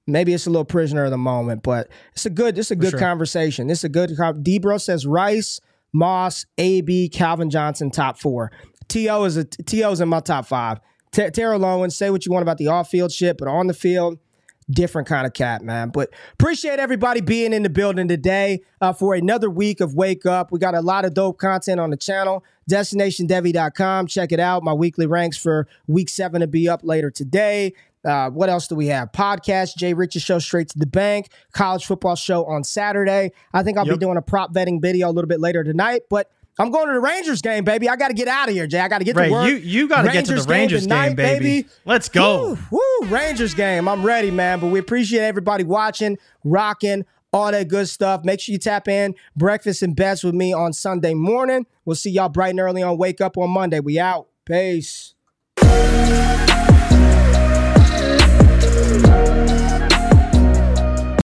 maybe 0.07 0.33
it's 0.33 0.47
a 0.47 0.49
little 0.49 0.65
prisoner 0.65 1.05
of 1.05 1.11
the 1.11 1.17
moment. 1.17 1.61
But 1.63 1.89
it's 2.13 2.25
a 2.25 2.29
good. 2.31 2.57
It's 2.57 2.71
a 2.71 2.75
good 2.75 2.91
sure. 2.91 2.99
conversation. 2.99 3.67
This 3.67 3.79
is 3.79 3.83
a 3.83 3.89
good. 3.89 4.15
con- 4.17 4.43
Debro 4.43 4.81
says 4.81 5.05
Rice, 5.05 5.59
Moss, 5.93 6.45
AB, 6.57 7.09
Calvin 7.09 7.49
Johnson, 7.49 7.89
top 7.91 8.19
four. 8.19 8.51
T.O. 8.87 9.23
is 9.25 9.37
a 9.37 9.43
T.O. 9.43 9.91
is 9.91 10.01
in 10.01 10.09
my 10.09 10.19
top 10.19 10.45
five. 10.45 10.79
Ter- 11.11 11.29
Terrell 11.29 11.63
Owens, 11.65 11.95
say 11.95 12.09
what 12.09 12.25
you 12.25 12.31
want 12.31 12.43
about 12.43 12.57
the 12.57 12.67
off 12.67 12.89
field 12.89 13.11
shit, 13.11 13.37
but 13.37 13.47
on 13.47 13.67
the 13.67 13.73
field, 13.73 14.19
different 14.69 15.07
kind 15.07 15.25
of 15.25 15.33
cat, 15.33 15.61
man. 15.61 15.89
But 15.89 16.09
appreciate 16.33 16.79
everybody 16.79 17.21
being 17.21 17.53
in 17.53 17.63
the 17.63 17.69
building 17.69 18.07
today 18.07 18.61
uh, 18.81 18.93
for 18.93 19.15
another 19.15 19.49
week 19.49 19.79
of 19.79 19.95
Wake 19.95 20.25
Up. 20.25 20.51
We 20.51 20.59
got 20.59 20.75
a 20.75 20.81
lot 20.81 21.05
of 21.05 21.13
dope 21.13 21.37
content 21.37 21.79
on 21.79 21.89
the 21.89 21.97
channel. 21.97 22.43
DestinationDevy.com. 22.69 24.07
Check 24.07 24.31
it 24.31 24.39
out. 24.39 24.63
My 24.63 24.73
weekly 24.73 25.05
ranks 25.05 25.37
for 25.37 25.67
week 25.87 26.09
seven 26.09 26.41
to 26.41 26.47
be 26.47 26.67
up 26.67 26.81
later 26.83 27.09
today. 27.09 27.73
Uh, 28.05 28.29
what 28.29 28.49
else 28.49 28.67
do 28.67 28.75
we 28.75 28.87
have? 28.87 29.11
Podcast, 29.11 29.75
Jay 29.75 29.93
Rich's 29.93 30.21
show, 30.21 30.39
Straight 30.39 30.69
to 30.69 30.79
the 30.79 30.85
Bank, 30.85 31.29
college 31.51 31.85
football 31.85 32.15
show 32.15 32.45
on 32.45 32.63
Saturday. 32.63 33.31
I 33.53 33.63
think 33.63 33.77
I'll 33.77 33.85
yep. 33.85 33.95
be 33.95 33.99
doing 33.99 34.17
a 34.17 34.21
prop 34.21 34.53
betting 34.53 34.79
video 34.79 35.09
a 35.09 35.11
little 35.11 35.27
bit 35.27 35.39
later 35.39 35.63
tonight, 35.63 36.03
but 36.09 36.31
I'm 36.59 36.71
going 36.71 36.87
to 36.87 36.93
the 36.93 36.99
Rangers 36.99 37.41
game, 37.41 37.63
baby. 37.63 37.87
I 37.87 37.95
got 37.95 38.07
to 38.07 38.13
get 38.15 38.27
out 38.27 38.49
of 38.49 38.55
here, 38.55 38.65
Jay. 38.65 38.79
I 38.79 38.87
got 38.87 38.97
to 38.99 39.03
get 39.03 39.15
Ray, 39.15 39.27
to 39.27 39.31
work. 39.31 39.47
You 39.47 39.55
you 39.57 39.87
got 39.87 40.03
to 40.03 40.11
get 40.11 40.25
to 40.25 40.33
the 40.35 40.43
Rangers 40.43 40.81
game, 40.81 40.89
tonight, 40.89 41.07
game 41.07 41.15
baby. 41.15 41.61
baby. 41.61 41.69
Let's 41.85 42.09
go. 42.09 42.57
Woo, 42.71 42.79
woo, 43.01 43.07
Rangers 43.07 43.53
game. 43.53 43.87
I'm 43.87 44.03
ready, 44.03 44.31
man. 44.31 44.59
But 44.59 44.67
we 44.67 44.79
appreciate 44.79 45.21
everybody 45.21 45.63
watching, 45.63 46.17
rocking, 46.43 47.05
all 47.31 47.51
that 47.51 47.67
good 47.67 47.87
stuff. 47.87 48.23
Make 48.23 48.39
sure 48.39 48.53
you 48.53 48.59
tap 48.59 48.87
in 48.87 49.13
breakfast 49.35 49.83
and 49.83 49.95
bets 49.95 50.23
with 50.23 50.33
me 50.33 50.51
on 50.51 50.73
Sunday 50.73 51.13
morning. 51.13 51.67
We'll 51.85 51.95
see 51.95 52.09
y'all 52.09 52.29
bright 52.29 52.51
and 52.51 52.59
early 52.59 52.81
on 52.81 52.97
Wake 52.97 53.21
Up 53.21 53.37
on 53.37 53.51
Monday. 53.51 53.79
We 53.79 53.99
out. 53.99 54.27
Peace. 54.45 55.13